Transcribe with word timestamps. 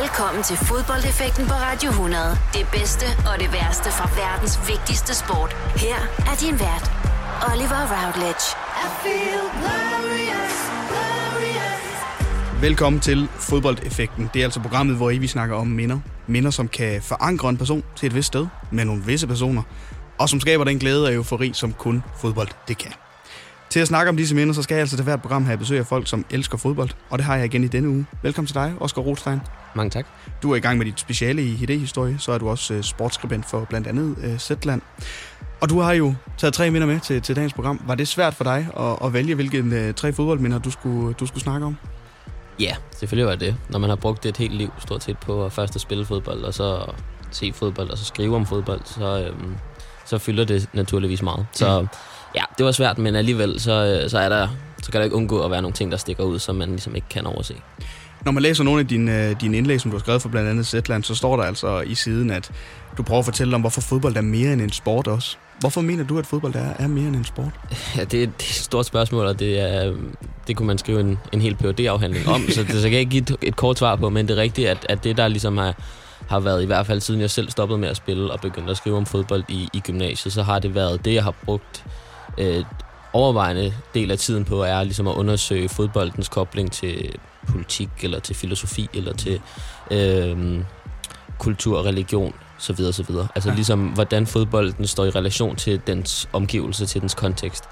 Velkommen 0.00 0.42
til 0.42 0.56
fodboldeffekten 0.56 1.46
på 1.46 1.52
Radio 1.52 1.90
100. 1.90 2.38
Det 2.52 2.66
bedste 2.72 3.06
og 3.28 3.34
det 3.42 3.52
værste 3.52 3.88
fra 3.98 4.06
verdens 4.22 4.58
vigtigste 4.68 5.14
sport. 5.22 5.52
Her 5.84 5.98
er 6.30 6.36
din 6.44 6.56
vært, 6.66 6.86
Oliver 7.50 7.82
Routledge. 7.94 8.44
I 8.84 8.86
feel 9.02 9.44
glorious, 9.60 10.56
glorious. 10.90 11.84
Velkommen 12.60 13.00
til 13.00 13.28
Fodboldeffekten. 13.38 14.30
Det 14.34 14.40
er 14.40 14.44
altså 14.44 14.60
programmet, 14.60 14.96
hvor 14.96 15.10
I 15.10 15.18
vi 15.18 15.26
snakker 15.26 15.56
om 15.56 15.66
minder. 15.66 15.98
Minder, 16.26 16.50
som 16.50 16.68
kan 16.68 17.02
forankre 17.02 17.48
en 17.48 17.56
person 17.56 17.84
til 17.96 18.06
et 18.06 18.14
vist 18.14 18.26
sted 18.26 18.46
med 18.70 18.84
nogle 18.84 19.02
visse 19.06 19.26
personer, 19.26 19.62
og 20.18 20.28
som 20.28 20.40
skaber 20.40 20.64
den 20.64 20.78
glæde 20.78 21.06
og 21.06 21.14
eufori, 21.14 21.50
som 21.52 21.72
kun 21.72 22.04
fodbold 22.20 22.48
det 22.68 22.78
kan. 22.78 22.92
Til 23.74 23.80
at 23.80 23.88
snakke 23.88 24.08
om 24.08 24.16
disse 24.16 24.34
minder, 24.34 24.54
så 24.54 24.62
skal 24.62 24.74
jeg 24.74 24.80
altså 24.80 24.96
til 24.96 25.04
hvert 25.04 25.22
program 25.22 25.44
have 25.44 25.58
besøg 25.58 25.78
af 25.78 25.86
folk, 25.86 26.08
som 26.08 26.24
elsker 26.30 26.58
fodbold. 26.58 26.90
Og 27.10 27.18
det 27.18 27.24
har 27.24 27.36
jeg 27.36 27.44
igen 27.44 27.64
i 27.64 27.68
denne 27.68 27.88
uge. 27.88 28.06
Velkommen 28.22 28.46
til 28.46 28.54
dig, 28.54 28.74
Oscar 28.80 29.02
Rothstein. 29.02 29.40
Mange 29.74 29.90
tak. 29.90 30.06
Du 30.42 30.52
er 30.52 30.56
i 30.56 30.60
gang 30.60 30.78
med 30.78 30.86
dit 30.86 31.00
speciale 31.00 31.42
i 31.42 31.54
idéhistorie, 31.54 32.18
så 32.18 32.32
er 32.32 32.38
du 32.38 32.48
også 32.48 32.74
uh, 32.74 32.80
sportsskribent 32.80 33.46
for 33.46 33.66
blandt 33.68 33.86
andet 33.86 34.16
uh, 34.24 34.38
Zetland. 34.38 34.82
Og 35.60 35.68
du 35.70 35.80
har 35.80 35.92
jo 35.92 36.14
taget 36.38 36.54
tre 36.54 36.70
minder 36.70 36.86
med 36.86 37.00
til, 37.00 37.22
til 37.22 37.36
dagens 37.36 37.52
program. 37.52 37.80
Var 37.86 37.94
det 37.94 38.08
svært 38.08 38.34
for 38.34 38.44
dig 38.44 38.68
at, 38.80 39.06
at 39.06 39.12
vælge, 39.12 39.34
hvilke 39.34 39.88
uh, 39.88 39.94
tre 39.94 40.12
fodboldminder 40.12 40.58
du 40.58 40.70
skulle, 40.70 41.14
du 41.14 41.26
skulle 41.26 41.42
snakke 41.42 41.66
om? 41.66 41.76
Ja, 42.60 42.76
selvfølgelig 42.96 43.26
var 43.26 43.36
det. 43.36 43.56
Når 43.68 43.78
man 43.78 43.90
har 43.90 43.96
brugt 43.96 44.26
et 44.26 44.36
helt 44.36 44.54
liv 44.54 44.72
stort 44.78 45.04
set 45.04 45.18
på 45.18 45.46
at 45.46 45.52
først 45.52 45.74
at 45.74 45.80
spille 45.80 46.04
fodbold, 46.04 46.42
og 46.42 46.54
så 46.54 46.92
se 47.30 47.52
fodbold, 47.52 47.90
og 47.90 47.98
så 47.98 48.04
skrive 48.04 48.36
om 48.36 48.46
fodbold, 48.46 48.80
så, 48.84 49.28
øhm, 49.28 49.54
så 50.04 50.18
fylder 50.18 50.44
det 50.44 50.68
naturligvis 50.72 51.22
meget. 51.22 51.46
Så 51.52 51.80
mm. 51.80 51.88
Ja, 52.34 52.42
det 52.58 52.66
var 52.66 52.72
svært, 52.72 52.98
men 52.98 53.14
alligevel 53.14 53.60
så, 53.60 54.04
så, 54.08 54.18
er 54.18 54.28
der, 54.28 54.48
så 54.82 54.90
kan 54.90 54.98
der 54.98 55.04
ikke 55.04 55.16
undgå 55.16 55.40
at 55.40 55.50
være 55.50 55.62
nogle 55.62 55.74
ting, 55.74 55.92
der 55.92 55.96
stikker 55.98 56.24
ud, 56.24 56.38
som 56.38 56.56
man 56.56 56.68
ligesom 56.68 56.94
ikke 56.94 57.08
kan 57.08 57.26
overse. 57.26 57.54
Når 58.24 58.32
man 58.32 58.42
læser 58.42 58.64
nogle 58.64 58.80
af 58.80 58.88
dine, 58.88 59.34
dine 59.34 59.56
indlæg, 59.56 59.80
som 59.80 59.90
du 59.90 59.96
har 59.96 60.00
skrevet 60.00 60.22
for 60.22 60.28
blandt 60.28 60.50
andet 60.50 60.66
Zetland, 60.66 61.04
så 61.04 61.14
står 61.14 61.36
der 61.36 61.44
altså 61.44 61.80
i 61.80 61.94
siden, 61.94 62.30
at 62.30 62.50
du 62.96 63.02
prøver 63.02 63.18
at 63.18 63.24
fortælle 63.24 63.54
om, 63.54 63.60
hvorfor 63.60 63.80
fodbold 63.80 64.16
er 64.16 64.20
mere 64.20 64.52
end 64.52 64.62
en 64.62 64.72
sport 64.72 65.06
også. 65.06 65.36
Hvorfor 65.60 65.80
mener 65.80 66.04
du, 66.04 66.18
at 66.18 66.26
fodbold 66.26 66.54
er, 66.54 66.72
er 66.78 66.86
mere 66.86 67.08
end 67.08 67.16
en 67.16 67.24
sport? 67.24 67.52
Ja, 67.96 68.04
det 68.04 68.04
er, 68.04 68.06
det 68.08 68.22
er 68.22 68.26
et 68.26 68.42
stort 68.42 68.86
spørgsmål, 68.86 69.26
og 69.26 69.38
det, 69.38 69.60
er, 69.60 69.94
det 70.46 70.56
kunne 70.56 70.66
man 70.66 70.78
skrive 70.78 71.00
en, 71.00 71.18
en 71.32 71.40
hel 71.40 71.56
phd 71.56 71.80
afhandling 71.80 72.28
om, 72.28 72.50
så 72.50 72.62
det 72.62 72.70
så 72.70 72.82
kan 72.82 72.92
jeg 72.92 73.00
ikke 73.00 73.10
give 73.10 73.22
et, 73.22 73.36
et 73.42 73.56
kort 73.56 73.78
svar 73.78 73.96
på, 73.96 74.08
men 74.08 74.28
det 74.28 74.38
er 74.38 74.42
rigtigt, 74.42 74.68
at, 74.68 74.86
at 74.88 75.04
det, 75.04 75.16
der 75.16 75.28
ligesom 75.28 75.56
har, 75.56 75.74
har 76.28 76.40
været, 76.40 76.62
i 76.62 76.66
hvert 76.66 76.86
fald 76.86 77.00
siden 77.00 77.20
jeg 77.20 77.30
selv 77.30 77.50
stoppede 77.50 77.78
med 77.78 77.88
at 77.88 77.96
spille 77.96 78.32
og 78.32 78.40
begyndte 78.40 78.70
at 78.70 78.76
skrive 78.76 78.96
om 78.96 79.06
fodbold 79.06 79.44
i, 79.48 79.68
i 79.72 79.80
gymnasiet, 79.80 80.34
så 80.34 80.42
har 80.42 80.58
det 80.58 80.74
været 80.74 81.04
det, 81.04 81.14
jeg 81.14 81.24
har 81.24 81.34
brugt 81.44 81.84
øh, 82.38 82.64
overvejende 83.12 83.74
del 83.94 84.10
af 84.10 84.18
tiden 84.18 84.44
på, 84.44 84.62
er 84.62 84.84
ligesom 84.84 85.08
at 85.08 85.14
undersøge 85.14 85.68
fodboldens 85.68 86.28
kobling 86.28 86.72
til 86.72 87.14
politik, 87.48 87.88
eller 88.02 88.20
til 88.20 88.36
filosofi, 88.36 88.88
eller 88.94 89.12
til 89.12 89.40
øh, 89.90 90.60
kultur 91.38 91.78
og 91.78 91.84
religion, 91.84 92.34
så 92.58 92.72
videre, 92.72 92.92
så 92.92 93.02
videre. 93.02 93.28
Altså 93.34 93.50
ja. 93.50 93.54
ligesom, 93.54 93.86
hvordan 93.86 94.26
fodbolden 94.26 94.86
står 94.86 95.04
i 95.04 95.10
relation 95.10 95.56
til 95.56 95.80
dens 95.86 96.28
omgivelse, 96.32 96.86
til 96.86 97.00
dens 97.00 97.14
kontekst. 97.14 97.64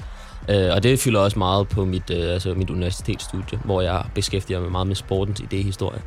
Øh, 0.48 0.70
og 0.72 0.82
det 0.82 0.98
fylder 0.98 1.20
også 1.20 1.38
meget 1.38 1.68
på 1.68 1.84
mit, 1.84 2.10
øh, 2.10 2.32
altså 2.32 2.54
mit 2.54 2.70
universitetsstudie, 2.70 3.58
hvor 3.64 3.80
jeg 3.80 4.04
beskæftiger 4.14 4.60
mig 4.60 4.70
meget 4.70 4.86
med 4.86 4.96
sportens 4.96 5.40
idéhistorie. 5.40 6.00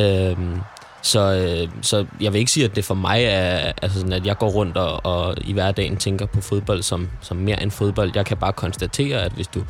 Øh, 0.00 0.36
så, 1.02 1.20
øh, 1.20 1.68
så 1.82 2.06
jeg 2.20 2.32
vil 2.32 2.38
ikke 2.38 2.50
sige, 2.50 2.64
at 2.64 2.76
det 2.76 2.84
for 2.84 2.94
mig 2.94 3.24
er, 3.24 3.72
altså 3.82 3.98
sådan, 3.98 4.12
at 4.12 4.26
jeg 4.26 4.38
går 4.38 4.48
rundt 4.48 4.76
og, 4.76 5.06
og 5.06 5.34
i 5.40 5.52
hverdagen 5.52 5.96
tænker 5.96 6.26
på 6.26 6.40
fodbold 6.40 6.82
som, 6.82 7.08
som 7.20 7.36
mere 7.36 7.62
end 7.62 7.70
fodbold. 7.70 8.12
Jeg 8.14 8.26
kan 8.26 8.36
bare 8.36 8.52
konstatere, 8.52 9.22
at 9.22 9.32
hvis 9.32 9.46
du 9.46 9.62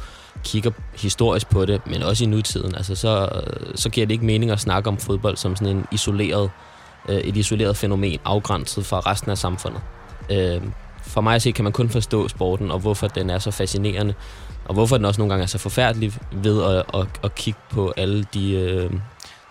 kigger 0.44 0.70
historisk 0.96 1.50
på 1.50 1.64
det, 1.64 1.86
men 1.86 2.02
også 2.02 2.24
i 2.24 2.26
nutiden, 2.26 2.74
altså 2.74 2.94
så, 2.94 3.28
så 3.74 3.90
giver 3.90 4.06
det 4.06 4.12
ikke 4.12 4.26
mening 4.26 4.50
at 4.50 4.60
snakke 4.60 4.88
om 4.88 4.98
fodbold 4.98 5.36
som 5.36 5.56
sådan 5.56 5.76
en 5.76 5.86
isoleret, 5.92 6.50
øh, 7.08 7.16
et 7.16 7.36
isoleret 7.36 7.76
fænomen, 7.76 8.18
afgrænset 8.24 8.86
fra 8.86 9.00
resten 9.00 9.30
af 9.30 9.38
samfundet. 9.38 9.80
Øh, 10.30 10.62
for 11.02 11.20
mig 11.20 11.34
at 11.34 11.42
se, 11.42 11.50
kan 11.50 11.64
man 11.64 11.72
kun 11.72 11.88
forstå 11.88 12.28
sporten, 12.28 12.70
og 12.70 12.78
hvorfor 12.78 13.08
den 13.08 13.30
er 13.30 13.38
så 13.38 13.50
fascinerende, 13.50 14.14
og 14.64 14.74
hvorfor 14.74 14.96
den 14.96 15.04
også 15.04 15.20
nogle 15.20 15.32
gange 15.32 15.42
er 15.42 15.46
så 15.46 15.58
forfærdelig 15.58 16.12
ved 16.32 16.64
at, 16.64 17.00
at, 17.00 17.06
at 17.24 17.34
kigge 17.34 17.60
på 17.70 17.92
alle 17.96 18.26
de, 18.34 18.52
øh, 18.52 18.90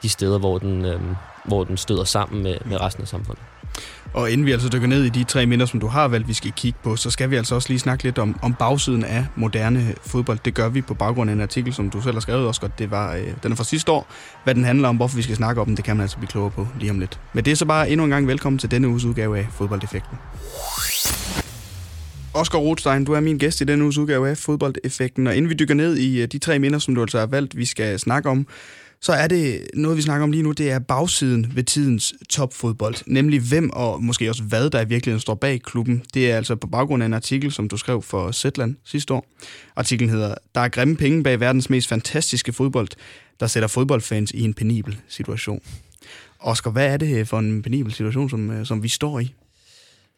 de 0.01 0.09
steder, 0.09 0.39
hvor 0.39 0.57
den, 0.57 0.85
øh, 0.85 1.01
hvor 1.47 1.63
den 1.63 1.78
støder 1.78 2.03
sammen 2.03 2.44
med, 2.44 2.58
med 2.66 2.81
resten 2.81 3.02
af 3.02 3.08
samfundet. 3.08 3.44
Og 4.13 4.31
inden 4.31 4.46
vi 4.46 4.52
altså 4.52 4.69
dykker 4.69 4.88
ned 4.88 5.03
i 5.03 5.09
de 5.09 5.24
tre 5.24 5.46
minder, 5.46 5.66
som 5.66 5.80
du 5.80 5.88
har 5.88 6.08
valgt, 6.08 6.28
vi 6.28 6.34
skal 6.34 6.52
kigge 6.52 6.80
på, 6.84 6.96
så 6.96 7.09
skal 7.09 7.30
vi 7.30 7.35
altså 7.35 7.56
også 7.56 7.69
lige 7.69 7.80
snakke 7.80 8.03
lidt 8.03 8.18
om, 8.18 8.40
om 8.41 8.53
bagsiden 8.53 9.03
af 9.06 9.25
moderne 9.35 9.96
fodbold. 10.02 10.40
Det 10.46 10.53
gør 10.53 10.69
vi 10.69 10.81
på 10.81 10.94
baggrund 10.94 11.30
af 11.30 11.34
en 11.34 11.41
artikel, 11.41 11.74
som 11.74 11.90
du 11.90 12.02
selv 12.02 12.13
har 12.13 12.19
skrevet, 12.19 12.47
Oscar. 12.47 12.68
Det 12.68 12.91
var, 12.91 13.16
øh, 13.16 13.28
den 13.44 13.52
er 13.52 13.56
fra 13.56 13.63
sidste 13.63 13.91
år. 13.91 14.08
Hvad 14.44 14.56
den 14.56 14.63
handler 14.63 14.90
om, 14.90 14.96
hvorfor 14.96 15.16
vi 15.16 15.22
skal 15.22 15.35
snakke 15.35 15.62
om 15.62 15.68
den, 15.68 15.78
det 15.78 15.85
kan 15.85 15.96
man 15.96 16.02
altså 16.02 16.18
blive 16.18 16.28
klogere 16.28 16.52
på 16.52 16.68
lige 16.80 16.91
om 16.91 17.00
lidt. 17.00 17.19
Men 17.34 17.46
det 17.46 17.52
er 17.52 17.56
så 17.56 17.66
bare 17.66 17.90
endnu 17.90 18.03
en 18.03 18.09
gang 18.09 18.28
velkommen 18.28 18.59
til 18.59 18.72
denne 18.72 18.88
uges 18.88 19.06
udgave 19.06 19.38
af 19.38 19.47
Fodboldeffekten. 19.52 20.18
Oscar 22.34 22.59
Rothstein, 22.59 23.06
du 23.06 23.14
er 23.14 23.19
min 23.19 23.38
gæst 23.38 23.62
i 23.62 23.64
denne 23.64 23.84
uges 23.84 23.97
udgave 23.97 24.29
af 24.29 24.38
Fodboldeffekten, 24.38 25.28
og 25.28 25.35
inden 25.35 25.50
vi 25.50 25.56
dykker 25.56 25.75
ned 25.75 25.97
i 25.97 26.22
øh, 26.22 26.28
de 26.28 26.40
tre 26.40 26.59
minder, 26.59 26.79
som 26.79 26.96
du 26.96 27.02
altså 27.02 27.19
har 27.19 27.25
valgt, 27.25 27.58
vi 27.58 27.66
skal 27.66 28.00
snakke 28.00 28.29
om, 28.29 28.47
så 29.02 29.13
er 29.13 29.28
det 29.28 29.68
noget, 29.74 29.97
vi 29.97 30.02
snakker 30.02 30.24
om 30.24 30.31
lige 30.31 30.44
nu, 30.44 30.52
det 30.52 30.72
er 30.72 30.80
bagsiden 30.80 31.52
ved 31.56 31.63
tidens 31.63 32.13
topfodbold. 32.30 32.96
Nemlig 33.06 33.40
hvem 33.40 33.69
og 33.69 34.03
måske 34.03 34.30
også 34.30 34.44
hvad, 34.44 34.69
der 34.69 34.81
i 34.81 34.88
virkeligheden 34.88 35.22
står 35.22 35.35
bag 35.35 35.62
klubben. 35.62 36.03
Det 36.13 36.31
er 36.31 36.38
altså 36.38 36.56
på 36.56 36.68
baggrund 36.68 37.03
af 37.03 37.06
en 37.06 37.13
artikel, 37.13 37.52
som 37.52 37.69
du 37.69 37.78
skrev 37.78 38.02
for 38.02 38.31
Zetland 38.31 38.75
sidste 38.85 39.13
år. 39.13 39.28
Artiklen 39.75 40.09
hedder, 40.09 40.35
der 40.56 40.62
er 40.62 40.68
grimme 40.68 40.96
penge 40.96 41.24
bag 41.24 41.40
verdens 41.40 41.69
mest 41.69 41.88
fantastiske 41.88 42.53
fodbold, 42.53 42.88
der 43.40 43.47
sætter 43.47 43.68
fodboldfans 43.68 44.31
i 44.31 44.41
en 44.41 44.53
penibel 44.53 44.97
situation. 45.08 45.62
Oscar, 46.40 46.72
hvad 46.72 46.88
er 46.88 46.97
det 46.97 47.19
øh, 47.19 47.25
for 47.25 47.40
en 47.40 47.62
penibel 47.62 47.94
situation, 47.94 48.29
som, 48.29 48.52
øh, 48.52 48.66
som 48.66 48.84
vi 48.84 48.88
står 48.88 49.19
i? 49.19 49.34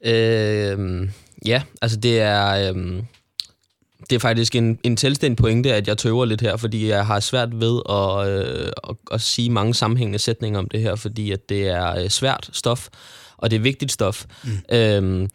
Øh, 0.06 1.10
ja, 1.46 1.62
altså 1.82 1.98
det 1.98 2.20
er... 2.20 2.74
Øh 2.74 3.04
det 4.10 4.16
er 4.16 4.20
faktisk 4.20 4.56
en, 4.56 4.80
en 4.84 4.98
selvstændig 4.98 5.38
pointe, 5.38 5.74
at 5.74 5.88
jeg 5.88 5.98
tøver 5.98 6.26
lidt 6.26 6.42
her, 6.42 6.58
fordi 6.58 6.88
jeg 6.88 7.06
har 7.06 7.20
svært 7.20 7.60
ved 7.60 7.82
at, 7.90 8.28
øh, 8.28 8.72
at, 8.90 8.96
at 9.12 9.22
sige 9.22 9.50
mange 9.50 9.74
sammenhængende 9.74 10.20
sætninger 10.20 10.60
om 10.60 10.70
det 10.70 10.82
her, 10.82 10.96
fordi 10.96 11.32
at 11.32 11.50
det 11.50 11.68
er 11.68 11.96
øh, 11.96 12.10
svært 12.10 12.50
stof, 12.54 12.88
og 13.38 13.52
det 13.52 13.58
er 13.58 13.62
vigtigt 13.62 13.92
stof. 13.92 14.26
Mm. 14.44 14.76
Øhm, 14.76 15.30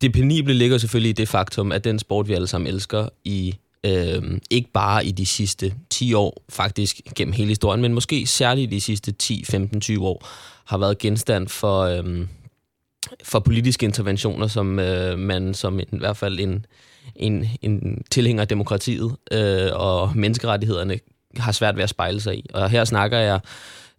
det 0.00 0.12
penible 0.12 0.54
ligger 0.54 0.78
selvfølgelig 0.78 1.10
i 1.10 1.12
det 1.12 1.28
faktum, 1.28 1.72
at 1.72 1.84
den 1.84 1.98
sport, 1.98 2.28
vi 2.28 2.34
alle 2.34 2.46
sammen 2.46 2.74
elsker, 2.74 3.08
i 3.24 3.54
øh, 3.84 4.22
ikke 4.50 4.70
bare 4.72 5.06
i 5.06 5.10
de 5.10 5.26
sidste 5.26 5.74
10 5.90 6.14
år, 6.14 6.42
faktisk 6.48 7.00
gennem 7.16 7.32
hele 7.32 7.48
historien, 7.48 7.82
men 7.82 7.94
måske 7.94 8.26
særligt 8.26 8.70
de 8.70 8.80
sidste 8.80 9.12
10, 9.12 9.44
15, 9.44 9.80
20 9.80 10.06
år, 10.06 10.28
har 10.64 10.78
været 10.78 10.98
genstand 10.98 11.48
for, 11.48 11.80
øh, 11.82 12.26
for 13.24 13.40
politiske 13.40 13.86
interventioner, 13.86 14.46
som 14.46 14.78
øh, 14.78 15.18
man 15.18 15.54
som 15.54 15.80
i 15.80 15.84
hvert 15.90 16.16
fald 16.16 16.40
en, 16.40 16.66
en, 17.16 17.46
en 17.62 18.02
tilhænger 18.10 18.42
af 18.42 18.48
demokratiet 18.48 19.16
øh, 19.32 19.70
og 19.72 20.12
menneskerettighederne 20.14 20.98
har 21.36 21.52
svært 21.52 21.76
ved 21.76 21.82
at 21.82 21.90
spejle 21.90 22.20
sig 22.20 22.38
i. 22.38 22.46
Og 22.54 22.70
her 22.70 22.84
snakker 22.84 23.18
jeg 23.18 23.40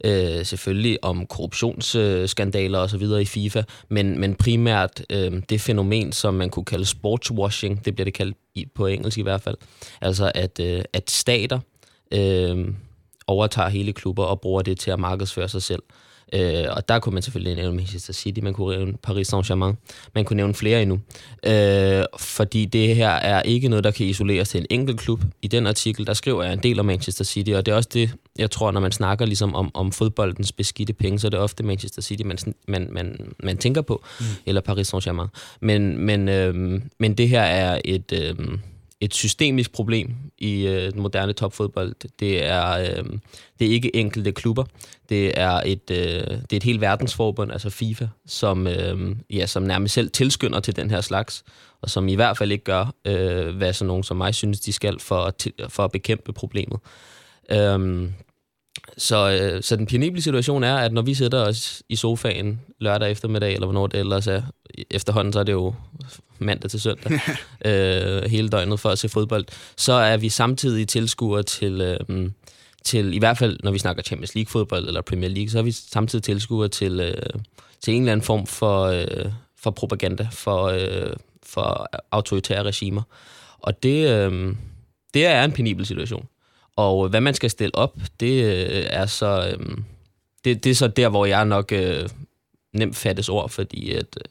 øh, 0.05 0.45
selvfølgelig 0.45 1.03
om 1.03 1.25
korruptionsskandaler 1.25 2.79
osv. 2.79 3.01
i 3.21 3.25
FIFA, 3.25 3.63
men, 3.89 4.19
men 4.19 4.35
primært 4.35 5.03
øh, 5.09 5.41
det 5.49 5.61
fænomen, 5.61 6.11
som 6.11 6.33
man 6.33 6.49
kunne 6.49 6.65
kalde 6.65 6.85
sportswashing, 6.85 7.85
det 7.85 7.95
bliver 7.95 8.05
det 8.05 8.13
kaldt 8.13 8.37
i, 8.55 8.65
på 8.75 8.87
engelsk 8.87 9.17
i 9.17 9.21
hvert 9.21 9.41
fald, 9.41 9.57
altså 10.01 10.31
at, 10.35 10.59
øh, 10.59 10.81
at 10.93 11.11
stater 11.11 11.59
øh, 12.13 12.67
overtager 13.27 13.69
hele 13.69 13.93
klubber 13.93 14.23
og 14.23 14.41
bruger 14.41 14.61
det 14.61 14.79
til 14.79 14.91
at 14.91 14.99
markedsføre 14.99 15.49
sig 15.49 15.61
selv. 15.61 15.83
Øh, 15.89 16.08
og 16.69 16.89
der 16.89 16.99
kunne 16.99 17.13
man 17.13 17.23
selvfølgelig 17.23 17.55
nævne 17.55 17.77
Manchester 17.77 18.13
City, 18.13 18.39
man 18.39 18.53
kunne 18.53 18.77
nævne 18.77 18.93
Paris 19.03 19.33
Saint-Germain, 19.33 19.75
man 20.15 20.25
kunne 20.25 20.37
nævne 20.37 20.53
flere 20.53 20.81
endnu. 20.81 20.99
Øh, 21.45 22.03
fordi 22.19 22.65
det 22.65 22.95
her 22.95 23.09
er 23.09 23.41
ikke 23.41 23.69
noget, 23.69 23.83
der 23.83 23.91
kan 23.91 24.05
isoleres 24.05 24.49
til 24.49 24.59
en 24.59 24.65
enkelt 24.69 24.99
klub. 24.99 25.21
I 25.41 25.47
den 25.47 25.67
artikel, 25.67 26.07
der 26.07 26.13
skriver 26.13 26.43
jeg 26.43 26.53
en 26.53 26.59
del 26.59 26.79
om 26.79 26.85
Manchester 26.85 27.23
City, 27.23 27.51
og 27.51 27.65
det 27.65 27.71
er 27.71 27.75
også 27.75 27.89
det, 27.93 28.13
jeg 28.37 28.51
tror, 28.51 28.71
når 28.71 28.81
man 28.81 28.91
snakker 28.91 29.25
ligesom 29.25 29.55
om, 29.55 29.71
om 29.73 29.91
fodboldens 29.91 30.51
beskidte 30.51 30.93
penge, 30.93 31.19
så 31.19 31.27
er 31.27 31.29
det 31.29 31.39
ofte 31.39 31.63
Manchester 31.63 32.01
City, 32.01 32.23
man, 32.23 32.37
man, 32.67 32.87
man, 32.91 33.33
man 33.43 33.57
tænker 33.57 33.81
på, 33.81 34.03
mm. 34.19 34.25
eller 34.45 34.61
Paris 34.61 34.93
Saint-Germain. 34.93 35.27
Men, 35.61 35.97
men, 35.97 36.29
øh, 36.29 36.81
men 36.99 37.13
det 37.13 37.29
her 37.29 37.41
er 37.41 37.81
et... 37.85 38.11
Øh, 38.13 38.35
et 39.01 39.13
systemisk 39.13 39.71
problem 39.71 40.15
i 40.37 40.67
øh, 40.67 40.93
den 40.93 41.01
moderne 41.01 41.33
topfodbold. 41.33 41.95
Det 42.19 42.45
er, 42.45 42.69
øh, 42.69 43.05
det 43.59 43.67
er 43.67 43.71
ikke 43.71 43.95
enkelte 43.95 44.31
klubber. 44.31 44.63
Det 45.09 45.39
er 45.39 45.61
et, 45.65 45.91
øh, 45.91 45.97
det 45.97 46.53
er 46.53 46.57
et 46.57 46.63
helt 46.63 46.81
verdensforbund, 46.81 47.51
altså 47.51 47.69
FIFA, 47.69 48.07
som, 48.25 48.67
øh, 48.67 49.15
ja, 49.29 49.45
som 49.45 49.63
nærmest 49.63 49.93
selv 49.93 50.09
tilskynder 50.11 50.59
til 50.59 50.75
den 50.75 50.89
her 50.89 51.01
slags, 51.01 51.43
og 51.81 51.89
som 51.89 52.07
i 52.07 52.15
hvert 52.15 52.37
fald 52.37 52.51
ikke 52.51 52.63
gør, 52.63 52.93
øh, 53.05 53.55
hvad 53.55 53.73
så 53.73 53.85
nogen 53.85 54.03
som 54.03 54.17
mig 54.17 54.35
synes, 54.35 54.59
de 54.59 54.73
skal 54.73 54.99
for 54.99 55.21
at, 55.21 55.47
for 55.69 55.83
at 55.83 55.91
bekæmpe 55.91 56.33
problemet. 56.33 56.79
Øh, 57.51 58.09
så, 58.97 59.39
øh, 59.41 59.63
så 59.63 59.75
den 59.75 59.85
penible 59.85 60.21
situation 60.21 60.63
er, 60.63 60.75
at 60.75 60.93
når 60.93 61.01
vi 61.01 61.13
sætter 61.13 61.39
os 61.39 61.83
i 61.89 61.95
sofaen 61.95 62.61
lørdag 62.79 63.11
eftermiddag, 63.11 63.53
eller 63.53 63.67
hvornår 63.67 63.87
det 63.87 63.99
ellers 63.99 64.27
er, 64.27 64.41
efterhånden 64.91 65.33
så 65.33 65.39
er 65.39 65.43
det 65.43 65.51
jo 65.51 65.73
mandag 66.41 66.69
til 66.69 66.81
søndag, 66.81 67.19
øh, 67.65 68.23
hele 68.29 68.49
døgnet 68.49 68.79
for 68.79 68.89
at 68.89 68.99
se 68.99 69.09
fodbold, 69.09 69.45
så 69.77 69.93
er 69.93 70.17
vi 70.17 70.29
samtidig 70.29 70.87
tilskuere 70.87 71.43
til, 71.43 71.81
øh, 71.81 72.29
til, 72.83 73.13
i 73.13 73.19
hvert 73.19 73.37
fald 73.37 73.57
når 73.63 73.71
vi 73.71 73.79
snakker 73.79 74.03
Champions 74.03 74.35
League 74.35 74.49
fodbold 74.49 74.87
eller 74.87 75.01
Premier 75.01 75.29
League, 75.29 75.49
så 75.49 75.59
er 75.59 75.63
vi 75.63 75.71
samtidig 75.71 76.23
tilskuere 76.23 76.67
til, 76.67 76.99
øh, 76.99 77.39
til 77.81 77.93
en 77.93 78.01
eller 78.01 78.11
anden 78.11 78.25
form 78.25 78.47
for, 78.47 78.83
øh, 78.83 79.31
for 79.57 79.71
propaganda, 79.71 80.27
for, 80.31 80.63
øh, 80.63 81.13
for 81.43 81.89
autoritære 82.11 82.63
regimer. 82.63 83.01
Og 83.59 83.83
det, 83.83 84.09
øh, 84.09 84.55
det 85.13 85.25
er 85.25 85.43
en 85.43 85.51
penibel 85.51 85.85
situation. 85.85 86.27
Og 86.75 87.09
hvad 87.09 87.21
man 87.21 87.33
skal 87.33 87.49
stille 87.49 87.75
op, 87.75 87.97
det 88.19 88.43
øh, 88.43 88.85
er 88.89 89.05
så... 89.05 89.55
Øh, 89.59 89.77
det, 90.45 90.63
det 90.63 90.69
er 90.69 90.75
så 90.75 90.87
der, 90.87 91.09
hvor 91.09 91.25
jeg 91.25 91.45
nok 91.45 91.71
øh, 91.71 92.09
nemt 92.73 92.95
fattes 92.95 93.29
ord, 93.29 93.49
fordi 93.49 93.91
at 93.91 94.17
øh, 94.17 94.23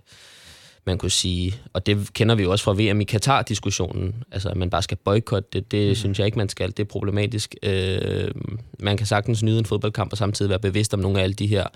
man 0.88 0.98
kunne 0.98 1.10
sige, 1.10 1.54
og 1.72 1.86
det 1.86 2.12
kender 2.12 2.34
vi 2.34 2.42
jo 2.42 2.50
også 2.50 2.64
fra 2.64 2.72
VM 2.72 3.00
i 3.00 3.04
Katar-diskussionen, 3.04 4.24
altså 4.32 4.48
at 4.48 4.56
man 4.56 4.70
bare 4.70 4.82
skal 4.82 4.96
boykotte 5.04 5.48
det, 5.52 5.72
det 5.72 5.88
mm. 5.88 5.94
synes 5.94 6.18
jeg 6.18 6.26
ikke, 6.26 6.38
man 6.38 6.48
skal. 6.48 6.68
Det 6.68 6.80
er 6.80 6.84
problematisk. 6.84 7.54
Øh, 7.62 8.30
man 8.78 8.96
kan 8.96 9.06
sagtens 9.06 9.42
nyde 9.42 9.58
en 9.58 9.64
fodboldkamp 9.64 10.12
og 10.12 10.18
samtidig 10.18 10.48
være 10.48 10.58
bevidst 10.58 10.94
om 10.94 11.00
nogle 11.00 11.18
af 11.18 11.22
alle 11.22 11.34
de 11.34 11.46
her 11.46 11.66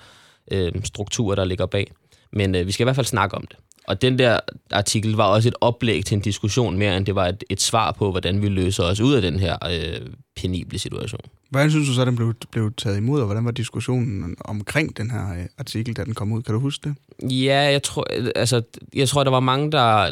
øh, 0.50 0.72
strukturer, 0.84 1.34
der 1.34 1.44
ligger 1.44 1.66
bag. 1.66 1.92
Men 2.32 2.54
øh, 2.54 2.66
vi 2.66 2.72
skal 2.72 2.84
i 2.84 2.86
hvert 2.86 2.96
fald 2.96 3.06
snakke 3.06 3.36
om 3.36 3.46
det. 3.46 3.56
Og 3.86 4.02
den 4.02 4.18
der 4.18 4.40
artikel 4.70 5.12
var 5.12 5.24
også 5.24 5.48
et 5.48 5.54
oplæg 5.60 6.04
til 6.04 6.14
en 6.14 6.20
diskussion 6.20 6.78
mere, 6.78 6.96
end 6.96 7.06
det 7.06 7.14
var 7.14 7.26
et, 7.26 7.44
et 7.50 7.60
svar 7.60 7.92
på, 7.92 8.10
hvordan 8.10 8.42
vi 8.42 8.48
løser 8.48 8.84
os 8.84 9.00
ud 9.00 9.14
af 9.14 9.22
den 9.22 9.40
her 9.40 9.56
øh, 9.70 10.06
penible 10.36 10.78
situation. 10.78 11.20
Hvordan 11.50 11.70
synes 11.70 11.88
du 11.88 11.94
så, 11.94 12.04
den 12.04 12.16
blev, 12.16 12.34
blev 12.50 12.72
taget 12.76 12.96
imod, 12.96 13.20
og 13.20 13.26
hvordan 13.26 13.44
var 13.44 13.50
diskussionen 13.50 14.36
omkring 14.44 14.96
den 14.96 15.10
her 15.10 15.32
øh, 15.32 15.46
artikel, 15.58 15.96
da 15.96 16.04
den 16.04 16.14
kom 16.14 16.32
ud? 16.32 16.42
Kan 16.42 16.54
du 16.54 16.60
huske 16.60 16.88
det? 16.88 17.30
Ja, 17.32 17.60
jeg 17.60 17.82
tror, 17.82 18.06
altså, 18.36 18.62
jeg 18.94 19.08
tror, 19.08 19.24
der 19.24 19.30
var 19.30 19.40
mange, 19.40 19.72
der... 19.72 20.10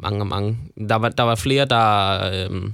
Mange 0.00 0.20
og 0.20 0.26
mange. 0.26 0.58
Der 0.88 0.94
var, 0.94 1.08
der 1.08 1.22
var 1.22 1.34
flere, 1.34 1.64
der, 1.64 2.20
øh, 2.32 2.70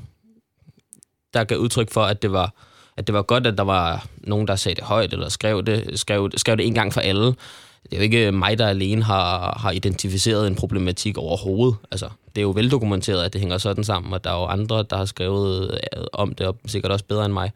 der 1.34 1.44
gav 1.44 1.58
udtryk 1.58 1.90
for, 1.90 2.02
at 2.02 2.22
det 2.22 2.32
var 2.32 2.54
at 2.96 3.06
det 3.06 3.14
var 3.14 3.22
godt, 3.22 3.46
at 3.46 3.58
der 3.58 3.64
var 3.64 4.06
nogen, 4.18 4.48
der 4.48 4.56
sagde 4.56 4.74
det 4.74 4.84
højt, 4.84 5.12
eller 5.12 5.28
skrev 5.28 5.62
det, 5.62 6.00
skrev, 6.00 6.30
skrev 6.36 6.56
det 6.56 6.66
en 6.66 6.74
gang 6.74 6.92
for 6.92 7.00
alle 7.00 7.34
det 7.82 7.92
er 7.92 7.96
jo 7.96 8.02
ikke 8.02 8.32
mig, 8.32 8.58
der 8.58 8.66
alene 8.66 9.02
har, 9.02 9.58
har 9.60 9.70
identificeret 9.70 10.46
en 10.46 10.54
problematik 10.54 11.18
overhovedet. 11.18 11.76
Altså, 11.90 12.08
det 12.34 12.38
er 12.38 12.42
jo 12.42 12.50
veldokumenteret, 12.50 13.24
at 13.24 13.32
det 13.32 13.40
hænger 13.40 13.58
sådan 13.58 13.84
sammen, 13.84 14.12
og 14.12 14.24
der 14.24 14.30
er 14.30 14.34
jo 14.34 14.44
andre, 14.44 14.84
der 14.90 14.96
har 14.96 15.04
skrevet 15.04 15.70
øh, 15.72 16.04
om 16.12 16.34
det, 16.34 16.46
og 16.46 16.56
sikkert 16.66 16.92
også 16.92 17.04
bedre 17.04 17.24
end 17.24 17.32
mig. 17.32 17.52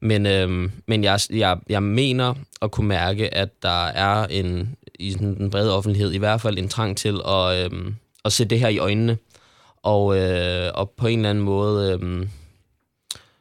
Men, 0.00 0.26
øhm, 0.26 0.72
men 0.86 1.04
jeg, 1.04 1.20
jeg, 1.30 1.58
jeg 1.68 1.82
mener 1.82 2.34
at 2.62 2.70
kunne 2.70 2.88
mærke, 2.88 3.34
at 3.34 3.62
der 3.62 3.86
er 3.86 4.26
en, 4.26 4.76
i 4.98 5.12
sådan 5.12 5.36
den 5.36 5.50
brede 5.50 5.76
offentlighed 5.76 6.12
i 6.12 6.18
hvert 6.18 6.40
fald 6.40 6.58
en 6.58 6.68
trang 6.68 6.96
til 6.96 7.20
at, 7.28 7.64
øhm, 7.64 7.94
at 8.24 8.32
se 8.32 8.44
det 8.44 8.60
her 8.60 8.68
i 8.68 8.78
øjnene, 8.78 9.18
og, 9.82 10.18
øh, 10.18 10.70
og 10.74 10.90
på 10.90 11.06
en 11.06 11.18
eller 11.18 11.30
anden 11.30 11.44
måde 11.44 11.92
øhm, 11.92 12.28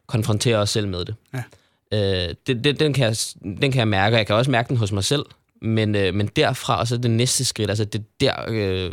konfrontere 0.08 0.58
os 0.58 0.70
selv 0.70 0.88
med 0.88 1.06
det. 1.06 1.16
Ja. 1.34 1.44
Øh, 1.92 2.36
det, 2.48 2.64
det 2.64 2.80
den, 2.80 2.94
kan 2.94 3.06
jeg, 3.06 3.16
den 3.44 3.72
kan 3.72 3.80
jeg 3.80 3.88
mærke, 3.88 4.18
jeg 4.18 4.28
kan 4.28 4.36
også 4.36 4.52
mærke 4.52 4.70
den 4.70 4.78
hos 4.78 4.92
mig 4.92 5.04
selv, 5.04 5.26
men, 5.64 5.96
øh, 5.96 6.14
men 6.14 6.28
derfra, 6.28 6.80
og 6.80 6.88
så 6.88 6.98
det 6.98 7.12
næste 7.12 7.46
skridt, 7.46 7.70
altså 7.70 7.86
det 7.86 8.04
der, 8.20 8.34
øh, 8.48 8.92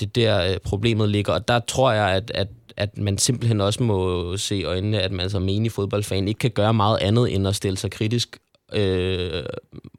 det 0.00 0.14
der 0.14 0.52
øh, 0.52 0.58
problemet 0.58 1.08
ligger, 1.08 1.32
og 1.32 1.48
der 1.48 1.58
tror 1.58 1.92
jeg, 1.92 2.08
at, 2.08 2.30
at, 2.34 2.48
at 2.76 2.98
man 2.98 3.18
simpelthen 3.18 3.60
også 3.60 3.82
må 3.82 4.36
se 4.36 4.56
i 4.56 4.64
øjnene, 4.64 5.00
at 5.00 5.12
man 5.12 5.30
som 5.30 5.42
menig 5.42 5.72
fodboldfan 5.72 6.28
ikke 6.28 6.38
kan 6.38 6.50
gøre 6.50 6.74
meget 6.74 6.98
andet, 6.98 7.34
end 7.34 7.48
at 7.48 7.56
stille 7.56 7.78
sig 7.78 7.90
kritisk 7.90 8.38
øh, 8.72 9.44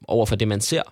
over 0.08 0.26
for 0.26 0.36
det, 0.36 0.48
man 0.48 0.60
ser, 0.60 0.82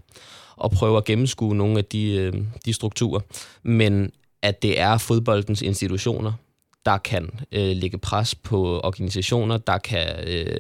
og 0.56 0.70
prøve 0.70 0.97
at 0.97 1.05
gennemskue 1.05 1.56
nogle 1.56 1.79
af 1.79 1.85
de, 1.85 2.12
øh, 2.12 2.32
de 2.64 2.73
strukturer. 2.73 3.20
Men 3.62 4.12
at 4.43 4.62
det 4.62 4.81
er 4.81 4.99
fodboldens 4.99 5.62
institutioner, 5.62 6.32
der 6.87 6.99
kan 6.99 7.31
øh, 7.52 7.76
lægge 7.76 7.99
pres 7.99 8.35
på 8.35 8.81
organisationer, 8.81 9.56
der 9.56 9.79
kan 9.79 10.08
øh, 10.26 10.56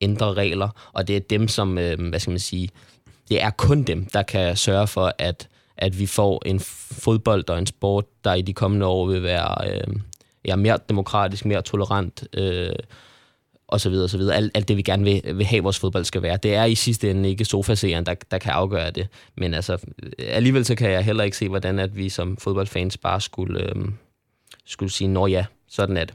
ændre 0.00 0.34
regler, 0.34 0.90
og 0.92 1.08
det 1.08 1.16
er 1.16 1.20
dem, 1.20 1.48
som, 1.48 1.78
øh, 1.78 2.08
hvad 2.08 2.20
skal 2.20 2.30
man 2.30 2.40
sige, 2.40 2.68
det 3.28 3.42
er 3.42 3.50
kun 3.50 3.82
dem, 3.82 4.06
der 4.06 4.22
kan 4.22 4.56
sørge 4.56 4.86
for, 4.86 5.12
at, 5.18 5.48
at 5.76 5.98
vi 5.98 6.06
får 6.06 6.42
en 6.46 6.60
fodbold 6.60 7.50
og 7.50 7.58
en 7.58 7.66
sport, 7.66 8.04
der 8.24 8.34
i 8.34 8.42
de 8.42 8.52
kommende 8.52 8.86
år 8.86 9.06
vil 9.06 9.22
være 9.22 9.70
øh, 9.70 9.96
ja, 10.44 10.56
mere 10.56 10.78
demokratisk, 10.88 11.44
mere 11.44 11.62
tolerant, 11.62 12.24
øh, 12.32 12.76
og 13.68 13.80
så 13.80 13.90
videre, 13.90 14.04
og 14.04 14.10
så 14.10 14.18
videre. 14.18 14.36
Alt, 14.36 14.52
alt 14.54 14.68
det, 14.68 14.76
vi 14.76 14.82
gerne 14.82 15.04
vil, 15.04 15.22
vil 15.34 15.46
have, 15.46 15.62
vores 15.62 15.78
fodbold 15.78 16.04
skal 16.04 16.22
være. 16.22 16.36
Det 16.36 16.54
er 16.54 16.64
i 16.64 16.74
sidste 16.74 17.10
ende 17.10 17.28
ikke 17.28 17.44
sofaseren, 17.44 18.06
der, 18.06 18.14
der 18.30 18.38
kan 18.38 18.52
afgøre 18.52 18.90
det. 18.90 19.08
Men 19.36 19.54
altså, 19.54 19.78
alligevel 20.18 20.64
så 20.64 20.74
kan 20.74 20.90
jeg 20.90 21.04
heller 21.04 21.24
ikke 21.24 21.36
se, 21.36 21.48
hvordan 21.48 21.78
at 21.78 21.96
vi 21.96 22.08
som 22.08 22.36
fodboldfans 22.36 22.96
bare 22.96 23.20
skulle, 23.20 23.60
øh, 23.60 23.88
skulle 24.66 24.92
sige, 24.92 25.08
nå 25.08 25.26
ja, 25.26 25.44
sådan 25.68 25.96
er 25.96 26.04
det. 26.04 26.14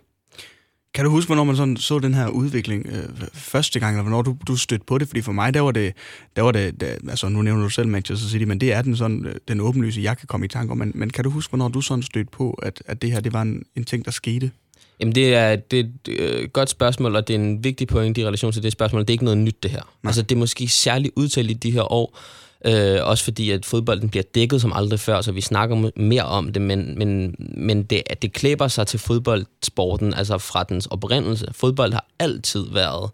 Kan 0.94 1.06
du 1.06 1.12
huske, 1.12 1.28
hvornår 1.28 1.44
man 1.44 1.56
sådan 1.56 1.78
så 1.78 2.00
den 2.00 2.14
her 2.14 2.28
udvikling 2.28 2.86
øh, 2.88 3.28
første 3.34 3.80
gang, 3.80 3.96
eller 3.96 4.04
hvornår 4.04 4.22
du, 4.22 4.38
du 4.48 4.56
stødte 4.56 4.86
på 4.86 4.98
det? 4.98 5.08
Fordi 5.08 5.22
for 5.22 5.32
mig, 5.32 5.54
der 5.54 5.62
var 5.62 5.72
det, 5.72 5.94
der 6.36 6.42
var 6.42 6.52
det, 6.52 6.82
der, 6.82 6.96
altså 7.10 7.30
nu 7.30 7.42
nævner 7.42 7.64
du 7.64 7.70
selv 7.70 7.88
Manchester 7.88 8.30
City, 8.30 8.44
men 8.44 8.62
det 8.62 8.74
er 8.74 8.82
den, 8.82 8.96
sådan, 8.96 9.26
øh, 9.26 9.36
den 9.48 9.62
åbenlyse, 9.62 10.02
jeg 10.02 10.18
kan 10.18 10.28
komme 10.28 10.46
i 10.46 10.50
tanke 10.50 10.72
om. 10.72 10.78
Men, 10.78 10.92
men 10.96 11.10
kan 11.10 11.24
du 11.24 11.30
huske, 11.30 11.52
hvornår 11.52 11.68
du 11.68 11.82
sådan 11.82 12.04
stødte 12.04 12.32
på, 12.32 12.52
at, 12.52 12.84
at 12.86 13.02
det 13.02 13.12
her 13.12 13.20
det 13.20 13.34
var 13.34 13.42
en, 13.42 13.64
en 13.76 13.84
ting, 13.84 14.06
der 14.06 14.12
skete? 14.12 14.52
Jamen, 15.00 15.16
det 15.16 15.36
er, 15.36 15.56
det 15.56 15.80
er 15.80 15.84
et 15.84 16.20
øh, 16.20 16.50
godt 16.50 16.70
spørgsmål, 16.70 17.16
og 17.16 17.28
det 17.28 17.36
er 17.36 17.40
en 17.40 17.64
vigtig 17.64 17.88
point 17.88 18.18
i 18.18 18.26
relation 18.26 18.52
til 18.52 18.64
det 18.64 18.72
spørgsmål. 18.72 19.02
Det 19.02 19.10
er 19.10 19.14
ikke 19.14 19.24
noget 19.24 19.38
nyt, 19.38 19.64
det 19.64 19.72
her. 19.72 19.82
Nej. 20.04 20.10
Altså, 20.10 20.22
det 20.22 20.36
er 20.36 20.40
måske 20.40 20.68
særligt 20.68 21.14
udtalt 21.16 21.52
i 21.52 21.54
de 21.54 21.72
her 21.72 21.92
år, 21.92 22.20
Øh, 22.66 23.00
også 23.02 23.24
fordi, 23.24 23.52
at 23.52 23.66
fodbolden 23.66 24.10
bliver 24.10 24.24
dækket 24.36 24.62
som 24.62 24.74
aldrig 24.74 25.00
før, 25.00 25.22
så 25.22 25.32
vi 25.32 25.42
snakker 25.42 25.92
mere 25.96 26.24
om 26.24 26.54
det, 26.54 26.62
men, 26.62 26.98
men, 26.98 27.36
men 27.40 27.84
det, 27.84 28.04
at 28.06 28.22
det 28.22 28.34
klæber 28.34 28.68
sig 28.68 28.88
til 28.88 29.00
fodboldsporten, 29.00 30.14
altså 30.14 30.38
fra 30.38 30.64
dens 30.64 30.86
oprindelse. 30.86 31.48
Fodbold 31.52 31.94
har 31.94 32.06
altid 32.20 32.66
været 32.72 33.10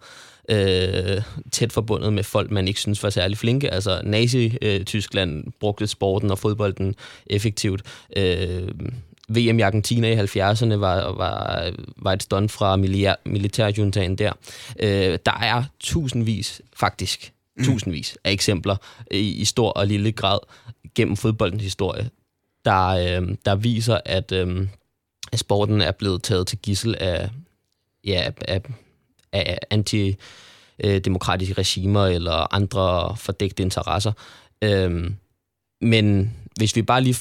øh, 0.49 1.21
tæt 1.51 1.73
forbundet 1.73 2.13
med 2.13 2.23
folk, 2.23 2.51
man 2.51 2.67
ikke 2.67 2.79
synes 2.79 3.03
var 3.03 3.09
særlig 3.09 3.37
flinke. 3.37 3.73
Altså 3.73 4.01
Nazi-Tyskland 4.03 5.43
brugte 5.59 5.87
sporten 5.87 6.31
og 6.31 6.39
fodbolden 6.39 6.95
effektivt. 7.27 7.81
Øh, 8.17 8.69
VM 9.29 9.59
i 9.59 9.61
Argentina 9.61 10.07
i 10.07 10.15
70'erne 10.15 10.75
var, 10.75 11.11
var, 11.11 11.71
var 11.97 12.13
et 12.13 12.23
stund 12.23 12.49
fra 12.49 12.75
militærjuntaen 13.25 14.15
der. 14.15 14.31
Øh, 14.79 15.19
der 15.25 15.39
er 15.41 15.63
tusindvis, 15.79 16.61
faktisk, 16.75 17.31
mm. 17.57 17.63
tusindvis 17.63 18.17
af 18.23 18.31
eksempler 18.31 18.75
i, 19.11 19.29
i 19.29 19.45
stor 19.45 19.69
og 19.69 19.87
lille 19.87 20.11
grad 20.11 20.39
gennem 20.95 21.17
fodboldens 21.17 21.63
historie, 21.63 22.09
der, 22.65 22.87
øh, 22.87 23.35
der 23.45 23.55
viser, 23.55 23.99
at, 24.05 24.31
øh, 24.31 24.67
at 25.31 25.39
sporten 25.39 25.81
er 25.81 25.91
blevet 25.91 26.23
taget 26.23 26.47
til 26.47 26.57
gissel 26.57 26.95
af, 26.99 27.29
ja, 28.05 28.31
af, 28.47 28.61
af 29.31 29.59
antidemokratiske 29.69 31.53
regimer 31.53 32.05
eller 32.05 32.53
andre 32.53 33.15
fordægte 33.17 33.63
interesser. 33.63 34.11
Øh, 34.61 35.11
men 35.81 36.33
hvis 36.57 36.75
vi 36.75 36.81
bare 36.81 37.01
lige 37.01 37.17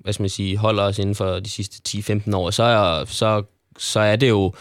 hvad 0.00 0.12
skal 0.12 0.22
man 0.22 0.30
sige, 0.30 0.56
holder 0.56 0.82
os 0.82 0.98
inden 0.98 1.14
for 1.14 1.40
de 1.40 1.50
sidste 1.50 1.98
10-15 2.26 2.36
år, 2.36 2.50
så 2.50 2.62
er, 2.62 3.04
så, 3.04 3.42
så 3.78 4.00
er 4.00 4.16
det 4.16 4.28
jo 4.28 4.52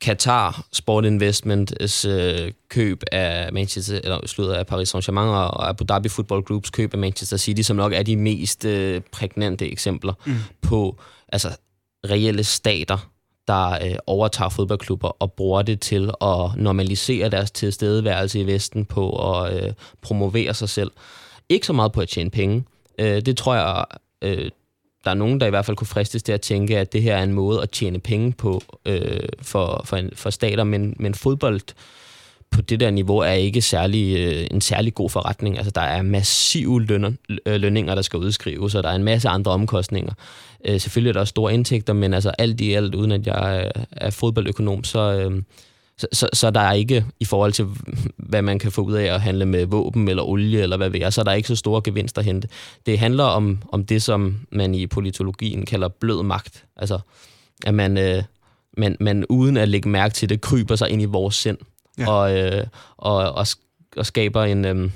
Qatar 0.00 0.66
Sport 0.72 1.04
Investments 1.04 2.04
øh, 2.04 2.52
køb 2.68 3.02
af 3.12 3.52
Manchester 3.52 4.00
eller 4.04 4.26
slutter 4.26 4.54
af 4.54 4.66
Paris 4.66 4.94
Saint-Germain 4.94 5.28
og 5.28 5.68
Abu 5.68 5.84
Dhabi 5.88 6.08
Football 6.08 6.42
Groups 6.42 6.70
køb 6.70 6.94
af 6.94 6.98
Manchester 6.98 7.36
City, 7.36 7.62
som 7.62 7.76
nok 7.76 7.92
er 7.92 8.02
de 8.02 8.16
mest 8.16 8.64
øh, 8.64 9.00
prægnante 9.12 9.70
eksempler 9.70 10.12
mm. 10.26 10.34
på 10.62 10.96
altså 11.28 11.48
reelle 12.10 12.44
stater, 12.44 13.10
der 13.48 13.70
øh, 13.70 13.96
overtager 14.06 14.48
fodboldklubber 14.48 15.08
og 15.08 15.32
bruger 15.32 15.62
det 15.62 15.80
til 15.80 16.10
at 16.20 16.56
normalisere 16.56 17.28
deres 17.28 17.50
tilstedeværelse 17.50 18.40
i 18.40 18.46
Vesten 18.46 18.84
på 18.84 19.32
at 19.32 19.64
øh, 19.64 19.72
promovere 20.02 20.54
sig 20.54 20.68
selv. 20.68 20.90
Ikke 21.48 21.66
så 21.66 21.72
meget 21.72 21.92
på 21.92 22.00
at 22.00 22.08
tjene 22.08 22.30
penge. 22.30 22.64
Øh, 22.98 23.22
det 23.22 23.36
tror 23.36 23.54
jeg 23.54 23.84
øh, 24.22 24.50
der 25.06 25.10
er 25.10 25.14
nogen, 25.14 25.40
der 25.40 25.46
i 25.46 25.50
hvert 25.50 25.64
fald 25.64 25.76
kunne 25.76 25.86
fristes 25.86 26.22
til 26.22 26.32
at 26.32 26.40
tænke, 26.40 26.78
at 26.78 26.92
det 26.92 27.02
her 27.02 27.16
er 27.16 27.22
en 27.22 27.32
måde 27.32 27.62
at 27.62 27.70
tjene 27.70 27.98
penge 27.98 28.32
på 28.32 28.62
øh, 28.86 29.28
for, 29.42 29.82
for, 29.84 29.96
en, 29.96 30.10
for 30.14 30.30
stater, 30.30 30.64
men, 30.64 30.96
men 30.98 31.14
fodbold 31.14 31.60
på 32.50 32.62
det 32.62 32.80
der 32.80 32.90
niveau 32.90 33.18
er 33.18 33.32
ikke 33.32 33.62
særlig, 33.62 34.16
øh, 34.16 34.46
en 34.50 34.60
særlig 34.60 34.94
god 34.94 35.10
forretning. 35.10 35.56
Altså, 35.56 35.70
der 35.70 35.80
er 35.80 36.02
massive 36.02 36.82
lønner, 36.82 37.12
øh, 37.46 37.60
lønninger, 37.60 37.94
der 37.94 38.02
skal 38.02 38.18
udskrives, 38.18 38.74
og 38.74 38.82
der 38.82 38.88
er 38.88 38.94
en 38.94 39.04
masse 39.04 39.28
andre 39.28 39.52
omkostninger. 39.52 40.12
Øh, 40.64 40.80
selvfølgelig 40.80 41.08
er 41.08 41.12
der 41.12 41.20
også 41.20 41.30
store 41.30 41.54
indtægter, 41.54 41.92
men 41.92 42.14
altså 42.14 42.30
alt 42.38 42.60
i 42.60 42.72
alt, 42.72 42.94
uden 42.94 43.12
at 43.12 43.26
jeg 43.26 43.56
er, 43.56 43.70
er 43.90 44.10
fodboldøkonom, 44.10 44.84
så, 44.84 45.12
øh, 45.12 45.42
så, 45.98 46.06
så, 46.12 46.28
så 46.32 46.50
der 46.50 46.60
er 46.60 46.72
ikke, 46.72 47.04
i 47.20 47.24
forhold 47.24 47.52
til, 47.52 47.66
hvad 48.16 48.42
man 48.42 48.58
kan 48.58 48.72
få 48.72 48.82
ud 48.82 48.94
af 48.94 49.04
at 49.14 49.20
handle 49.20 49.46
med 49.46 49.66
våben 49.66 50.08
eller 50.08 50.22
olie 50.22 50.62
eller 50.62 50.76
hvad 50.76 50.88
ved 50.88 51.00
jeg, 51.00 51.12
så 51.12 51.20
er 51.20 51.24
der 51.24 51.32
ikke 51.32 51.48
så 51.48 51.56
store 51.56 51.80
gevinster 51.84 52.20
at 52.20 52.24
hente. 52.24 52.48
Det 52.86 52.98
handler 52.98 53.24
om, 53.24 53.58
om 53.72 53.84
det, 53.84 54.02
som 54.02 54.40
man 54.52 54.74
i 54.74 54.86
politologien 54.86 55.66
kalder 55.66 55.88
blød 55.88 56.22
magt. 56.22 56.64
Altså, 56.76 56.98
at 57.66 57.74
man, 57.74 57.98
øh, 57.98 58.22
man, 58.76 58.96
man 59.00 59.24
uden 59.28 59.56
at 59.56 59.68
lægge 59.68 59.88
mærke 59.88 60.14
til 60.14 60.28
det, 60.28 60.40
kryber 60.40 60.76
sig 60.76 60.90
ind 60.90 61.02
i 61.02 61.04
vores 61.04 61.34
sind 61.34 61.58
ja. 61.98 62.10
og, 62.10 62.38
øh, 62.38 62.66
og, 62.96 63.16
og, 63.16 63.46
og 63.96 64.06
skaber 64.06 64.44
en, 64.44 64.64
øh, 64.64 64.90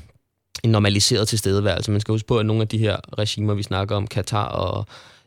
en 0.64 0.71
normaliseret 0.71 1.28
tilstedeværelse. 1.28 1.90
Man 1.90 2.00
skal 2.00 2.12
huske 2.12 2.26
på, 2.26 2.38
at 2.38 2.47
nogle 2.47 2.62
af 2.62 2.69
de 2.69 2.78
her 2.78 2.97
regimer, 3.19 3.54
vi 3.54 3.62
snakker 3.62 3.97
om, 3.97 4.07
Katar 4.07 4.47
og 4.47 4.87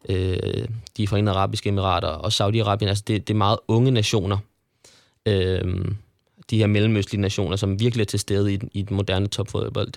øh, 0.09 0.67
de 0.97 1.07
forenede 1.07 1.35
arabiske 1.35 1.69
emirater 1.69 2.07
og 2.07 2.27
Saudi-Arabien, 2.27 2.87
altså 2.87 3.03
det, 3.07 3.27
det 3.27 3.33
er 3.33 3.37
meget 3.37 3.57
unge 3.67 3.91
nationer, 3.91 4.37
øh, 5.25 5.85
de 6.49 6.57
her 6.57 6.67
mellemøstlige 6.67 7.21
nationer, 7.21 7.55
som 7.55 7.79
virkelig 7.79 8.01
er 8.01 8.05
til 8.05 8.19
stede 8.19 8.53
i, 8.53 8.59
i 8.71 8.81
den 8.81 8.95
moderne 8.95 9.27
topfodbold. 9.27 9.91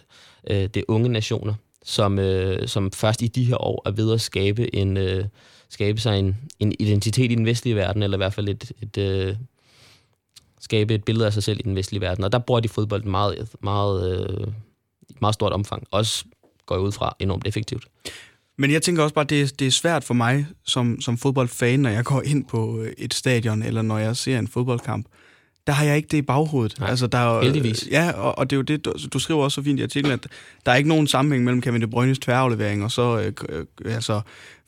Øh, 0.50 0.56
det 0.56 0.76
er 0.76 0.82
unge 0.88 1.08
nationer, 1.08 1.54
som, 1.84 2.18
øh, 2.18 2.68
som 2.68 2.92
først 2.92 3.22
i 3.22 3.26
de 3.26 3.44
her 3.44 3.62
år 3.64 3.82
er 3.86 3.90
ved 3.90 4.12
at 4.12 4.20
skabe, 4.20 4.74
en, 4.74 4.96
øh, 4.96 5.24
skabe 5.68 6.00
sig 6.00 6.18
en, 6.18 6.36
en 6.60 6.72
identitet 6.78 7.32
i 7.32 7.34
den 7.34 7.46
vestlige 7.46 7.76
verden, 7.76 8.02
eller 8.02 8.16
i 8.16 8.22
hvert 8.22 8.34
fald 8.34 8.48
et, 8.48 8.72
et, 8.82 8.98
øh, 8.98 9.36
skabe 10.60 10.94
et 10.94 11.04
billede 11.04 11.26
af 11.26 11.32
sig 11.32 11.42
selv 11.42 11.58
i 11.60 11.62
den 11.62 11.76
vestlige 11.76 12.00
verden. 12.00 12.24
Og 12.24 12.32
der 12.32 12.38
bruger 12.38 12.60
de 12.60 12.68
fodbold 12.68 13.04
meget, 13.04 13.48
meget, 13.60 14.20
øh, 14.30 14.46
meget 15.20 15.34
stort 15.34 15.52
omfang. 15.52 15.86
Også 15.90 16.24
går 16.66 16.74
jeg 16.74 16.82
ud 16.82 16.92
fra 16.92 17.16
enormt 17.18 17.46
effektivt. 17.46 17.84
Men 18.58 18.70
jeg 18.70 18.82
tænker 18.82 19.02
også 19.02 19.14
bare, 19.14 19.22
at 19.22 19.30
det, 19.30 19.60
det 19.60 19.66
er 19.66 19.70
svært 19.70 20.04
for 20.04 20.14
mig 20.14 20.46
som, 20.64 21.00
som 21.00 21.18
fodboldfan, 21.18 21.80
når 21.80 21.90
jeg 21.90 22.04
går 22.04 22.22
ind 22.22 22.44
på 22.44 22.84
et 22.98 23.14
stadion, 23.14 23.62
eller 23.62 23.82
når 23.82 23.98
jeg 23.98 24.16
ser 24.16 24.38
en 24.38 24.48
fodboldkamp, 24.48 25.06
der 25.66 25.72
har 25.72 25.84
jeg 25.84 25.96
ikke 25.96 26.08
det 26.10 26.18
i 26.18 26.22
baghovedet. 26.22 26.80
Nej, 26.80 26.90
altså, 26.90 27.06
der 27.06 27.18
er, 27.18 27.42
heldigvis. 27.42 27.88
Ja, 27.90 28.10
og, 28.10 28.38
og 28.38 28.50
det 28.50 28.56
er 28.56 28.58
jo 28.58 28.62
det, 28.62 28.84
du, 28.84 28.94
du 29.12 29.18
skriver 29.18 29.44
også 29.44 29.54
så 29.54 29.62
fint 29.62 29.80
i 29.80 29.82
artiklen, 29.82 30.12
at 30.12 30.26
der 30.66 30.72
er 30.72 30.76
ikke 30.76 30.88
nogen 30.88 31.06
sammenhæng 31.06 31.44
mellem 31.44 31.62
Kevin 31.62 31.80
De 31.80 31.86
Bruynes 31.86 32.18
tværaflevering 32.18 32.84
og 32.84 32.90
så 32.90 33.18
øh, 33.18 33.32
øh, 33.48 33.94
altså, 33.94 34.20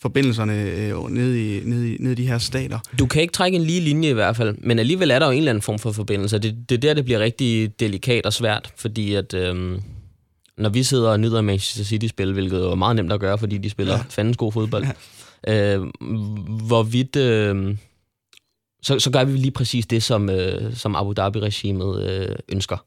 forbindelserne 0.03 0.63
øh, 0.63 1.11
ned, 1.11 1.35
i, 1.35 1.61
ned, 1.65 1.85
i, 1.85 1.97
ned 2.01 2.13
i 2.13 2.15
de 2.15 2.27
her 2.27 2.39
stater. 2.39 2.79
Du 2.99 3.07
kan 3.07 3.23
ikke 3.23 3.33
trække 3.33 3.57
en 3.57 3.65
lige 3.65 3.81
linje 3.81 4.11
i 4.11 4.13
hvert 4.13 4.37
fald, 4.37 4.57
men 4.59 4.79
alligevel 4.79 5.11
er 5.11 5.19
der 5.19 5.27
jo 5.27 5.33
en 5.33 5.39
eller 5.39 5.51
anden 5.53 5.63
form 5.63 5.79
for 5.79 5.93
forbindelse. 5.93 6.39
Det, 6.39 6.57
det 6.69 6.75
er 6.75 6.81
der, 6.81 6.95
det 6.95 7.05
bliver 7.05 7.21
rigtig 7.21 7.81
delikat 7.81 8.27
og 8.27 8.33
svært, 8.33 8.73
fordi 8.77 9.15
at... 9.15 9.35
Øh, 9.35 9.79
når 10.59 10.69
vi 10.69 10.83
sidder 10.83 11.11
og 11.11 11.21
nyder 11.21 11.41
Manchester 11.41 11.85
City-spil, 11.85 12.33
hvilket 12.33 12.65
er 12.65 12.75
meget 12.75 12.97
nemt 12.97 13.13
at 13.13 13.21
gøre, 13.21 13.39
fordi 13.39 13.59
de 13.59 13.71
spiller 13.71 13.95
ja. 13.95 14.03
fandens 14.09 14.37
god 14.37 14.53
fodbold, 14.53 14.87
ja. 15.47 15.77
øh, 15.77 15.87
hvorvidt... 16.67 17.17
Øh, 17.17 17.77
så, 18.83 18.99
så 18.99 19.11
gør 19.11 19.25
vi 19.25 19.37
lige 19.37 19.51
præcis 19.51 19.87
det, 19.87 20.03
som, 20.03 20.31
øh, 20.31 20.75
som 20.75 20.97
Abu 20.97 21.13
Dhabi-regimet 21.13 22.03
øh, 22.03 22.37
ønsker. 22.49 22.85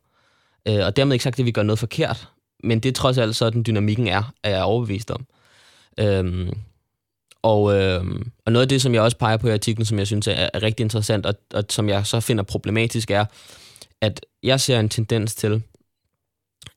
Øh, 0.67 0.85
og 0.85 0.95
dermed 0.95 1.13
ikke 1.13 1.23
sagt, 1.23 1.39
at 1.39 1.45
vi 1.45 1.51
gør 1.51 1.63
noget 1.63 1.79
forkert, 1.79 2.29
men 2.63 2.79
det 2.79 2.89
er 2.89 2.93
trods 2.93 3.17
alt 3.17 3.35
sådan, 3.35 3.63
dynamikken 3.67 4.07
er, 4.07 4.33
er 4.43 4.49
jeg 4.49 4.63
overbevist 4.63 5.11
om. 5.11 5.25
Øh, 5.99 6.51
og, 7.41 7.73
øh, 7.79 8.05
og 8.45 8.51
noget 8.51 8.65
af 8.65 8.69
det, 8.69 8.81
som 8.81 8.93
jeg 8.93 9.01
også 9.01 9.17
peger 9.17 9.37
på 9.37 9.47
i 9.47 9.53
artiklen, 9.53 9.85
som 9.85 9.99
jeg 9.99 10.07
synes 10.07 10.27
er, 10.27 10.49
er 10.53 10.63
rigtig 10.63 10.83
interessant, 10.83 11.25
og, 11.25 11.33
og 11.53 11.63
som 11.69 11.89
jeg 11.89 12.05
så 12.05 12.19
finder 12.19 12.43
problematisk, 12.43 13.11
er, 13.11 13.25
at 14.01 14.25
jeg 14.43 14.59
ser 14.59 14.79
en 14.79 14.89
tendens 14.89 15.35
til, 15.35 15.63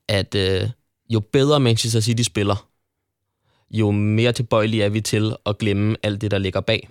at 0.07 0.35
øh, 0.35 0.69
jo 1.09 1.19
bedre 1.19 1.59
Manchester 1.59 1.99
City 1.99 2.23
spiller, 2.23 2.67
jo 3.71 3.91
mere 3.91 4.31
tilbøjelige 4.31 4.83
er 4.83 4.89
vi 4.89 5.01
til 5.01 5.35
at 5.45 5.57
glemme 5.57 5.95
alt 6.03 6.21
det, 6.21 6.31
der 6.31 6.37
ligger 6.37 6.61
bag. 6.61 6.89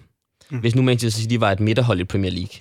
Mm. 0.50 0.58
Hvis 0.58 0.74
nu 0.74 0.82
Manchester 0.82 1.20
City 1.20 1.36
var 1.38 1.52
et 1.52 1.60
midterhold 1.60 2.00
i 2.00 2.04
Premier 2.04 2.30
League, 2.30 2.60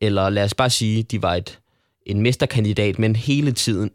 eller 0.00 0.30
lad 0.30 0.44
os 0.44 0.54
bare 0.54 0.70
sige, 0.70 1.02
de 1.02 1.22
var 1.22 1.34
et, 1.34 1.58
en 2.06 2.22
mesterkandidat, 2.22 2.98
men 2.98 3.16
hele 3.16 3.52
tiden 3.52 3.90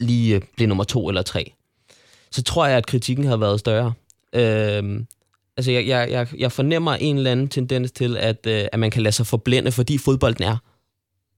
lige 0.00 0.36
øh, 0.36 0.42
blev 0.56 0.68
nummer 0.68 0.84
to 0.84 1.08
eller 1.08 1.22
tre, 1.22 1.52
så 2.30 2.42
tror 2.42 2.66
jeg, 2.66 2.76
at 2.76 2.86
kritikken 2.86 3.24
havde 3.24 3.40
været 3.40 3.60
større. 3.60 3.92
Øhm, 4.32 5.06
altså, 5.56 5.72
jeg, 5.72 5.86
jeg, 5.86 6.10
jeg, 6.10 6.28
jeg 6.38 6.52
fornemmer 6.52 6.94
en 6.94 7.16
eller 7.16 7.32
anden 7.32 7.48
tendens 7.48 7.92
til, 7.92 8.16
at, 8.16 8.46
øh, 8.46 8.64
at 8.72 8.78
man 8.78 8.90
kan 8.90 9.02
lade 9.02 9.12
sig 9.12 9.26
forblænde, 9.26 9.72
fordi 9.72 9.98
fodbolden 9.98 10.44
er 10.44 10.56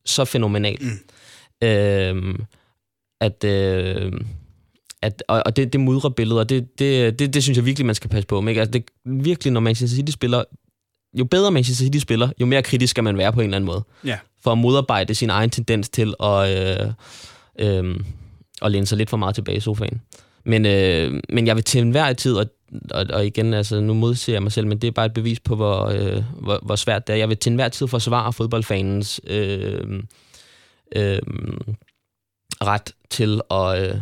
så 0.05 0.25
fænomenal. 0.25 0.79
Mm. 0.81 1.69
Øhm, 1.69 2.45
at, 3.21 3.45
øh, 3.45 4.13
at, 5.03 5.23
og, 5.29 5.43
og 5.47 5.57
det, 5.57 5.73
det 5.73 5.81
mudrer 5.81 6.11
billeder, 6.11 6.45
det, 6.45 6.79
det, 6.79 7.19
det, 7.19 7.35
det 7.35 7.43
synes 7.43 7.57
jeg 7.57 7.67
virkelig, 7.67 7.87
man 7.87 7.95
skal 7.95 8.11
passe 8.11 8.27
på. 8.27 8.47
Ikke? 8.47 8.61
Altså, 8.61 8.73
det 8.73 8.85
virkelig, 9.05 9.53
når 9.53 9.61
Manchester 9.61 9.97
City 9.97 10.13
spiller, 10.13 10.45
jo 11.19 11.25
bedre 11.25 11.51
Manchester 11.51 11.85
City 11.85 11.99
spiller, 11.99 12.31
jo 12.41 12.47
mere 12.47 12.63
kritisk 12.63 12.91
skal 12.91 13.05
man 13.05 13.19
være 13.19 13.33
på 13.33 13.41
en 13.41 13.45
eller 13.45 13.57
anden 13.57 13.67
måde. 13.67 13.85
Ja. 14.05 14.19
For 14.43 14.53
at 14.53 14.59
modarbejde 14.59 15.15
sin 15.15 15.31
egen 15.31 15.51
tendens 15.51 15.89
til 15.89 16.15
at, 16.23 16.59
øh, 16.59 16.93
øh, 17.59 18.01
at 18.63 18.73
læne 18.73 18.87
sig 18.87 18.99
lidt 18.99 19.11
for 19.11 19.17
meget 19.17 19.35
tilbage 19.35 19.57
i 19.57 19.61
sofaen. 19.61 20.01
Men, 20.45 20.67
øh, 20.67 21.21
men 21.29 21.47
jeg 21.47 21.57
vil 21.57 21.65
til 21.65 21.81
enhver 21.81 22.13
tid, 22.13 22.35
og, 22.35 22.47
og, 22.91 23.07
og 23.13 23.27
igen, 23.27 23.55
altså, 23.55 23.81
nu 23.81 23.95
modsiger 23.95 24.35
jeg 24.35 24.43
mig 24.43 24.53
selv, 24.53 24.67
men 24.67 24.79
det 24.79 24.89
er 24.89 24.93
bare 24.93 25.07
et 25.07 25.15
bevis 25.15 25.41
på, 25.41 25.57
hvor, 25.57 25.87
øh, 25.87 26.23
hvor, 26.41 26.59
hvor 26.63 26.77
svært 26.77 27.07
det 27.07 27.13
er. 27.13 27.17
Jeg 27.17 27.29
vil 27.29 27.37
til 27.37 27.51
enhver 27.51 27.69
tid 27.69 27.89
forsvare 27.89 28.33
fodboldfanens 28.33 29.21
øh, 29.27 30.03
øh, 30.97 31.19
ret 32.63 32.95
til 33.11 33.41
at, 33.51 33.89
øh, 33.89 34.01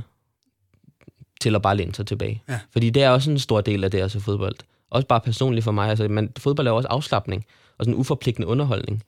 til 1.40 1.54
at 1.54 1.62
bare 1.62 1.76
læne 1.76 1.95
sig 1.95 2.07
tilbage. 2.07 2.42
Ja. 2.49 2.61
Fordi 2.73 2.90
det 2.90 3.02
er 3.02 3.11
også 3.11 3.30
en 3.30 3.38
stor 3.38 3.61
del 3.61 3.85
af 3.85 3.90
det, 3.90 4.00
altså 4.00 4.21
fodbold. 4.21 4.57
Også 4.90 5.07
bare 5.07 5.21
personligt 5.21 5.64
for 5.64 5.73
mig. 5.73 5.88
Altså, 5.88 6.09
man, 6.09 6.33
fodbold 6.38 6.66
er 6.66 6.71
også 6.71 6.88
afslappning 6.88 7.45
og 7.78 7.85
sådan 7.85 7.95
en 7.95 8.00
uforpligtende 8.00 8.49
underholdning. 8.49 9.02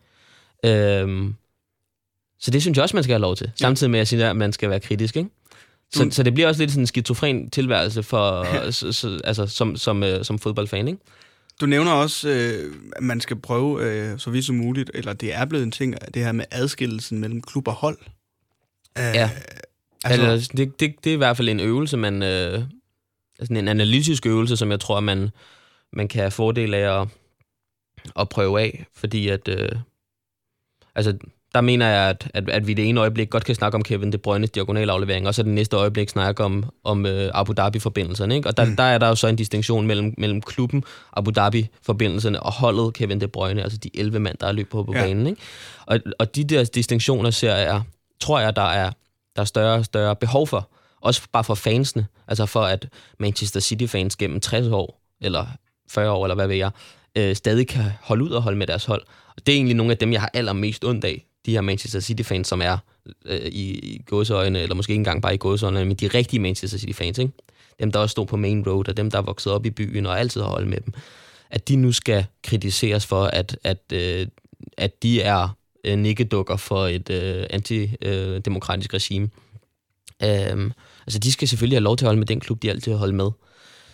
Øhm, 0.64 1.34
så 2.40 2.50
det 2.50 2.62
synes 2.62 2.76
jeg 2.76 2.82
også, 2.82 2.96
man 2.96 3.04
skal 3.04 3.12
have 3.12 3.20
lov 3.20 3.36
til. 3.36 3.46
Ja. 3.46 3.64
Samtidig 3.64 3.90
med, 3.90 3.98
at 3.98 4.00
jeg 4.00 4.08
siger, 4.08 4.30
at 4.30 4.36
man 4.36 4.52
skal 4.52 4.70
være 4.70 4.80
kritisk. 4.80 5.16
Ikke? 5.16 5.30
Så, 5.92 6.04
du... 6.04 6.10
så 6.10 6.22
det 6.22 6.34
bliver 6.34 6.48
også 6.48 6.62
lidt 6.62 6.70
sådan 6.70 6.82
en 6.82 6.86
skizofren 6.86 7.50
tilværelse 7.50 8.02
for, 8.02 8.44
ja. 8.44 8.70
så, 8.78 8.92
så, 8.92 9.20
altså, 9.24 9.46
som, 9.46 9.76
som, 9.76 10.02
øh, 10.02 10.24
som 10.24 10.38
fodboldfan. 10.38 10.88
Ikke? 10.88 11.00
Du 11.60 11.66
nævner 11.66 11.92
også, 11.92 12.28
øh, 12.28 12.74
at 12.96 13.02
man 13.02 13.20
skal 13.20 13.36
prøve 13.36 13.84
øh, 13.84 14.18
så 14.18 14.30
vidt 14.30 14.44
som 14.44 14.56
muligt, 14.56 14.90
eller 14.94 15.12
det 15.12 15.34
er 15.34 15.44
blevet 15.44 15.64
en 15.64 15.70
ting, 15.70 15.94
det 16.14 16.24
her 16.24 16.32
med 16.32 16.44
adskillelsen 16.50 17.18
mellem 17.18 17.42
klub 17.42 17.68
og 17.68 17.74
hold. 17.74 17.98
Øh, 18.98 19.04
ja. 19.14 19.30
Altså, 20.04 20.26
altså 20.26 20.50
det, 20.56 20.80
det, 20.80 20.94
det 21.04 21.10
er 21.10 21.14
i 21.14 21.16
hvert 21.16 21.36
fald 21.36 21.48
en 21.48 21.60
øvelse, 21.60 21.96
man, 21.96 22.22
øh, 22.22 22.62
altså 23.38 23.54
en 23.54 23.68
analytisk 23.68 24.26
øvelse, 24.26 24.56
som 24.56 24.70
jeg 24.70 24.80
tror, 24.80 25.00
man, 25.00 25.30
man 25.92 26.08
kan 26.08 26.20
have 26.20 26.30
fordel 26.30 26.74
af 26.74 27.00
at, 27.00 27.08
at 28.20 28.28
prøve 28.28 28.60
af, 28.60 28.86
fordi 28.94 29.28
at, 29.28 29.48
øh, 29.48 29.68
altså, 30.94 31.18
der 31.54 31.60
mener 31.60 31.88
jeg, 31.88 32.08
at, 32.08 32.30
at, 32.34 32.48
at 32.48 32.66
vi 32.66 32.74
det 32.74 32.88
ene 32.88 33.00
øjeblik 33.00 33.30
godt 33.30 33.44
kan 33.44 33.54
snakke 33.54 33.76
om 33.76 33.82
Kevin 33.82 34.12
De 34.12 34.18
Bruynes 34.18 34.50
diagonalaflevering, 34.50 35.26
og 35.26 35.34
så 35.34 35.42
det 35.42 35.52
næste 35.52 35.76
øjeblik 35.76 36.08
snakke 36.08 36.44
om, 36.44 36.64
om 36.84 37.06
øh, 37.06 37.30
Abu 37.34 37.52
Dhabi-forbindelserne. 37.52 38.36
Ikke? 38.36 38.48
Og 38.48 38.56
der, 38.56 38.64
mm. 38.64 38.76
der 38.76 38.82
er 38.82 38.98
der 38.98 39.08
jo 39.08 39.14
så 39.14 39.26
en 39.26 39.36
distinktion 39.36 39.86
mellem, 39.86 40.14
mellem 40.18 40.42
klubben, 40.42 40.84
Abu 41.12 41.30
Dhabi-forbindelserne 41.30 42.42
og 42.42 42.52
holdet 42.52 42.94
Kevin 42.94 43.20
De 43.20 43.28
Bruyne, 43.28 43.62
altså 43.62 43.78
de 43.78 43.90
11 43.94 44.18
mand, 44.18 44.38
der 44.40 44.46
er 44.46 44.52
løbet 44.52 44.70
på 44.70 44.84
på 44.84 44.94
ja. 44.94 45.02
banen. 45.02 45.26
Ikke? 45.26 45.40
Og, 45.86 45.98
og 46.18 46.36
de 46.36 46.44
der 46.44 46.64
distinktioner 46.64 47.30
ser 47.30 47.56
jeg, 47.56 47.82
tror 48.20 48.40
jeg, 48.40 48.56
der 48.56 48.62
er 48.62 48.90
der 49.36 49.42
er 49.42 49.46
større 49.46 49.78
og 49.78 49.84
større 49.84 50.16
behov 50.16 50.46
for. 50.46 50.68
Også 51.00 51.22
bare 51.32 51.44
for 51.44 51.54
fansene. 51.54 52.06
Altså 52.28 52.46
for 52.46 52.62
at 52.62 52.88
Manchester 53.18 53.60
City-fans 53.60 54.16
gennem 54.16 54.40
60 54.40 54.66
år, 54.66 55.00
eller 55.20 55.46
40 55.88 56.10
år, 56.10 56.24
eller 56.24 56.34
hvad 56.34 56.46
ved 56.46 56.56
jeg, 56.56 56.70
øh, 57.16 57.36
stadig 57.36 57.68
kan 57.68 57.84
holde 58.02 58.24
ud 58.24 58.30
og 58.30 58.42
holde 58.42 58.58
med 58.58 58.66
deres 58.66 58.84
hold. 58.84 59.02
Og 59.36 59.46
det 59.46 59.52
er 59.52 59.56
egentlig 59.56 59.76
nogle 59.76 59.92
af 59.92 59.98
dem, 59.98 60.12
jeg 60.12 60.20
har 60.20 60.30
allermest 60.34 60.84
ondt 60.84 61.04
af. 61.04 61.26
De 61.46 61.52
her 61.52 61.60
Manchester 61.60 62.00
City-fans, 62.00 62.48
som 62.48 62.62
er 62.62 62.78
øh, 63.24 63.40
i, 63.40 63.78
i 63.78 64.02
gåseøjne, 64.06 64.60
eller 64.60 64.74
måske 64.74 64.90
ikke 64.90 65.00
engang 65.00 65.22
bare 65.22 65.34
i 65.34 65.38
gåseøjne, 65.38 65.84
men 65.84 65.96
de 65.96 66.08
rigtige 66.08 66.40
Manchester 66.40 66.78
City-fans, 66.78 67.18
ikke? 67.18 67.32
Dem, 67.80 67.92
der 67.92 67.98
også 67.98 68.12
stod 68.12 68.26
på 68.26 68.36
Main 68.36 68.68
Road, 68.68 68.88
og 68.88 68.96
dem, 68.96 69.10
der 69.10 69.18
er 69.18 69.22
vokset 69.22 69.52
op 69.52 69.66
i 69.66 69.70
byen 69.70 70.06
og 70.06 70.20
altid 70.20 70.40
har 70.40 70.48
holdt 70.48 70.68
med 70.68 70.80
dem. 70.80 70.94
At 71.50 71.68
de 71.68 71.76
nu 71.76 71.92
skal 71.92 72.26
kritiseres 72.44 73.06
for, 73.06 73.24
at, 73.24 73.58
at, 73.64 73.92
øh, 73.92 74.26
at 74.76 75.02
de 75.02 75.22
er 75.22 75.48
øh, 75.84 75.98
nikkedukker 75.98 76.56
for 76.56 76.86
et 76.86 77.10
øh, 77.10 77.46
antidemokratisk 77.50 78.94
regime. 78.94 79.30
Øhm, 80.22 80.72
altså, 81.06 81.18
de 81.18 81.32
skal 81.32 81.48
selvfølgelig 81.48 81.76
have 81.76 81.84
lov 81.84 81.96
til 81.96 82.04
at 82.04 82.08
holde 82.08 82.18
med 82.18 82.26
den 82.26 82.40
klub, 82.40 82.62
de 82.62 82.70
altid 82.70 82.92
har 82.92 82.98
holdt 82.98 83.14
med. 83.14 83.30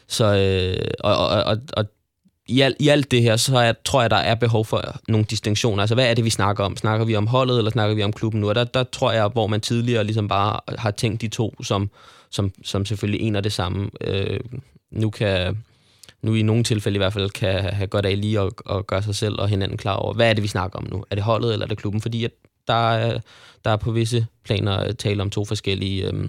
Så, 0.08 0.24
øh, 0.24 0.90
og, 1.00 1.16
og, 1.16 1.44
og, 1.44 1.58
og 1.72 1.84
i, 2.48 2.60
al, 2.60 2.76
i 2.78 2.88
alt 2.88 3.10
det 3.10 3.22
her, 3.22 3.36
så 3.36 3.58
er, 3.58 3.72
tror 3.84 4.00
jeg, 4.00 4.10
der 4.10 4.16
er 4.16 4.34
behov 4.34 4.64
for 4.64 4.96
nogle 5.08 5.26
distinktioner. 5.30 5.82
Altså, 5.82 5.94
hvad 5.94 6.10
er 6.10 6.14
det, 6.14 6.24
vi 6.24 6.30
snakker 6.30 6.64
om? 6.64 6.76
Snakker 6.76 7.06
vi 7.06 7.16
om 7.16 7.26
holdet, 7.26 7.58
eller 7.58 7.70
snakker 7.70 7.94
vi 7.94 8.02
om 8.02 8.12
klubben 8.12 8.40
nu? 8.40 8.48
Og 8.48 8.54
der, 8.54 8.64
der 8.64 8.84
tror 8.84 9.12
jeg, 9.12 9.28
hvor 9.28 9.46
man 9.46 9.60
tidligere 9.60 10.04
ligesom 10.04 10.28
bare 10.28 10.60
har 10.78 10.90
tænkt 10.90 11.20
de 11.20 11.28
to 11.28 11.62
som, 11.62 11.90
som, 12.30 12.52
som 12.64 12.84
selvfølgelig 12.84 13.26
en 13.26 13.36
og 13.36 13.44
det 13.44 13.52
samme. 13.52 13.90
Øh, 14.00 14.40
nu 14.90 15.10
kan 15.10 15.56
nu 16.26 16.34
i 16.34 16.42
nogle 16.42 16.64
tilfælde 16.64 16.96
i 16.96 16.98
hvert 16.98 17.12
fald 17.12 17.30
kan 17.30 17.74
have 17.74 17.86
godt 17.86 18.06
af 18.06 18.20
lige 18.20 18.40
at, 18.40 18.52
at 18.70 18.86
gøre 18.86 19.02
sig 19.02 19.14
selv 19.14 19.40
og 19.40 19.48
hinanden 19.48 19.78
klar 19.78 19.94
over, 19.94 20.14
hvad 20.14 20.30
er 20.30 20.32
det, 20.32 20.42
vi 20.42 20.48
snakker 20.48 20.78
om 20.78 20.86
nu? 20.90 21.04
Er 21.10 21.14
det 21.14 21.24
holdet, 21.24 21.52
eller 21.52 21.66
er 21.66 21.68
det 21.68 21.78
klubben? 21.78 22.00
Fordi 22.00 22.24
at 22.24 22.30
der, 22.68 22.92
er, 22.92 23.18
der 23.64 23.70
er 23.70 23.76
på 23.76 23.92
visse 23.92 24.26
planer 24.44 24.92
tale 24.92 25.22
om 25.22 25.30
to 25.30 25.44
forskellige 25.44 26.10
øh, 26.12 26.28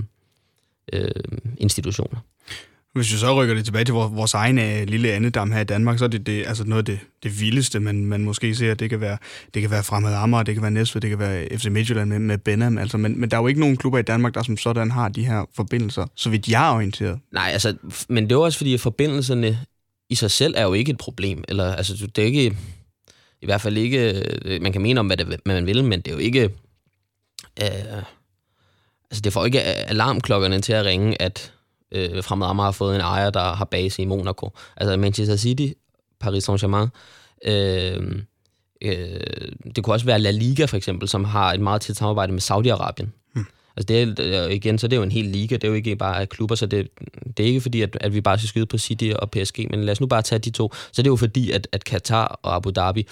øh, 0.94 1.12
institutioner. 1.58 2.20
Hvis 2.98 3.14
vi 3.14 3.18
så 3.18 3.42
rykker 3.42 3.56
det 3.56 3.66
tilbage 3.66 3.86
til 3.86 3.94
vores 3.94 4.34
egen 4.34 4.60
øh, 4.60 4.88
lille 4.88 5.12
andedam 5.12 5.52
her 5.52 5.60
i 5.60 5.64
Danmark, 5.64 6.00
så 6.00 6.06
er 6.06 6.10
det, 6.10 6.28
det 6.28 6.48
altså 6.48 6.64
noget 6.64 6.82
af 6.82 6.86
det, 6.86 7.00
det 7.24 7.42
vildeste, 7.42 7.80
man, 7.80 8.06
man 8.06 8.24
måske 8.24 8.56
ser. 8.56 8.74
Det 8.74 8.90
kan 8.90 9.02
være, 9.02 9.18
det 9.54 9.62
kan 9.62 9.72
være 9.72 9.84
Fremad 9.84 10.14
Amager, 10.14 10.44
det 10.44 10.56
kan 10.56 10.62
være 10.62 10.72
Næstved, 10.72 11.02
det 11.02 11.10
kan 11.10 11.20
være 11.20 11.48
FC 11.58 11.66
Midtjylland 11.66 12.10
med, 12.10 12.20
med 12.20 12.38
Benham. 12.38 12.78
Altså, 12.78 12.98
men, 12.98 13.20
men 13.20 13.32
der 13.32 13.38
er 13.38 13.42
jo 13.42 13.48
ikke 13.48 13.60
nogen 13.60 13.78
klubber 13.78 14.00
i 14.00 14.02
Danmark, 14.02 14.34
der 14.34 14.44
som 14.44 14.58
sådan 14.58 14.92
har 14.92 15.10
de 15.10 15.26
her 15.26 15.46
forbindelser, 15.56 16.06
så 16.16 16.30
vidt 16.30 16.48
jeg 16.48 16.70
er 16.70 16.76
orienteret. 16.76 17.20
Nej, 17.34 17.50
altså, 17.54 17.76
men 18.10 18.24
det 18.24 18.32
er 18.32 18.40
også 18.40 18.58
fordi, 18.58 18.74
at 18.74 18.80
forbindelserne 18.80 19.60
i 20.10 20.16
sig 20.16 20.32
selv 20.32 20.54
er 20.58 20.64
jo 20.64 20.74
ikke 20.74 20.92
et 20.92 20.98
problem. 20.98 21.44
Eller, 21.48 21.74
altså, 21.74 22.08
det 22.16 22.22
er 22.22 22.26
ikke, 22.26 22.58
i 23.42 23.46
hvert 23.46 23.62
fald 23.62 23.78
ikke, 23.78 24.24
øh, 24.46 24.62
man 24.62 24.72
kan 24.72 24.82
mene 24.82 25.00
om, 25.00 25.08
hvad, 25.08 25.18
det, 25.18 25.26
hvad 25.26 25.38
man 25.46 25.66
vil, 25.66 25.84
men 25.84 26.02
det 26.02 26.08
er 26.08 26.16
jo 26.16 26.22
ikke, 26.22 26.44
øh, 27.62 28.04
altså 29.12 29.22
det 29.24 29.34
får 29.34 29.46
ikke 29.46 29.62
alarmklokkerne 29.64 30.62
til 30.62 30.74
at 30.74 30.86
ringe, 30.86 31.22
at 31.22 31.54
øh, 31.92 32.24
Fremad 32.24 32.48
Amager 32.48 32.66
har 32.66 32.72
fået 32.72 32.96
en 32.96 33.02
ejer, 33.02 33.30
der 33.30 33.54
har 33.54 33.66
base 33.66 34.02
i 34.02 34.06
Monaco. 34.06 34.50
Altså 34.78 34.98
Manchester 34.98 35.36
City, 35.36 35.68
Paris 36.20 36.50
Saint-Germain, 36.50 36.90
øh, 37.46 38.22
øh, 38.82 39.52
det 39.76 39.84
kunne 39.84 39.94
også 39.94 40.06
være 40.06 40.20
La 40.20 40.32
Liga 40.32 40.66
for 40.66 40.78
eksempel, 40.78 41.08
som 41.08 41.24
har 41.24 41.54
et 41.54 41.60
meget 41.60 41.82
tæt 41.82 41.98
samarbejde 41.98 42.34
med 42.34 42.42
Saudi-Arabien. 42.42 43.08
Altså 43.78 43.86
det 43.88 44.20
er, 44.20 44.46
øh, 44.46 44.54
igen, 44.54 44.78
så 44.78 44.88
det 44.88 44.94
er 44.94 44.98
jo 44.98 45.04
en 45.04 45.12
hel 45.12 45.26
liga, 45.26 45.56
det 45.56 45.64
er 45.64 45.68
jo 45.68 45.74
ikke 45.74 45.96
bare 45.96 46.26
klubber, 46.26 46.56
så 46.56 46.66
det, 46.66 46.88
det 47.38 47.44
er 47.44 47.48
ikke 47.48 47.62
fordi, 47.62 47.82
at, 47.82 47.98
at 48.02 48.14
vi 48.14 48.22
bare 48.22 48.38
skal 48.38 48.50
skyde 48.50 48.66
på 48.66 48.78
City 48.78 49.12
og 49.20 49.32
PSG, 49.32 49.68
men 49.70 49.84
lad 49.84 49.92
os 49.92 50.02
nu 50.02 50.08
bare 50.08 50.22
tage 50.22 50.40
de 50.40 50.50
to. 50.50 50.74
Så 50.74 51.02
det 51.02 51.08
er 51.08 51.12
jo 51.12 51.16
fordi, 51.16 51.52
at, 51.52 51.68
at 51.72 51.84
Katar 51.84 52.40
og 52.44 52.56
Abu 52.56 52.70
Dhabi, 52.70 53.08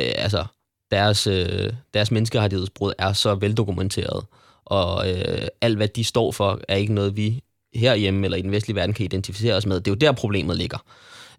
øh, 0.00 0.12
altså 0.16 0.44
deres, 0.90 1.26
øh, 1.26 1.72
deres 1.94 2.10
menneskerettighedsbrud 2.10 2.92
er 2.98 3.12
så 3.12 3.34
veldokumenteret, 3.34 4.24
og 4.64 5.10
øh, 5.10 5.46
alt 5.60 5.76
hvad 5.76 5.88
de 5.88 6.04
står 6.04 6.32
for, 6.32 6.60
er 6.68 6.76
ikke 6.76 6.94
noget, 6.94 7.16
vi 7.16 7.42
herhjemme 7.74 8.24
eller 8.24 8.38
i 8.38 8.42
den 8.42 8.50
vestlige 8.50 8.76
verden 8.76 8.94
kan 8.94 9.04
identificere 9.04 9.54
os 9.54 9.66
med. 9.66 9.76
Det 9.76 9.86
er 9.86 9.90
jo 9.90 9.96
der, 9.96 10.12
problemet 10.12 10.56
ligger. 10.56 10.78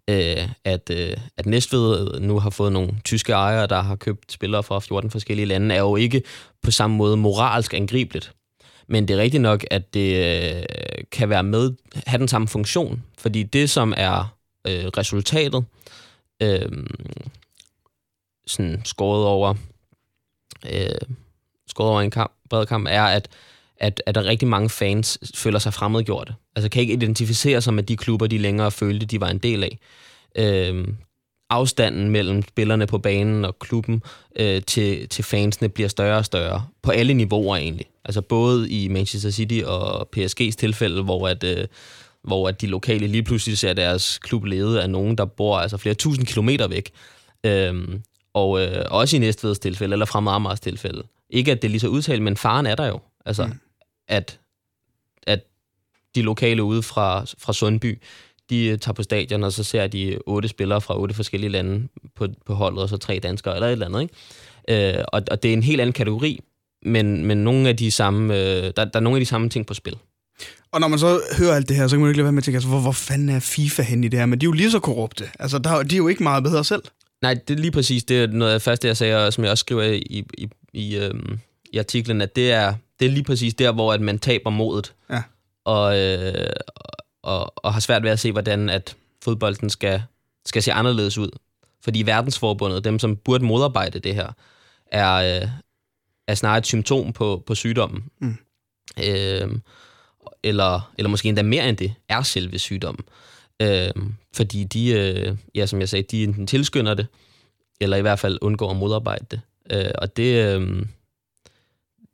Øh, 0.10 0.50
at, 0.66 0.90
øh, 0.90 1.18
at 1.38 1.46
Næstved 1.46 2.20
nu 2.20 2.40
har 2.40 2.50
fået 2.50 2.72
nogle 2.72 2.92
tyske 3.04 3.34
ejere, 3.34 3.68
der 3.68 3.82
har 3.82 3.96
købt 3.96 4.32
spillere 4.32 4.64
fra 4.64 4.80
14 4.80 5.12
forskellige 5.12 5.46
lande, 5.46 5.76
er 5.76 5.80
jo 5.80 5.96
ikke 5.96 6.22
på 6.64 6.72
samme 6.72 6.96
måde 6.98 7.18
moralsk 7.18 7.74
angribeligt. 7.74 8.34
Men 8.88 9.08
det 9.08 9.14
er 9.14 9.22
rigtigt 9.22 9.42
nok, 9.42 9.66
at 9.72 9.94
det 9.94 10.36
øh, 10.58 10.64
kan 11.12 11.30
være 11.30 11.44
med, 11.44 11.74
have 12.06 12.20
den 12.20 12.28
samme 12.28 12.48
funktion, 12.48 13.04
fordi 13.18 13.44
det, 13.44 13.70
som 13.70 13.94
er 13.98 14.38
øh, 14.68 14.86
resultatet, 14.86 15.66
øh, 16.42 16.72
sådan 18.48 18.82
skåret 18.86 19.26
over, 19.26 19.54
øh, 20.72 20.90
skåret 21.68 21.90
over 21.90 22.02
en 22.02 22.12
kamp, 22.12 22.32
bred 22.50 22.66
kamp, 22.66 22.88
er, 22.90 23.04
at 23.04 23.30
at, 23.78 24.04
at 24.06 24.16
der 24.16 24.26
rigtig 24.26 24.48
mange 24.48 24.70
fans 24.70 25.20
føler 25.36 25.60
sig 25.60 25.74
fremmedgjorte. 25.74 26.34
Altså 26.56 26.70
kan 26.70 26.82
ikke 26.82 26.94
identificere 26.94 27.62
sig 27.62 27.74
med 27.74 27.84
de 27.84 27.98
klubber, 27.98 28.28
de 28.28 28.38
længere 28.38 28.72
følte, 28.72 29.06
de 29.06 29.22
var 29.22 29.30
en 29.30 29.38
del 29.38 29.64
af. 29.64 29.80
Øh, 30.36 30.88
afstanden 31.50 32.10
mellem 32.10 32.42
spillerne 32.42 32.88
på 32.88 32.98
banen 32.98 33.46
og 33.46 33.60
klubben 33.60 34.04
øh, 34.36 34.62
til, 34.62 35.10
til 35.10 35.24
fansene 35.24 35.70
bliver 35.70 35.90
større 35.90 36.18
og 36.18 36.26
større. 36.26 36.66
På 36.82 36.92
alle 36.92 37.14
niveauer 37.14 37.56
egentlig. 37.56 37.86
Altså 38.06 38.22
både 38.22 38.70
i 38.70 38.88
Manchester 38.88 39.30
City 39.30 39.62
og 39.66 40.10
PSG's 40.18 40.56
tilfælde, 40.58 41.04
hvor 41.04 41.28
at, 41.28 41.44
øh, 41.44 41.68
hvor 42.24 42.50
at 42.50 42.62
de 42.62 42.68
lokale 42.68 43.08
lige 43.08 43.24
pludselig 43.24 43.58
ser 43.58 43.74
deres 43.74 44.18
klub 44.18 44.44
ledet 44.44 44.78
af 44.78 44.90
nogen, 44.90 45.18
der 45.18 45.26
bor 45.26 45.58
altså 45.58 45.78
flere 45.78 45.96
tusind 45.96 46.26
kilometer 46.26 46.68
væk. 46.68 46.92
Øh, 47.44 48.00
og 48.34 48.62
øh, 48.62 48.86
også 48.90 49.16
i 49.16 49.20
Næstveds 49.20 49.60
tilfælde, 49.60 49.94
eller 49.94 50.06
fra 50.06 50.20
Amars 50.20 50.60
tilfælde. 50.60 51.04
Ikke 51.30 51.52
at 51.52 51.62
det 51.62 51.68
er 51.68 51.70
lige 51.70 51.80
så 51.80 51.88
udtalt, 51.88 52.22
men 52.22 52.38
faren 52.38 52.66
er 52.66 52.76
der 52.76 52.88
jo. 52.88 53.00
Altså, 53.26 53.46
mm. 53.46 53.60
at, 54.08 54.40
at 55.28 55.40
de 56.16 56.22
lokale 56.22 56.64
ude 56.64 56.84
fra, 56.84 57.26
fra 57.38 57.54
Sundby, 57.54 58.02
de 58.50 58.66
øh, 58.66 58.80
tager 58.80 58.94
på 58.94 59.04
stadion, 59.04 59.44
og 59.44 59.54
så 59.54 59.64
ser 59.64 59.88
de 59.88 60.18
otte 60.26 60.48
spillere 60.48 60.82
fra 60.82 61.00
otte 61.00 61.16
forskellige 61.16 61.50
lande 61.50 61.88
på, 62.16 62.28
på 62.46 62.54
holdet, 62.54 62.84
og 62.84 62.90
så 62.90 62.98
tre 62.98 63.20
danskere 63.20 63.56
eller 63.56 63.68
et 63.68 63.72
eller 63.72 63.86
andet. 63.86 64.02
Ikke? 64.68 64.98
Øh, 64.98 65.04
og, 65.08 65.22
og 65.32 65.44
det 65.44 65.50
er 65.50 65.54
en 65.54 65.64
helt 65.64 65.82
anden 65.82 65.94
kategori, 65.94 66.40
men, 66.86 67.26
men 67.26 67.38
nogle 67.38 67.70
af 67.70 67.78
de 67.78 67.92
samme, 67.92 68.34
øh, 68.34 68.64
der, 68.64 68.72
der 68.72 68.90
er 68.94 69.00
nogle 69.00 69.18
af 69.18 69.22
de 69.22 69.26
samme 69.26 69.50
ting 69.50 69.66
på 69.66 69.74
spil. 69.74 69.96
Og 70.72 70.80
når 70.80 70.88
man 70.88 71.00
så 71.00 71.22
hører 71.38 71.56
alt 71.56 71.70
det 71.70 71.78
her, 71.78 71.88
så 71.88 71.96
kan 71.96 72.02
man 72.02 72.10
ikke 72.10 72.18
lade 72.18 72.24
være 72.24 72.32
med 72.32 72.42
at 72.42 72.44
tænke, 72.44 72.56
altså, 72.56 72.70
hvor, 72.70 72.80
hvor 72.80 72.92
fanden 72.92 73.30
er 73.30 73.40
FIFA 73.40 73.82
hen 73.82 74.04
i 74.04 74.08
det 74.08 74.20
her? 74.20 74.26
Men 74.26 74.42
de 74.42 74.44
er 74.44 74.48
jo 74.48 74.52
lige 74.52 74.72
så 74.72 74.80
korrupte. 74.80 75.30
Altså, 75.40 75.58
der, 75.58 75.84
de 75.84 75.96
er 75.96 75.98
jo 75.98 76.08
ikke 76.08 76.24
meget 76.24 76.44
bedre 76.44 76.64
selv. 76.64 76.84
Nej, 77.22 77.34
det 77.34 77.54
er 77.54 77.62
lige 77.62 77.72
præcis 77.72 78.04
det 78.04 78.24
er 78.24 78.28
noget 78.28 78.52
af 78.52 78.56
det 78.56 78.62
første, 78.62 78.88
jeg 78.88 78.98
sagde, 78.98 79.26
og 79.26 79.34
som 79.34 79.44
jeg 79.44 79.52
også 79.52 79.62
skriver 79.62 79.84
i, 79.84 80.26
i, 80.38 80.50
i, 80.74 80.98
øhm, 80.98 81.40
i 81.74 81.78
artiklen, 81.78 82.22
at 82.22 82.36
det 82.36 82.52
er, 82.52 82.74
det 83.00 83.06
er 83.06 83.10
lige 83.10 83.24
præcis 83.24 83.54
der, 83.54 83.72
hvor 83.72 83.94
at 83.94 84.02
man 84.02 84.20
taber 84.20 84.50
modet. 84.50 84.94
Ja. 85.10 85.22
Og, 85.66 86.00
øh, 86.00 86.50
og, 87.24 87.66
og 87.66 87.74
har 87.74 87.80
svært 87.80 88.04
ved 88.04 88.12
at 88.12 88.20
se, 88.20 88.32
hvordan 88.32 88.70
at 88.70 88.96
fodbolden 89.24 89.70
skal, 89.70 90.04
skal 90.46 90.64
se 90.64 90.74
anderledes 90.74 91.18
ud. 91.18 91.30
Fordi 91.84 92.02
verdensforbundet, 92.02 92.84
dem 92.84 93.00
som 93.00 93.16
burde 93.16 93.46
modarbejde 93.46 94.00
det 94.00 94.16
her, 94.16 94.28
er, 94.92 95.42
øh, 95.42 95.48
er 96.28 96.36
snarere 96.36 96.58
et 96.58 96.66
symptom 96.66 97.14
på, 97.14 97.44
på 97.46 97.56
sygdommen. 97.56 98.04
Mm. 98.20 98.38
Øh, 99.08 99.50
eller, 100.44 100.92
eller 100.98 101.10
måske 101.10 101.30
endda 101.30 101.44
mere 101.44 101.70
end 101.70 101.78
det, 101.78 101.94
er 102.10 102.22
selve 102.22 102.60
sygdommen. 102.60 103.06
Øh, 103.62 103.92
fordi 104.34 104.64
de, 104.64 104.90
øh, 104.90 105.38
ja, 105.56 105.66
som 105.66 105.80
jeg 105.80 105.90
sagde, 105.90 106.04
de 106.12 106.24
enten 106.24 106.48
tilskynder 106.48 106.94
det, 106.94 107.08
eller 107.82 107.98
i 107.98 108.02
hvert 108.02 108.20
fald 108.20 108.38
undgår 108.42 108.72
at 108.72 108.78
modarbejde 108.78 109.26
det. 109.32 109.42
Øh, 109.72 109.92
og 109.98 110.18
det, 110.18 110.46
øh, 110.46 110.86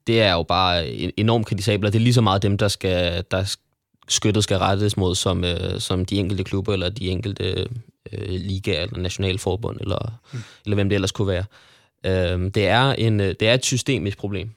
det 0.07 0.21
er 0.21 0.33
jo 0.33 0.43
bare 0.43 0.87
enormt 1.17 1.47
kritisabelt, 1.47 1.93
det 1.93 1.99
er 1.99 2.03
lige 2.03 2.13
så 2.13 2.21
meget 2.21 2.43
dem, 2.43 2.57
der 2.57 2.67
skal, 2.67 3.23
der 3.31 3.55
skyttet 4.07 4.43
skal 4.43 4.57
rettes 4.57 4.97
mod, 4.97 5.15
som, 5.15 5.43
øh, 5.43 5.79
som 5.79 6.05
de 6.05 6.17
enkelte 6.17 6.43
klubber, 6.43 6.73
eller 6.73 6.89
de 6.89 7.09
enkelte 7.09 7.67
øh, 8.11 8.29
liga, 8.29 8.83
eller 8.83 8.97
nationalforbund, 8.97 9.81
eller, 9.81 10.19
mm. 10.33 10.39
eller 10.65 10.75
hvem 10.75 10.89
det 10.89 10.95
ellers 10.95 11.11
kunne 11.11 11.27
være. 11.27 11.43
Øh, 12.05 12.51
det, 12.55 12.67
er 12.67 12.91
en, 12.91 13.19
øh, 13.19 13.35
det 13.39 13.47
er 13.47 13.53
et 13.53 13.65
systemisk 13.65 14.17
problem. 14.17 14.49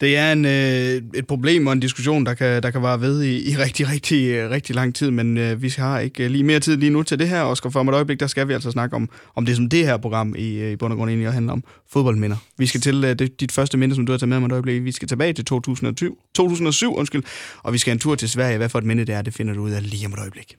Det 0.00 0.16
er 0.16 0.32
en, 0.32 0.44
øh, 0.44 1.18
et 1.18 1.26
problem 1.28 1.66
og 1.66 1.72
en 1.72 1.80
diskussion, 1.80 2.26
der 2.26 2.34
kan, 2.34 2.62
der 2.62 2.70
kan 2.70 2.82
vare 2.82 3.00
ved 3.00 3.22
i, 3.22 3.50
i 3.50 3.56
rigtig, 3.56 3.88
rigtig, 3.90 4.28
øh, 4.28 4.50
rigtig 4.50 4.74
lang 4.74 4.94
tid, 4.94 5.10
men 5.10 5.38
øh, 5.38 5.62
vi 5.62 5.74
har 5.76 5.98
ikke 5.98 6.24
øh, 6.24 6.30
lige 6.30 6.44
mere 6.44 6.60
tid 6.60 6.76
lige 6.76 6.90
nu 6.90 7.02
til 7.02 7.18
det 7.18 7.28
her, 7.28 7.42
Oscar. 7.42 7.70
For 7.70 7.80
om 7.80 7.88
et 7.88 7.94
øjeblik, 7.94 8.20
der 8.20 8.26
skal 8.26 8.48
vi 8.48 8.52
altså 8.52 8.70
snakke 8.70 8.96
om, 8.96 9.08
om 9.34 9.46
det, 9.46 9.56
som 9.56 9.68
det 9.68 9.86
her 9.86 9.96
program 9.96 10.34
i, 10.38 10.72
i 10.72 10.76
bund 10.76 10.92
og 10.92 10.96
grund 10.96 11.10
egentlig 11.10 11.32
handler 11.32 11.52
om, 11.52 11.64
fodboldminder. 11.92 12.36
Vi 12.58 12.66
skal 12.66 12.80
til 12.80 13.04
øh, 13.04 13.18
det, 13.18 13.40
dit 13.40 13.52
første 13.52 13.78
minde, 13.78 13.94
som 13.94 14.06
du 14.06 14.12
har 14.12 14.18
taget 14.18 14.28
med 14.28 14.36
om 14.36 14.44
et 14.44 14.52
øjeblik. 14.52 14.84
Vi 14.84 14.92
skal 14.92 15.08
tilbage 15.08 15.32
til 15.32 15.44
2020, 15.44 16.16
2007, 16.34 16.94
undskyld, 16.94 17.22
og 17.62 17.72
vi 17.72 17.78
skal 17.78 17.92
en 17.92 17.98
tur 17.98 18.14
til 18.14 18.28
Sverige. 18.28 18.56
Hvad 18.56 18.68
for 18.68 18.78
et 18.78 18.84
minde 18.84 19.04
det 19.04 19.14
er, 19.14 19.22
det 19.22 19.34
finder 19.34 19.54
du 19.54 19.62
ud 19.62 19.70
af 19.70 19.90
lige 19.90 20.06
om 20.06 20.12
et 20.12 20.18
øjeblik. 20.18 20.56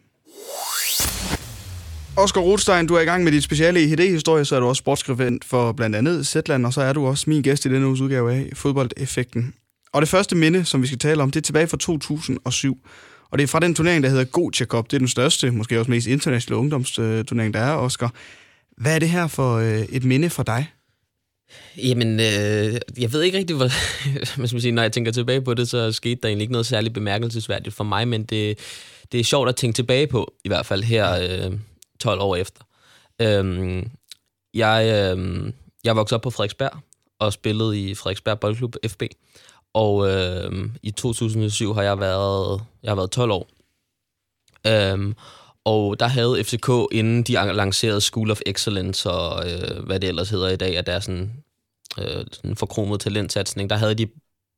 Oskar 2.18 2.42
Rothstein, 2.42 2.88
du 2.88 2.96
er 2.96 3.00
i 3.00 3.06
gang 3.06 3.24
med 3.24 3.32
dit 3.32 3.44
speciale 3.44 3.84
i 3.84 3.88
HD-historie, 3.88 4.46
så 4.46 4.56
er 4.56 4.60
du 4.60 4.68
også 4.68 4.80
sportsskribent 4.80 5.46
for 5.46 5.72
blandt 5.72 5.96
andet 5.96 6.28
Zetland, 6.28 6.66
og 6.66 6.74
så 6.74 6.82
er 6.82 6.94
du 6.94 7.08
også 7.08 7.30
min 7.30 7.42
gæst 7.42 7.66
i 7.66 7.70
denne 7.70 7.88
uges 7.88 8.02
udgave 8.02 8.34
af 8.34 8.50
Fodboldeffekten. 8.54 9.54
Og 9.94 10.02
det 10.02 10.10
første 10.10 10.36
minde, 10.36 10.66
som 10.66 10.82
vi 10.82 10.88
skal 10.88 11.00
tale 11.00 11.24
om, 11.24 11.32
det 11.32 11.40
er 11.40 11.44
tilbage 11.44 11.68
fra 11.68 11.78
2007. 11.78 12.78
Og 13.32 13.38
det 13.38 13.44
er 13.44 13.48
fra 13.48 13.60
den 13.60 13.76
turnering, 13.76 14.04
der 14.04 14.10
hedder 14.10 14.24
Gotia 14.24 14.66
Cup. 14.66 14.86
Det 14.86 14.94
er 14.94 15.00
den 15.00 15.08
største, 15.08 15.52
måske 15.52 15.80
også 15.80 15.92
mest 15.92 16.08
internationale 16.08 16.60
ungdomsturnering, 16.60 17.54
der 17.54 17.60
er, 17.60 17.74
Oscar. 17.74 18.14
Hvad 18.78 18.96
er 18.96 19.00
det 19.00 19.10
her 19.10 19.28
for 19.28 19.56
øh, 19.56 19.82
et 19.82 20.04
minde 20.04 20.30
for 20.30 20.44
dig? 20.44 20.68
Jamen, 21.78 22.20
øh, 22.20 22.80
jeg 22.98 23.14
ved 23.14 23.22
ikke 23.22 23.38
rigtig, 23.38 23.56
hvad, 23.58 23.70
man 24.38 24.48
skal 24.48 24.62
sige, 24.62 24.72
når 24.72 24.82
jeg 24.82 24.92
tænker 24.92 25.12
tilbage 25.12 25.42
på 25.42 25.54
det, 25.54 25.70
så 25.70 25.92
skete 25.92 26.20
der 26.22 26.28
egentlig 26.28 26.44
ikke 26.44 26.52
noget 26.52 26.66
særligt 26.66 26.94
bemærkelsesværdigt 26.94 27.76
for 27.76 27.84
mig, 27.84 28.08
men 28.08 28.24
det, 28.24 28.60
det 29.12 29.20
er 29.20 29.24
sjovt 29.24 29.50
at 29.50 29.56
tænke 29.56 29.76
tilbage 29.76 30.08
på, 30.08 30.34
i 30.46 30.48
hvert 30.48 30.66
fald 30.66 30.84
her 30.84 31.12
øh, 31.46 31.54
12 32.00 32.22
år 32.22 32.36
efter. 32.36 32.64
Øhm, 33.22 33.92
jeg, 34.54 35.12
øhm, 35.12 35.54
jeg 35.84 35.96
voksede 35.96 36.18
op 36.18 36.22
på 36.22 36.30
Frederiksberg 36.30 36.80
og 37.20 37.34
spillede 37.34 37.82
i 37.82 37.96
Frederiksberg 37.96 38.40
Boldklub 38.40 38.76
FB. 38.88 39.04
Og 39.74 40.10
øhm, 40.10 40.76
i 40.84 40.92
2007 40.92 41.74
har 41.74 41.82
jeg 41.82 42.00
været, 42.00 42.62
jeg 42.84 42.92
har 42.92 42.96
været 42.96 43.12
12 43.12 43.32
år. 43.32 43.48
Øhm, 44.68 45.16
og 45.66 46.00
der 46.00 46.08
havde 46.08 46.44
FCK, 46.44 46.70
inden 46.92 47.24
de 47.24 47.54
lancerede 47.54 48.02
School 48.02 48.32
of 48.32 48.40
Excellence 48.46 49.12
og 49.12 49.52
øh, 49.52 49.86
hvad 49.86 50.00
det 50.00 50.08
ellers 50.08 50.30
hedder 50.30 50.50
i 50.50 50.56
dag, 50.56 50.78
at 50.78 50.88
der 50.88 50.94
er 50.94 51.00
sådan, 51.00 51.44
øh, 52.00 52.26
sådan 52.32 52.56
forkromet 52.56 53.00
talentsatsning, 53.00 53.70
der 53.70 53.76
havde 53.76 53.96
de 53.96 54.08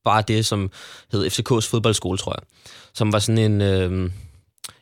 bare 0.03 0.23
det, 0.27 0.45
som 0.45 0.71
hed 1.11 1.27
FCK's 1.27 1.69
fodboldskole, 1.69 2.17
tror 2.17 2.35
jeg. 2.37 2.43
Som 2.93 3.13
var 3.13 3.19
sådan 3.19 3.51
en, 3.51 3.61
øh, 3.61 4.11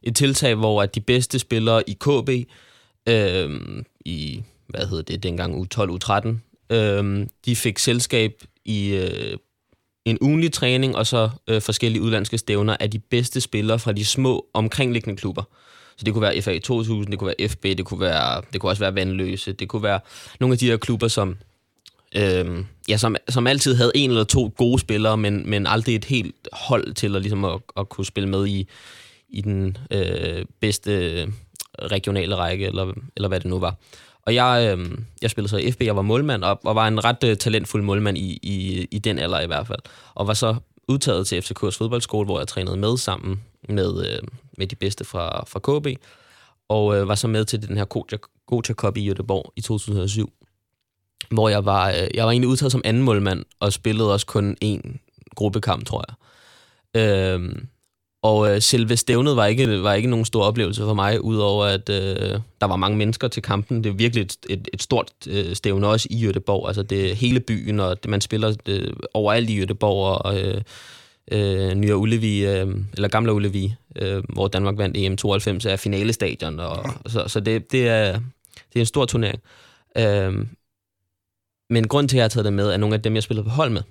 et 0.05 0.15
tiltag, 0.15 0.55
hvor 0.55 0.83
at 0.83 0.95
de 0.95 1.01
bedste 1.01 1.39
spillere 1.39 1.89
i 1.89 1.93
KB, 1.93 2.29
øh, 3.09 3.61
i, 4.05 4.43
hvad 4.67 4.87
hedder 4.87 5.03
det, 5.03 5.23
dengang 5.23 5.55
U12, 5.55 5.91
U13, 5.91 6.27
øh, 6.75 7.27
de 7.45 7.55
fik 7.55 7.79
selskab 7.79 8.43
i 8.65 8.89
øh, 8.89 9.37
en 10.05 10.17
ugenlig 10.21 10.53
træning 10.53 10.95
og 10.95 11.07
så 11.07 11.29
øh, 11.47 11.61
forskellige 11.61 12.01
udlandske 12.01 12.37
stævner 12.37 12.77
af 12.79 12.91
de 12.91 12.99
bedste 12.99 13.41
spillere 13.41 13.79
fra 13.79 13.91
de 13.91 14.05
små 14.05 14.45
omkringliggende 14.53 15.17
klubber. 15.17 15.43
Så 15.97 16.05
det 16.05 16.13
kunne 16.13 16.21
være 16.21 16.41
FA 16.41 16.59
2000, 16.59 17.11
det 17.11 17.19
kunne 17.19 17.33
være 17.37 17.49
FB, 17.49 17.63
det 17.63 17.85
kunne, 17.85 17.99
være, 17.99 18.41
det 18.53 18.61
kunne 18.61 18.71
også 18.71 18.79
være 18.79 18.95
Vandløse, 18.95 19.53
det 19.53 19.67
kunne 19.67 19.83
være 19.83 19.99
nogle 20.39 20.53
af 20.53 20.59
de 20.59 20.65
her 20.65 20.77
klubber, 20.77 21.07
som, 21.07 21.37
øh, 22.15 22.65
ja, 22.89 22.97
som, 22.97 23.15
som 23.29 23.47
altid 23.47 23.75
havde 23.75 23.91
en 23.95 24.09
eller 24.09 24.23
to 24.23 24.53
gode 24.57 24.79
spillere, 24.79 25.17
men, 25.17 25.49
men 25.49 25.67
aldrig 25.67 25.95
et 25.95 26.05
helt 26.05 26.35
hold 26.53 26.93
til 26.93 27.15
at, 27.15 27.21
ligesom 27.21 27.45
at, 27.45 27.61
at 27.77 27.89
kunne 27.89 28.05
spille 28.05 28.29
med 28.29 28.47
i, 28.47 28.67
i 29.35 29.41
den 29.41 29.77
øh, 29.91 30.45
bedste 30.59 31.25
regionale 31.79 32.35
række, 32.35 32.65
eller, 32.65 32.93
eller 33.15 33.27
hvad 33.27 33.39
det 33.39 33.49
nu 33.49 33.59
var. 33.59 33.75
Og 34.21 34.35
jeg, 34.35 34.77
øh, 34.77 34.97
jeg 35.21 35.29
spillede 35.29 35.49
så 35.49 35.57
i 35.57 35.71
FB, 35.71 35.81
jeg 35.81 35.95
var 35.95 36.01
målmand, 36.01 36.43
og, 36.43 36.59
og 36.63 36.75
var 36.75 36.87
en 36.87 37.03
ret 37.03 37.23
øh, 37.23 37.37
talentfuld 37.37 37.83
målmand 37.83 38.17
i, 38.17 38.39
i, 38.43 38.87
i 38.91 38.99
den 38.99 39.19
alder 39.19 39.41
i 39.41 39.47
hvert 39.47 39.67
fald. 39.67 39.79
Og 40.15 40.27
var 40.27 40.33
så 40.33 40.55
udtaget 40.87 41.27
til 41.27 41.41
FCK's 41.41 41.77
fodboldskole, 41.77 42.25
hvor 42.25 42.39
jeg 42.39 42.47
trænede 42.47 42.77
med 42.77 42.97
sammen 42.97 43.41
med, 43.69 44.07
øh, 44.07 44.19
med 44.57 44.67
de 44.67 44.75
bedste 44.75 45.05
fra, 45.05 45.45
fra 45.47 45.59
KB, 45.59 45.87
og 46.69 46.97
øh, 46.97 47.07
var 47.07 47.15
så 47.15 47.27
med 47.27 47.45
til 47.45 47.67
den 47.67 47.77
her 47.77 47.85
Gotia 48.45 48.73
Cup 48.73 48.97
i 48.97 49.11
Göteborg 49.11 49.51
i 49.55 49.61
2007, 49.61 50.33
hvor 51.31 51.49
jeg 51.49 51.65
var, 51.65 51.89
øh, 51.89 52.07
jeg 52.13 52.25
var 52.25 52.31
egentlig 52.31 52.49
udtaget 52.49 52.71
som 52.71 52.81
anden 52.85 53.03
målmand, 53.03 53.45
og 53.59 53.73
spillede 53.73 54.13
også 54.13 54.25
kun 54.25 54.57
én 54.63 54.97
gruppekamp, 55.35 55.85
tror 55.85 56.03
jeg. 56.07 56.15
Øh, 57.01 57.55
og 58.25 58.49
øh, 58.49 58.61
selve 58.61 58.97
stævnet 58.97 59.35
var 59.35 59.45
ikke, 59.45 59.83
var 59.83 59.93
ikke 59.93 60.09
nogen 60.09 60.25
stor 60.25 60.43
oplevelse 60.43 60.81
for 60.81 60.93
mig, 60.93 61.23
udover 61.23 61.65
at 61.65 61.89
øh, 61.89 62.39
der 62.61 62.65
var 62.67 62.75
mange 62.75 62.97
mennesker 62.97 63.27
til 63.27 63.43
kampen. 63.43 63.83
Det 63.83 63.89
er 63.89 63.93
virkelig 63.93 64.21
et, 64.21 64.37
et, 64.49 64.67
et 64.73 64.81
stort 64.81 65.11
øh, 65.27 65.55
stævne, 65.55 65.87
også 65.87 66.07
i 66.11 66.17
Jødeborg. 66.17 66.67
Altså 66.67 66.83
det 66.83 67.11
er 67.11 67.15
hele 67.15 67.39
byen, 67.39 67.79
og 67.79 68.03
det, 68.03 68.09
man 68.09 68.21
spiller 68.21 68.53
det, 68.65 68.93
overalt 69.13 69.49
i 69.49 69.59
Jødeborg, 69.59 70.25
og 70.25 70.41
øh, 70.41 70.61
øh, 71.31 71.75
Nye 71.75 71.95
Ullevi, 71.95 72.45
øh, 72.45 72.67
eller 72.93 73.07
Gamle 73.07 73.33
Ullevi, 73.33 73.73
øh, 73.95 74.23
hvor 74.33 74.47
Danmark 74.47 74.77
vandt 74.77 74.97
EM92, 74.97 75.69
er 75.69 75.75
finalestadion. 75.75 76.59
Og, 76.59 76.85
og 77.05 77.11
så 77.11 77.27
så 77.27 77.39
det, 77.39 77.71
det, 77.71 77.87
er, 77.87 78.11
det 78.53 78.75
er 78.75 78.79
en 78.79 78.85
stor 78.85 79.05
turnering. 79.05 79.41
Øh, 79.97 80.33
men 81.69 81.87
grund 81.87 82.09
til, 82.09 82.15
at 82.15 82.17
jeg 82.17 82.23
har 82.23 82.29
taget 82.29 82.45
det 82.45 82.53
med, 82.53 82.69
er 82.69 82.77
nogle 82.77 82.95
af 82.95 83.01
dem, 83.01 83.15
jeg 83.15 83.23
spillede 83.23 83.43
på 83.43 83.51
hold 83.51 83.69
med. 83.69 83.81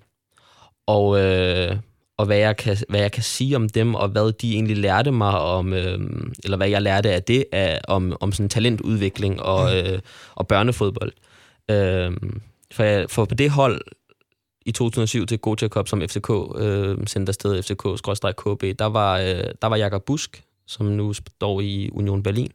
Og... 0.86 1.20
Øh, 1.20 1.76
og 2.16 2.26
hvad 2.26 2.36
jeg, 2.36 2.56
kan, 2.56 2.76
hvad 2.88 3.00
jeg 3.00 3.12
kan 3.12 3.22
sige 3.22 3.56
om 3.56 3.68
dem, 3.68 3.94
og 3.94 4.08
hvad 4.08 4.32
de 4.32 4.54
egentlig 4.54 4.76
lærte 4.76 5.10
mig 5.10 5.38
om, 5.38 5.72
øh, 5.72 5.98
eller 6.44 6.56
hvad 6.56 6.68
jeg 6.68 6.82
lærte 6.82 7.12
af 7.12 7.22
det, 7.22 7.44
af, 7.52 7.80
om, 7.88 8.16
om 8.20 8.32
sådan 8.32 8.48
talentudvikling 8.48 9.42
og, 9.42 9.70
mm. 9.70 9.76
øh, 9.76 9.98
og 10.34 10.48
børnefodbold. 10.48 11.12
Øh, 11.70 12.12
for, 12.72 12.82
jeg, 12.82 13.10
for 13.10 13.24
på 13.24 13.34
det 13.34 13.50
hold 13.50 13.80
i 14.66 14.72
2007 14.72 15.26
til 15.26 15.38
Gotia 15.38 15.68
Cup, 15.68 15.88
som 15.88 16.00
FCK 16.00 16.30
øh, 16.56 16.98
sendte 17.06 17.30
afsted, 17.30 17.62
FCK-KB, 17.62 18.74
der 18.78 18.86
var, 18.86 19.18
øh, 19.18 19.44
der 19.62 19.66
var 19.66 19.76
Jakob 19.76 20.04
Busk, 20.04 20.44
som 20.66 20.86
nu 20.86 21.12
står 21.12 21.60
i 21.60 21.90
Union 21.92 22.22
Berlin, 22.22 22.52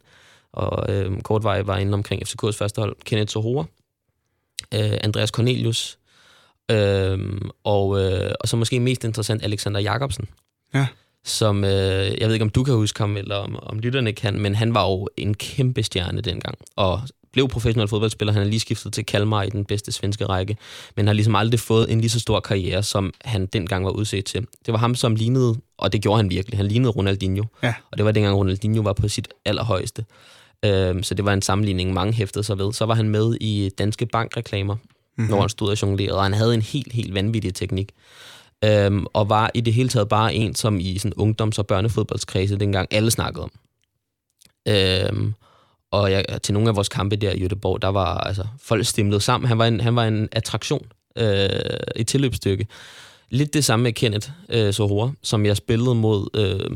og 0.54 0.94
øh, 0.94 1.22
kort 1.22 1.44
vej 1.44 1.62
var 1.62 1.78
inde 1.78 1.94
omkring 1.94 2.24
FCK's 2.28 2.58
første 2.58 2.82
hold, 2.82 2.96
Kenneth 3.06 3.32
Sohora, 3.32 3.66
øh, 4.74 4.98
Andreas 5.02 5.30
Cornelius, 5.30 6.00
Øhm, 6.72 7.50
og, 7.64 8.00
øh, 8.02 8.32
og 8.40 8.48
så 8.48 8.58
måske 8.58 8.80
mest 8.80 9.04
interessant 9.04 9.44
Alexander 9.44 9.80
Jacobsen. 9.80 10.28
Ja. 10.74 10.88
Som, 11.26 11.64
øh, 11.64 11.72
jeg 12.20 12.28
ved 12.28 12.34
ikke, 12.34 12.44
om 12.44 12.50
du 12.50 12.64
kan 12.64 12.74
huske 12.74 13.00
ham, 13.00 13.18
eller 13.18 13.36
om, 13.36 13.60
om 13.64 13.80
lytterne 13.80 14.14
kan, 14.14 14.40
men 14.42 14.56
han 14.56 14.74
var 14.74 14.90
jo 14.90 15.08
en 15.18 15.34
kæmpe 15.34 15.84
stjerne 15.84 16.22
dengang. 16.22 16.58
Og 16.76 17.02
blev 17.34 17.48
professionel 17.48 17.88
fodboldspiller. 17.88 18.34
Han 18.34 18.42
er 18.42 18.48
lige 18.48 18.60
skiftet 18.60 18.94
til 18.94 19.06
Kalmar 19.06 19.44
i 19.44 19.50
den 19.50 19.66
bedste 19.66 19.92
svenske 19.92 20.26
række, 20.26 20.58
men 20.96 21.08
har 21.08 21.14
ligesom 21.14 21.36
aldrig 21.36 21.60
fået 21.60 21.92
en 21.92 22.02
lige 22.02 22.10
så 22.10 22.20
stor 22.20 22.40
karriere, 22.40 22.84
som 22.84 23.14
han 23.26 23.46
dengang 23.46 23.86
var 23.86 23.92
udset 23.92 24.26
til. 24.26 24.48
Det 24.66 24.72
var 24.72 24.78
ham, 24.78 24.96
som 24.96 25.16
lignede, 25.16 25.56
og 25.78 25.94
det 25.94 26.02
gjorde 26.02 26.18
han 26.18 26.30
virkelig, 26.30 26.58
han 26.58 26.66
lignede 26.66 26.92
Ronaldinho. 26.92 27.44
Ja. 27.64 27.74
Og 27.92 27.98
det 27.98 28.06
var 28.06 28.12
dengang 28.12 28.36
Ronaldinho 28.36 28.82
var 28.82 28.94
på 28.94 29.08
sit 29.08 29.28
allerhøjeste. 29.46 30.06
Øhm, 30.66 31.04
så 31.04 31.14
det 31.16 31.26
var 31.26 31.34
en 31.34 31.42
sammenligning, 31.42 31.94
mange 31.94 32.14
hæftede 32.14 32.44
sig 32.44 32.58
ved. 32.58 32.74
Så 32.74 32.86
var 32.86 32.96
han 32.96 33.10
med 33.10 33.36
i 33.42 33.70
Danske 33.78 34.06
Bankreklamer, 34.06 34.76
mm-hmm. 35.20 35.32
når 35.32 35.42
han 35.42 35.50
stod 35.50 35.70
og 35.70 35.82
jonglerede, 35.82 36.18
og 36.18 36.24
han 36.24 36.34
havde 36.34 36.54
en 36.54 36.62
helt, 36.62 36.94
helt 36.94 37.14
vanvittig 37.14 37.56
teknik. 37.56 37.92
Øhm, 38.66 39.06
og 39.14 39.30
var 39.30 39.52
i 39.54 39.62
det 39.62 39.74
hele 39.74 39.90
taget 39.90 40.10
bare 40.10 40.34
en, 40.34 40.56
som 40.56 40.80
i 40.80 40.98
sådan 40.98 41.14
ungdoms- 41.18 41.60
og 41.60 41.68
børnefodboldskredse 41.68 42.58
dengang 42.58 42.88
alle 42.92 43.12
snakkede 43.12 43.44
om. 43.44 43.52
Øhm, 44.68 45.34
og 45.92 46.12
jeg, 46.12 46.26
til 46.44 46.54
nogle 46.54 46.70
af 46.70 46.76
vores 46.76 46.90
kampe 46.90 47.16
der 47.16 47.32
i 47.32 47.40
Jødeborg, 47.40 47.82
der 47.82 47.88
var 47.88 48.18
altså, 48.18 48.46
folk 48.62 48.86
stimlet 48.86 49.24
sammen. 49.24 49.48
Han 49.48 49.58
var 49.58 49.66
en, 49.66 49.80
han 49.82 49.96
var 49.96 50.06
en 50.06 50.30
attraktion, 50.32 50.86
øh, 51.16 51.50
et 51.96 52.08
tilløbsstykke. 52.08 52.68
Lidt 53.30 53.54
det 53.54 53.66
samme 53.66 53.84
med 53.84 53.94
Kenneth 53.94 54.30
øh, 54.50 54.74
Sohora, 54.74 55.12
som 55.24 55.46
jeg 55.46 55.58
spillede 55.58 55.96
mod 55.96 56.30
øh, 56.34 56.70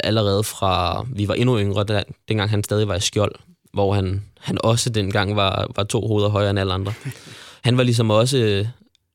allerede 0.00 0.44
fra, 0.44 1.06
vi 1.12 1.28
var 1.28 1.34
endnu 1.34 1.58
yngre, 1.58 1.84
da, 1.84 2.02
dengang 2.28 2.50
han 2.50 2.64
stadig 2.64 2.88
var 2.88 2.94
i 2.94 3.00
skjold, 3.00 3.34
hvor 3.72 3.94
han, 3.94 4.24
han 4.40 4.58
også 4.64 4.90
dengang 4.90 5.36
var, 5.36 5.70
var 5.76 5.84
to 5.84 6.06
hoveder 6.06 6.28
højere 6.28 6.50
end 6.50 6.58
alle 6.58 6.72
andre 6.72 6.92
han 7.62 7.76
var 7.76 7.82
ligesom 7.82 8.10
også, 8.10 8.38
øh, 8.38 8.66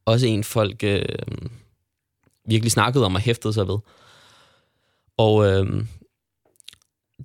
også 0.06 0.28
en 0.28 0.44
folk 0.44 0.84
øh, 0.84 1.06
virkelig 2.48 2.72
snakkede 2.72 3.06
om 3.06 3.16
og 3.16 3.22
hæftede 3.22 3.54
sig 3.54 3.68
ved. 3.68 3.78
Og 5.18 5.46
øh, 5.46 5.86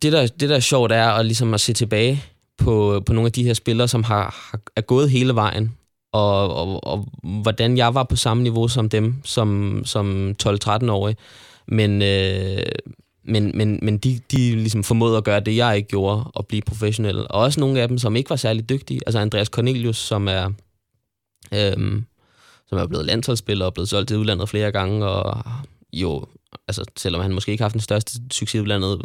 det, 0.02 0.12
der, 0.12 0.26
det, 0.26 0.48
der 0.48 0.56
er 0.56 0.60
sjovt, 0.60 0.92
er 0.92 1.08
at, 1.08 1.26
ligesom 1.26 1.54
at 1.54 1.60
se 1.60 1.72
tilbage 1.72 2.24
på, 2.58 3.02
på 3.06 3.12
nogle 3.12 3.26
af 3.26 3.32
de 3.32 3.44
her 3.44 3.54
spillere, 3.54 3.88
som 3.88 4.04
har, 4.04 4.48
har 4.50 4.60
er 4.76 4.80
gået 4.80 5.10
hele 5.10 5.34
vejen, 5.34 5.76
og, 6.12 6.54
og, 6.54 6.84
og 6.84 7.08
hvordan 7.42 7.76
jeg 7.76 7.94
var 7.94 8.02
på 8.02 8.16
samme 8.16 8.42
niveau 8.42 8.68
som 8.68 8.88
dem, 8.88 9.14
som, 9.24 9.82
som 9.84 10.36
12-13-årig. 10.42 11.16
Men, 11.66 12.02
øh, 12.02 12.62
men, 13.24 13.52
men, 13.54 13.78
men 13.82 13.98
de, 13.98 14.20
de 14.30 14.56
ligesom 14.56 14.84
formåede 14.84 15.16
at 15.16 15.24
gøre 15.24 15.40
det, 15.40 15.56
jeg 15.56 15.76
ikke 15.76 15.88
gjorde, 15.88 16.24
og 16.24 16.46
blive 16.46 16.62
professionel. 16.62 17.18
Og 17.18 17.30
også 17.30 17.60
nogle 17.60 17.80
af 17.80 17.88
dem, 17.88 17.98
som 17.98 18.16
ikke 18.16 18.30
var 18.30 18.36
særlig 18.36 18.68
dygtige. 18.68 19.00
Altså 19.06 19.18
Andreas 19.18 19.46
Cornelius, 19.46 19.96
som 19.96 20.28
er 20.28 20.50
øhm, 21.54 22.04
som 22.66 22.78
er 22.78 22.86
blevet 22.86 23.06
landsholdsspiller 23.06 23.66
og 23.66 23.74
blevet 23.74 23.88
solgt 23.88 24.08
til 24.08 24.16
udlandet 24.16 24.48
flere 24.48 24.72
gange, 24.72 25.06
og 25.06 25.42
jo, 25.92 26.26
altså, 26.68 26.84
selvom 26.96 27.22
han 27.22 27.34
måske 27.34 27.52
ikke 27.52 27.62
har 27.62 27.68
haft 27.68 27.72
den 27.72 27.80
største 27.80 28.12
succes 28.32 28.54
i 28.54 28.60
udlandet, 28.60 29.02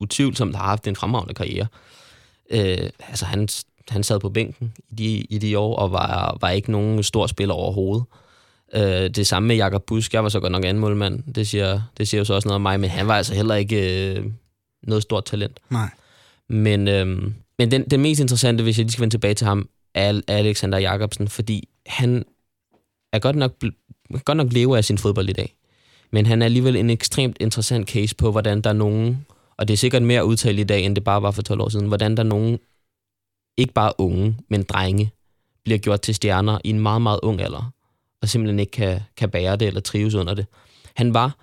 utvivlsomt 0.00 0.56
har 0.56 0.64
haft 0.64 0.86
en 0.86 0.96
fremragende 0.96 1.34
karriere. 1.34 1.66
Øh, 2.50 2.90
altså, 3.08 3.24
han, 3.24 3.48
han 3.88 4.02
sad 4.02 4.20
på 4.20 4.28
bænken 4.28 4.72
i 4.88 4.94
de, 4.94 5.04
i 5.04 5.38
de 5.38 5.58
år, 5.58 5.76
og 5.76 5.92
var, 5.92 6.38
var 6.40 6.50
ikke 6.50 6.72
nogen 6.72 7.02
stor 7.02 7.26
spiller 7.26 7.54
overhovedet. 7.54 8.04
Øh, 8.74 9.10
det 9.10 9.26
samme 9.26 9.46
med 9.46 9.56
Jakob 9.56 9.82
Busk. 9.86 10.14
Jeg 10.14 10.22
var 10.22 10.28
så 10.28 10.40
godt 10.40 10.52
nok 10.52 10.64
anden 10.64 10.80
målmand. 10.80 11.34
Det 11.34 11.48
siger, 11.48 11.82
det 11.98 12.08
siger 12.08 12.18
jo 12.18 12.24
så 12.24 12.34
også 12.34 12.48
noget 12.48 12.54
om 12.54 12.62
mig, 12.62 12.80
men 12.80 12.90
han 12.90 13.08
var 13.08 13.16
altså 13.16 13.34
heller 13.34 13.54
ikke 13.54 14.14
øh, 14.14 14.24
noget 14.82 15.02
stort 15.02 15.24
talent. 15.24 15.60
Nej. 15.70 15.88
Men, 16.48 16.88
øh, 16.88 17.06
men 17.58 17.70
den, 17.70 17.84
den 17.90 18.00
mest 18.00 18.20
interessante, 18.20 18.62
hvis 18.62 18.78
jeg 18.78 18.84
lige 18.84 18.92
skal 18.92 19.00
vende 19.00 19.12
tilbage 19.12 19.34
til 19.34 19.46
ham, 19.46 19.68
Alexander 19.94 20.78
Jakobsen, 20.78 21.28
fordi 21.28 21.68
han 21.86 22.24
er 23.12 23.18
godt 23.18 23.36
nok, 23.36 23.52
godt 24.24 24.36
nok 24.36 24.52
lever 24.52 24.76
af 24.76 24.84
sin 24.84 24.98
fodbold 24.98 25.28
i 25.28 25.32
dag. 25.32 25.54
Men 26.12 26.26
han 26.26 26.42
er 26.42 26.46
alligevel 26.46 26.76
en 26.76 26.90
ekstremt 26.90 27.36
interessant 27.40 27.88
case 27.88 28.16
på, 28.16 28.30
hvordan 28.30 28.60
der 28.60 28.70
er 28.70 28.74
nogen, 28.74 29.26
og 29.56 29.68
det 29.68 29.74
er 29.74 29.78
sikkert 29.78 30.02
mere 30.02 30.24
udtalt 30.24 30.58
i 30.58 30.64
dag, 30.64 30.84
end 30.84 30.94
det 30.94 31.04
bare 31.04 31.22
var 31.22 31.30
for 31.30 31.42
12 31.42 31.60
år 31.60 31.68
siden, 31.68 31.86
hvordan 31.86 32.16
der 32.16 32.22
er 32.22 32.28
nogen, 32.28 32.58
ikke 33.56 33.72
bare 33.72 33.92
unge, 33.98 34.36
men 34.48 34.62
drenge, 34.62 35.12
bliver 35.64 35.78
gjort 35.78 36.00
til 36.00 36.14
stjerner 36.14 36.58
i 36.64 36.70
en 36.70 36.80
meget, 36.80 37.02
meget 37.02 37.20
ung 37.22 37.40
alder, 37.40 37.72
og 38.22 38.28
simpelthen 38.28 38.58
ikke 38.58 38.70
kan, 38.70 39.00
kan 39.16 39.30
bære 39.30 39.56
det 39.56 39.68
eller 39.68 39.80
trives 39.80 40.14
under 40.14 40.34
det. 40.34 40.46
Han 40.96 41.14
var, 41.14 41.36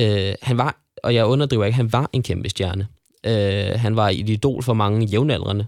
øh, 0.00 0.34
han 0.42 0.58
var, 0.58 0.80
og 1.02 1.14
jeg 1.14 1.26
underdriver 1.26 1.64
ikke, 1.64 1.76
han 1.76 1.92
var 1.92 2.10
en 2.12 2.22
kæmpe 2.22 2.48
stjerne. 2.48 2.88
Øh, 3.26 3.80
han 3.80 3.96
var 3.96 4.08
et 4.08 4.28
idol 4.28 4.62
for 4.62 4.74
mange 4.74 5.06
jævnaldrende, 5.06 5.66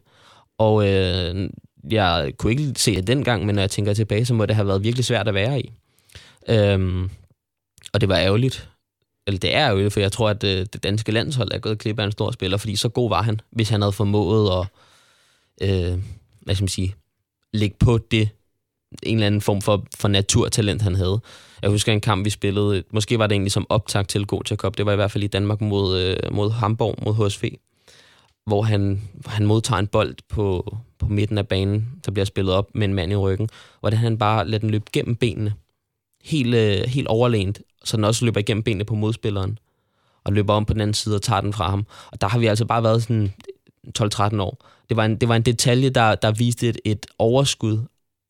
og 0.58 0.88
øh, 0.88 1.50
jeg 1.90 2.32
kunne 2.38 2.52
ikke 2.52 2.72
se 2.76 2.96
det 2.96 3.06
dengang, 3.06 3.46
men 3.46 3.54
når 3.54 3.62
jeg 3.62 3.70
tænker 3.70 3.94
tilbage, 3.94 4.24
så 4.24 4.34
må 4.34 4.46
det 4.46 4.56
have 4.56 4.68
været 4.68 4.84
virkelig 4.84 5.04
svært 5.04 5.28
at 5.28 5.34
være 5.34 5.60
i. 5.60 5.72
Øhm, 6.48 7.10
og 7.92 8.00
det 8.00 8.08
var 8.08 8.16
ærgerligt. 8.16 8.68
Eller 9.26 9.38
det 9.38 9.54
er 9.54 9.66
ærgerligt, 9.66 9.92
for 9.92 10.00
jeg 10.00 10.12
tror, 10.12 10.28
at 10.28 10.42
det, 10.42 10.60
øh, 10.60 10.66
det 10.72 10.82
danske 10.82 11.12
landshold 11.12 11.52
er 11.52 11.58
gået 11.58 11.78
klip 11.78 11.98
af 11.98 12.04
en 12.04 12.12
stor 12.12 12.30
spiller, 12.30 12.58
fordi 12.58 12.76
så 12.76 12.88
god 12.88 13.08
var 13.08 13.22
han, 13.22 13.40
hvis 13.50 13.68
han 13.68 13.82
havde 13.82 13.92
formået 13.92 14.60
at, 14.60 14.66
øh, 15.70 15.98
hvad 16.40 16.54
skal 16.54 16.62
man 16.62 16.68
sige, 16.68 16.94
lægge 17.52 17.76
på 17.80 17.98
det, 17.98 18.28
en 19.02 19.16
eller 19.16 19.26
anden 19.26 19.40
form 19.40 19.62
for, 19.62 19.86
for 19.96 20.08
naturtalent, 20.08 20.82
han 20.82 20.94
havde. 20.94 21.20
Jeg 21.62 21.70
husker 21.70 21.92
en 21.92 22.00
kamp, 22.00 22.24
vi 22.24 22.30
spillede, 22.30 22.84
måske 22.90 23.18
var 23.18 23.26
det 23.26 23.34
egentlig 23.34 23.52
som 23.52 23.66
optag 23.68 24.08
til 24.08 24.26
Gotia 24.26 24.56
Cup, 24.56 24.76
det 24.76 24.86
var 24.86 24.92
i 24.92 24.96
hvert 24.96 25.10
fald 25.10 25.24
i 25.24 25.26
Danmark 25.26 25.60
mod, 25.60 26.00
øh, 26.00 26.34
mod 26.34 26.50
Hamburg, 26.50 26.98
mod 27.02 27.28
HSV, 27.28 27.54
hvor 28.46 28.62
han, 28.62 29.02
han 29.26 29.46
modtager 29.46 29.78
en 29.78 29.86
bold 29.86 30.14
på, 30.28 30.76
på 30.98 31.06
midten 31.06 31.38
af 31.38 31.48
banen, 31.48 31.88
der 32.06 32.12
bliver 32.12 32.24
spillet 32.24 32.54
op 32.54 32.70
med 32.74 32.88
en 32.88 32.94
mand 32.94 33.12
i 33.12 33.16
ryggen, 33.16 33.48
hvordan 33.80 33.98
han 33.98 34.18
bare 34.18 34.48
lader 34.48 34.58
den 34.58 34.70
løbe 34.70 34.84
gennem 34.92 35.16
benene, 35.16 35.54
helt, 36.24 36.54
øh, 36.54 36.84
helt 36.86 37.08
overlænt, 37.08 37.60
så 37.84 37.96
den 37.96 38.04
også 38.04 38.24
løber 38.24 38.40
igennem 38.40 38.62
benene 38.62 38.84
på 38.84 38.94
modspilleren, 38.94 39.58
og 40.24 40.32
løber 40.32 40.54
om 40.54 40.64
på 40.64 40.72
den 40.72 40.80
anden 40.80 40.94
side 40.94 41.14
og 41.14 41.22
tager 41.22 41.40
den 41.40 41.52
fra 41.52 41.70
ham. 41.70 41.86
Og 42.12 42.20
der 42.20 42.28
har 42.28 42.38
vi 42.38 42.46
altså 42.46 42.64
bare 42.64 42.82
været 42.82 43.02
sådan 43.02 43.32
12-13 43.98 44.40
år. 44.40 44.66
Det 44.88 44.96
var 44.96 45.04
en, 45.04 45.16
det 45.16 45.28
var 45.28 45.36
en 45.36 45.42
detalje, 45.42 45.90
der, 45.90 46.14
der 46.14 46.30
viste 46.30 46.68
et, 46.68 46.78
et 46.84 47.06
overskud 47.18 47.78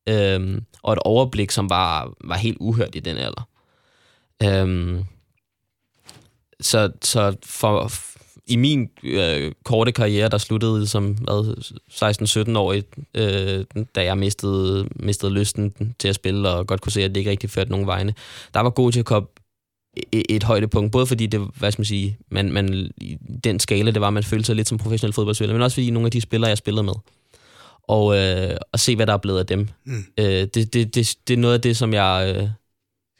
øhm, 0.09 0.65
og 0.83 0.93
et 0.93 0.99
overblik, 0.99 1.51
som 1.51 1.71
var, 1.71 2.13
var 2.25 2.37
helt 2.37 2.57
uhørt 2.61 2.95
i 2.95 3.01
den 3.01 3.17
alder. 3.17 3.49
Øhm, 4.43 5.05
så, 6.61 6.93
så 7.03 7.37
for, 7.45 7.93
i 8.47 8.57
min 8.57 8.91
øh, 9.03 9.53
korte 9.65 9.93
karriere, 9.93 10.29
der 10.29 10.39
sluttede 10.39 10.87
som 10.87 11.17
16-17-årig, 11.91 12.85
øh, 13.15 13.65
da 13.95 14.05
jeg 14.05 14.19
mistede, 14.19 14.89
mistede 14.97 15.33
lysten 15.33 15.95
til 15.99 16.09
at 16.09 16.15
spille, 16.15 16.49
og 16.49 16.67
godt 16.67 16.81
kunne 16.81 16.93
se, 16.93 17.03
at 17.03 17.11
det 17.11 17.17
ikke 17.17 17.31
rigtig 17.31 17.51
førte 17.51 17.71
nogen 17.71 17.87
vegne, 17.87 18.15
der 18.55 18.61
var 18.61 18.71
Gotia 18.71 19.03
Cup 19.03 19.25
et, 20.13 20.27
et 20.29 20.43
højdepunkt, 20.43 20.93
både 20.93 21.07
fordi 21.07 21.27
det, 21.27 21.41
hvad 21.59 21.73
skal 21.73 21.81
man 21.81 21.87
sige, 21.87 22.19
man, 22.31 22.53
man, 22.53 22.91
den 23.45 23.61
skala, 23.61 23.91
det 23.91 24.01
var, 24.01 24.07
at 24.07 24.13
man 24.13 24.25
følte 24.25 24.47
sig 24.47 24.57
lidt 24.57 24.69
som 24.69 24.79
professionel 24.79 25.13
fodboldspiller, 25.13 25.55
men 25.55 25.63
også 25.63 25.75
fordi 25.75 25.91
nogle 25.91 26.07
af 26.07 26.11
de 26.11 26.21
spillere, 26.21 26.49
jeg 26.49 26.59
spillede 26.59 26.83
med, 26.83 26.95
og, 27.83 28.17
øh, 28.17 28.57
og 28.73 28.81
se, 28.81 28.97
hvad 28.97 29.07
der 29.07 29.13
er 29.13 29.17
blevet 29.19 29.39
af 29.39 29.47
dem. 29.47 29.69
Mm. 29.85 30.05
Øh, 30.19 30.25
det, 30.27 30.55
det, 30.55 30.95
det, 30.95 31.15
det 31.29 31.35
er 31.35 31.39
noget 31.39 31.55
af 31.55 31.61
det, 31.61 31.77
som 31.77 31.95
jeg 31.95 32.35
øh, 32.37 32.49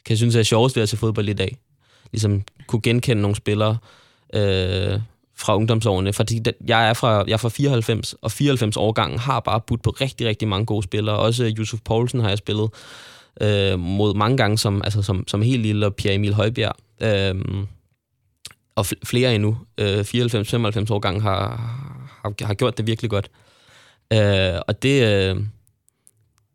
kan 0.05 0.17
synes 0.17 0.35
er 0.35 0.43
sjovest 0.43 0.75
ved 0.75 0.83
at 0.83 0.89
se 0.89 0.97
fodbold 0.97 1.29
i 1.29 1.33
dag. 1.33 1.57
Ligesom 2.11 2.41
kunne 2.67 2.81
genkende 2.81 3.21
nogle 3.21 3.35
spillere, 3.35 3.77
øh, 4.33 4.99
fra 5.43 5.55
ungdomsårene, 5.55 6.13
fordi 6.13 6.41
jeg 6.67 6.89
er 6.89 6.93
fra, 6.93 7.23
jeg 7.27 7.33
er 7.33 7.37
fra 7.37 7.49
94, 7.49 8.15
og 8.21 8.31
94 8.31 8.77
årgangen 8.77 9.19
har 9.19 9.39
bare 9.39 9.61
budt 9.67 9.83
på 9.83 9.89
rigtig, 9.89 10.27
rigtig 10.27 10.47
mange 10.47 10.65
gode 10.65 10.83
spillere. 10.83 11.15
Også 11.17 11.53
Yusuf 11.57 11.79
Poulsen 11.85 12.19
har 12.19 12.29
jeg 12.29 12.37
spillet 12.37 12.69
øh, 13.41 13.79
mod 13.79 14.13
mange 14.13 14.37
gange 14.37 14.57
som, 14.57 14.81
altså 14.83 15.01
som, 15.01 15.27
som 15.27 15.41
helt 15.41 15.61
lille, 15.61 15.85
og 15.85 15.95
Pierre 15.95 16.15
Emil 16.15 16.33
Højbjerg. 16.33 16.75
Øh, 17.01 17.65
og 18.75 18.85
flere 18.85 19.35
endnu, 19.35 19.57
øh, 19.77 19.99
94-95 19.99 20.93
årgangen 20.93 21.21
har, 21.21 21.39
har, 22.23 22.45
har 22.45 22.53
gjort 22.53 22.77
det 22.77 22.87
virkelig 22.87 23.11
godt. 23.11 23.31
Øh, 24.13 24.61
og 24.67 24.83
det, 24.83 25.03
øh, 25.03 25.35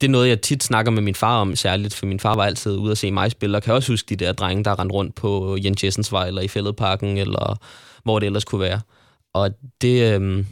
det 0.01 0.07
er 0.07 0.11
noget, 0.11 0.29
jeg 0.29 0.41
tit 0.41 0.65
snakker 0.65 0.93
med 0.93 1.03
min 1.03 1.15
far 1.15 1.41
om, 1.41 1.57
særligt, 1.57 1.95
for 1.95 2.07
min 2.07 2.21
far 2.21 2.35
var 2.35 2.45
altid 2.45 2.77
ude 2.77 2.91
at 2.91 2.99
se 2.99 3.11
mig 3.11 3.31
spille, 3.31 3.57
og 3.57 3.63
kan 3.63 3.75
også 3.75 3.93
huske 3.93 4.09
de 4.09 4.25
der 4.25 4.33
drenge, 4.33 4.65
der 4.65 4.81
rendte 4.81 4.95
rundt 4.95 5.15
på 5.15 5.59
Jens 5.65 5.85
Jessensvej, 5.85 6.27
eller 6.27 6.43
i 6.43 6.49
Fælledparken, 6.49 7.19
eller 7.19 7.59
hvor 8.09 8.19
det 8.19 8.27
ellers 8.27 8.45
kunne 8.45 8.61
være. 8.61 8.81
Og 9.35 9.51
det, 9.81 10.15
øh, 10.15 10.45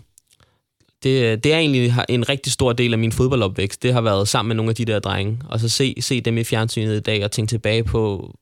det, 1.03 1.45
det 1.45 1.53
er 1.53 1.59
egentlig 1.59 1.95
en 2.09 2.29
rigtig 2.29 2.53
stor 2.53 2.73
del 2.73 2.93
af 2.93 2.99
min 2.99 3.13
fodboldopvækst. 3.13 3.83
Det 3.83 3.93
har 3.93 4.01
været 4.01 4.29
sammen 4.29 4.49
med 4.49 4.57
nogle 4.57 4.71
af 4.71 4.75
de 4.75 4.85
der 4.85 4.99
drenge, 4.99 5.39
og 5.49 5.61
så 5.61 5.69
se, 5.69 5.95
se 6.01 6.21
dem 6.21 6.39
i 6.39 6.45
fjernsynet 6.45 6.97
i 6.97 7.01
dag, 7.01 7.25
og 7.25 7.31
tænke 7.31 7.51
tilbage 7.51 7.85
på, 7.85 8.35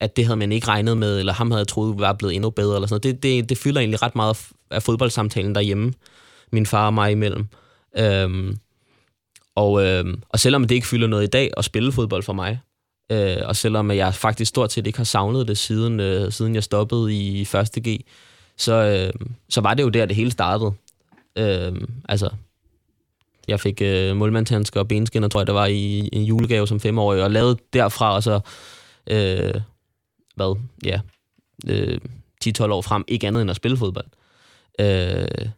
at 0.00 0.16
det 0.16 0.24
havde 0.24 0.36
man 0.36 0.52
ikke 0.52 0.68
regnet 0.68 0.98
med, 0.98 1.18
eller 1.18 1.32
ham 1.32 1.50
havde 1.50 1.60
jeg 1.60 1.68
troet 1.68 1.98
var 1.98 2.12
blevet 2.12 2.34
endnu 2.34 2.50
bedre, 2.50 2.74
eller 2.74 2.88
sådan 2.88 3.00
noget. 3.04 3.22
Det, 3.22 3.22
det, 3.22 3.48
det 3.48 3.58
fylder 3.58 3.80
egentlig 3.80 4.02
ret 4.02 4.16
meget 4.16 4.48
af 4.70 4.82
fodboldsamtalen 4.82 5.54
derhjemme, 5.54 5.92
min 6.52 6.66
far 6.66 6.86
og 6.86 6.94
mig 6.94 7.12
imellem. 7.12 7.46
Øhm, 7.98 8.56
og, 9.54 9.86
øhm, 9.86 10.22
og 10.28 10.40
selvom 10.40 10.64
det 10.64 10.74
ikke 10.74 10.86
fylder 10.86 11.06
noget 11.06 11.24
i 11.24 11.30
dag 11.30 11.50
at 11.56 11.64
spille 11.64 11.92
fodbold 11.92 12.22
for 12.22 12.32
mig, 12.32 12.60
øh, 13.12 13.36
og 13.44 13.56
selvom 13.56 13.90
jeg 13.90 14.14
faktisk 14.14 14.48
stort 14.48 14.72
set 14.72 14.86
ikke 14.86 14.98
har 14.98 15.04
savnet 15.04 15.48
det 15.48 15.58
siden, 15.58 16.00
øh, 16.00 16.32
siden 16.32 16.54
jeg 16.54 16.62
stoppede 16.62 17.14
i 17.14 17.40
1. 17.40 17.48
G, 17.88 18.00
så, 18.56 18.72
øh, 18.72 19.28
så 19.48 19.60
var 19.60 19.74
det 19.74 19.82
jo 19.82 19.88
der, 19.88 20.06
det 20.06 20.16
hele 20.16 20.30
startede. 20.30 20.72
Øh, 21.38 21.72
altså, 22.08 22.30
jeg 23.48 23.60
fik 23.60 23.82
øh, 23.82 24.16
målmandshandsker 24.16 24.80
og 24.80 24.88
benskinner, 24.88 25.28
tror 25.28 25.40
jeg, 25.40 25.46
det 25.46 25.54
var 25.54 25.66
i, 25.66 26.08
en 26.12 26.22
julegave 26.22 26.66
som 26.66 26.80
femårig, 26.80 27.22
og 27.22 27.30
lavede 27.30 27.56
derfra, 27.72 28.14
og 28.14 28.22
så, 28.22 28.40
øh, 29.06 29.54
hvad, 30.34 30.58
ja, 30.84 31.00
øh, 31.68 31.98
10-12 32.44 32.72
år 32.72 32.82
frem, 32.82 33.04
ikke 33.08 33.26
andet 33.26 33.42
end 33.42 33.50
at 33.50 33.56
spille 33.56 33.76
fodbold. 33.76 34.06
Øh, 34.80 35.48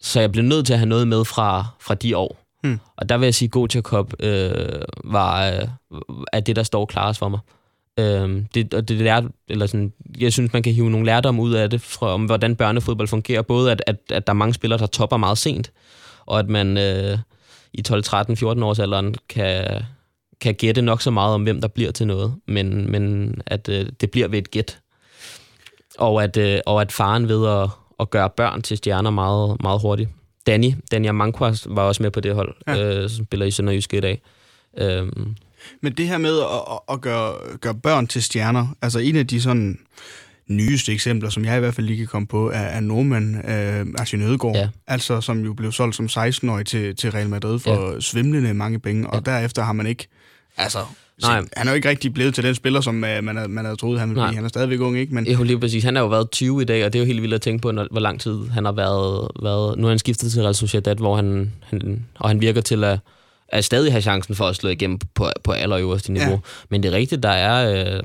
så 0.00 0.20
jeg 0.20 0.32
blev 0.32 0.44
nødt 0.44 0.66
til 0.66 0.72
at 0.72 0.78
have 0.78 0.88
noget 0.88 1.08
med 1.08 1.24
fra, 1.24 1.66
fra 1.80 1.94
de 1.94 2.16
år. 2.16 2.45
Mm. 2.66 2.78
Og 2.96 3.08
der 3.08 3.18
vil 3.18 3.26
jeg 3.26 3.34
sige, 3.34 3.50
at 3.64 3.70
til 3.70 3.82
Cup 3.82 4.12
øh, 4.20 4.50
var, 5.04 5.46
øh, 5.46 5.68
er 6.32 6.40
det, 6.40 6.56
der 6.56 6.62
står 6.62 6.86
klarest 6.86 7.18
for 7.18 7.28
mig. 7.28 7.40
Øh, 7.98 8.42
det, 8.54 8.74
og 8.74 8.88
det 8.88 8.96
lærte, 8.96 9.28
eller 9.48 9.66
sådan, 9.66 9.92
jeg 10.18 10.32
synes, 10.32 10.52
man 10.52 10.62
kan 10.62 10.72
hive 10.72 10.90
nogle 10.90 11.06
lærdomme 11.06 11.42
ud 11.42 11.52
af 11.52 11.70
det, 11.70 11.80
fra, 11.80 12.06
om 12.06 12.24
hvordan 12.24 12.56
børnefodbold 12.56 13.08
fungerer. 13.08 13.42
Både 13.42 13.72
at, 13.72 13.82
at, 13.86 13.96
at 14.10 14.26
der 14.26 14.32
er 14.32 14.36
mange 14.36 14.54
spillere, 14.54 14.78
der 14.78 14.86
topper 14.86 15.16
meget 15.16 15.38
sent, 15.38 15.72
og 16.26 16.38
at 16.38 16.48
man 16.48 16.78
øh, 16.78 17.18
i 17.72 17.82
12, 17.82 18.02
13, 18.02 18.36
14 18.36 18.62
års 18.62 18.78
alderen 18.78 19.14
kan, 19.28 19.82
kan 20.40 20.54
gætte 20.54 20.82
nok 20.82 21.02
så 21.02 21.10
meget 21.10 21.34
om, 21.34 21.42
hvem 21.42 21.60
der 21.60 21.68
bliver 21.68 21.92
til 21.92 22.06
noget, 22.06 22.34
men, 22.46 22.90
men 22.90 23.34
at 23.46 23.68
øh, 23.68 23.86
det 24.00 24.10
bliver 24.10 24.28
ved 24.28 24.38
et 24.38 24.50
gæt. 24.50 24.78
Og 25.98 26.24
at, 26.24 26.36
øh, 26.36 26.60
og 26.66 26.80
at 26.80 26.92
faren 26.92 27.28
ved 27.28 27.48
at, 27.48 27.70
at 28.00 28.10
gøre 28.10 28.30
børn 28.30 28.62
til 28.62 28.76
stjerner 28.76 29.10
meget, 29.10 29.62
meget 29.62 29.80
hurtigt. 29.80 30.10
Danny, 30.46 30.74
Danny 30.90 31.08
Amankwas 31.08 31.66
var 31.70 31.82
også 31.82 32.02
med 32.02 32.10
på 32.10 32.20
det 32.20 32.34
hold, 32.34 32.54
ja. 32.66 33.02
øh, 33.02 33.10
som 33.10 33.24
spiller 33.24 33.46
i 33.46 33.50
Sønderjyske 33.50 33.96
i 33.96 34.00
dag. 34.00 34.22
Øhm, 34.78 35.36
men 35.80 35.92
det 35.92 36.08
her 36.08 36.18
med 36.18 36.40
at, 36.40 36.94
at 36.94 37.00
gøre, 37.00 37.34
gøre 37.60 37.74
børn 37.74 38.06
til 38.06 38.22
stjerner, 38.22 38.68
altså 38.82 38.98
en 38.98 39.16
af 39.16 39.26
de 39.26 39.40
sådan 39.40 39.78
nyeste 40.48 40.92
eksempler, 40.92 41.30
som 41.30 41.44
jeg 41.44 41.56
i 41.56 41.60
hvert 41.60 41.74
fald 41.74 41.86
lige 41.86 41.96
kan 41.96 42.06
komme 42.06 42.26
på, 42.26 42.50
er, 42.50 42.58
er 42.58 42.80
nordmand 42.80 43.36
øh, 43.36 43.86
Arsene 43.98 44.24
Ødegaard, 44.24 44.56
ja. 44.56 44.68
altså 44.86 45.20
som 45.20 45.44
jo 45.44 45.52
blev 45.52 45.72
solgt 45.72 45.96
som 45.96 46.06
16-årig 46.06 46.66
til, 46.66 46.96
til 46.96 47.12
Real 47.12 47.28
Madrid 47.28 47.58
for 47.58 47.92
ja. 47.92 48.00
svimlende 48.00 48.54
mange 48.54 48.78
penge, 48.78 49.10
og 49.10 49.22
ja. 49.26 49.32
derefter 49.32 49.62
har 49.62 49.72
man 49.72 49.86
ikke, 49.86 50.08
altså 50.56 50.78
Nej. 51.22 51.44
Han 51.56 51.66
er 51.66 51.72
jo 51.72 51.74
ikke 51.74 51.88
rigtig 51.88 52.14
blevet 52.14 52.34
til 52.34 52.44
den 52.44 52.54
spiller, 52.54 52.80
som 52.80 52.94
uh, 52.94 53.00
man, 53.00 53.36
havde, 53.36 53.48
man 53.48 53.64
havde 53.64 53.76
troet, 53.76 54.00
han 54.00 54.08
ville 54.08 54.22
blive. 54.22 54.34
Han 54.34 54.44
er 54.44 54.48
stadigvæk 54.48 54.80
ung, 54.80 54.98
ikke? 54.98 55.14
Men... 55.14 55.26
Jo, 55.26 55.42
lige 55.42 55.60
præcis. 55.60 55.84
Han 55.84 55.96
har 55.96 56.02
jo 56.02 56.08
været 56.08 56.30
20 56.30 56.62
i 56.62 56.64
dag, 56.64 56.84
og 56.84 56.92
det 56.92 56.98
er 56.98 57.02
jo 57.02 57.06
helt 57.06 57.22
vildt 57.22 57.34
at 57.34 57.40
tænke 57.40 57.62
på, 57.62 57.70
når, 57.70 57.86
hvor 57.90 58.00
lang 58.00 58.20
tid 58.20 58.48
han 58.48 58.64
har 58.64 58.72
været, 58.72 59.28
været... 59.42 59.78
Nu 59.78 59.82
har 59.82 59.88
han 59.88 59.98
skiftet 59.98 60.32
til 60.32 60.42
Real 60.42 60.54
Sociedad, 60.54 60.96
hvor 60.96 61.16
han, 61.16 61.52
han, 61.62 62.06
og 62.14 62.28
han 62.28 62.40
virker 62.40 62.60
til 62.60 62.84
at, 62.84 62.98
at 63.48 63.64
stadig 63.64 63.92
have 63.92 64.02
chancen 64.02 64.34
for 64.34 64.44
at 64.44 64.56
slå 64.56 64.70
igennem 64.70 64.98
på, 65.14 65.30
på 65.44 65.52
allerøverste 65.52 66.12
niveau. 66.12 66.30
Ja. 66.30 66.38
Men 66.70 66.82
det 66.82 66.92
er 66.92 66.96
rigtigt, 66.96 67.22
der 67.22 67.28
er... 67.28 67.70
Øh, 67.70 68.02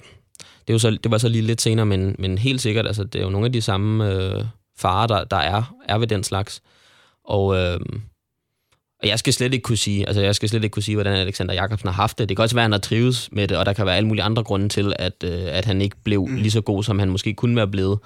det, 0.68 0.70
er 0.70 0.74
jo 0.74 0.80
så, 0.80 0.98
det 1.04 1.12
var 1.12 1.18
så 1.18 1.30
lige 1.30 1.42
lidt 1.42 1.62
senere, 1.62 1.86
men, 1.86 2.16
men 2.20 2.38
helt 2.38 2.62
sikkert, 2.62 2.88
altså, 2.88 3.04
det 3.04 3.20
er 3.20 3.24
jo 3.24 3.30
nogle 3.30 3.46
af 3.46 3.54
de 3.54 3.62
samme 3.62 4.14
øh, 4.14 4.46
farer, 4.80 5.08
der, 5.08 5.24
der 5.24 5.38
er, 5.38 5.76
er 5.90 5.98
ved 5.98 6.08
den 6.08 6.24
slags. 6.24 6.62
Og... 7.26 7.56
Øh, 7.58 7.80
og 9.02 9.08
jeg 9.08 9.20
skal 9.20 9.34
slet 9.34 9.54
ikke 9.54 9.64
kunne 9.64 9.78
sige, 9.78 10.08
altså 10.08 10.22
jeg 10.22 10.36
skal 10.36 10.50
slet 10.50 10.64
ikke 10.64 10.74
kunne 10.74 10.84
sige, 10.84 10.96
hvordan 10.96 11.14
Alexander 11.14 11.54
Jakobsen 11.54 11.88
har 11.88 11.94
haft 11.94 12.20
det. 12.20 12.30
Det 12.30 12.38
kan 12.38 12.44
også 12.44 12.56
være, 12.56 12.64
at 12.64 12.66
han 12.66 12.72
har 12.72 12.80
trives 12.80 13.30
med 13.32 13.48
det, 13.48 13.58
og 13.58 13.66
der 13.66 13.74
kan 13.74 13.86
være 13.86 13.96
alle 13.96 14.08
mulige 14.08 14.24
andre 14.24 14.44
grunde 14.44 14.70
til, 14.70 14.94
at, 15.00 15.24
øh, 15.24 15.42
at 15.46 15.66
han 15.66 15.82
ikke 15.82 15.96
blev 16.04 16.28
mm. 16.28 16.36
lige 16.36 16.52
så 16.52 16.62
god, 16.62 16.84
som 16.84 17.00
han 17.00 17.10
måske 17.10 17.34
kunne 17.34 17.56
være 17.56 17.68
blevet. 17.68 18.00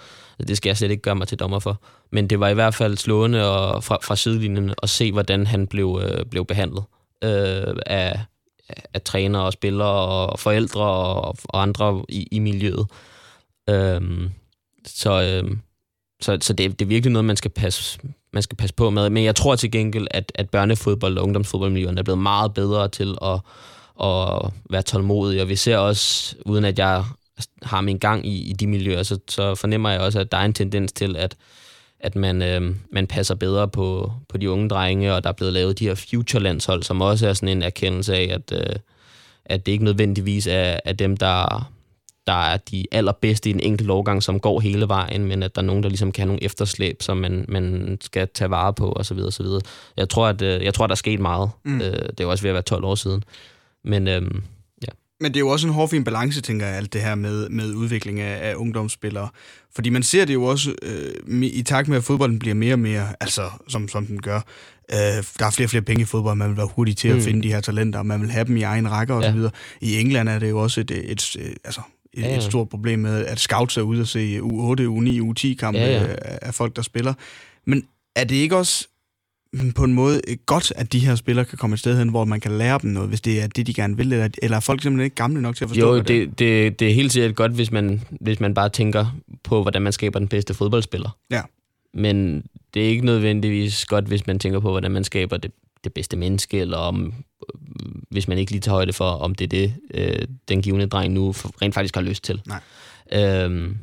Det 0.48 0.58
skal 0.58 0.70
jeg 0.70 0.78
slet 0.78 0.92
ikke 0.92 1.02
gøre 1.02 1.16
mig 1.16 1.28
til 1.28 1.40
dommer 1.40 1.60
for. 1.60 1.82
Men 2.12 2.28
det 2.28 2.40
var 2.40 2.48
i 2.48 2.54
hvert 2.54 2.76
fald 2.76 2.98
slående 2.98 3.52
og 3.52 3.84
fra, 3.84 3.98
fra 4.04 4.16
sidelinjen 4.16 4.74
at 4.84 4.90
se, 4.90 5.12
hvordan 5.12 5.48
han 5.48 5.68
blev, 5.68 6.02
øh, 6.04 6.26
blev 6.26 6.46
behandlet 6.46 6.84
øh, 7.24 7.76
af, 7.86 8.20
af 8.94 9.02
trænere 9.02 9.44
og 9.44 9.54
spillere 9.54 10.28
og 10.28 10.40
forældre 10.40 10.84
og, 10.84 11.38
og 11.44 11.62
andre 11.62 12.06
i, 12.10 12.28
i 12.32 12.40
miljøet. 12.40 12.88
Øh, 13.70 14.02
så 14.86 15.42
øh, 15.44 15.58
så, 16.26 16.38
så 16.42 16.54
det, 16.54 16.80
det 16.80 16.86
er 16.86 16.90
virkelig 16.90 17.12
noget, 17.12 17.26
man 17.26 17.38
skal 17.38 17.52
passe 17.52 18.00
man 18.34 18.44
skal 18.44 18.58
passe 18.58 18.76
på 18.76 18.90
med. 18.90 19.10
Men 19.10 19.24
jeg 19.24 19.36
tror 19.36 19.56
til 19.56 19.72
gengæld, 19.72 20.08
at, 20.12 20.32
at 20.36 20.50
børnefodbold 20.50 21.18
og 21.18 21.24
ungdomsfodboldmiljøerne 21.24 22.00
er 22.00 22.04
blevet 22.04 22.22
meget 22.22 22.54
bedre 22.54 22.88
til 22.88 23.16
at, 23.22 23.40
at 24.04 24.52
være 24.70 24.82
tålmodige. 24.82 25.42
Og 25.42 25.50
vi 25.50 25.56
ser 25.56 25.78
også, 25.78 26.36
uden 26.46 26.66
at 26.66 26.80
jeg 26.80 27.04
har 27.64 27.82
min 27.82 27.98
gang 27.98 28.28
i, 28.28 28.50
i 28.50 28.54
de 28.54 28.68
miljøer, 28.68 29.04
så, 29.04 29.20
så 29.30 29.56
fornemmer 29.56 29.90
jeg 29.90 30.00
også, 30.00 30.20
at 30.20 30.32
der 30.32 30.38
er 30.38 30.46
en 30.46 30.54
tendens 30.54 30.92
til, 30.92 31.16
at, 31.16 31.36
at 32.00 32.16
man, 32.16 32.42
øh, 32.42 32.76
man 32.92 33.08
passer 33.08 33.36
bedre 33.36 33.68
på, 33.68 34.12
på 34.30 34.38
de 34.38 34.52
unge 34.52 34.70
drenge, 34.70 35.14
og 35.14 35.24
der 35.24 35.30
er 35.30 35.34
blevet 35.34 35.54
lavet 35.54 35.80
de 35.80 35.88
her 35.88 35.96
future-landshold, 35.96 36.84
som 36.84 37.02
også 37.02 37.28
er 37.28 37.34
sådan 37.34 37.58
en 37.58 37.64
erkendelse 37.64 38.16
af, 38.16 38.30
at, 38.34 38.52
øh, 38.52 38.76
at 39.46 39.66
det 39.66 39.72
ikke 39.72 39.84
nødvendigvis 39.84 40.48
er, 40.48 40.80
er 40.86 40.94
dem, 40.94 41.18
der 41.18 41.72
der 42.28 42.44
er 42.44 42.58
de 42.58 42.86
allerbedste 42.92 43.50
i 43.50 43.54
en 43.54 43.60
enkelt 43.60 43.90
årgang, 43.90 44.24
som 44.24 44.40
går 44.40 44.60
hele 44.60 44.88
vejen, 44.88 45.26
men 45.26 45.44
at 45.44 45.56
der 45.56 45.62
er 45.62 45.66
nogen, 45.66 45.84
der 45.84 45.90
ligesom 45.90 46.12
kan 46.12 46.22
have 46.22 46.28
nogle 46.28 46.44
efterslæb, 46.44 47.02
som 47.02 47.18
man, 47.18 47.46
man 47.48 47.98
skal 48.02 48.28
tage 48.34 48.50
vare 48.50 48.74
på, 48.74 49.00
så 49.04 49.14
videre. 49.14 49.62
Jeg 49.98 50.10
tror, 50.10 50.28
at, 50.28 50.42
øh, 50.42 50.64
jeg 50.64 50.74
tror, 50.74 50.88
der 50.88 50.94
er 50.94 50.96
sket 50.96 51.20
meget. 51.20 51.50
Mm. 51.66 51.82
Øh, 51.82 51.92
det 51.92 52.20
er 52.20 52.24
jo 52.24 52.32
også 52.32 52.42
ved 52.42 52.50
at 52.50 52.54
være 52.54 52.64
12 52.64 52.84
år 52.84 52.96
siden. 52.96 53.24
Men 53.84 54.08
øhm, 54.08 54.44
ja. 54.82 54.92
Men 55.22 55.34
det 55.34 55.38
er 55.38 55.40
jo 55.40 55.50
også 55.50 55.68
en 55.68 55.74
hårfin 55.74 56.04
balance, 56.04 56.42
tænker 56.42 56.66
jeg, 56.66 56.76
alt 56.76 56.94
det 56.94 57.02
her 57.02 57.16
med, 57.16 57.50
med 57.50 57.74
udvikling 57.74 58.20
af, 58.20 58.50
af 58.50 58.56
ungdomsspillere. 58.56 59.30
Fordi 59.76 59.90
man 59.90 60.04
ser 60.04 60.26
det 60.26 60.34
jo 60.34 60.44
også 60.44 60.76
øh, 60.82 61.42
i 61.44 61.62
takt 61.62 61.88
med, 61.88 61.98
at 61.98 62.04
fodbolden 62.04 62.40
bliver 62.40 62.56
mere 62.56 62.74
og 62.74 62.80
mere, 62.80 63.08
altså 63.20 63.50
som, 63.68 63.88
som 63.88 64.06
den 64.06 64.22
gør. 64.22 64.42
Øh, 64.92 64.98
der 65.40 65.46
er 65.46 65.52
flere 65.52 65.66
og 65.66 65.70
flere 65.70 65.82
penge 65.82 66.02
i 66.02 66.06
fodbold, 66.06 66.38
man 66.38 66.50
vil 66.50 66.58
være 66.58 66.70
hurtig 66.76 66.98
til 66.98 67.08
at 67.08 67.16
mm. 67.16 67.22
finde 67.22 67.44
de 67.44 67.54
her 67.54 67.62
talenter, 67.62 68.00
og 68.00 68.06
man 68.06 68.22
vil 68.22 68.32
have 68.32 68.46
dem 68.46 68.58
i 68.58 68.62
egen 68.62 68.92
række 68.92 69.14
og 69.14 69.22
ja. 69.22 69.50
I 69.82 70.00
England 70.00 70.30
er 70.30 70.40
det 70.40 70.50
jo 70.50 70.60
også 70.60 70.82
et, 70.82 70.92
et, 70.92 71.12
et, 71.12 71.58
altså 71.64 71.82
ja, 72.18 72.28
ja. 72.28 72.38
et 72.38 72.44
stort 72.44 72.70
problem 72.70 73.00
med, 73.00 73.26
at 73.26 73.40
scouts 73.40 73.78
er 73.78 73.82
ude 73.82 74.02
og 74.02 74.08
se 74.08 74.40
U8, 74.40 74.82
U9, 74.82 75.22
U10-kampe 75.22 75.80
ja, 75.80 76.04
ja. 76.04 76.16
af 76.42 76.54
folk, 76.54 76.76
der 76.76 76.82
spiller. 76.82 77.14
Men 77.66 77.84
er 78.16 78.24
det 78.24 78.36
ikke 78.36 78.58
også 78.58 78.88
på 79.76 79.84
en 79.84 79.94
måde 79.94 80.22
godt, 80.46 80.74
at 80.76 80.94
de 80.94 81.00
her 81.00 81.16
spillere 81.16 81.46
kan 81.46 81.58
komme 81.58 81.74
et 81.74 81.80
sted 81.80 81.98
hen, 81.98 82.10
hvor 82.10 82.26
man 82.26 82.40
kan 82.40 82.52
lære 82.52 82.80
dem 82.82 82.90
noget, 82.90 83.10
hvis 83.10 83.22
det 83.22 83.42
er 83.42 83.48
det, 83.48 83.68
de 83.68 83.74
gerne 83.74 83.98
vil, 83.98 84.14
eller, 84.14 84.30
eller 84.44 84.58
er 84.58 84.62
folk 84.62 84.82
simpelthen 84.82 85.06
ikke 85.06 85.16
gamle 85.16 85.42
nok 85.42 85.56
til 85.56 85.64
at 85.64 85.70
forstå 85.70 85.96
jo, 85.96 86.02
det? 86.02 86.20
Jo, 86.20 86.32
det, 86.38 86.80
det 86.80 86.90
er 86.90 86.94
helt 86.94 87.12
sikkert 87.12 87.36
godt, 87.36 87.52
hvis 87.52 87.72
man, 87.72 88.02
hvis 88.22 88.40
man 88.40 88.54
bare 88.54 88.70
tænker 88.70 89.06
på, 89.44 89.62
hvordan 89.62 89.82
man 89.82 89.94
skaber 89.94 90.20
den 90.20 90.28
bedste 90.28 90.54
fodboldspiller. 90.54 91.18
Ja. 91.32 91.42
Men 91.94 92.44
det 92.74 92.86
er 92.86 92.88
ikke 92.88 93.06
nødvendigvis 93.06 93.86
godt, 93.86 94.06
hvis 94.06 94.28
man 94.28 94.40
tænker 94.40 94.60
på, 94.60 94.72
hvordan 94.72 94.92
man 94.92 95.04
skaber 95.04 95.38
det, 95.38 95.52
det 95.86 95.94
bedste 95.94 96.18
menneske, 96.18 96.60
eller 96.60 96.78
om 96.78 97.14
hvis 98.12 98.28
man 98.28 98.38
ikke 98.38 98.52
lige 98.52 98.62
tager 98.62 98.76
højde 98.76 98.94
for, 98.94 99.10
om 99.10 99.36
det 99.36 99.46
er 99.46 99.50
det, 99.50 99.74
øh, 99.94 100.28
den 100.48 100.62
givende 100.62 100.88
dreng 100.88 101.14
nu 101.14 101.32
rent 101.32 101.74
faktisk 101.74 101.96
har 101.96 102.02
lyst 102.02 102.24
til. 102.24 102.42
Nej. 102.48 102.62
Øhm, 103.14 103.78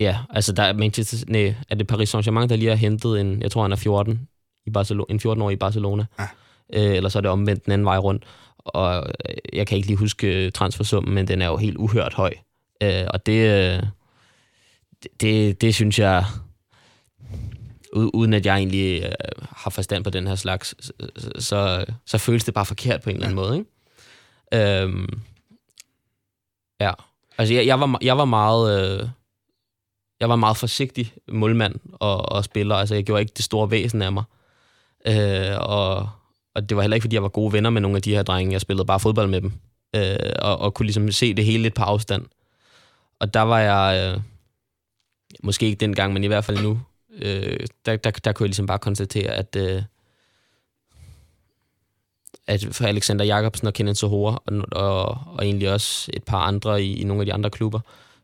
ja, 0.00 0.18
altså 0.30 0.52
der 0.52 0.62
er 0.62 0.72
Manchester, 0.72 1.24
nej, 1.28 1.54
er 1.68 1.74
det 1.74 1.86
Paris 1.86 2.14
Saint-Germain, 2.14 2.48
der 2.48 2.56
lige 2.56 2.68
har 2.68 2.76
hentet 2.76 3.20
en, 3.20 3.42
jeg 3.42 3.50
tror 3.50 3.62
han 3.62 3.72
er 3.72 3.76
14, 3.76 4.28
i 4.66 4.70
Barcelona, 4.70 5.04
en 5.08 5.20
14-årig 5.20 5.52
i 5.52 5.56
Barcelona. 5.56 6.06
Ja. 6.18 6.26
Øh, 6.72 6.96
eller 6.96 7.08
så 7.08 7.18
er 7.18 7.20
det 7.20 7.30
omvendt 7.30 7.64
den 7.64 7.72
anden 7.72 7.84
vej 7.84 7.98
rundt. 7.98 8.24
Og 8.58 8.96
øh, 8.96 9.34
jeg 9.52 9.66
kan 9.66 9.76
ikke 9.76 9.88
lige 9.88 9.96
huske 9.96 10.50
transfersummen, 10.50 11.14
men 11.14 11.28
den 11.28 11.42
er 11.42 11.46
jo 11.46 11.56
helt 11.56 11.76
uhørt 11.76 12.14
høj. 12.14 12.34
Øh, 12.82 13.04
og 13.10 13.26
det, 13.26 13.48
øh, 13.48 13.82
det, 15.02 15.20
det, 15.20 15.60
det 15.60 15.74
synes 15.74 15.98
jeg 15.98 16.24
uden 18.06 18.34
at 18.34 18.46
jeg 18.46 18.56
egentlig 18.56 19.02
øh, 19.02 19.46
har 19.50 19.70
forstand 19.70 20.04
på 20.04 20.10
den 20.10 20.26
her 20.26 20.34
slags, 20.34 20.74
så, 21.16 21.30
så, 21.38 21.84
så 22.06 22.18
føles 22.18 22.44
det 22.44 22.54
bare 22.54 22.66
forkert 22.66 23.02
på 23.02 23.10
en 23.10 23.16
eller 23.16 23.26
anden 23.26 23.36
måde. 23.36 23.58
Ikke? 23.58 24.82
Øhm, 24.82 25.20
ja. 26.80 26.92
Altså, 27.38 27.54
jeg, 27.54 27.66
jeg, 27.66 27.80
var, 27.80 27.98
jeg 28.02 28.18
var 28.18 28.24
meget... 28.24 29.00
Øh, 29.00 29.08
jeg 30.20 30.28
var 30.28 30.36
meget 30.36 30.56
forsigtig 30.56 31.14
målmand 31.28 31.74
og, 31.92 32.32
og 32.32 32.44
spiller. 32.44 32.74
Altså, 32.76 32.94
jeg 32.94 33.04
gjorde 33.04 33.20
ikke 33.20 33.32
det 33.36 33.44
store 33.44 33.70
væsen 33.70 34.02
af 34.02 34.12
mig. 34.12 34.24
Øh, 35.06 35.56
og, 35.60 36.08
og 36.54 36.68
det 36.68 36.76
var 36.76 36.82
heller 36.82 36.94
ikke, 36.94 37.04
fordi 37.04 37.14
jeg 37.14 37.22
var 37.22 37.28
gode 37.28 37.52
venner 37.52 37.70
med 37.70 37.80
nogle 37.80 37.96
af 37.96 38.02
de 38.02 38.14
her 38.14 38.22
drenge. 38.22 38.52
Jeg 38.52 38.60
spillede 38.60 38.86
bare 38.86 39.00
fodbold 39.00 39.28
med 39.28 39.40
dem. 39.40 39.52
Øh, 39.96 40.32
og, 40.42 40.58
og 40.58 40.74
kunne 40.74 40.86
ligesom 40.86 41.12
se 41.12 41.34
det 41.34 41.44
hele 41.44 41.62
lidt 41.62 41.74
på 41.74 41.82
afstand. 41.82 42.26
Og 43.20 43.34
der 43.34 43.40
var 43.40 43.58
jeg, 43.58 44.14
øh, 44.14 44.20
måske 45.42 45.66
ikke 45.66 45.80
dengang, 45.80 46.12
men 46.12 46.24
i 46.24 46.26
hvert 46.26 46.44
fald 46.44 46.62
nu, 46.62 46.80
øh, 47.22 47.66
der, 47.86 47.96
der, 47.96 48.10
der 48.10 48.32
kunne 48.32 48.44
jeg 48.44 48.48
ligesom 48.48 48.66
bare 48.66 48.78
konstatere, 48.78 49.30
at, 49.30 49.56
øh, 49.56 49.82
at 52.46 52.68
for 52.72 52.84
Alexander 52.84 53.24
Jacobsen 53.24 53.66
og 53.66 53.74
Kenneth 53.74 53.96
Sohora, 53.96 54.42
og, 54.46 54.64
og, 54.72 55.04
og 55.26 55.44
egentlig 55.44 55.72
også 55.72 56.10
et 56.14 56.24
par 56.24 56.40
andre 56.40 56.82
i, 56.82 57.00
i 57.00 57.04
nogle 57.04 57.20
af 57.22 57.26
de 57.26 57.34
andre 57.34 57.50
klubber, 57.50 57.80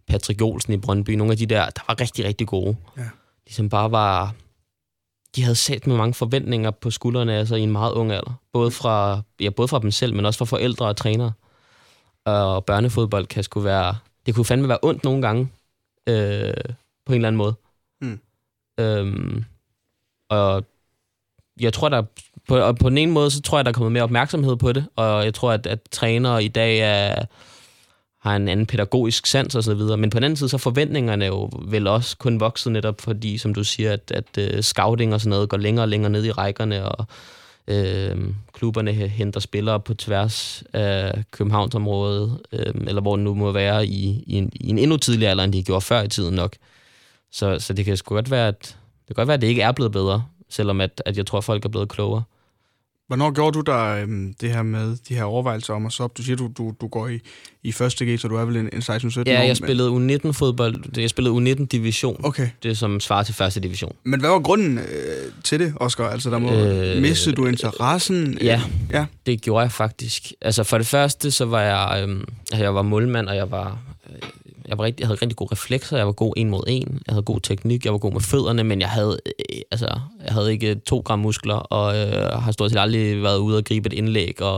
Patrick 0.07 0.41
Jolsen 0.41 0.73
i 0.73 0.77
Brøndby, 0.77 1.11
nogle 1.11 1.33
af 1.33 1.39
de 1.39 1.47
der, 1.47 1.65
der 1.65 1.81
var 1.89 2.01
rigtig, 2.01 2.25
rigtig 2.25 2.47
gode. 2.47 2.77
Ja. 2.97 3.09
Ligesom 3.47 3.69
bare 3.69 3.91
var... 3.91 4.35
De 5.37 5.43
havde 5.43 5.57
sat 5.57 5.87
med 5.87 5.97
mange 5.97 6.15
forventninger 6.15 6.71
på 6.71 6.91
skuldrene 6.91 7.35
altså 7.35 7.55
i 7.55 7.61
en 7.61 7.73
meget 7.73 7.93
ung 7.93 8.13
alder. 8.13 8.41
Både 8.53 8.71
fra, 8.71 9.23
ja, 9.41 9.51
både 9.51 9.69
fra 9.69 9.79
dem 9.79 9.91
selv, 9.91 10.15
men 10.15 10.27
også 10.27 10.39
fra 10.39 10.45
forældre 10.45 10.87
og 10.87 10.97
trænere. 10.97 11.33
Og 12.25 12.65
børnefodbold 12.65 13.27
kan 13.27 13.43
sgu 13.43 13.61
være... 13.61 13.97
Det 14.27 14.35
kunne 14.35 14.45
fandme 14.45 14.69
være 14.69 14.79
ondt 14.83 15.05
nogle 15.05 15.23
gange, 15.23 15.49
øh, 16.09 16.55
på 17.07 17.13
en 17.13 17.15
eller 17.15 17.29
anden 17.29 17.37
måde. 17.37 17.55
Øhm, 18.81 19.45
og 20.29 20.65
jeg 21.61 21.73
tror, 21.73 21.89
der 21.89 22.03
på, 22.49 22.57
og 22.57 22.77
på 22.77 22.89
den 22.89 22.99
ene 22.99 23.13
måde, 23.13 23.31
så 23.31 23.43
tror 23.43 23.59
jeg, 23.59 23.65
der 23.65 23.71
er 23.71 23.75
kommet 23.75 23.93
mere 23.93 24.03
opmærksomhed 24.03 24.57
på 24.57 24.73
det, 24.73 24.87
og 24.97 25.25
jeg 25.25 25.35
tror, 25.35 25.53
at, 25.53 25.67
at 25.67 25.79
trænere 25.91 26.45
i 26.45 26.49
dag 26.49 26.79
er, 26.79 27.25
har 28.21 28.37
en 28.37 28.49
anden 28.49 28.67
pædagogisk 28.67 29.27
sans 29.27 29.55
og 29.55 29.65
så 29.65 29.75
videre. 29.75 29.97
Men 29.97 30.11
på 30.11 30.19
den 30.19 30.25
anden 30.25 30.37
side, 30.37 30.49
så 30.49 30.59
forventningerne 30.59 31.27
jo 31.27 31.51
vel 31.63 31.87
også 31.87 32.17
kun 32.17 32.41
vokset 32.41 32.73
netop, 32.73 33.01
fordi, 33.01 33.39
som 33.39 33.55
du 33.55 33.65
siger, 33.65 33.93
at, 33.93 34.13
at 34.15 34.55
uh, 34.55 34.61
scouting 34.61 35.15
og 35.15 35.21
sådan 35.21 35.31
noget 35.31 35.49
går 35.49 35.57
længere 35.57 35.85
og 35.85 35.89
længere 35.89 36.13
ned 36.13 36.25
i 36.25 36.31
rækkerne, 36.31 36.85
og 36.85 37.07
øh, 37.69 38.17
klubberne 38.53 38.93
henter 38.93 39.41
spillere 39.41 39.81
på 39.81 39.95
tværs 39.95 40.63
af 40.73 41.25
Københavnsområdet, 41.31 42.41
øh, 42.53 42.75
eller 42.87 43.03
hvor 43.03 43.17
det 43.17 43.25
nu 43.25 43.35
må 43.35 43.53
være, 43.53 43.87
i, 43.87 44.25
i, 44.27 44.35
en, 44.35 44.53
i 44.55 44.71
en 44.71 44.79
endnu 44.79 44.97
tidligere 44.97 45.31
alder, 45.31 45.45
end 45.45 45.53
de 45.53 45.65
gjorde 45.65 45.81
før 45.81 46.03
i 46.03 46.09
tiden 46.09 46.35
nok. 46.35 46.57
Så, 47.35 47.59
så 47.59 47.73
det 47.73 47.85
kan 47.85 47.97
sgu 47.97 48.15
godt 48.15 48.31
være, 48.31 48.49
at 48.49 48.77
det 48.99 49.07
kan 49.07 49.15
godt 49.15 49.29
være, 49.29 49.35
at 49.35 49.41
det 49.41 49.47
ikke 49.47 49.63
er 49.63 49.73
blevet 49.73 49.93
bedre, 49.93 50.25
selvom 50.49 50.81
at, 50.81 51.03
at 51.07 51.17
jeg 51.17 51.27
tror, 51.27 51.39
at 51.39 51.45
folk 51.45 51.65
er 51.65 51.69
blevet 51.69 51.89
klogere. 51.89 52.23
Hvornår 53.07 53.31
gjorde 53.31 53.59
du 53.59 53.61
der 53.61 54.03
øhm, 54.03 54.35
det 54.41 54.51
her 54.51 54.63
med 54.63 54.97
de 55.09 55.15
her 55.15 55.25
overvejelser 55.25 55.75
om 55.75 55.87
at 55.87 55.93
så 55.93 56.03
op? 56.03 56.17
Du 56.17 56.23
siger, 56.23 56.37
du, 56.37 56.51
du, 56.59 56.75
du 56.81 56.89
går 56.89 57.09
i, 57.09 57.21
i 57.63 57.73
første 57.73 58.15
G, 58.15 58.21
så 58.21 58.29
du 58.29 58.37
er 58.37 58.45
vel 58.45 58.57
en, 58.57 58.69
en 58.73 58.79
16-17 58.79 59.23
Ja, 59.27 59.41
jeg 59.41 59.57
spillede 59.57 59.91
U19-fodbold. 59.91 60.99
Jeg 60.99 61.11
spillede 61.11 61.35
U19-division. 61.35 62.21
Okay. 62.25 62.49
Det 62.63 62.79
som 62.79 63.01
svarer 63.01 63.23
til 63.23 63.35
første 63.35 63.61
division. 63.61 63.97
Men 64.05 64.21
hvad 64.21 64.31
var 64.31 64.39
grunden 64.39 64.79
øh, 64.79 64.85
til 65.45 65.61
det, 65.61 65.73
Oscar? 65.77 66.09
Altså, 66.09 66.31
der 66.31 66.39
må 66.39 66.53
øh, 66.53 67.03
miste 67.03 67.33
du 67.33 67.47
interessen? 67.47 68.39
Ja, 68.41 68.63
ja, 68.93 69.07
det 69.27 69.43
gjorde 69.43 69.63
jeg 69.63 69.73
faktisk. 69.73 70.33
Altså, 70.41 70.65
for 70.65 70.79
det 70.79 70.87
første, 70.87 71.31
så 71.31 71.45
var 71.45 71.61
jeg, 71.61 72.09
øh, 72.09 72.21
jeg 72.61 72.75
var 72.75 72.83
målmand, 72.83 73.29
og 73.29 73.37
jeg 73.37 73.51
var 73.51 73.79
øh, 74.11 74.29
jeg, 74.69 74.79
var 74.79 74.85
rigtig, 74.85 75.01
jeg 75.01 75.09
havde 75.09 75.23
rigtig 75.23 75.37
gode 75.37 75.53
reflekser, 75.53 75.97
jeg 75.97 76.07
var 76.07 76.13
god 76.13 76.33
en 76.37 76.51
mod 76.51 76.65
en, 76.67 77.03
jeg 77.07 77.13
havde 77.13 77.23
god 77.23 77.41
teknik, 77.41 77.85
jeg 77.85 77.93
var 77.93 77.99
god 77.99 78.13
med 78.13 78.21
fødderne, 78.21 78.65
men 78.65 78.81
jeg 78.81 78.89
havde, 78.89 79.19
øh, 79.27 79.61
altså, 79.71 80.01
jeg 80.25 80.33
havde 80.33 80.53
ikke 80.53 80.75
to 80.75 80.99
gram 80.99 81.19
muskler, 81.19 81.55
og 81.55 81.97
øh, 81.97 82.43
har 82.43 82.53
stort 82.53 82.71
set 82.71 82.79
aldrig 82.79 83.23
været 83.23 83.39
ude 83.39 83.57
og 83.57 83.65
gribe 83.65 83.87
et 83.87 83.93
indlæg, 83.93 84.43
og, 84.43 84.57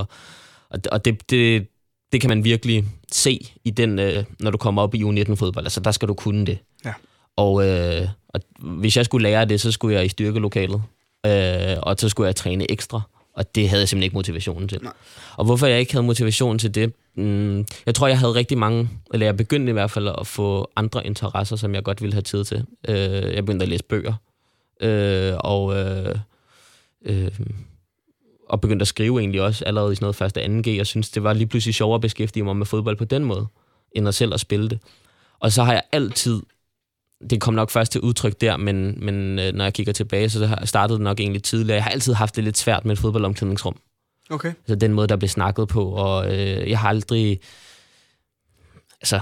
og, 0.71 0.79
og 0.93 1.05
det, 1.05 1.31
det, 1.31 1.67
det 2.13 2.21
kan 2.21 2.29
man 2.29 2.45
virkelig 2.45 2.85
se, 3.13 3.53
i 3.65 3.71
den, 3.71 3.99
øh, 3.99 4.25
når 4.41 4.51
du 4.51 4.59
kommer 4.59 4.83
op 4.83 4.95
i 4.95 5.03
U19-fodbold. 5.03 5.67
Altså, 5.67 5.81
der 5.81 5.91
skal 5.91 6.09
du 6.09 6.15
kunne 6.15 6.47
det. 6.47 6.59
Ja. 6.85 6.93
Og, 7.37 7.69
øh, 7.69 8.09
og 8.29 8.41
hvis 8.61 8.97
jeg 8.97 9.05
skulle 9.05 9.23
lære 9.23 9.45
det, 9.45 9.61
så 9.61 9.73
skulle 9.73 9.97
jeg 9.97 10.05
i 10.05 10.09
styrkelokalet, 10.09 10.83
øh, 11.27 11.77
og 11.83 11.97
så 11.99 12.09
skulle 12.09 12.27
jeg 12.27 12.37
træne 12.37 12.71
ekstra. 12.71 13.01
Og 13.37 13.55
det 13.55 13.69
havde 13.69 13.81
jeg 13.81 13.89
simpelthen 13.89 14.05
ikke 14.05 14.17
motivationen 14.17 14.69
til. 14.69 14.79
Nej. 14.83 14.93
Og 15.37 15.45
hvorfor 15.45 15.67
jeg 15.67 15.81
ikke 15.81 15.93
havde 15.93 16.07
motivationen 16.07 16.59
til 16.59 16.75
det? 16.75 16.93
Mm, 17.15 17.67
jeg 17.87 17.95
tror, 17.95 18.07
jeg 18.07 18.19
havde 18.19 18.35
rigtig 18.35 18.59
mange, 18.59 18.89
eller 19.13 19.27
jeg 19.27 19.37
begyndte 19.37 19.71
i 19.71 19.73
hvert 19.73 19.91
fald 19.91 20.09
at 20.09 20.27
få 20.27 20.71
andre 20.77 21.07
interesser, 21.07 21.57
som 21.57 21.75
jeg 21.75 21.83
godt 21.83 22.03
ville 22.03 22.13
have 22.13 22.23
tid 22.23 22.45
til. 22.45 22.67
Øh, 22.89 23.35
jeg 23.35 23.47
begyndte 23.47 23.63
at 23.63 23.69
læse 23.69 23.85
bøger. 23.85 24.15
Øh, 24.81 25.35
og, 25.39 25.77
øh, 25.77 26.17
øh, 27.05 27.31
og 28.49 28.61
begyndte 28.61 28.83
at 28.83 28.89
skrive 28.89 29.21
egentlig 29.21 29.43
også 29.43 29.65
allerede 29.65 29.93
i 29.93 29.95
sådan 29.95 30.05
noget 30.05 30.17
første 30.17 30.45
2G. 30.45 30.77
Jeg 30.77 30.87
synes, 30.87 31.11
det 31.11 31.23
var 31.23 31.33
lige 31.33 31.47
pludselig 31.47 31.75
sjovere 31.75 31.95
at 31.95 32.01
beskæftige 32.01 32.43
mig 32.43 32.57
med 32.57 32.67
fodbold 32.67 32.97
på 32.97 33.05
den 33.05 33.25
måde, 33.25 33.47
end 33.93 34.09
at 34.09 34.15
selv 34.15 34.35
at 34.35 34.41
spille 34.41 34.69
det. 34.69 34.79
Og 35.41 35.53
så 35.53 35.63
har 35.63 35.73
jeg 35.73 35.83
altid 35.93 36.43
det 37.31 37.41
kom 37.41 37.55
nok 37.55 37.71
først 37.71 37.93
til 37.93 38.01
udtryk 38.01 38.41
der, 38.41 38.57
men, 38.57 39.05
men 39.05 39.39
øh, 39.39 39.53
når 39.53 39.65
jeg 39.65 39.75
kigger 39.75 39.93
tilbage, 39.93 40.31
så 40.31 40.57
startede 40.65 40.99
det 40.99 41.05
nok 41.05 41.21
egentlig 41.21 41.43
tidligere. 41.43 41.75
Jeg 41.75 41.85
har 41.85 41.91
altid 41.91 42.13
haft 42.13 42.37
det 42.37 42.45
lidt 42.45 42.59
svært 42.59 42.85
med 42.85 42.93
et 42.93 42.99
fodboldomklædningsrum. 42.99 43.77
Okay. 44.31 44.49
Altså 44.59 44.75
den 44.75 44.93
måde, 44.93 45.07
der 45.07 45.17
blev 45.17 45.29
snakket 45.29 45.69
på, 45.69 45.85
og 45.85 46.35
øh, 46.35 46.71
jeg 46.71 46.79
har 46.79 46.89
aldrig... 46.89 47.41
Altså, 49.01 49.21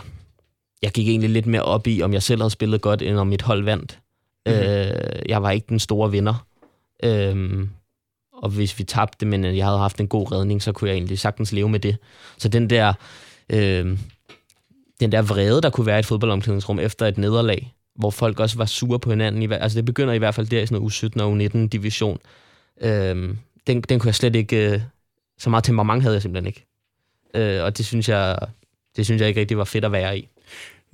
jeg 0.83 0.91
gik 0.93 1.09
egentlig 1.09 1.31
lidt 1.31 1.47
mere 1.47 1.63
op 1.63 1.87
i, 1.87 2.03
om 2.03 2.13
jeg 2.13 2.23
selv 2.23 2.41
havde 2.41 2.51
spillet 2.51 2.81
godt, 2.81 3.03
end 3.03 3.19
om 3.19 3.27
mit 3.27 3.43
hold 3.43 3.65
vandt. 3.65 3.99
Mm-hmm. 4.47 4.63
Øh, 4.63 5.23
jeg 5.29 5.43
var 5.43 5.51
ikke 5.51 5.67
den 5.69 5.79
store 5.79 6.11
vinder. 6.11 6.47
Øh, 7.05 7.67
og 8.33 8.51
hvis 8.51 8.79
vi 8.79 8.85
tabte, 8.85 9.27
men 9.27 9.45
jeg 9.45 9.65
havde 9.67 9.79
haft 9.79 10.01
en 10.01 10.09
god 10.09 10.33
redning, 10.33 10.63
så 10.63 10.73
kunne 10.73 10.89
jeg 10.89 10.97
egentlig 10.97 11.19
sagtens 11.19 11.53
leve 11.53 11.69
med 11.69 11.81
det. 11.81 11.97
Så 12.39 12.49
den 12.49 12.71
der... 12.71 12.93
Øh, 13.51 13.99
den 15.01 15.13
der 15.13 15.23
vrede, 15.23 15.63
der 15.63 15.71
kunne 15.71 15.87
være 15.87 15.97
i 15.97 15.99
et 15.99 16.07
fodboldomklædningsrum 16.07 16.79
efter 16.79 17.07
et 17.07 17.19
nederlag, 17.19 17.75
hvor 17.97 18.11
folk 18.11 18.41
også 18.41 18.57
var 18.57 18.65
sure 18.65 18.99
på 18.99 19.11
hinanden. 19.11 19.53
Altså 19.53 19.77
det 19.77 19.85
begynder 19.85 20.15
i 20.15 20.19
hvert 20.19 20.35
fald 20.35 20.47
der 20.47 20.63
i 20.63 20.67
sådan 20.67 20.81
noget 20.81 20.93
U17 20.93 21.23
og 21.23 21.37
U19 21.37 21.69
division. 21.69 22.19
Øhm, 22.81 23.39
den, 23.67 23.81
den 23.81 23.99
kunne 23.99 24.09
jeg 24.09 24.15
slet 24.15 24.37
ikke... 24.37 24.73
Øh, 24.73 24.81
så 25.39 25.51
meget 25.51 25.65
temperament 25.65 26.03
havde 26.03 26.15
jeg 26.15 26.23
simpelthen 26.23 26.47
ikke. 26.47 26.67
Øh, 27.35 27.65
og 27.65 27.79
det 27.79 27.87
synes 27.87 28.09
jeg, 28.09 28.39
det 28.97 29.05
synes 29.05 29.21
jeg 29.21 29.29
ikke 29.29 29.41
rigtig 29.41 29.59
var 29.59 29.65
fedt 29.65 29.85
at 29.85 29.93
være 29.93 30.19
i. 30.19 30.29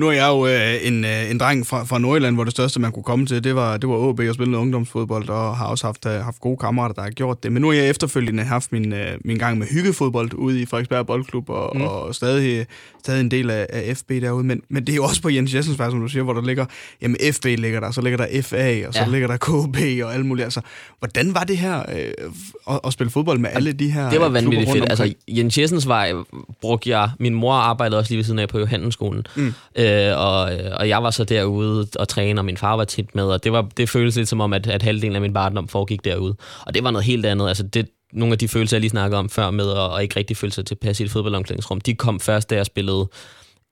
Nu 0.01 0.09
er 0.09 0.13
jeg 0.13 0.29
jo 0.29 0.47
øh, 0.47 0.87
en, 0.87 1.05
øh, 1.05 1.31
en 1.31 1.41
dreng 1.41 1.67
fra, 1.67 1.85
fra 1.85 1.99
Nordjylland, 1.99 2.37
hvor 2.37 2.45
det 2.45 2.53
største, 2.53 2.81
man 2.81 2.93
kunne 2.93 3.03
komme 3.03 3.27
til, 3.27 3.45
det 3.45 3.55
var, 3.55 3.77
det 3.77 3.89
var 3.89 3.95
OB 3.95 4.21
og 4.21 4.35
spille 4.35 4.59
ungdomsfodbold, 4.59 5.29
og 5.29 5.57
har 5.57 5.67
også 5.67 5.87
haft, 5.87 6.07
øh, 6.07 6.13
haft 6.13 6.41
gode 6.41 6.57
kammerater, 6.57 6.95
der 6.95 7.03
har 7.03 7.11
gjort 7.11 7.43
det. 7.43 7.53
Men 7.53 7.63
nu 7.63 7.69
har 7.69 7.75
jeg 7.75 7.91
efterfølgende 7.91 8.43
haft 8.43 8.73
min, 8.73 8.93
øh, 8.93 9.19
min 9.25 9.39
gang 9.39 9.59
med 9.59 9.67
hyggefodbold 9.67 10.35
ude 10.35 10.63
i 10.63 10.67
Frederiksberg 10.67 11.07
Boldklub, 11.07 11.51
og, 11.51 11.77
mm. 11.77 11.83
og 11.83 12.15
stadig, 12.15 12.67
stadig 13.05 13.21
en 13.21 13.31
del 13.31 13.51
af, 13.51 13.67
af 13.69 13.97
FB 13.97 14.11
derude. 14.11 14.45
Men, 14.45 14.63
men 14.69 14.87
det 14.87 14.93
er 14.93 14.97
jo 14.97 15.05
også 15.05 15.23
på 15.23 15.29
Jens 15.29 15.55
Jessens 15.55 15.79
vej, 15.79 15.91
som 15.91 16.01
du 16.01 16.09
siger, 16.09 16.23
hvor 16.23 16.33
der 16.33 16.43
ligger, 16.43 16.67
jamen 17.03 17.17
FB 17.33 17.45
ligger 17.45 17.81
der, 17.81 17.91
så 17.91 18.01
ligger 18.01 18.17
der 18.17 18.43
FA, 18.43 18.87
og 18.87 18.95
så 18.95 19.01
ja. 19.01 19.09
ligger 19.09 19.29
der 19.29 19.37
KB 19.37 20.05
og 20.05 20.15
alt 20.15 20.27
muligt. 20.27 20.45
Altså, 20.45 20.61
hvordan 20.99 21.35
var 21.35 21.45
det 21.45 21.59
her 21.59 21.79
øh, 21.79 22.31
at, 22.71 22.81
at 22.87 22.93
spille 22.93 23.11
fodbold 23.11 23.39
med 23.39 23.51
alle 23.53 23.73
de 23.73 23.91
her 23.91 24.11
Det 24.11 24.21
var 24.21 24.29
vanvittigt 24.29 24.73
fedt. 24.73 24.85
Altså, 24.91 25.15
Jens 25.29 25.59
Jessens 25.59 25.89
vej 25.89 26.13
brugte 26.61 26.91
jeg, 26.91 27.11
min 27.19 27.35
mor 27.35 27.53
arbejdede 27.53 27.99
også 27.99 28.11
lige 28.11 28.17
ved 28.17 28.25
siden 28.25 28.39
af 28.39 28.49
på 28.49 28.59
Johannesskolen, 28.59 29.27
mm. 29.37 29.55
øh, 29.77 30.19
og, 30.19 30.41
og 30.73 30.89
jeg 30.89 31.03
var 31.03 31.11
så 31.11 31.25
derude 31.25 31.87
og 31.97 32.09
træne, 32.09 32.41
og 32.41 32.45
min 32.45 32.57
far 32.57 32.77
var 32.77 32.85
tit 32.85 33.15
med, 33.15 33.25
og 33.25 33.45
det, 33.45 33.53
var, 33.53 33.67
det 33.77 33.89
føltes 33.89 34.17
lidt 34.17 34.29
som 34.29 34.41
om, 34.41 34.53
at, 34.53 34.67
at 34.67 34.83
halvdelen 34.83 35.15
af 35.15 35.21
min 35.21 35.33
barndom 35.33 35.69
foregik 35.69 36.05
derude. 36.05 36.35
Og 36.67 36.75
det 36.75 36.85
var 36.85 36.91
noget 36.91 37.05
helt 37.05 37.27
andet. 37.27 37.49
Altså 37.49 37.63
det, 37.63 37.89
nogle 38.13 38.33
af 38.33 38.39
de 38.39 38.49
følelser, 38.49 38.77
jeg 38.77 38.81
lige 38.81 38.91
snakkede 38.91 39.19
om 39.19 39.29
før 39.29 39.51
med, 39.51 39.65
og, 39.65 39.91
og 39.91 40.03
ikke 40.03 40.17
rigtig 40.17 40.37
føle 40.37 40.53
sig 40.53 40.67
tilpas 40.67 41.01
i 41.01 41.03
et 41.05 41.11
fodboldomklædningsrum, 41.11 41.81
de 41.81 41.95
kom 41.95 42.21
først, 42.21 42.51
da 42.51 42.55
jeg 42.55 42.67
spillede 42.67 43.09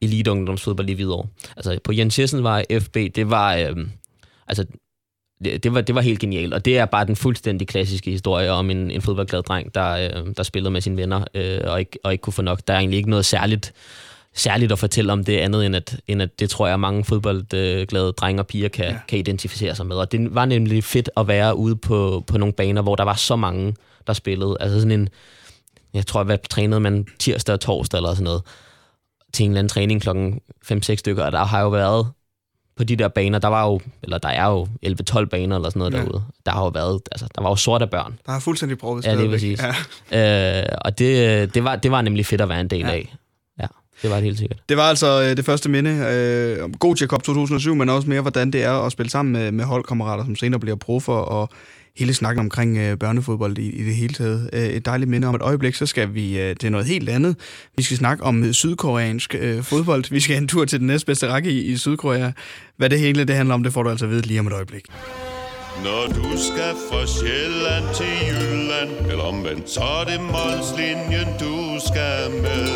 elite 0.03 0.31
ungdomsfodbold 0.31 0.91
i 0.91 0.93
Hvidovre. 0.93 1.29
Altså 1.57 1.79
på 1.85 1.93
Jens 1.93 2.19
Jessen 2.19 2.45
var 2.45 2.65
FB, 2.81 2.95
det 2.95 3.31
var... 3.31 3.57
Øh, 3.57 3.77
altså, 4.49 4.65
det, 5.45 5.65
det, 5.65 5.75
var, 5.75 5.81
det 5.81 5.95
var 5.95 6.01
helt 6.01 6.21
genialt, 6.21 6.55
og 6.55 6.65
det 6.65 6.79
er 6.79 6.85
bare 6.85 7.07
den 7.07 7.17
fuldstændig 7.17 7.69
klassiske 7.69 8.11
historie 8.11 8.51
om 8.51 8.71
en, 8.71 8.91
en 8.91 9.03
fodboldglad 9.03 9.43
dreng, 9.43 9.75
der, 9.75 9.91
øh, 9.91 10.35
der 10.37 10.43
spillede 10.43 10.71
med 10.71 10.81
sine 10.81 10.97
venner 10.97 11.25
øh, 11.35 11.61
og, 11.65 11.81
ikke, 11.81 11.99
og 12.05 12.13
ikke 12.13 12.23
kunne 12.23 12.33
få 12.33 12.43
nok. 12.43 12.61
Der 12.67 12.75
er 12.75 12.79
egentlig 12.79 12.97
ikke 12.97 13.11
noget 13.11 13.25
særligt 13.25 13.73
særligt 14.35 14.73
at 14.73 14.79
fortælle 14.79 15.13
om 15.13 15.25
det 15.25 15.39
andet, 15.39 15.67
end 15.67 15.77
at, 15.77 16.01
end 16.07 16.23
at 16.23 16.41
det 16.41 16.51
tror 16.51 16.67
jeg, 16.67 16.81
mange 16.81 17.05
fodboldglade 17.05 18.13
drenge 18.13 18.43
og 18.43 18.47
piger 18.47 18.69
kan, 18.69 18.85
ja. 18.85 18.99
kan 19.09 19.19
identificere 19.19 19.75
sig 19.75 19.87
med. 19.87 19.97
Og 19.97 20.13
det 20.13 20.35
var 20.35 20.45
nemlig 20.45 20.85
fedt 20.85 21.11
at 21.17 21.29
være 21.29 21.57
ude 21.57 21.77
på, 21.77 22.25
på 22.27 22.39
nogle 22.39 22.53
baner, 22.53 22.83
hvor 22.83 22.97
der 22.97 23.05
var 23.05 23.15
så 23.15 23.37
mange, 23.37 23.75
der 24.09 24.15
spillede. 24.15 24.57
Altså 24.61 24.79
sådan 24.81 25.01
en, 25.01 25.09
jeg 25.95 26.07
tror, 26.07 26.25
hvad 26.25 26.39
trænede 26.51 26.81
man 26.81 27.07
tirsdag 27.19 27.53
og 27.53 27.61
torsdag 27.61 27.99
eller 27.99 28.11
sådan 28.11 28.25
noget, 28.25 28.43
til 29.33 29.45
en 29.45 29.51
eller 29.51 29.59
anden 29.59 29.69
træning 29.69 30.03
klokken 30.03 30.41
5-6 30.73 30.95
stykker, 30.97 31.25
og 31.25 31.33
der 31.33 31.45
har 31.45 31.61
jo 31.61 31.69
været 31.69 32.07
på 32.77 32.85
de 32.85 32.97
der 32.97 33.09
baner, 33.09 33.39
der 33.39 33.49
var 33.49 33.67
jo, 33.67 33.81
eller 34.03 34.19
der 34.19 34.29
er 34.29 34.47
jo 34.47 34.69
11-12 34.87 35.25
baner 35.25 35.57
eller 35.57 35.71
sådan 35.71 35.79
noget 35.79 35.93
ja. 35.93 35.99
derude. 35.99 36.23
Der 36.47 36.53
har 36.53 36.63
jo 36.63 36.69
været, 36.69 37.01
altså, 37.13 37.29
der 37.35 37.43
var 37.43 37.49
jo 37.49 37.57
sorte 37.57 37.87
børn. 37.87 38.19
Der 38.27 38.33
har 38.33 38.41
fuldstændig 38.41 38.79
prøvet 38.79 39.07
Ja, 39.07 39.17
det 39.17 39.25
er 39.25 39.31
præcis. 39.31 39.61
Ja. 40.13 40.61
Øh, 40.61 40.67
og 40.85 40.99
det, 40.99 41.55
det, 41.55 41.65
var, 41.65 41.77
det 41.77 41.91
var 41.91 42.03
nemlig 42.03 42.27
fedt 42.27 42.41
at 42.41 42.49
være 42.49 42.61
en 42.61 42.69
del 42.69 42.81
ja. 42.81 42.91
af. 42.91 43.15
Det 44.03 44.11
var 44.11 44.17
det 44.17 44.25
helt 44.25 44.39
sikkert. 44.39 44.59
Det 44.69 44.77
var 44.77 44.83
altså 44.83 45.23
øh, 45.23 45.37
det 45.37 45.45
første 45.45 45.69
minde 45.69 45.91
øh, 45.91 46.65
om 46.65 46.75
God 46.75 46.97
Cup 46.97 47.23
2007, 47.23 47.75
men 47.75 47.89
også 47.89 48.09
mere, 48.09 48.21
hvordan 48.21 48.51
det 48.51 48.65
er 48.65 48.73
at 48.73 48.93
spille 48.93 49.11
sammen 49.11 49.33
med, 49.33 49.53
med 49.53 49.65
holdkammerater, 49.65 50.25
som 50.25 50.37
senere 50.37 50.61
bliver 50.61 50.77
profer, 50.77 51.13
og 51.13 51.49
hele 51.99 52.15
snakken 52.15 52.41
omkring 52.41 52.79
øh, 52.79 52.99
børnefodbold 52.99 53.59
i, 53.59 53.71
i 53.71 53.85
det 53.85 53.95
hele 53.95 54.15
taget. 54.15 54.51
Øh, 54.53 54.63
et 54.63 54.87
dejligt 54.87 55.11
minde 55.11 55.29
om 55.29 55.35
et 55.35 55.43
øjeblik, 55.43 55.75
så 55.75 55.87
skal 55.87 56.15
vi 56.15 56.41
øh, 56.41 56.57
til 56.57 56.73
noget 56.73 56.87
helt 56.87 57.09
andet. 57.09 57.37
Vi 57.77 57.83
skal 57.83 57.97
snakke 57.97 58.25
om 58.25 58.53
sydkoreansk 58.53 59.35
øh, 59.39 59.63
fodbold. 59.63 60.05
Vi 60.11 60.21
skal 60.21 60.37
en 60.37 60.49
tur 60.49 60.65
til 60.65 60.79
den 60.79 60.87
næstbedste 60.87 61.29
række 61.29 61.51
i, 61.51 61.63
i 61.63 61.77
Sydkorea. 61.77 62.31
Hvad 62.77 62.91
det 62.91 63.01
hele 63.01 63.25
det 63.25 63.37
handler 63.37 63.55
om, 63.55 63.63
det 63.63 63.73
får 63.73 63.83
du 63.83 63.91
altså 63.91 64.05
at 64.05 64.11
vide 64.11 64.27
lige 64.27 64.41
om 64.41 64.47
et 64.47 64.53
øjeblik. 64.53 64.85
Når 65.85 66.07
du 66.07 66.29
skal 66.49 66.73
fra 66.91 67.07
Sjælland 67.07 67.85
til 67.95 68.13
Jylland, 68.29 69.11
eller 69.11 69.25
omvendt, 69.25 69.71
så 69.71 69.81
er 69.81 70.05
det 70.05 70.21
Molslinjen, 70.21 71.29
du 71.41 71.55
skal 71.89 72.31
med. 72.43 72.69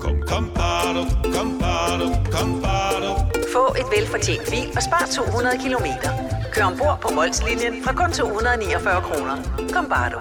Kom, 0.00 0.22
kom, 0.26 0.50
bado, 0.54 1.04
kom, 1.34 1.58
bado, 1.60 2.18
Kom, 2.32 2.62
bare 2.62 3.00
du. 3.04 3.12
Få 3.52 3.64
et 3.80 3.88
velfortjent 3.96 4.50
bil 4.50 4.68
og 4.76 4.82
spar 4.82 5.04
200 5.16 5.56
kilometer. 5.64 6.37
Kør 6.52 6.64
ombord 6.64 6.98
på 7.02 7.08
Molslinjen 7.14 7.84
fra 7.84 7.92
kun 7.92 8.12
249 8.12 9.02
kroner. 9.02 9.36
Kom, 9.72 9.86
bare 9.88 10.10
du. 10.14 10.20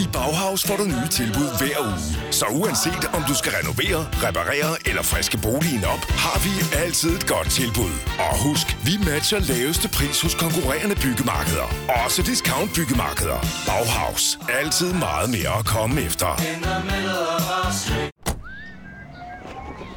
I 0.00 0.06
Bauhaus 0.12 0.66
får 0.66 0.76
du 0.76 0.84
nye 0.84 1.08
tilbud 1.10 1.48
hver 1.58 1.78
uge. 1.86 2.32
Så 2.38 2.46
uanset 2.50 3.04
om 3.16 3.22
du 3.28 3.34
skal 3.34 3.52
renovere, 3.60 4.00
reparere 4.26 4.70
eller 4.88 5.02
friske 5.02 5.38
boligen 5.38 5.84
op, 5.84 6.02
har 6.24 6.38
vi 6.44 6.52
altid 6.84 7.10
et 7.16 7.26
godt 7.26 7.50
tilbud. 7.50 7.94
Og 8.18 8.32
husk, 8.46 8.66
vi 8.84 8.94
matcher 9.10 9.40
laveste 9.52 9.88
pris 9.88 10.22
hos 10.22 10.34
konkurrerende 10.34 10.96
byggemarkeder. 11.04 11.68
Også 12.04 12.22
discount 12.22 12.70
byggemarkeder. 12.74 13.38
Bauhaus. 13.66 14.38
Altid 14.60 14.92
meget 14.92 15.30
mere 15.30 15.58
at 15.58 15.64
komme 15.64 16.00
efter. 16.00 16.30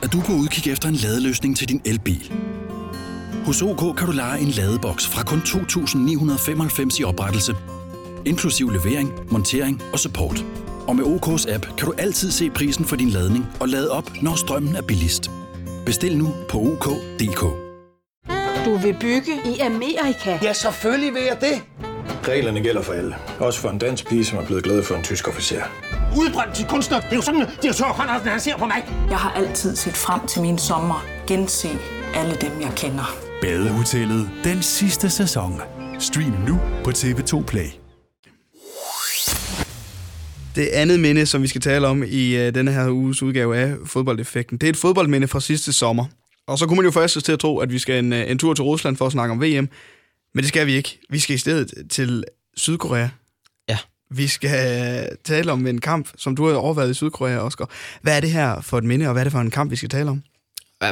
Er 0.03 0.07
du 0.07 0.22
på 0.22 0.32
udkig 0.32 0.72
efter 0.72 0.88
en 0.89 0.95
ladeløsning 0.95 1.57
til 1.57 1.70
din 1.70 1.82
elbil? 1.86 2.32
Hos 3.45 3.61
OK 3.61 3.97
kan 3.97 4.07
du 4.07 4.11
lege 4.13 4.39
en 4.39 4.47
ladeboks 4.47 5.07
fra 5.07 5.23
kun 5.23 5.39
2.995 5.39 6.99
i 6.99 7.03
oprettelse, 7.03 7.55
inklusiv 8.25 8.69
levering, 8.69 9.13
montering 9.31 9.81
og 9.93 9.99
support. 9.99 10.45
Og 10.87 10.95
med 10.95 11.03
OK's 11.05 11.53
app 11.53 11.65
kan 11.77 11.87
du 11.87 11.93
altid 11.97 12.31
se 12.31 12.49
prisen 12.49 12.85
for 12.85 12.95
din 12.95 13.09
ladning 13.09 13.45
og 13.59 13.69
lade 13.69 13.91
op, 13.91 14.11
når 14.21 14.35
strømmen 14.35 14.75
er 14.75 14.81
billigst. 14.81 15.31
Bestil 15.85 16.17
nu 16.17 16.33
på 16.49 16.57
OK.dk. 16.57 17.41
Du 18.65 18.77
vil 18.77 18.95
bygge 18.99 19.31
i 19.45 19.59
Amerika? 19.59 20.39
Ja, 20.41 20.53
selvfølgelig 20.53 21.13
vil 21.13 21.23
jeg 21.23 21.37
det. 21.41 21.61
Reglerne 22.27 22.61
gælder 22.61 22.81
for 22.81 22.93
alle. 22.93 23.15
Også 23.39 23.59
for 23.59 23.69
en 23.69 23.77
dansk 23.77 24.07
pige, 24.09 24.25
som 24.25 24.37
er 24.37 24.45
blevet 24.45 24.63
glad 24.63 24.83
for 24.83 24.95
en 24.95 25.03
tysk 25.03 25.27
officer. 25.27 25.61
Udbrændt 26.17 26.55
til 26.55 26.65
kunstner. 26.65 26.99
Det 26.99 27.11
er 27.11 27.15
jo 27.15 27.21
sådan, 27.21 27.41
at 27.41 27.49
direktør 27.61 27.85
Conradsen, 27.85 28.29
han 28.29 28.39
ser 28.39 28.57
på 28.57 28.65
mig. 28.65 28.85
Jeg 29.09 29.17
har 29.17 29.31
altid 29.31 29.75
set 29.75 29.93
frem 29.93 30.27
til 30.27 30.41
min 30.41 30.57
sommer. 30.57 31.05
Gense 31.27 31.69
alle 32.15 32.35
dem, 32.41 32.61
jeg 32.61 32.71
kender. 32.75 33.32
Badehotellet 33.43 34.29
den 34.43 34.61
sidste 34.61 35.09
sæson. 35.09 35.61
Stream 35.99 36.31
nu 36.47 36.59
på 36.83 36.89
TV2 36.89 37.43
Play. 37.45 37.67
Det 40.55 40.67
andet 40.67 40.99
minde, 40.99 41.25
som 41.25 41.41
vi 41.41 41.47
skal 41.47 41.61
tale 41.61 41.87
om 41.87 42.03
i 42.07 42.35
uh, 42.35 42.53
denne 42.53 42.71
her 42.71 42.89
uges 42.89 43.23
udgave 43.23 43.57
af 43.57 43.75
fodboldeffekten, 43.85 44.57
det 44.57 44.67
er 44.67 44.69
et 44.69 44.77
fodboldminde 44.77 45.27
fra 45.27 45.39
sidste 45.39 45.73
sommer. 45.73 46.05
Og 46.47 46.57
så 46.57 46.67
kunne 46.67 46.75
man 46.75 46.85
jo 46.85 46.91
først 46.91 47.25
til 47.25 47.31
at 47.31 47.39
tro, 47.39 47.59
at 47.59 47.71
vi 47.71 47.79
skal 47.79 48.05
en, 48.05 48.13
en 48.13 48.37
tur 48.37 48.53
til 48.53 48.63
Rusland 48.63 48.97
for 48.97 49.05
at 49.05 49.11
snakke 49.11 49.31
om 49.31 49.41
VM. 49.41 49.69
Men 50.33 50.41
det 50.41 50.47
skal 50.47 50.67
vi 50.67 50.73
ikke. 50.73 50.99
Vi 51.09 51.19
skal 51.19 51.35
i 51.35 51.39
stedet 51.39 51.73
til 51.89 52.23
Sydkorea. 52.57 53.07
Ja. 53.69 53.77
Vi 54.11 54.27
skal 54.27 55.17
tale 55.23 55.51
om 55.51 55.67
en 55.67 55.81
kamp, 55.81 56.09
som 56.17 56.35
du 56.35 56.47
har 56.47 56.55
overvejet 56.55 56.91
i 56.91 56.93
Sydkorea, 56.93 57.37
Oscar. 57.37 57.69
Hvad 58.01 58.17
er 58.17 58.19
det 58.19 58.31
her 58.31 58.61
for 58.61 58.77
et 58.77 58.83
minde, 58.83 59.05
og 59.05 59.11
hvad 59.11 59.21
er 59.21 59.25
det 59.25 59.31
for 59.31 59.39
en 59.39 59.51
kamp, 59.51 59.71
vi 59.71 59.75
skal 59.75 59.89
tale 59.89 60.09
om? 60.09 60.23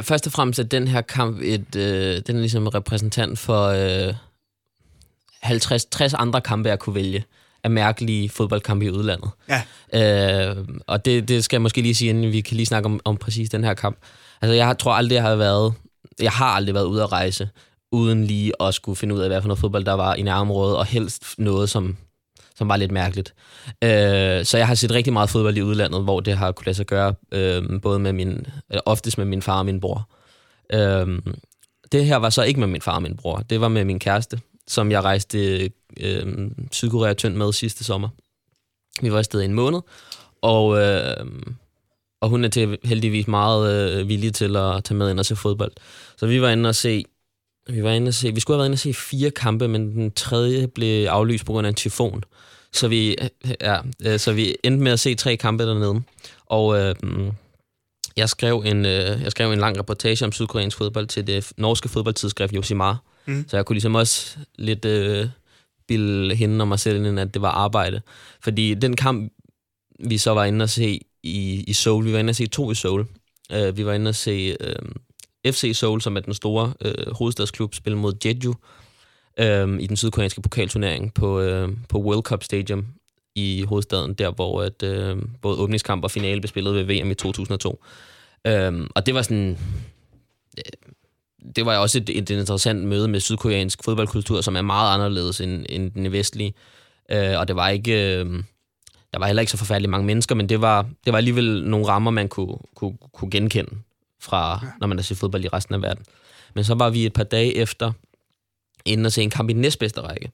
Først 0.00 0.26
og 0.26 0.32
fremmest 0.32 0.58
er 0.58 0.62
den 0.62 0.88
her 0.88 1.00
kamp 1.00 1.40
et, 1.42 1.76
øh, 1.76 2.22
den 2.26 2.36
er 2.36 2.40
ligesom 2.40 2.66
repræsentant 2.66 3.38
for 3.38 3.66
øh, 3.66 4.14
50-60 5.44 6.14
andre 6.18 6.40
kampe, 6.40 6.68
jeg 6.68 6.78
kunne 6.78 6.94
vælge 6.94 7.24
af 7.64 7.70
mærkelige 7.70 8.28
fodboldkampe 8.28 8.84
i 8.84 8.90
udlandet. 8.90 9.30
Ja. 9.48 9.62
Øh, 10.50 10.56
og 10.86 11.04
det, 11.04 11.28
det 11.28 11.44
skal 11.44 11.56
jeg 11.56 11.62
måske 11.62 11.82
lige 11.82 11.94
sige, 11.94 12.08
inden 12.08 12.32
vi 12.32 12.40
kan 12.40 12.56
lige 12.56 12.66
snakke 12.66 12.86
om, 12.86 13.00
om 13.04 13.16
præcis 13.16 13.50
den 13.50 13.64
her 13.64 13.74
kamp. 13.74 13.96
Altså, 14.42 14.54
jeg 14.54 14.78
tror 14.78 14.92
aldrig, 14.92 15.14
jeg 15.14 15.22
har 15.22 15.36
været... 15.36 15.74
Jeg 16.20 16.32
har 16.32 16.46
aldrig 16.46 16.74
været 16.74 16.84
ude 16.84 17.02
at 17.02 17.12
rejse, 17.12 17.48
uden 17.92 18.24
lige 18.24 18.52
at 18.60 18.74
skulle 18.74 18.96
finde 18.96 19.14
ud 19.14 19.20
af, 19.20 19.28
hvad 19.28 19.40
for 19.40 19.48
noget 19.48 19.60
fodbold, 19.60 19.84
der 19.84 19.92
var 19.92 20.14
i 20.14 20.22
nærområdet, 20.22 20.76
og 20.76 20.86
helst 20.86 21.24
noget, 21.38 21.70
som, 21.70 21.96
som 22.58 22.68
var 22.68 22.76
lidt 22.76 22.92
mærkeligt. 22.92 23.34
Øh, 23.84 24.44
så 24.44 24.58
jeg 24.58 24.66
har 24.66 24.74
set 24.74 24.90
rigtig 24.90 25.12
meget 25.12 25.30
fodbold 25.30 25.56
i 25.56 25.62
udlandet, 25.62 26.02
hvor 26.02 26.20
det 26.20 26.36
har 26.36 26.52
kunne 26.52 26.66
lade 26.66 26.76
sig 26.76 26.86
gøre, 26.86 27.14
øh, 27.32 27.80
både 27.80 27.98
med 27.98 28.12
min, 28.12 28.46
eller 28.70 28.82
oftest 28.86 29.18
med 29.18 29.26
min 29.26 29.42
far 29.42 29.58
og 29.58 29.66
min 29.66 29.80
bror. 29.80 30.08
Øh, 30.72 31.18
det 31.92 32.04
her 32.04 32.16
var 32.16 32.30
så 32.30 32.42
ikke 32.42 32.60
med 32.60 32.68
min 32.68 32.82
far 32.82 32.94
og 32.94 33.02
min 33.02 33.16
bror. 33.16 33.36
Det 33.36 33.60
var 33.60 33.68
med 33.68 33.84
min 33.84 33.98
kæreste, 33.98 34.40
som 34.68 34.90
jeg 34.90 35.04
rejste 35.04 35.70
øh, 36.00 36.50
Sydkorea 36.72 37.14
tyndt 37.14 37.36
med 37.36 37.52
sidste 37.52 37.84
sommer. 37.84 38.08
Vi 39.02 39.12
var 39.12 39.18
afsted 39.18 39.40
i 39.40 39.44
en 39.44 39.54
måned, 39.54 39.80
og, 40.42 40.78
øh, 40.78 41.26
og 42.20 42.28
hun 42.28 42.44
er 42.44 42.48
til, 42.48 42.78
heldigvis 42.84 43.28
meget 43.28 43.92
øh, 44.00 44.08
villig 44.08 44.34
til 44.34 44.56
at 44.56 44.84
tage 44.84 44.98
med 44.98 45.10
ind 45.10 45.18
og 45.18 45.26
se 45.26 45.36
fodbold. 45.36 45.72
Så 46.16 46.26
vi 46.26 46.42
var 46.42 46.48
inde 46.48 46.68
og 46.68 46.74
se, 46.74 47.04
vi 47.66 47.82
var 47.82 47.90
inde 47.90 48.08
og 48.08 48.14
se, 48.14 48.34
vi 48.34 48.40
skulle 48.40 48.54
have 48.54 48.58
været 48.58 48.68
inde 48.68 48.74
og 48.74 48.78
se 48.78 48.94
fire 48.94 49.30
kampe, 49.30 49.68
men 49.68 49.92
den 49.92 50.10
tredje 50.10 50.68
blev 50.68 51.06
aflyst 51.06 51.46
på 51.46 51.52
grund 51.52 51.66
af 51.66 51.68
en 51.68 51.74
tyfon. 51.74 52.24
Så 52.72 52.88
vi, 52.88 53.16
ja, 53.60 53.76
øh, 54.06 54.18
så 54.18 54.32
vi 54.32 54.56
endte 54.64 54.84
med 54.84 54.92
at 54.92 55.00
se 55.00 55.14
tre 55.14 55.36
kampe 55.36 55.66
dernede. 55.66 56.02
Og 56.46 56.78
øh, 56.78 56.94
jeg, 58.16 58.28
skrev 58.28 58.62
en, 58.66 58.86
øh, 58.86 59.22
jeg 59.22 59.30
skrev 59.30 59.52
en 59.52 59.58
lang 59.58 59.78
reportage 59.78 60.24
om 60.24 60.32
sydkoreansk 60.32 60.76
fodbold 60.76 61.06
til 61.06 61.26
det 61.26 61.52
norske 61.56 61.88
fodboldtidsskrift 61.88 62.52
Josimar. 62.52 63.02
Mm. 63.26 63.44
Så 63.48 63.56
jeg 63.56 63.66
kunne 63.66 63.74
ligesom 63.74 63.94
også 63.94 64.36
lidt 64.58 64.84
øh, 64.84 65.28
bilde 65.88 66.34
hende 66.34 66.62
og 66.62 66.68
mig 66.68 66.80
selv 66.80 67.04
ind, 67.04 67.20
at 67.20 67.34
det 67.34 67.42
var 67.42 67.50
arbejde. 67.50 68.00
Fordi 68.40 68.74
den 68.74 68.96
kamp, 68.96 69.32
vi 70.00 70.18
så 70.18 70.30
var 70.30 70.44
inde 70.44 70.62
og 70.62 70.70
se 70.70 71.00
i, 71.22 71.64
i 71.66 71.72
Seoul, 71.72 72.04
vi 72.04 72.12
var 72.12 72.18
inde 72.18 72.30
og 72.30 72.36
se 72.36 72.46
to 72.46 72.70
i 72.70 72.74
Seoul. 72.74 73.06
Uh, 73.54 73.76
vi 73.76 73.86
var 73.86 73.92
inde 73.92 74.08
og 74.08 74.14
se 74.14 74.56
uh, 74.60 74.88
FC 75.46 75.70
Seoul, 75.74 76.00
som 76.00 76.16
er 76.16 76.20
den 76.20 76.34
store 76.34 76.72
øh, 76.80 77.12
hovedstadsklub, 77.12 77.74
spille 77.74 77.98
mod 77.98 78.14
Jeju 78.24 78.54
øh, 79.40 79.80
i 79.80 79.86
den 79.86 79.96
sydkoreanske 79.96 80.42
pokalturnering 80.42 81.14
på, 81.14 81.40
øh, 81.40 81.68
på 81.88 81.98
World 81.98 82.22
Cup 82.22 82.42
Stadium 82.42 82.86
i 83.34 83.64
hovedstaden, 83.68 84.14
der 84.14 84.30
hvor 84.30 84.62
at, 84.62 84.82
øh, 84.82 85.16
både 85.42 85.58
åbningskamp 85.58 86.04
og 86.04 86.10
finale 86.10 86.40
blev 86.40 86.48
spillet 86.48 86.74
ved 86.74 86.84
VM 86.84 87.10
i 87.10 87.14
2002. 87.14 87.84
Øh, 88.46 88.86
og 88.94 89.06
det 89.06 89.14
var 89.14 89.22
sådan... 89.22 89.58
Øh, 90.58 90.90
det 91.56 91.66
var 91.66 91.78
også 91.78 91.98
et, 91.98 92.18
et 92.18 92.30
interessant 92.30 92.84
møde 92.84 93.08
med 93.08 93.20
sydkoreansk 93.20 93.84
fodboldkultur, 93.84 94.40
som 94.40 94.56
er 94.56 94.62
meget 94.62 94.94
anderledes 94.94 95.40
end, 95.40 95.66
end 95.68 95.90
den 95.90 96.12
vestlige. 96.12 96.54
Øh, 97.10 97.38
og 97.38 97.48
det 97.48 97.56
var 97.56 97.68
ikke... 97.68 98.16
Øh, 98.18 98.42
der 99.12 99.18
var 99.18 99.26
heller 99.26 99.40
ikke 99.40 99.52
så 99.52 99.58
forfærdeligt 99.58 99.90
mange 99.90 100.06
mennesker, 100.06 100.34
men 100.34 100.48
det 100.48 100.60
var, 100.60 100.82
det 101.04 101.12
var 101.12 101.16
alligevel 101.16 101.64
nogle 101.64 101.86
rammer, 101.86 102.10
man 102.10 102.28
kunne, 102.28 102.56
kunne, 102.74 102.96
kunne 103.12 103.30
genkende 103.30 103.70
fra, 104.22 104.60
ja. 104.62 104.68
når 104.80 104.86
man 104.86 104.98
har 104.98 105.02
set 105.02 105.16
fodbold 105.16 105.44
i 105.44 105.48
resten 105.48 105.74
af 105.74 105.82
verden. 105.82 106.04
Men 106.54 106.64
så 106.64 106.74
var 106.74 106.90
vi 106.90 107.06
et 107.06 107.12
par 107.12 107.24
dage 107.24 107.56
efter 107.56 107.92
inde 108.84 109.06
og 109.06 109.12
se 109.12 109.22
en 109.22 109.30
kamp 109.30 109.50
i 109.50 109.52
næstbedste 109.52 110.00
række 110.00 110.30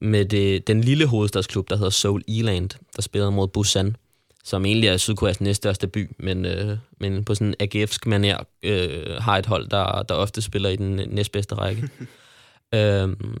med 0.00 0.24
det, 0.24 0.66
den 0.66 0.80
lille 0.80 1.06
hovedstadsklub, 1.06 1.70
der 1.70 1.76
hedder 1.76 1.90
Seoul 1.90 2.22
Eland, 2.28 2.70
der 2.96 3.02
spillede 3.02 3.30
mod 3.30 3.48
Busan, 3.48 3.96
som 4.44 4.64
egentlig 4.64 4.88
er 4.88 4.96
Sydkoreas 4.96 5.40
næststørste 5.40 5.86
by, 5.86 6.10
men, 6.18 6.44
øh, 6.44 6.78
men 7.00 7.24
på 7.24 7.34
sådan 7.34 7.54
en 7.60 7.68
AGF'sk 7.68 8.06
manér 8.06 8.44
øh, 8.62 9.22
har 9.22 9.38
et 9.38 9.46
hold, 9.46 9.68
der, 9.68 10.02
der 10.02 10.14
ofte 10.14 10.42
spiller 10.42 10.70
i 10.70 10.76
den 10.76 11.00
næstbedste 11.08 11.54
række. 11.54 11.88
øhm, 12.74 13.36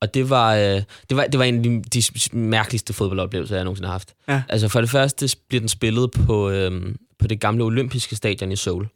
og 0.00 0.14
det 0.14 0.30
var, 0.30 0.54
øh, 0.54 0.82
det 1.10 1.16
var, 1.16 1.26
det 1.26 1.38
var 1.38 1.44
en 1.44 1.56
af 1.56 1.62
de, 1.62 1.82
de 1.82 2.02
mærkeligste 2.38 2.92
fodboldoplevelser, 2.92 3.56
jeg 3.56 3.64
nogensinde 3.64 3.86
har 3.86 3.94
haft. 3.94 4.14
Ja. 4.28 4.42
Altså 4.48 4.68
for 4.68 4.80
det 4.80 4.90
første 4.90 5.36
bliver 5.48 5.60
den 5.60 5.68
spillet 5.68 6.10
på, 6.10 6.50
øh, 6.50 6.94
på 7.18 7.26
det 7.26 7.40
gamle 7.40 7.64
olympiske 7.64 8.16
stadion 8.16 8.52
i 8.52 8.56
Seoul, 8.56 8.88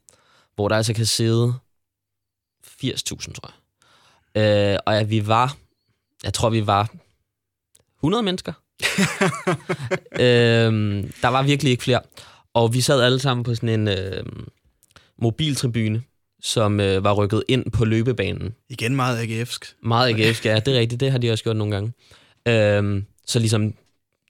hvor 0.60 0.68
der 0.68 0.76
altså 0.76 0.94
kan 0.94 1.06
sidde 1.06 1.54
80.000, 2.66 3.32
tror 3.32 3.52
jeg. 4.34 4.72
Øh, 4.72 4.78
og 4.86 4.94
ja, 4.94 5.02
vi 5.02 5.26
var, 5.26 5.56
jeg 6.24 6.34
tror 6.34 6.50
vi 6.50 6.66
var 6.66 6.92
100 7.98 8.22
mennesker. 8.22 8.52
øh, 10.24 10.72
der 11.22 11.28
var 11.28 11.42
virkelig 11.42 11.70
ikke 11.70 11.82
flere. 11.82 12.00
Og 12.54 12.74
vi 12.74 12.80
sad 12.80 13.02
alle 13.02 13.18
sammen 13.18 13.44
på 13.44 13.54
sådan 13.54 13.68
en 13.68 13.88
øh, 13.88 14.24
mobiltribune, 15.22 16.02
som 16.42 16.80
øh, 16.80 17.04
var 17.04 17.12
rykket 17.14 17.44
ind 17.48 17.70
på 17.70 17.84
løbebanen. 17.84 18.54
Igen 18.68 18.96
meget 18.96 19.18
AGF'sk. 19.26 19.74
Meget 19.82 20.14
AGF'sk, 20.14 20.44
ja, 20.44 20.60
det 20.60 20.74
er 20.74 20.78
rigtigt. 20.78 21.00
Det 21.00 21.10
har 21.10 21.18
de 21.18 21.30
også 21.32 21.44
gjort 21.44 21.56
nogle 21.56 21.74
gange. 21.74 21.92
Øhm, 22.48 23.06
så 23.26 23.38
ligesom 23.38 23.74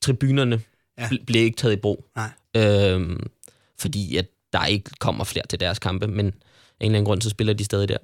tribunerne 0.02 0.62
Ja. 0.98 1.08
ja. 1.12 1.16
blev 1.26 1.42
ikke 1.44 1.56
taget 1.56 1.76
i 1.76 1.80
brug. 1.80 2.04
Nej. 2.16 2.30
Øhm, 2.56 3.30
fordi 3.78 4.16
at 4.16 4.26
der 4.52 4.66
ikke 4.66 4.90
kommer 4.98 5.24
flere 5.24 5.46
til 5.46 5.60
deres 5.60 5.78
kampe, 5.78 6.06
men 6.06 6.26
af 6.26 6.30
en 6.30 6.34
eller 6.80 6.98
anden 6.98 7.04
grund, 7.04 7.22
så 7.22 7.30
spiller 7.30 7.52
de 7.52 7.64
stadig 7.64 7.88
der. 7.88 7.98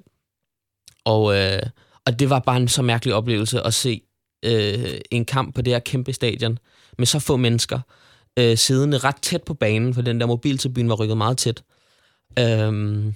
Og, 1.04 1.36
øh, 1.36 1.62
og 2.06 2.18
det 2.18 2.30
var 2.30 2.38
bare 2.38 2.56
en 2.56 2.68
så 2.68 2.82
mærkelig 2.82 3.14
oplevelse 3.14 3.60
at 3.60 3.74
se 3.74 4.02
øh, 4.44 5.00
en 5.10 5.24
kamp 5.24 5.54
på 5.54 5.62
det 5.62 5.72
her 5.72 5.80
kæmpe 5.80 6.12
stadion 6.12 6.58
med 6.98 7.06
så 7.06 7.18
få 7.18 7.36
mennesker 7.36 7.80
øh, 8.38 8.56
siddende 8.56 8.98
ret 8.98 9.16
tæt 9.22 9.42
på 9.42 9.54
banen, 9.54 9.94
for 9.94 10.02
den 10.02 10.20
der 10.20 10.26
mobiltribune 10.26 10.88
var 10.88 10.94
rykket 10.94 11.16
meget 11.16 11.38
tæt. 11.38 11.62
Øhm, 12.38 13.14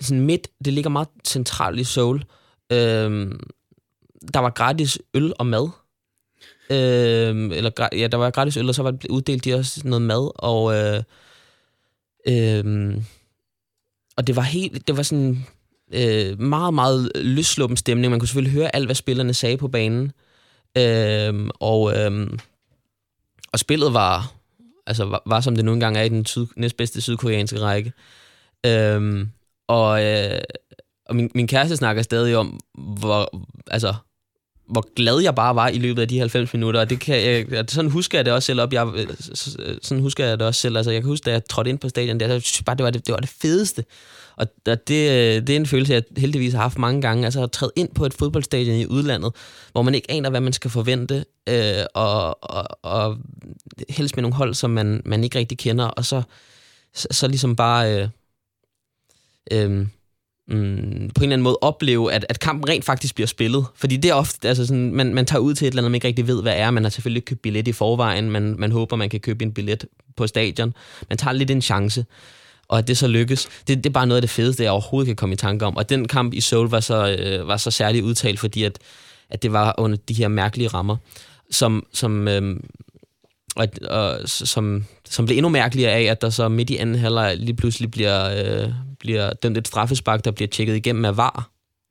sådan 0.00 0.20
midt, 0.20 0.48
det 0.64 0.72
ligger 0.72 0.90
meget 0.90 1.08
centralt 1.24 1.80
i 1.80 1.84
Seoul. 1.84 2.24
Øhm, 2.72 3.40
der 4.34 4.38
var 4.38 4.50
gratis 4.50 4.98
øl 5.14 5.32
og 5.38 5.46
mad. 5.46 5.68
Øhm, 6.70 7.52
eller, 7.52 7.88
ja, 7.92 8.06
der 8.06 8.16
var 8.16 8.30
gratis 8.30 8.56
øl, 8.56 8.68
og 8.68 8.74
så 8.74 8.82
var 8.82 8.90
det 8.90 9.10
uddelt 9.10 9.44
de 9.44 9.54
også 9.54 9.80
noget 9.84 10.02
mad, 10.02 10.30
og 10.34 10.74
øh, 10.74 11.02
øhm, 12.26 13.04
og 14.16 14.26
det 14.26 14.36
var 14.36 14.42
helt, 14.42 14.88
det 14.88 14.96
var 14.96 15.02
sådan 15.02 15.46
øh, 15.92 16.40
meget, 16.40 16.74
meget 16.74 17.12
løsluppen 17.14 17.76
stemning. 17.76 18.10
Man 18.10 18.20
kunne 18.20 18.28
selvfølgelig 18.28 18.52
høre 18.52 18.76
alt, 18.76 18.86
hvad 18.86 18.94
spillerne 18.94 19.34
sagde 19.34 19.56
på 19.56 19.68
banen. 19.68 20.12
Øhm, 20.78 21.50
og, 21.54 21.98
øhm, 21.98 22.38
og 23.52 23.58
spillet 23.58 23.94
var, 23.94 24.32
altså 24.86 25.04
var, 25.04 25.22
var 25.26 25.40
som 25.40 25.56
det 25.56 25.64
nu 25.64 25.72
engang 25.72 25.96
er 25.96 26.02
i 26.02 26.08
den 26.08 26.26
syd, 26.26 26.46
næstbedste 26.56 27.00
sydkoreanske 27.00 27.60
række. 27.60 27.92
Øhm, 28.66 29.30
og 29.68 30.04
øh, 30.04 30.40
og 31.10 31.16
min, 31.16 31.30
min 31.34 31.46
kæreste 31.46 31.76
snakker 31.76 32.02
stadig 32.02 32.36
om, 32.36 32.60
hvor, 32.74 33.46
altså, 33.66 33.94
hvor 34.70 34.94
glad 34.94 35.20
jeg 35.20 35.34
bare 35.34 35.54
var 35.54 35.68
i 35.68 35.78
løbet 35.78 36.02
af 36.02 36.08
de 36.08 36.18
90 36.18 36.54
minutter, 36.54 36.80
og 36.80 36.90
det 36.90 37.00
kan 37.00 37.16
jeg, 37.50 37.64
sådan 37.68 37.90
husker 37.90 38.18
jeg 38.18 38.24
det 38.24 38.32
også 38.32 38.46
selv 38.46 38.60
op. 38.60 38.72
Jeg, 38.72 38.88
øh, 38.94 39.06
øh, 39.58 39.76
sådan 39.82 40.02
husker 40.02 40.26
jeg 40.26 40.38
det 40.38 40.46
også 40.46 40.60
selv. 40.60 40.76
Altså, 40.76 40.90
jeg 40.90 41.02
kan 41.02 41.08
huske, 41.08 41.24
da 41.24 41.30
jeg 41.30 41.44
trådte 41.44 41.70
ind 41.70 41.78
på 41.78 41.88
stadion, 41.88 42.20
der, 42.20 42.38
synes 42.38 42.62
bare, 42.62 42.76
det 42.76 42.84
var 42.84 42.90
det, 42.90 43.06
det 43.06 43.12
var 43.12 43.20
det 43.20 43.28
fedeste. 43.28 43.84
Og 44.36 44.46
det, 44.66 45.10
øh, 45.10 45.46
det 45.46 45.50
er 45.50 45.56
en 45.56 45.66
følelse, 45.66 45.92
jeg 45.92 46.02
heldigvis 46.16 46.52
har 46.52 46.60
haft 46.60 46.78
mange 46.78 47.02
gange. 47.02 47.24
Altså 47.24 47.42
at 47.42 47.52
træde 47.52 47.72
ind 47.76 47.88
på 47.94 48.06
et 48.06 48.14
fodboldstadion 48.14 48.76
i 48.76 48.86
udlandet, 48.86 49.32
hvor 49.72 49.82
man 49.82 49.94
ikke 49.94 50.10
aner, 50.10 50.30
hvad 50.30 50.40
man 50.40 50.52
skal 50.52 50.70
forvente, 50.70 51.24
øh, 51.48 51.84
og, 51.94 52.44
og, 52.44 52.64
og 52.82 53.16
helst 53.88 54.16
med 54.16 54.22
nogle 54.22 54.36
hold, 54.36 54.54
som 54.54 54.70
man, 54.70 55.02
man 55.04 55.24
ikke 55.24 55.38
rigtig 55.38 55.58
kender, 55.58 55.84
og 55.84 56.04
så, 56.04 56.22
så, 56.94 57.08
så 57.10 57.28
ligesom 57.28 57.56
bare... 57.56 58.02
Øh, 58.02 58.08
øh, 59.52 59.86
mm, 60.50 61.10
på 61.14 61.20
en 61.20 61.22
eller 61.22 61.22
anden 61.22 61.42
måde 61.42 61.58
opleve, 61.60 62.12
at, 62.12 62.26
at 62.28 62.40
kampen 62.40 62.68
rent 62.68 62.84
faktisk 62.84 63.14
bliver 63.14 63.26
spillet. 63.26 63.66
Fordi 63.74 63.96
det 63.96 64.10
er 64.10 64.14
ofte, 64.14 64.48
altså 64.48 64.66
sådan, 64.66 64.94
man, 64.94 65.14
man 65.14 65.26
tager 65.26 65.40
ud 65.40 65.54
til 65.54 65.66
et 65.66 65.70
eller 65.70 65.82
andet, 65.82 65.90
man 65.90 65.94
ikke 65.94 66.08
rigtig 66.08 66.26
ved, 66.26 66.42
hvad 66.42 66.54
er. 66.56 66.70
Man 66.70 66.82
har 66.82 66.90
selvfølgelig 66.90 67.24
købt 67.24 67.42
billet 67.42 67.68
i 67.68 67.72
forvejen, 67.72 68.30
man, 68.30 68.54
man 68.58 68.72
håber, 68.72 68.96
man 68.96 69.10
kan 69.10 69.20
købe 69.20 69.44
en 69.44 69.52
billet 69.52 69.84
på 70.16 70.26
stadion. 70.26 70.74
Man 71.08 71.18
tager 71.18 71.32
lidt 71.32 71.50
en 71.50 71.62
chance, 71.62 72.04
og 72.68 72.78
at 72.78 72.88
det 72.88 72.98
så 72.98 73.08
lykkes, 73.08 73.48
det, 73.68 73.76
det 73.76 73.86
er 73.86 73.92
bare 73.92 74.06
noget 74.06 74.16
af 74.16 74.22
det 74.22 74.30
fedeste, 74.30 74.62
jeg 74.62 74.72
overhovedet 74.72 75.06
kan 75.06 75.16
komme 75.16 75.32
i 75.32 75.36
tanke 75.36 75.66
om. 75.66 75.76
Og 75.76 75.88
den 75.88 76.08
kamp 76.08 76.34
i 76.34 76.40
Seoul 76.40 76.68
var 76.68 76.80
så, 76.80 77.16
øh, 77.18 77.48
var 77.48 77.56
så 77.56 77.70
særligt 77.70 78.04
udtalt, 78.04 78.40
fordi 78.40 78.62
at, 78.64 78.78
at 79.30 79.42
det 79.42 79.52
var 79.52 79.74
under 79.78 79.98
de 80.08 80.14
her 80.14 80.28
mærkelige 80.28 80.68
rammer, 80.68 80.96
som, 81.50 81.86
som, 81.92 82.28
øh, 82.28 82.56
og, 83.60 83.68
og, 83.98 84.28
som, 84.28 84.84
som 85.10 85.26
blev 85.26 85.36
endnu 85.36 85.48
mærkeligere 85.48 85.92
af, 85.92 86.02
at 86.02 86.22
der 86.22 86.30
så 86.30 86.48
midt 86.48 86.70
i 86.70 86.76
anden 86.76 86.94
halvleg 86.94 87.36
lige 87.36 87.56
pludselig 87.56 87.90
bliver, 87.90 88.30
øh, 88.64 88.72
bliver 89.00 89.32
dømt 89.32 89.58
et 89.58 89.68
straffespark, 89.68 90.24
der 90.24 90.30
bliver 90.30 90.48
tjekket 90.48 90.76
igennem 90.76 91.04
af 91.04 91.16
VAR. 91.16 91.50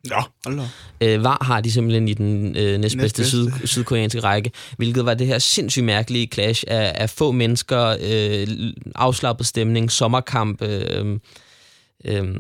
Ja, 0.09 0.19
hold 0.45 0.59
øh, 1.01 1.23
VAR 1.23 1.43
har 1.43 1.61
de 1.61 1.71
simpelthen 1.71 2.07
i 2.07 2.13
den 2.13 2.57
øh, 2.57 2.79
næstbedste 2.79 3.25
syd, 3.25 3.47
sydkoreanske 3.65 4.19
række, 4.19 4.51
hvilket 4.77 5.05
var 5.05 5.13
det 5.13 5.27
her 5.27 5.39
sindssygt 5.39 5.85
mærkelige 5.85 6.27
clash 6.27 6.63
af, 6.67 6.91
af 6.95 7.09
få 7.09 7.31
mennesker, 7.31 7.97
øh, 8.01 8.47
afslappet 8.95 9.47
stemning, 9.47 9.91
sommerkamp, 9.91 10.61
øh, 10.61 11.19
øh, 12.05 12.35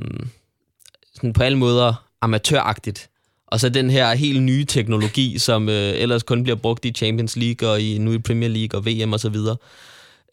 sådan 1.15 1.33
på 1.33 1.43
alle 1.43 1.57
måder 1.57 2.05
amatøragtigt. 2.21 3.09
Og 3.51 3.59
så 3.59 3.69
den 3.69 3.89
her 3.89 4.13
helt 4.13 4.43
nye 4.43 4.65
teknologi, 4.65 5.37
som 5.37 5.69
øh, 5.69 5.93
ellers 5.95 6.23
kun 6.23 6.43
bliver 6.43 6.55
brugt 6.55 6.85
i 6.85 6.91
Champions 6.91 7.35
League 7.35 7.69
og 7.69 7.81
i, 7.81 7.97
nu 7.97 8.11
i 8.11 8.19
Premier 8.19 8.49
League 8.49 8.79
og 8.79 8.85
VM 8.85 9.13
og 9.13 9.19
så 9.19 9.29
videre. 9.29 9.57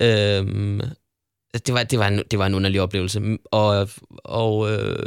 Øh, 0.01 0.81
det 1.67 1.75
var, 1.75 1.83
det, 1.83 1.99
var 1.99 2.09
en, 2.09 2.23
det 2.31 2.39
var 2.39 2.47
en 2.47 2.55
underlig 2.55 2.81
oplevelse. 2.81 3.39
Og, 3.45 3.89
og 4.25 4.73
øh, 4.73 4.99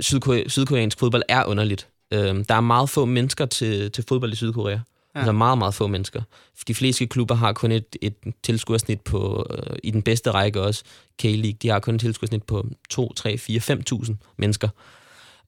sydkore, 0.00 0.44
sydkoreansk 0.46 0.98
fodbold 0.98 1.22
er 1.28 1.44
underligt. 1.44 1.88
Øh, 2.12 2.44
der 2.48 2.54
er 2.54 2.60
meget 2.60 2.90
få 2.90 3.04
mennesker 3.04 3.46
til, 3.46 3.90
til 3.90 4.04
fodbold 4.08 4.32
i 4.32 4.36
Sydkorea. 4.36 4.78
Ja. 5.14 5.20
Altså 5.20 5.32
meget, 5.32 5.58
meget 5.58 5.74
få 5.74 5.86
mennesker. 5.86 6.22
De 6.68 6.74
fleste 6.74 7.06
klubber 7.06 7.34
har 7.34 7.52
kun 7.52 7.72
et, 7.72 7.96
et 8.02 8.14
tilskuersnit 8.42 9.00
på, 9.00 9.46
øh, 9.50 9.76
i 9.82 9.90
den 9.90 10.02
bedste 10.02 10.30
række 10.30 10.60
også, 10.60 10.84
K-League, 11.22 11.56
de 11.62 11.68
har 11.68 11.78
kun 11.78 11.94
et 11.94 12.00
tilskuersnit 12.00 12.42
på 12.42 12.66
2, 12.90 13.12
3, 13.12 13.38
4, 13.38 13.60
5.000 14.04 14.14
mennesker. 14.36 14.68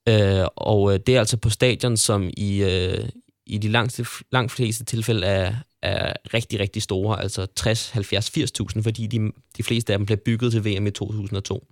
Øh, 0.09 0.47
og 0.57 0.95
øh, 0.95 1.01
det 1.07 1.17
er 1.17 1.19
altså 1.19 1.37
på 1.37 1.51
stadion, 1.51 1.97
som 1.97 2.31
i, 2.37 2.63
øh, 2.63 3.09
i 3.47 3.59
de 3.59 3.69
langt, 3.69 4.01
langt 4.33 4.53
fleste 4.53 4.85
tilfælde 4.85 5.27
er, 5.27 5.55
er 5.83 6.13
rigtig, 6.35 6.61
rigtig 6.61 6.83
store, 6.83 7.23
altså 7.23 7.47
60, 7.57 7.91
70, 7.91 8.39
80.000, 8.39 8.83
fordi 8.83 9.07
de, 9.07 9.33
de 9.57 9.63
fleste 9.63 9.93
af 9.93 9.99
dem 9.99 10.07
blev 10.07 10.19
bygget 10.19 10.53
til 10.53 10.65
VM 10.65 10.87
i 10.87 10.91
2002. 10.91 11.67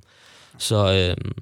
Så 0.58 0.92
øh, 0.92 1.32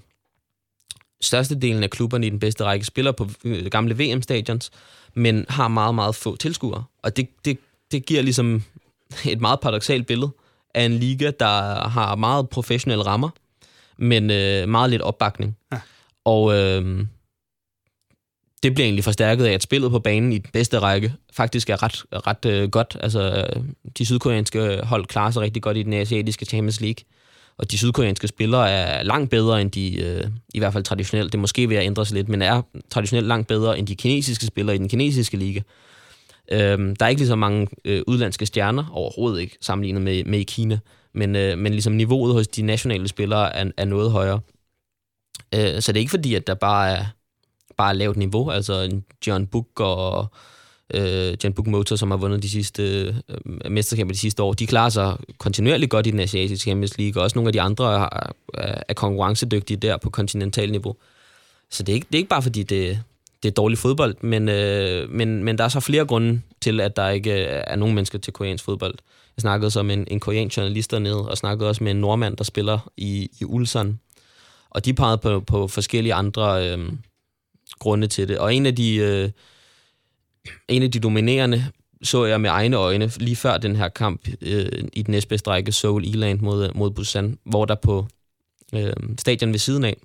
størstedelen 1.21 1.83
af 1.83 1.91
klubberne 1.91 2.27
i 2.27 2.31
den 2.31 2.41
bedste 2.41 2.65
række 2.65 2.87
spiller 2.87 3.13
på 3.13 3.29
øh, 3.45 3.67
gamle 3.67 3.99
VM-stadions, 3.99 4.71
men 5.15 5.47
har 5.49 5.69
meget, 5.69 5.95
meget 5.95 6.15
få 6.15 6.37
tilskuere. 6.37 6.85
Og 7.03 7.17
det, 7.17 7.29
det, 7.45 7.59
det 7.93 8.07
giver 8.07 8.23
ligesom 8.23 8.63
et 9.27 9.41
meget 9.41 9.61
paradoxalt 9.61 10.07
billede 10.07 10.31
af 10.75 10.83
en 10.83 10.93
liga, 10.93 11.31
der 11.41 11.89
har 11.89 12.15
meget 12.15 12.49
professionelle 12.49 13.07
rammer, 13.07 13.31
men 13.97 14.31
øh, 14.31 14.69
meget 14.69 14.91
lidt 14.91 15.03
opbakning. 15.03 15.57
Ja. 15.73 15.81
Og 16.29 16.55
øh, 16.55 17.07
det 18.63 18.75
bliver 18.75 18.85
egentlig 18.85 19.05
forstærket 19.05 19.45
af, 19.45 19.53
at 19.53 19.63
spillet 19.63 19.91
på 19.91 19.99
banen 19.99 20.33
i 20.33 20.39
den 20.39 20.51
bedste 20.53 20.79
række 20.79 21.13
faktisk 21.33 21.71
er 21.71 21.83
ret, 21.83 22.05
ret 22.13 22.45
øh, 22.45 22.71
godt. 22.71 22.97
Altså, 23.01 23.21
øh, 23.21 23.63
de 23.99 24.07
sydkoreanske 24.07 24.81
hold 24.83 25.07
klarer 25.07 25.31
sig 25.31 25.43
rigtig 25.43 25.63
godt 25.63 25.77
i 25.77 25.83
den 25.83 25.93
asiatiske 25.93 26.45
Champions 26.45 26.81
League. 26.81 27.05
Og 27.59 27.71
de 27.71 27.79
sydkoreanske 27.79 28.29
spillere 28.29 28.71
er 28.71 29.03
langt 29.03 29.31
bedre 29.31 29.61
end 29.61 29.71
de, 29.71 30.01
øh, 30.01 30.25
i 30.55 30.59
hvert 30.59 30.73
fald 30.73 30.85
traditionelt, 30.85 31.33
det 31.33 31.41
måske 31.41 31.69
ved 31.69 31.77
at 31.77 31.85
ændre 31.85 32.07
sig 32.07 32.17
lidt, 32.17 32.29
men 32.29 32.43
er 32.43 32.63
traditionelt 32.91 33.27
langt 33.27 33.49
bedre 33.49 33.79
end 33.79 33.87
de 33.87 33.97
kinesiske 33.97 34.47
spillere 34.47 34.77
i 34.77 34.79
den 34.79 34.89
kinesiske 34.89 35.37
liga. 35.37 35.61
Øhm, 36.53 36.97
der 36.97 37.07
er 37.07 37.11
ikke 37.11 37.21
lige 37.21 37.29
så 37.29 37.37
mange 37.37 37.67
øh, 37.85 38.03
udlandske 38.07 38.47
stjerner, 38.47 38.85
overhovedet 38.93 39.41
ikke 39.41 39.59
sammenlignet 39.61 40.03
med, 40.03 40.25
med 40.25 40.39
i 40.39 40.43
Kina, 40.43 40.79
men, 41.15 41.37
øh, 41.37 41.59
men 41.59 41.73
ligesom 41.73 41.93
niveauet 41.93 42.35
hos 42.35 42.49
de 42.49 42.63
nationale 42.63 43.09
spillere 43.09 43.57
er, 43.57 43.71
er 43.77 43.85
noget 43.85 44.11
højere. 44.11 44.41
Øh, 45.55 45.83
så 45.83 45.93
det 45.93 45.97
er 45.97 46.01
ikke 46.01 46.11
fordi, 46.11 46.35
at 46.35 46.47
der 46.47 46.55
bare 46.55 46.91
er, 46.91 47.05
bare 47.77 47.97
lavt 47.97 48.17
niveau. 48.17 48.51
Altså 48.51 49.01
John 49.27 49.47
Book 49.47 49.81
og 49.81 50.27
øh, 50.95 51.37
John 51.45 51.55
Book 51.55 51.67
Motor, 51.67 51.97
som 51.97 52.11
har 52.11 52.19
vundet 52.19 52.43
de 52.43 52.51
sidste 52.51 52.83
øh, 53.29 53.71
mesterskaber 53.71 54.13
de 54.13 54.19
sidste 54.19 54.43
år, 54.43 54.53
de 54.53 54.67
klarer 54.67 54.89
sig 54.89 55.17
kontinuerligt 55.39 55.91
godt 55.91 56.07
i 56.07 56.11
den 56.11 56.21
asiatiske 56.21 56.63
Champions 56.63 56.99
League, 56.99 57.21
og 57.21 57.25
også 57.25 57.39
nogle 57.39 57.49
af 57.49 57.53
de 57.53 57.61
andre 57.61 57.95
er, 57.95 58.33
er 58.89 58.95
konkurrencedygtige 58.95 59.77
der 59.77 59.97
på 59.97 60.11
kontinental 60.11 60.71
niveau. 60.71 60.97
Så 61.71 61.83
det 61.83 61.93
er 61.93 61.95
ikke, 61.95 62.07
det 62.07 62.15
er 62.15 62.19
ikke 62.19 62.29
bare 62.29 62.43
fordi, 62.43 62.63
det, 62.63 63.03
det 63.43 63.49
er 63.49 63.53
dårlig 63.53 63.79
fodbold, 63.79 64.17
men, 64.21 64.49
øh, 64.49 65.11
men, 65.11 65.45
men 65.45 65.59
der 65.59 65.65
er 65.65 65.69
så 65.69 65.81
flere 65.81 66.05
grunde 66.05 66.41
til, 66.61 66.81
at 66.81 66.97
der 66.97 67.09
ikke 67.09 67.33
er 67.45 67.77
nogen 67.77 67.95
mennesker 67.95 68.19
til 68.19 68.33
koreansk 68.33 68.65
fodbold. 68.65 68.95
Jeg 69.37 69.41
snakkede 69.41 69.71
så 69.71 69.83
med 69.83 69.95
en, 69.95 70.07
en 70.11 70.21
koreansk 70.21 70.57
journalist 70.57 70.91
dernede, 70.91 71.29
og 71.29 71.39
snakkede 71.39 71.69
også 71.69 71.85
med 71.85 71.91
en 71.91 72.01
nordmand, 72.01 72.37
der 72.37 72.45
spiller 72.45 72.91
i, 72.97 73.31
i 73.41 73.45
Ulsan. 73.45 73.99
Og 74.79 74.85
de 74.85 74.95
pegede 74.95 75.19
på, 75.19 75.41
på 75.41 75.69
forskellige 75.69 76.15
andre 76.15 76.71
øh, 76.71 76.93
grunde 77.79 78.07
til 78.07 78.29
det. 78.29 78.39
Og 78.39 78.55
en 78.55 78.67
af 78.67 78.77
de, 78.77 78.97
øh, 78.97 79.31
en 80.69 80.83
af 80.83 80.91
de 80.91 81.01
dominerende 81.01 81.65
så 82.03 82.25
jeg 82.25 82.41
med 82.41 82.51
egne 82.51 82.77
øjne 82.77 83.11
lige 83.17 83.37
før 83.37 83.57
den 83.57 83.77
her 83.77 83.89
kamp 83.89 84.29
øh, 84.41 84.67
i 84.93 85.03
den 85.03 85.13
næstbedste 85.13 85.51
række, 85.51 85.73
Seoul 85.73 86.05
Eland 86.05 86.41
mod, 86.41 86.65
øh, 86.65 86.77
mod 86.77 86.91
Busan, 86.91 87.39
hvor 87.45 87.65
der 87.65 87.75
på 87.75 88.07
øh, 88.75 88.93
stadion 89.19 89.53
ved 89.53 89.59
siden 89.59 89.85
af, 89.85 89.97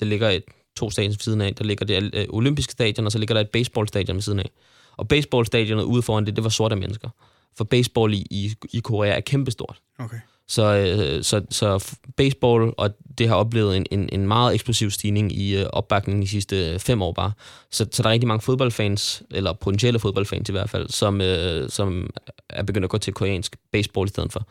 det 0.00 0.06
ligger 0.06 0.28
et, 0.28 0.44
to 0.76 0.90
stadion 0.90 1.10
ved 1.10 1.18
siden 1.18 1.40
af, 1.40 1.54
der 1.54 1.64
ligger 1.64 1.86
det 1.86 2.14
øh, 2.14 2.26
olympiske 2.28 2.72
stadion, 2.72 3.06
og 3.06 3.12
så 3.12 3.18
ligger 3.18 3.34
der 3.34 3.40
et 3.40 3.50
baseballstadion 3.50 4.16
ved 4.16 4.22
siden 4.22 4.38
af. 4.38 4.50
Og 4.96 5.08
baseballstadionet 5.08 5.82
ude 5.84 6.02
foran 6.02 6.26
det, 6.26 6.36
det 6.36 6.44
var 6.44 6.50
sorte 6.50 6.76
mennesker. 6.76 7.08
For 7.56 7.64
baseball 7.64 8.14
i, 8.14 8.26
i, 8.30 8.54
i 8.72 8.80
Korea 8.80 9.16
er 9.16 9.20
kæmpestort. 9.20 9.80
Okay. 9.98 10.18
Så, 10.52 10.74
øh, 10.74 11.24
så, 11.24 11.42
så 11.50 11.96
baseball, 12.16 12.72
og 12.76 12.90
det 13.18 13.28
har 13.28 13.34
oplevet 13.34 13.76
en, 13.76 13.86
en, 13.90 14.08
en 14.12 14.26
meget 14.26 14.54
eksplosiv 14.54 14.90
stigning 14.90 15.32
i 15.32 15.56
øh, 15.56 15.66
opbakningen 15.72 16.22
de 16.22 16.28
sidste 16.28 16.78
fem 16.78 17.02
år 17.02 17.12
bare. 17.12 17.32
Så, 17.70 17.86
så 17.92 18.02
der 18.02 18.08
er 18.08 18.12
rigtig 18.12 18.28
mange 18.28 18.42
fodboldfans, 18.42 19.22
eller 19.30 19.52
potentielle 19.52 19.98
fodboldfans 19.98 20.48
i 20.48 20.52
hvert 20.52 20.70
fald, 20.70 20.88
som, 20.88 21.20
øh, 21.20 21.70
som 21.70 22.10
er 22.48 22.62
begyndt 22.62 22.84
at 22.84 22.90
gå 22.90 22.98
til 22.98 23.12
koreansk 23.12 23.56
baseball 23.72 24.06
i 24.06 24.08
stedet 24.08 24.32
for. 24.32 24.46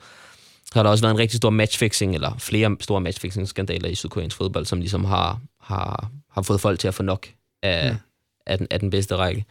Så 0.65 0.71
har 0.73 0.83
der 0.83 0.89
også 0.89 1.03
været 1.03 1.13
en 1.13 1.19
rigtig 1.19 1.37
stor 1.37 1.49
matchfixing, 1.49 2.15
eller 2.15 2.35
flere 2.37 2.75
store 2.79 3.01
matchfixing-skandaler 3.01 3.87
i 3.87 3.95
sydkoreansk 3.95 4.37
fodbold, 4.37 4.65
som 4.65 4.79
ligesom 4.79 5.05
har, 5.05 5.39
har, 5.61 6.11
har 6.31 6.41
fået 6.41 6.61
folk 6.61 6.79
til 6.79 6.87
at 6.87 6.93
få 6.93 7.03
nok 7.03 7.27
af, 7.63 7.85
ja. 7.85 7.95
af, 8.45 8.57
den, 8.57 8.67
af 8.71 8.79
den 8.79 8.89
bedste 8.89 9.15
række. 9.15 9.45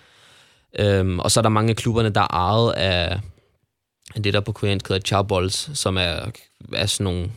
Øhm, 0.78 1.18
og 1.18 1.30
så 1.30 1.40
er 1.40 1.42
der 1.42 1.48
mange 1.48 1.70
af 1.70 1.76
klubberne, 1.76 2.11
der 2.11 2.20
er 2.20 2.34
ejet 2.34 2.72
af 2.72 3.20
det, 4.16 4.34
der 4.34 4.40
på 4.40 4.52
koreansk 4.52 4.88
hedder 4.88 5.02
chabols, 5.02 5.70
som 5.74 5.96
er, 5.96 6.30
er 6.72 6.86
sådan 6.86 7.04
nogle 7.04 7.30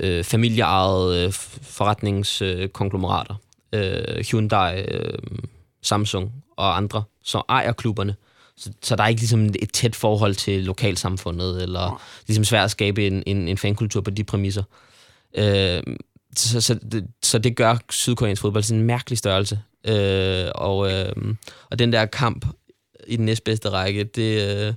øh, 0.00 0.24
familieejede 0.24 1.26
øh, 1.26 1.32
forretningskonglomerater. 1.62 3.34
Øh, 3.72 4.24
Hyundai, 4.30 4.80
øh, 4.80 5.18
Samsung 5.82 6.32
og 6.56 6.76
andre, 6.76 7.02
som 7.24 7.42
ejer 7.48 7.72
klubberne. 7.72 8.14
Så, 8.56 8.72
så 8.82 8.96
der 8.96 9.04
er 9.04 9.08
ikke 9.08 9.20
ligesom 9.20 9.44
et 9.44 9.72
tæt 9.72 9.96
forhold 9.96 10.34
til 10.34 10.64
lokalsamfundet, 10.64 11.62
eller 11.62 12.02
ligesom 12.26 12.44
svært 12.44 12.64
at 12.64 12.70
skabe 12.70 13.06
en, 13.06 13.22
en, 13.26 13.48
en 13.48 13.58
fankultur 13.58 14.00
på 14.00 14.10
de 14.10 14.24
præmisser. 14.24 14.62
Øh, 15.34 15.82
så, 16.36 16.60
så, 16.60 16.74
det, 16.74 17.06
så 17.22 17.38
det 17.38 17.56
gør 17.56 17.76
sydkoreansk 17.90 18.42
fodbold 18.42 18.64
til 18.64 18.76
en 18.76 18.82
mærkelig 18.82 19.18
størrelse. 19.18 19.60
Øh, 19.84 20.50
og, 20.54 20.92
øh, 20.92 21.12
og 21.70 21.78
den 21.78 21.92
der 21.92 22.06
kamp 22.06 22.46
i 23.06 23.16
den 23.16 23.24
næstbedste 23.24 23.70
række, 23.70 24.04
det, 24.04 24.58
øh, 24.58 24.74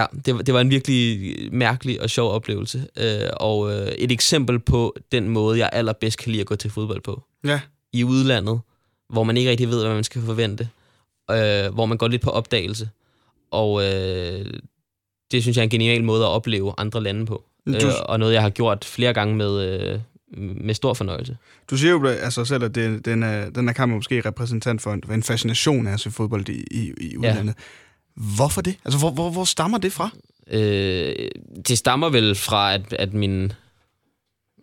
ja, 0.00 0.06
det, 0.26 0.46
det 0.46 0.54
var 0.54 0.60
en 0.60 0.70
virkelig 0.70 1.34
mærkelig 1.52 2.02
og 2.02 2.10
sjov 2.10 2.30
oplevelse. 2.30 2.86
Øh, 2.98 3.28
og 3.36 3.72
øh, 3.72 3.86
et 3.88 4.12
eksempel 4.12 4.58
på 4.58 4.96
den 5.12 5.28
måde, 5.28 5.58
jeg 5.58 5.70
allerbedst 5.72 6.18
kan 6.18 6.30
lide 6.32 6.40
at 6.40 6.46
gå 6.46 6.56
til 6.56 6.70
fodbold 6.70 7.00
på. 7.02 7.22
Ja. 7.44 7.60
I 7.92 8.04
udlandet, 8.04 8.60
hvor 9.08 9.24
man 9.24 9.36
ikke 9.36 9.50
rigtig 9.50 9.68
ved, 9.68 9.84
hvad 9.84 9.94
man 9.94 10.04
skal 10.04 10.22
forvente. 10.22 10.68
Øh, 11.30 11.74
hvor 11.74 11.86
man 11.86 11.98
går 11.98 12.08
lidt 12.08 12.22
på 12.22 12.30
opdagelse. 12.30 12.88
Og 13.50 13.82
øh, 13.84 14.46
det 15.32 15.42
synes 15.42 15.56
jeg 15.56 15.62
er 15.62 15.64
en 15.64 15.70
genial 15.70 16.04
måde 16.04 16.24
at 16.24 16.28
opleve 16.28 16.74
andre 16.78 17.02
lande 17.02 17.26
på. 17.26 17.42
Du- 17.66 17.72
Øh, 17.72 17.92
og 18.08 18.18
noget, 18.18 18.32
jeg 18.34 18.42
har 18.42 18.50
gjort 18.50 18.84
flere 18.84 19.12
gange 19.12 19.36
med, 19.36 19.80
øh, 19.92 20.00
med 20.64 20.74
stor 20.74 20.94
fornøjelse. 20.94 21.36
Du 21.70 21.76
siger 21.76 21.90
jo 21.90 22.06
altså 22.06 22.44
selv, 22.44 22.64
at 22.64 22.74
det, 22.74 23.04
den, 23.04 23.22
er, 23.22 23.50
den 23.50 23.68
er 23.68 23.72
kamp 23.72 23.92
er 23.92 23.96
måske 23.96 24.20
repræsentant 24.20 24.82
for 24.82 24.92
en, 24.92 25.02
en 25.10 25.22
fascination 25.22 25.86
af 25.86 25.92
at 25.92 26.00
se 26.00 26.10
fodbold 26.10 26.48
i, 26.48 26.64
i, 26.70 26.92
i 27.00 27.16
udlandet. 27.16 27.46
Ja. 27.46 27.62
Hvorfor 28.16 28.60
det? 28.60 28.76
Altså, 28.84 28.98
hvor, 28.98 29.10
hvor, 29.10 29.30
hvor 29.30 29.44
stammer 29.44 29.78
det 29.78 29.92
fra? 29.92 30.10
Øh, 30.50 31.30
det 31.68 31.78
stammer 31.78 32.08
vel 32.08 32.34
fra, 32.34 32.74
at, 32.74 32.92
at 32.92 33.12
min... 33.14 33.52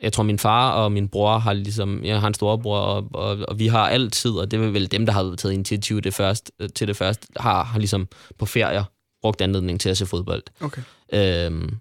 Jeg 0.02 0.14
tror, 0.14 0.24
min 0.24 0.39
far 0.39 0.72
og 0.72 0.91
min 0.91 1.08
bror 1.08 1.38
har 1.38 1.54
ligesom... 1.54 2.04
Jeg 2.04 2.22
har 2.22 2.28
en 2.28 2.34
storebror, 2.34 2.78
og, 2.78 3.08
og, 3.14 3.38
og 3.47 3.60
vi 3.60 3.68
har 3.68 3.89
altid, 3.89 4.32
og 4.32 4.52
det 4.52 4.62
er 4.62 4.68
vel 4.68 4.91
dem, 4.91 5.06
der 5.06 5.14
har 5.14 5.36
taget 5.36 5.54
initiativ 5.54 6.02
det 6.02 6.14
først, 6.14 6.52
til 6.76 6.88
det 6.88 6.97
første, 6.97 7.28
har, 7.38 7.64
har 7.64 7.80
ligesom 7.80 8.08
på 8.39 8.45
ferier 8.45 8.84
brugt 9.22 9.41
anledning 9.41 9.80
til 9.80 9.89
at 9.89 9.97
se 9.97 10.06
fodbold. 10.06 10.43
Okay. 10.62 10.82
Øhm, 11.14 11.78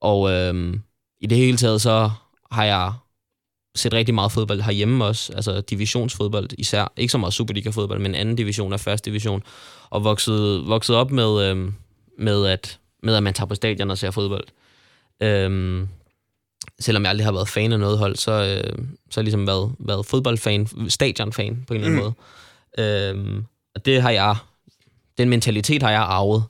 og 0.00 0.30
øhm, 0.30 0.80
i 1.20 1.26
det 1.26 1.38
hele 1.38 1.56
taget, 1.56 1.80
så 1.80 2.10
har 2.50 2.64
jeg 2.64 2.92
set 3.78 3.92
rigtig 3.94 4.14
meget 4.14 4.32
fodbold 4.32 4.60
herhjemme 4.60 5.04
også, 5.04 5.32
altså 5.32 5.60
divisionsfodbold 5.60 6.48
især. 6.58 6.92
Ikke 6.96 7.10
så 7.10 7.18
meget 7.18 7.34
Superliga-fodbold, 7.34 8.00
men 8.00 8.14
anden 8.14 8.36
division 8.36 8.72
og 8.72 8.80
første 8.80 9.10
division. 9.10 9.42
Og 9.90 10.04
vokset, 10.04 10.68
vokset 10.68 10.96
op 10.96 11.10
med, 11.10 11.50
øhm, 11.50 11.74
med, 12.18 12.46
at, 12.46 12.78
med, 13.02 13.14
at 13.16 13.22
man 13.22 13.34
tager 13.34 13.46
på 13.46 13.54
stadion 13.54 13.90
og 13.90 13.98
ser 13.98 14.10
fodbold. 14.10 14.44
Øhm, 15.22 15.88
selvom 16.80 17.02
jeg 17.02 17.10
aldrig 17.10 17.26
har 17.26 17.32
været 17.32 17.48
fan 17.48 17.72
af 17.72 17.80
noget 17.80 17.98
hold, 17.98 18.16
så, 18.16 18.32
øh, 18.32 18.78
så 19.10 19.20
har 19.20 19.22
jeg 19.22 19.24
ligesom 19.24 19.46
været, 19.46 19.72
været 19.78 20.06
fodboldfan, 20.06 20.68
stadionfan 20.88 21.64
på 21.66 21.74
en 21.74 21.80
eller 21.80 21.98
anden 21.98 22.04
Mm. 22.06 22.14
måde. 22.78 23.08
Øhm, 23.08 23.44
og 23.74 23.84
det 23.84 24.02
har 24.02 24.10
jeg, 24.10 24.36
den 25.18 25.28
mentalitet 25.28 25.82
har 25.82 25.90
jeg 25.90 26.00
arvet, 26.00 26.44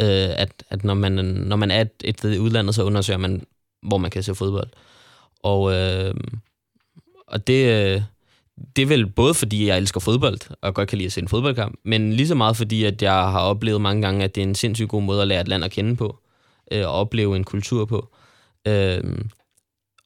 øh, 0.00 0.40
at, 0.40 0.62
at 0.70 0.84
når, 0.84 0.94
man, 0.94 1.12
når 1.24 1.56
man 1.56 1.70
er 1.70 1.80
et, 1.80 1.90
et 2.04 2.18
sted 2.18 2.32
i 2.32 2.38
udlandet, 2.38 2.74
så 2.74 2.82
undersøger 2.84 3.18
man, 3.18 3.46
hvor 3.82 3.98
man 3.98 4.10
kan 4.10 4.22
se 4.22 4.34
fodbold. 4.34 4.68
Og, 5.42 5.72
øh, 5.72 6.14
og 7.30 7.46
det, 7.46 7.64
øh, 7.66 8.02
det 8.76 8.82
er 8.82 8.86
vel 8.86 9.06
både 9.06 9.34
fordi, 9.34 9.66
jeg 9.66 9.76
elsker 9.78 10.00
fodbold, 10.00 10.38
og 10.62 10.74
godt 10.74 10.88
kan 10.88 10.98
lide 10.98 11.06
at 11.06 11.12
se 11.12 11.20
en 11.20 11.28
fodboldkamp, 11.28 11.78
men 11.84 12.12
lige 12.12 12.28
så 12.28 12.34
meget 12.34 12.56
fordi, 12.56 12.84
at 12.84 13.02
jeg 13.02 13.12
har 13.12 13.40
oplevet 13.40 13.80
mange 13.80 14.02
gange, 14.02 14.24
at 14.24 14.34
det 14.34 14.42
er 14.42 14.46
en 14.46 14.54
sindssygt 14.54 14.88
god 14.88 15.02
måde 15.02 15.22
at 15.22 15.28
lære 15.28 15.40
et 15.40 15.48
land 15.48 15.64
at 15.64 15.70
kende 15.70 15.96
på, 15.96 16.18
øh, 16.72 16.86
og 16.86 16.92
opleve 16.92 17.36
en 17.36 17.44
kultur 17.44 17.84
på. 17.84 18.08
Øh, 18.66 19.00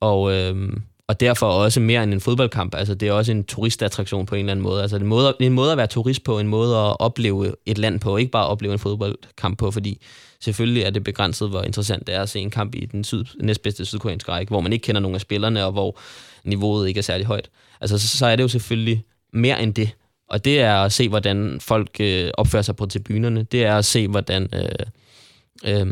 og, 0.01 0.33
øh, 0.33 0.73
og 1.09 1.21
derfor 1.21 1.47
også 1.47 1.81
mere 1.81 2.03
end 2.03 2.15
en 2.15 2.21
fodboldkamp. 2.21 2.75
Altså, 2.75 2.95
det 2.95 3.09
er 3.09 3.13
også 3.13 3.33
en 3.33 3.45
turistattraktion 3.45 4.27
på 4.27 4.35
en 4.35 4.39
eller 4.39 4.53
anden 4.53 4.63
måde. 4.63 4.83
Altså, 4.83 4.97
en 4.97 5.07
måde, 5.07 5.37
en 5.41 5.53
måde 5.53 5.73
at 5.73 5.79
være 5.79 5.87
turist 5.87 6.25
på, 6.25 6.39
en 6.39 6.49
måde 6.49 6.77
at 6.77 7.01
opleve 7.01 7.55
et 7.67 7.79
land 7.79 8.01
på, 8.01 8.17
ikke 8.17 8.31
bare 8.31 8.47
opleve 8.47 8.73
en 8.73 8.79
fodboldkamp 8.79 9.59
på, 9.59 9.71
fordi 9.71 10.03
selvfølgelig 10.43 10.83
er 10.83 10.91
det 10.91 11.05
begrænset, 11.05 11.49
hvor 11.49 11.63
interessant 11.63 12.07
det 12.07 12.15
er 12.15 12.23
at 12.23 12.29
se 12.29 12.41
en 12.41 12.51
kamp 12.51 12.75
i 12.75 12.87
den 12.87 13.05
syd, 13.05 13.25
næstbedste 13.41 13.85
sydkoreanske 13.85 14.33
række, 14.33 14.51
hvor 14.51 14.61
man 14.61 14.73
ikke 14.73 14.83
kender 14.83 15.01
nogen 15.01 15.15
af 15.15 15.21
spillerne, 15.21 15.65
og 15.65 15.73
hvor 15.73 15.99
niveauet 16.45 16.89
ikke 16.89 16.99
er 16.99 17.03
særlig 17.03 17.27
højt. 17.27 17.51
Altså, 17.81 17.99
så, 17.99 18.19
så 18.19 18.27
er 18.27 18.37
det 18.37 18.43
jo 18.43 18.49
selvfølgelig 18.49 19.05
mere 19.33 19.63
end 19.63 19.75
det. 19.75 19.91
Og 20.29 20.45
det 20.45 20.61
er 20.61 20.75
at 20.75 20.93
se, 20.93 21.09
hvordan 21.09 21.61
folk 21.61 21.91
øh, 22.01 22.31
opfører 22.35 22.63
sig 22.63 22.77
på 22.77 22.87
tribunerne. 22.87 23.43
Det 23.43 23.65
er 23.65 23.77
at 23.77 23.85
se, 23.85 24.09
hvordan... 24.09 24.49
Øh, 24.55 24.87
øh, 25.65 25.87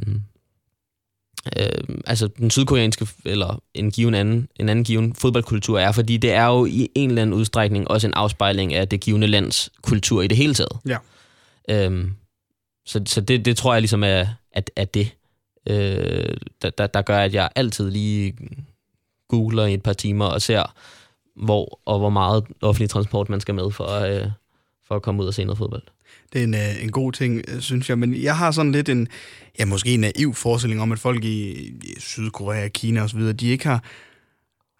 øh, 1.56 1.98
altså 2.06 2.26
den 2.26 2.50
sydkoreanske 2.50 3.06
eller 3.24 3.62
en 3.74 3.90
given 3.90 4.14
anden, 4.14 4.48
en 4.56 4.68
anden 4.68 4.84
given 4.84 5.14
fodboldkultur 5.14 5.78
er, 5.78 5.92
fordi 5.92 6.16
det 6.16 6.32
er 6.32 6.46
jo 6.46 6.66
i 6.66 6.88
en 6.94 7.10
eller 7.10 7.22
anden 7.22 7.34
udstrækning 7.34 7.88
også 7.88 8.06
en 8.06 8.14
afspejling 8.14 8.74
af 8.74 8.88
det 8.88 9.00
givende 9.00 9.26
lands 9.26 9.70
kultur 9.82 10.22
i 10.22 10.26
det 10.26 10.36
hele 10.36 10.54
taget. 10.54 10.78
Ja. 10.86 10.98
Øhm, 11.68 12.12
så 12.86 13.02
så 13.06 13.20
det, 13.20 13.44
det 13.44 13.56
tror 13.56 13.72
jeg 13.72 13.82
ligesom 13.82 14.04
er, 14.04 14.26
at, 14.52 14.70
at 14.76 14.94
det, 14.94 15.16
øh, 15.66 16.36
der, 16.62 16.70
der, 16.70 16.86
der 16.86 17.02
gør, 17.02 17.18
at 17.18 17.34
jeg 17.34 17.50
altid 17.56 17.90
lige 17.90 18.36
googler 19.28 19.66
i 19.66 19.74
et 19.74 19.82
par 19.82 19.92
timer 19.92 20.24
og 20.24 20.42
ser, 20.42 20.74
hvor 21.36 21.80
og 21.84 21.98
hvor 21.98 22.10
meget 22.10 22.44
offentlig 22.62 22.90
transport 22.90 23.28
man 23.28 23.40
skal 23.40 23.54
med 23.54 23.70
for, 23.70 23.90
øh, 23.90 24.26
for 24.88 24.96
at 24.96 25.02
komme 25.02 25.22
ud 25.22 25.28
og 25.28 25.34
se 25.34 25.44
noget 25.44 25.58
fodbold. 25.58 25.82
Det 26.32 26.38
er 26.38 26.44
en, 26.44 26.54
øh, 26.54 26.82
en 26.82 26.92
god 26.92 27.12
ting, 27.12 27.42
øh, 27.48 27.60
synes 27.60 27.88
jeg. 27.88 27.98
Men 27.98 28.22
jeg 28.22 28.36
har 28.36 28.50
sådan 28.50 28.72
lidt 28.72 28.88
en, 28.88 29.08
ja, 29.58 29.64
måske 29.64 29.94
en 29.94 30.00
naiv 30.00 30.34
forestilling 30.34 30.80
om, 30.80 30.92
at 30.92 30.98
folk 30.98 31.24
i, 31.24 31.50
i 31.82 31.94
Sydkorea, 31.98 32.68
Kina 32.68 33.02
osv., 33.02 33.32
de 33.32 33.48
ikke 33.48 33.66
har, 33.66 33.84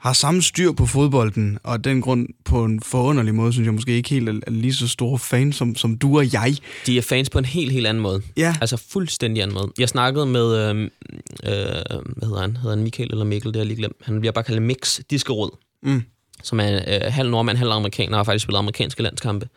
har 0.01 0.13
samme 0.13 0.43
styr 0.43 0.73
på 0.73 0.87
fodbolden, 0.87 1.59
og 1.65 1.73
af 1.73 1.83
den 1.83 2.01
grund 2.03 2.29
på 2.45 2.65
en 2.65 2.83
forunderlig 2.83 3.35
måde, 3.35 3.53
synes 3.53 3.67
jeg 3.67 3.75
måske 3.75 3.93
ikke 3.93 4.11
helt 4.11 4.29
er, 4.29 4.51
lige 4.51 4.75
så 4.75 4.89
store 4.89 5.19
fan 5.19 5.53
som, 5.53 5.77
som 5.77 5.99
du 5.99 6.19
og 6.19 6.33
jeg. 6.33 6.57
De 6.87 6.99
er 6.99 7.03
fans 7.03 7.31
på 7.31 7.39
en 7.39 7.45
helt, 7.45 7.73
helt 7.73 7.87
anden 7.87 8.03
måde. 8.03 8.23
Ja. 8.37 8.57
Altså 8.61 8.77
fuldstændig 8.91 9.43
anden 9.43 9.55
måde. 9.55 9.73
Jeg 9.79 9.89
snakkede 9.89 10.27
med, 10.27 10.57
øh, 10.71 10.81
øh, 10.83 10.89
hvad 12.17 12.29
hedder 12.29 12.41
han? 12.41 12.57
Hedder 12.57 12.77
han 12.77 12.83
Michael 12.85 13.09
eller 13.13 13.25
Mikkel? 13.25 13.49
Det 13.49 13.57
har 13.57 13.61
jeg 13.61 13.67
lige 13.67 13.77
glemt. 13.77 13.97
Han 14.03 14.21
bliver 14.21 14.33
bare 14.33 14.45
kaldt 14.45 14.63
Mix 14.63 15.01
Diskerod, 15.11 15.51
Mm. 15.83 16.03
som 16.43 16.61
er 16.61 16.75
øh, 16.77 17.01
halv 17.13 17.31
nordmand, 17.31 17.59
halv 17.59 17.71
amerikaner, 17.71 18.13
og 18.13 18.19
har 18.19 18.25
faktisk 18.25 18.43
spillet 18.43 18.59
amerikanske 18.59 19.03
landskampe 19.03 19.49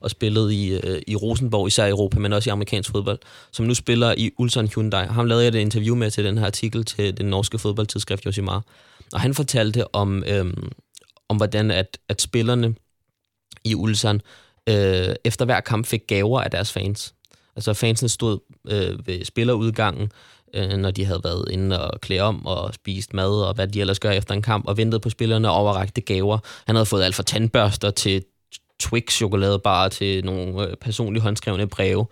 og 0.00 0.10
spillet 0.10 0.52
i, 0.52 0.68
øh, 0.72 1.00
i 1.06 1.16
Rosenborg, 1.16 1.66
især 1.66 1.86
i 1.86 1.90
Europa, 1.90 2.18
men 2.18 2.32
også 2.32 2.50
i 2.50 2.52
amerikansk 2.52 2.90
fodbold, 2.90 3.18
som 3.52 3.66
nu 3.66 3.74
spiller 3.74 4.14
i 4.16 4.30
Ulsan 4.38 4.68
Hyundai. 4.68 5.06
Ham 5.06 5.26
lavede 5.26 5.44
jeg 5.44 5.48
et 5.54 5.60
interview 5.60 5.96
med 5.96 6.10
til 6.10 6.24
den 6.24 6.38
her 6.38 6.46
artikel 6.46 6.84
til 6.84 7.16
den 7.16 7.26
norske 7.26 7.58
fodboldtidsskrift 7.58 8.26
Josimar. 8.26 8.62
Og 9.12 9.20
han 9.20 9.34
fortalte 9.34 9.94
om, 9.94 10.24
øh, 10.26 10.54
om 11.28 11.36
hvordan 11.36 11.70
at, 11.70 11.98
at 12.08 12.22
spillerne 12.22 12.74
i 13.64 13.74
Ulsan 13.74 14.20
øh, 14.68 15.14
efter 15.24 15.44
hver 15.44 15.60
kamp 15.60 15.86
fik 15.86 16.02
gaver 16.08 16.40
af 16.40 16.50
deres 16.50 16.72
fans. 16.72 17.14
Altså 17.56 17.74
fansene 17.74 18.08
stod 18.08 18.38
øh, 18.68 19.06
ved 19.06 19.24
spillerudgangen, 19.24 20.12
øh, 20.54 20.68
når 20.68 20.90
de 20.90 21.04
havde 21.04 21.20
været 21.24 21.50
inde 21.50 21.90
og 21.90 22.00
klæde 22.00 22.20
om 22.20 22.46
og 22.46 22.74
spist 22.74 23.14
mad 23.14 23.30
og 23.30 23.54
hvad 23.54 23.68
de 23.68 23.80
ellers 23.80 23.98
gør 23.98 24.10
efter 24.10 24.34
en 24.34 24.42
kamp, 24.42 24.68
og 24.68 24.76
ventede 24.76 25.00
på 25.00 25.10
spillerne 25.10 25.50
og 25.50 25.56
overrakte 25.56 26.00
gaver. 26.00 26.38
Han 26.66 26.76
havde 26.76 26.86
fået 26.86 27.04
alt 27.04 27.14
fra 27.14 27.22
tandbørster 27.22 27.90
til 27.90 28.24
Twix 28.80 29.12
chokoladebar 29.12 29.88
til 29.88 30.24
nogle 30.24 30.68
øh, 30.68 30.76
personligt 30.76 31.22
håndskrevne 31.22 31.66
breve. 31.66 32.06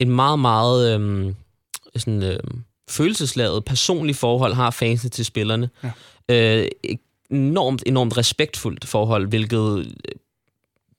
En 0.00 0.10
meget, 0.10 0.38
meget 0.38 1.00
øh, 1.00 1.34
sådan, 1.96 2.22
øh, 2.22 2.38
følelsesladet, 2.90 3.64
personligt 3.64 4.18
forhold 4.18 4.54
har 4.54 4.70
fansene 4.70 5.10
til 5.10 5.24
spillerne. 5.24 5.70
Ja. 5.84 5.90
Øh, 6.30 6.68
enormt, 7.30 7.82
enormt 7.86 8.16
respektfuldt 8.18 8.86
forhold, 8.86 9.28
hvilket 9.28 9.86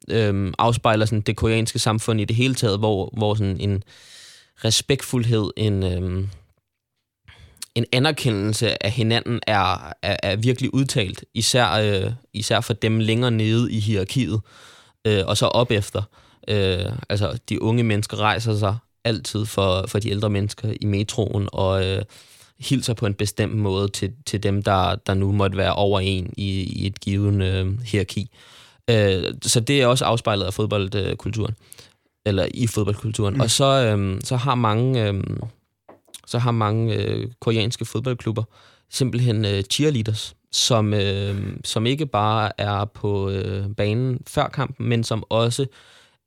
øh, 0.09 0.27
øh, 0.35 0.53
afspejler 0.57 1.05
sådan, 1.05 1.21
det 1.21 1.35
koreanske 1.35 1.79
samfund 1.79 2.21
i 2.21 2.25
det 2.25 2.35
hele 2.35 2.55
taget, 2.55 2.79
hvor, 2.79 3.09
hvor 3.17 3.35
sådan 3.35 3.59
en 3.59 3.83
respektfuldhed, 4.55 5.49
en, 5.57 5.83
øh, 5.83 6.27
en 7.75 7.85
anerkendelse 7.91 8.85
af 8.85 8.91
hinanden 8.91 9.39
er, 9.47 9.93
er, 10.01 10.17
er 10.23 10.35
virkelig 10.35 10.73
udtalt, 10.73 11.25
især, 11.33 11.71
øh, 11.71 12.11
især 12.33 12.61
for 12.61 12.73
dem 12.73 12.99
længere 12.99 13.31
nede 13.31 13.71
i 13.71 13.79
hierarkiet, 13.79 14.41
øh, 15.05 15.23
og 15.27 15.37
så 15.37 15.45
op 15.45 15.71
efter. 15.71 16.01
Øh, 16.47 16.91
altså, 17.09 17.39
de 17.49 17.61
unge 17.61 17.83
mennesker 17.83 18.17
rejser 18.17 18.57
sig 18.57 18.77
altid 19.03 19.45
for, 19.45 19.85
for 19.87 19.99
de 19.99 20.09
ældre 20.09 20.29
mennesker 20.29 20.73
i 20.81 20.85
metroen, 20.85 21.49
og 21.51 21.85
øh, 21.85 22.03
hilser 22.59 22.93
på 22.93 23.05
en 23.05 23.13
bestemt 23.13 23.55
måde 23.55 23.87
til, 23.87 24.13
til 24.25 24.43
dem, 24.43 24.63
der, 24.63 24.95
der 24.95 25.13
nu 25.13 25.31
måtte 25.31 25.57
være 25.57 25.73
over 25.73 25.99
en 25.99 26.33
i, 26.37 26.63
i 26.63 26.87
et 26.87 26.99
givet 26.99 27.43
øh, 27.43 27.81
hierarki. 27.85 28.29
Øh, 28.89 29.23
så 29.41 29.59
det 29.59 29.81
er 29.81 29.87
også 29.87 30.05
afspejlet 30.05 30.45
af 30.45 30.53
fodboldkulturen, 30.53 31.55
eller 32.25 32.47
i 32.53 32.67
fodboldkulturen. 32.67 33.33
Mm. 33.33 33.39
Og 33.39 33.51
så, 33.51 33.65
øh, 33.65 34.21
så 34.23 34.35
har 34.35 34.55
mange... 34.55 35.07
Øh, 35.07 35.23
så 36.27 36.39
har 36.39 36.51
mange 36.51 36.95
øh, 36.95 37.27
koreanske 37.39 37.85
fodboldklubber 37.85 38.43
simpelthen 38.89 39.45
øh, 39.45 39.63
cheerleaders, 39.63 40.35
som, 40.51 40.93
øh, 40.93 41.57
som 41.63 41.85
ikke 41.85 42.05
bare 42.05 42.51
er 42.57 42.85
på 42.85 43.29
øh, 43.29 43.69
banen 43.77 44.19
før 44.27 44.47
kampen, 44.47 44.89
men 44.89 45.03
som 45.03 45.23
også 45.29 45.65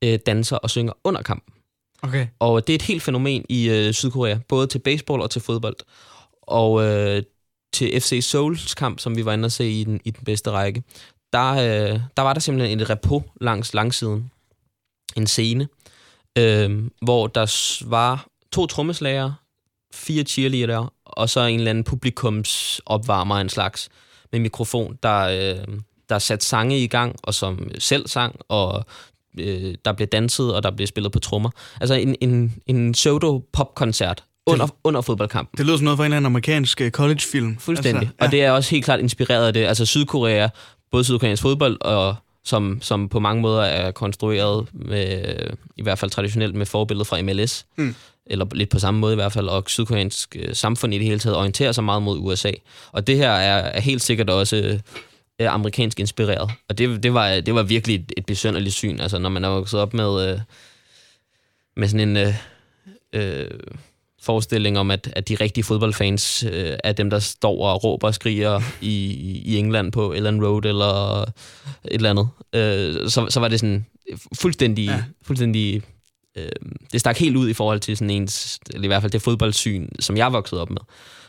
øh, 0.05 0.18
danser 0.26 0.57
og 0.57 0.70
synger 0.70 0.93
under 1.05 1.22
kampen. 1.22 1.55
Okay. 2.03 2.26
Og 2.39 2.66
det 2.66 2.72
er 2.72 2.74
et 2.74 2.83
helt 2.83 3.03
fænomen 3.03 3.45
i 3.49 3.68
øh, 3.68 3.93
Sydkorea, 3.93 4.39
både 4.49 4.66
til 4.66 4.79
baseball 4.79 5.22
og 5.22 5.31
til 5.31 5.43
fodbold. 5.43 5.76
Og 6.49 6.85
øh, 6.85 7.23
til 7.73 8.01
FC 8.01 8.19
Souls 8.23 8.75
kamp, 8.75 8.99
som 8.99 9.17
vi 9.17 9.25
var 9.25 9.33
inde 9.33 9.47
og 9.47 9.53
se 9.53 9.71
i 9.71 9.85
den, 9.85 10.01
i 10.05 10.11
den 10.11 10.25
bedste 10.25 10.51
række, 10.51 10.83
der, 11.33 11.53
øh, 11.53 12.01
der 12.17 12.23
var 12.23 12.33
der 12.33 12.41
simpelthen 12.41 12.81
et 12.81 12.91
repo 12.91 13.23
langs 13.41 13.75
langsiden. 13.75 14.31
En 15.17 15.27
scene, 15.27 15.69
øh, 16.39 16.91
hvor 17.03 17.27
der 17.27 17.83
var 17.87 18.27
to 18.53 18.67
trommeslager, 18.67 19.33
fire 19.93 20.25
cheerleader, 20.25 20.93
og 21.05 21.31
så 21.31 21.41
en 21.41 21.59
eller 21.59 21.71
anden 21.71 21.85
publikumsopvarmer 21.85 23.37
en 23.37 23.49
slags, 23.49 23.89
med 24.33 24.41
mikrofon, 24.41 24.99
der, 25.03 25.19
øh, 25.19 25.79
der 26.09 26.19
satte 26.19 26.47
sange 26.47 26.79
i 26.79 26.87
gang, 26.87 27.17
og 27.23 27.35
som 27.35 27.71
selv 27.79 28.09
sang, 28.09 28.41
og 28.49 28.85
øh, 29.39 29.75
der 29.85 29.93
blev 29.93 30.09
danset, 30.09 30.55
og 30.55 30.63
der 30.63 30.71
blev 30.71 30.87
spillet 30.87 31.13
på 31.13 31.19
trommer. 31.19 31.51
Altså 31.81 31.95
en, 31.95 32.17
en, 32.21 32.63
en 32.67 32.93
pseudo-popkoncert, 32.93 34.25
under, 34.53 34.67
under 34.85 35.01
fodboldkampen. 35.01 35.59
Det 35.59 35.67
lyder 35.67 35.77
som 35.77 35.85
noget 35.85 35.97
fra 35.97 36.05
en 36.05 36.07
eller 36.07 36.17
anden 36.17 36.33
amerikansk 36.33 36.81
øh, 36.81 36.91
collegefilm. 36.91 37.57
Fuldstændig. 37.59 38.01
Altså, 38.01 38.15
ja. 38.21 38.27
Og 38.27 38.33
det 38.33 38.43
er 38.43 38.51
også 38.51 38.71
helt 38.71 38.85
klart 38.85 39.01
inspireret 39.01 39.47
af 39.47 39.53
det. 39.53 39.65
Altså 39.65 39.87
Sydkorea, 39.87 40.49
både 40.91 41.05
sydkoreansk 41.05 41.43
fodbold, 41.43 41.79
og 41.81 42.17
som, 42.45 42.79
som 42.83 43.09
på 43.09 43.21
mange 43.21 43.43
måder 43.43 43.63
er 43.63 43.91
konstrueret 43.91 44.67
med, 44.73 45.37
i 45.77 45.83
hvert 45.83 45.99
fald 45.99 46.11
traditionelt 46.11 46.55
med 46.55 46.67
forbillede 46.67 47.05
fra 47.05 47.23
MLS. 47.23 47.67
Mm. 47.77 47.95
eller 48.27 48.47
lidt 48.53 48.71
på 48.71 48.79
samme 48.79 49.01
måde 49.01 49.13
i 49.13 49.17
hvert 49.17 49.33
fald, 49.33 49.49
og 49.49 49.65
sydkoreansk 49.67 50.37
øh, 50.39 50.55
samfund 50.55 50.95
i 50.95 50.99
det 50.99 51.07
hele 51.07 51.19
taget 51.19 51.37
orienterer 51.37 51.73
sig 51.73 51.85
meget 51.85 52.03
mod 52.03 52.19
USA. 52.19 52.53
Og 52.93 53.07
det 53.07 53.17
her 53.17 53.31
er, 53.31 53.59
er 53.59 53.81
helt 53.81 54.03
sikkert 54.03 54.31
også 54.31 54.81
øh, 55.39 55.55
amerikansk 55.55 56.01
inspireret. 56.01 56.51
Og 56.69 56.79
det, 56.79 57.03
det, 57.03 57.15
var, 57.15 57.41
det 57.41 57.55
var 57.55 57.63
virkelig 57.63 57.95
et, 57.97 58.13
et 58.17 58.27
besynderligt 58.27 58.75
syn, 58.75 59.01
altså 59.01 59.19
når 59.19 59.29
man 59.29 59.45
er 59.45 59.49
vokset 59.49 59.81
op 59.81 59.95
med, 59.95 60.31
øh, 60.31 60.41
med 61.77 61.89
sådan 61.89 62.09
en... 62.09 62.17
Øh, 62.17 62.35
øh, 63.13 63.51
forestilling 64.29 64.79
om, 64.79 64.91
at, 64.91 65.12
at 65.16 65.29
de 65.29 65.35
rigtige 65.35 65.64
fodboldfans 65.64 66.45
øh, 66.53 66.76
er 66.85 66.93
dem, 66.93 67.11
der 67.11 67.18
står 67.18 67.72
og 67.72 67.85
råber 67.85 68.07
og 68.07 68.14
skriger 68.14 68.61
i, 68.81 68.95
i 69.45 69.57
England 69.57 69.93
på 69.93 70.12
Ellen 70.12 70.45
Road 70.45 70.64
eller 70.64 71.22
et 71.22 71.29
eller 71.85 72.11
andet. 72.11 72.29
Øh, 72.53 73.11
så, 73.11 73.26
så 73.31 73.41
var 73.41 73.49
det 73.49 73.61
sådan 73.61 73.87
fuldstændig... 74.35 74.87
Ja. 74.87 75.05
fuldstændig 75.22 75.83
øh, 76.37 76.49
det 76.93 77.01
stak 77.01 77.18
helt 77.18 77.37
ud 77.37 77.49
i 77.49 77.55
forhold 77.55 77.81
til 77.81 77.97
sådan 77.97 78.11
ens, 78.11 78.59
eller 78.74 78.85
i 78.85 78.87
hvert 78.87 79.03
fald 79.03 79.12
det 79.12 79.22
fodboldsyn, 79.22 79.89
som 80.01 80.16
jeg 80.16 80.33
voksede 80.33 80.61
op 80.61 80.70
med. 80.70 80.83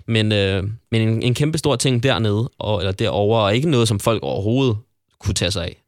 Men, 0.05 0.31
øh, 0.31 0.63
men 0.91 1.01
en, 1.01 1.21
en 1.21 1.33
kæmpe 1.33 1.57
stor 1.57 1.75
ting 1.75 2.03
dernede, 2.03 2.49
og, 2.59 2.79
eller 2.79 2.91
derovre, 2.91 3.43
og 3.43 3.55
ikke 3.55 3.69
noget, 3.69 3.87
som 3.87 3.99
folk 3.99 4.23
overhovedet 4.23 4.77
kunne 5.19 5.33
tage 5.33 5.51
sig 5.51 5.63
af. 5.63 5.83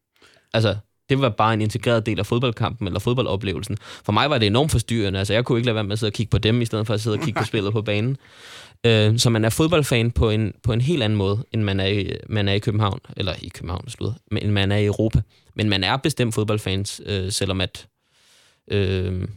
Altså, 0.54 0.76
det 1.12 1.22
var 1.22 1.30
bare 1.30 1.54
en 1.54 1.62
integreret 1.62 2.06
del 2.06 2.20
af 2.20 2.26
fodboldkampen 2.26 2.88
eller 2.88 3.00
fodboldoplevelsen. 3.00 3.78
For 4.04 4.12
mig 4.12 4.30
var 4.30 4.38
det 4.38 4.46
enormt 4.46 4.72
forstyrrende. 4.72 5.20
Altså, 5.20 5.34
jeg 5.34 5.46
kunne 5.46 5.60
ikke 5.60 5.66
lade 5.66 5.76
være 5.76 5.84
med 5.84 5.92
at 5.92 6.00
sidde 6.00 6.10
og 6.10 6.14
kigge 6.14 6.30
på 6.30 6.38
dem, 6.38 6.62
i 6.62 6.66
stedet 6.66 6.88
for 6.88 6.94
at 6.94 7.02
sidde 7.02 7.16
og 7.16 7.20
kigge 7.20 7.40
på 7.40 7.46
spillet 7.52 7.74
på 7.74 7.82
banen. 7.82 8.18
Øh, 8.86 9.20
så 9.20 9.30
man 9.30 9.46
er 9.46 9.50
fodboldfan 9.50 10.12
på 10.12 10.30
en, 10.30 10.54
på 10.64 10.74
en 10.74 10.82
helt 10.82 11.04
anden 11.04 11.18
måde, 11.18 11.46
end 11.52 11.64
man 11.64 11.80
er 11.80 11.86
i, 11.86 12.12
man 12.30 12.48
er 12.48 12.54
i 12.54 12.60
København. 12.60 13.00
Eller 13.18 13.34
i 13.42 13.48
København, 13.48 13.90
slutter, 13.90 14.20
men 14.32 14.52
man 14.52 14.72
er 14.72 14.78
i 14.78 14.86
Europa. 14.86 15.22
Men 15.56 15.70
man 15.70 15.84
er 15.84 15.98
bestemt 15.98 16.34
fodboldfans, 16.34 17.02
øh, 17.06 17.32
selvom 17.32 17.62
at... 17.62 17.88
Øh, 18.72 19.28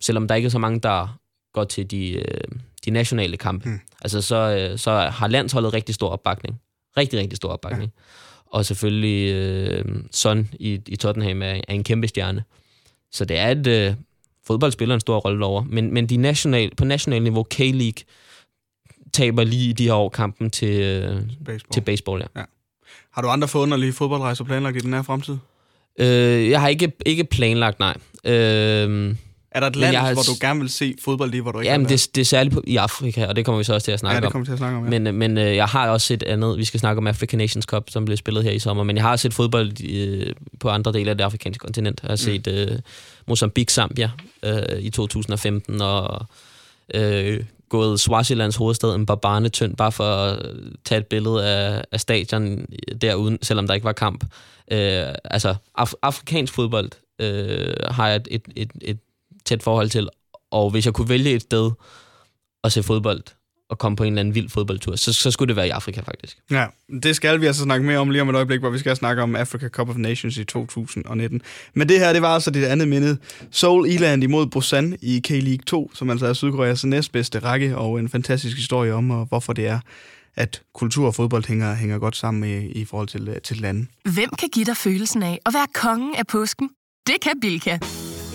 selvom 0.00 0.28
der 0.28 0.34
ikke 0.34 0.46
er 0.46 0.50
så 0.50 0.58
mange, 0.58 0.80
der 0.80 1.18
går 1.52 1.64
til 1.64 1.90
de, 1.90 2.12
øh, 2.12 2.44
de 2.84 2.90
nationale 2.90 3.36
kampe. 3.36 3.68
Hmm. 3.68 3.80
Altså, 4.02 4.22
så, 4.22 4.36
øh, 4.36 4.78
så 4.78 4.90
har 4.90 5.28
landsholdet 5.28 5.74
rigtig 5.74 5.94
stor 5.94 6.08
opbakning. 6.08 6.60
Rigtig, 6.96 7.18
rigtig 7.20 7.36
stor 7.36 7.48
opbakning. 7.48 7.92
Ja. 7.96 8.02
Og 8.52 8.66
selvfølgelig 8.66 9.34
øh, 9.34 9.84
Son 10.10 10.48
i, 10.60 10.80
i 10.86 10.96
Tottenham 10.96 11.42
er, 11.42 11.46
er 11.46 11.74
en 11.74 11.84
kæmpe 11.84 12.08
stjerne. 12.08 12.44
Så 13.12 13.24
det 13.24 13.38
er 13.38 13.48
et... 13.48 13.66
Øh, 13.66 13.94
fodbold 14.46 14.72
spiller 14.72 14.94
en 14.94 15.00
stor 15.00 15.18
rolle 15.18 15.44
over. 15.44 15.64
Men, 15.64 15.94
men 15.94 16.06
de 16.06 16.16
national, 16.16 16.74
på 16.76 16.84
national 16.84 17.22
niveau, 17.22 17.46
K-League, 17.54 18.04
taber 19.12 19.44
lige 19.44 19.70
i 19.70 19.72
de 19.72 19.84
her 19.84 19.94
år 19.94 20.08
kampen 20.08 20.50
til, 20.50 20.80
øh, 20.80 21.20
baseball. 21.44 21.72
til 21.72 21.80
baseball. 21.80 22.20
Ja. 22.20 22.40
ja. 22.40 22.44
Har 23.12 23.22
du 23.22 23.28
andre 23.28 23.48
forunderlige 23.48 23.92
fodboldrejser 23.92 24.44
planlagt 24.44 24.76
i 24.76 24.80
den 24.80 24.92
her 24.92 25.02
fremtid? 25.02 25.36
Øh, 25.98 26.50
jeg 26.50 26.60
har 26.60 26.68
ikke, 26.68 26.92
ikke 27.06 27.24
planlagt, 27.24 27.78
nej. 27.78 27.96
Øh, 28.24 29.14
er 29.54 29.60
der 29.60 29.66
et 29.66 29.76
land, 29.76 29.96
har... 29.96 30.12
hvor 30.12 30.22
du 30.22 30.32
gerne 30.40 30.60
vil 30.60 30.68
se 30.68 30.94
fodbold 31.04 31.34
i, 31.34 31.38
hvor 31.38 31.52
du 31.52 31.60
ikke 31.60 31.72
Jamen, 31.72 31.88
det, 31.88 32.08
det 32.14 32.20
er 32.20 32.24
særligt 32.24 32.54
på, 32.54 32.62
i 32.66 32.76
Afrika, 32.76 33.26
og 33.26 33.36
det 33.36 33.44
kommer 33.44 33.58
vi 33.58 33.64
så 33.64 33.74
også 33.74 33.84
til 33.84 33.92
at 33.92 34.00
snakke 34.00 34.16
om. 34.16 34.22
Ja, 34.22 34.26
det 34.26 34.32
kommer 34.32 34.44
vi 34.44 34.46
til 34.46 34.52
at 34.52 34.58
snakke 34.58 34.76
om, 34.76 34.84
ja. 34.84 34.90
Men, 34.90 35.06
øh, 35.06 35.14
men 35.14 35.38
øh, 35.38 35.56
jeg 35.56 35.66
har 35.66 35.88
også 35.88 36.14
et 36.14 36.22
andet, 36.22 36.58
vi 36.58 36.64
skal 36.64 36.80
snakke 36.80 36.98
om 36.98 37.06
African 37.06 37.38
Nations 37.38 37.64
Cup, 37.64 37.90
som 37.90 38.04
blev 38.04 38.16
spillet 38.16 38.44
her 38.44 38.50
i 38.50 38.58
sommer, 38.58 38.84
men 38.84 38.96
jeg 38.96 39.04
har 39.04 39.16
set 39.16 39.34
fodbold 39.34 39.84
øh, 39.84 40.32
på 40.60 40.68
andre 40.68 40.92
dele 40.92 41.10
af 41.10 41.16
det 41.16 41.24
afrikanske 41.24 41.62
kontinent. 41.62 42.00
Jeg 42.02 42.08
har 42.08 42.12
mm. 42.12 42.16
set 42.16 42.46
øh, 42.46 42.78
Mozambique, 43.26 43.72
Zambia 43.72 44.10
øh, 44.42 44.78
i 44.80 44.90
2015, 44.90 45.80
og 45.80 46.26
øh, 46.94 47.44
gået 47.68 48.00
Swazilands 48.00 48.56
hovedstad 48.56 48.94
en 48.94 49.06
barbane 49.06 49.48
tynd, 49.48 49.76
bare 49.76 49.92
for 49.92 50.04
at 50.04 50.38
tage 50.84 50.98
et 50.98 51.06
billede 51.06 51.46
af, 51.48 51.84
af 51.92 52.00
stadion 52.00 52.66
deruden, 53.00 53.38
selvom 53.42 53.66
der 53.66 53.74
ikke 53.74 53.84
var 53.84 53.92
kamp. 53.92 54.24
Øh, 54.70 55.06
altså, 55.24 55.54
af, 55.78 55.86
afrikansk 56.02 56.54
fodbold 56.54 56.90
øh, 57.18 57.74
har 57.90 58.08
jeg 58.08 58.16
et, 58.16 58.28
et, 58.30 58.42
et, 58.56 58.70
et 58.82 58.98
tæt 59.44 59.62
forhold 59.62 59.90
til. 59.90 60.08
Og 60.50 60.70
hvis 60.70 60.86
jeg 60.86 60.94
kunne 60.94 61.08
vælge 61.08 61.30
et 61.30 61.42
sted 61.42 61.70
at 62.64 62.72
se 62.72 62.82
fodbold, 62.82 63.22
og 63.72 63.78
komme 63.78 63.96
på 63.96 64.04
en 64.04 64.12
eller 64.12 64.20
anden 64.20 64.34
vild 64.34 64.48
fodboldtur, 64.48 64.96
så, 64.96 65.12
så 65.12 65.30
skulle 65.30 65.48
det 65.48 65.56
være 65.56 65.66
i 65.66 65.70
Afrika 65.70 66.00
faktisk. 66.00 66.38
Ja, 66.50 66.66
det 67.02 67.16
skal 67.16 67.40
vi 67.40 67.46
altså 67.46 67.62
snakke 67.62 67.86
mere 67.86 67.98
om 67.98 68.10
lige 68.10 68.22
om 68.22 68.28
et 68.28 68.34
øjeblik, 68.34 68.60
hvor 68.60 68.70
vi 68.70 68.78
skal 68.78 68.96
snakke 68.96 69.22
om 69.22 69.36
Africa 69.36 69.68
Cup 69.68 69.88
of 69.88 69.96
Nations 69.96 70.36
i 70.36 70.44
2019. 70.44 71.42
Men 71.74 71.88
det 71.88 71.98
her, 71.98 72.12
det 72.12 72.22
var 72.22 72.34
altså 72.34 72.50
dit 72.50 72.64
andet 72.64 72.88
minde. 72.88 73.18
Seoul 73.50 73.86
Eland 73.86 74.22
imod 74.22 74.46
Busan 74.46 74.98
i 75.02 75.22
K-League 75.28 75.64
2, 75.66 75.90
som 75.94 76.10
altså 76.10 76.26
er 76.26 76.32
Sydkoreas 76.32 76.84
næstbedste 76.84 77.38
række, 77.38 77.76
og 77.76 77.98
en 77.98 78.08
fantastisk 78.08 78.56
historie 78.56 78.94
om, 78.94 79.10
og 79.10 79.26
hvorfor 79.26 79.52
det 79.52 79.66
er, 79.66 79.80
at 80.36 80.62
kultur 80.74 81.06
og 81.06 81.14
fodbold 81.14 81.44
hænger, 81.48 81.74
hænger 81.74 81.98
godt 81.98 82.16
sammen 82.16 82.50
i, 82.50 82.66
i 82.66 82.84
forhold 82.84 83.08
til, 83.08 83.40
til 83.44 83.56
landet. 83.56 83.86
Hvem 84.14 84.30
kan 84.38 84.48
give 84.48 84.64
dig 84.64 84.76
følelsen 84.76 85.22
af 85.22 85.38
at 85.46 85.54
være 85.54 85.66
kongen 85.74 86.14
af 86.14 86.26
påsken? 86.26 86.70
Det 87.06 87.16
kan 87.22 87.40
Bilka! 87.40 87.78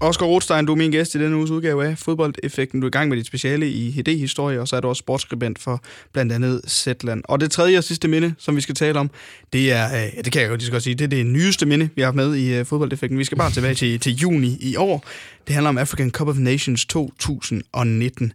Oscar 0.00 0.26
Rothstein, 0.26 0.66
du 0.66 0.72
er 0.72 0.76
min 0.76 0.90
gæst 0.90 1.14
i 1.14 1.18
denne 1.18 1.36
uges 1.36 1.50
udgave 1.50 1.86
af 1.86 1.98
Fodboldeffekten. 1.98 2.80
Du 2.80 2.86
er 2.86 2.88
i 2.88 2.90
gang 2.90 3.08
med 3.08 3.16
dit 3.16 3.26
speciale 3.26 3.70
i 3.70 3.90
HD-historie, 3.90 4.60
og 4.60 4.68
så 4.68 4.76
er 4.76 4.80
du 4.80 4.88
også 4.88 5.00
sportsskribent 5.00 5.58
for 5.58 5.82
blandt 6.12 6.32
andet 6.32 6.60
Zetland. 6.68 7.22
Og 7.28 7.40
det 7.40 7.50
tredje 7.50 7.78
og 7.78 7.84
sidste 7.84 8.08
minde, 8.08 8.34
som 8.38 8.56
vi 8.56 8.60
skal 8.60 8.74
tale 8.74 8.98
om, 8.98 9.10
det 9.52 9.72
er, 9.72 9.86
øh, 9.86 10.10
ja, 10.16 10.22
det 10.22 10.32
kan 10.32 10.42
jeg 10.42 10.50
jo 10.50 10.54
lige 10.54 10.66
så 10.66 10.72
godt 10.72 10.82
sige, 10.82 10.94
det 10.94 11.04
er 11.04 11.08
det 11.08 11.26
nyeste 11.26 11.66
minde, 11.66 11.88
vi 11.94 12.02
har 12.02 12.06
haft 12.06 12.16
med 12.16 12.34
i 12.34 12.54
øh, 12.54 12.66
Fodboldeffekten. 12.66 13.18
Vi 13.18 13.24
skal 13.24 13.38
bare 13.38 13.50
tilbage 13.50 13.74
til, 13.74 14.00
til 14.00 14.14
juni 14.14 14.56
i 14.60 14.76
år. 14.76 15.04
Det 15.46 15.54
handler 15.54 15.68
om 15.68 15.78
African 15.78 16.10
Cup 16.10 16.28
of 16.28 16.36
Nations 16.36 16.86
2019. 16.86 18.32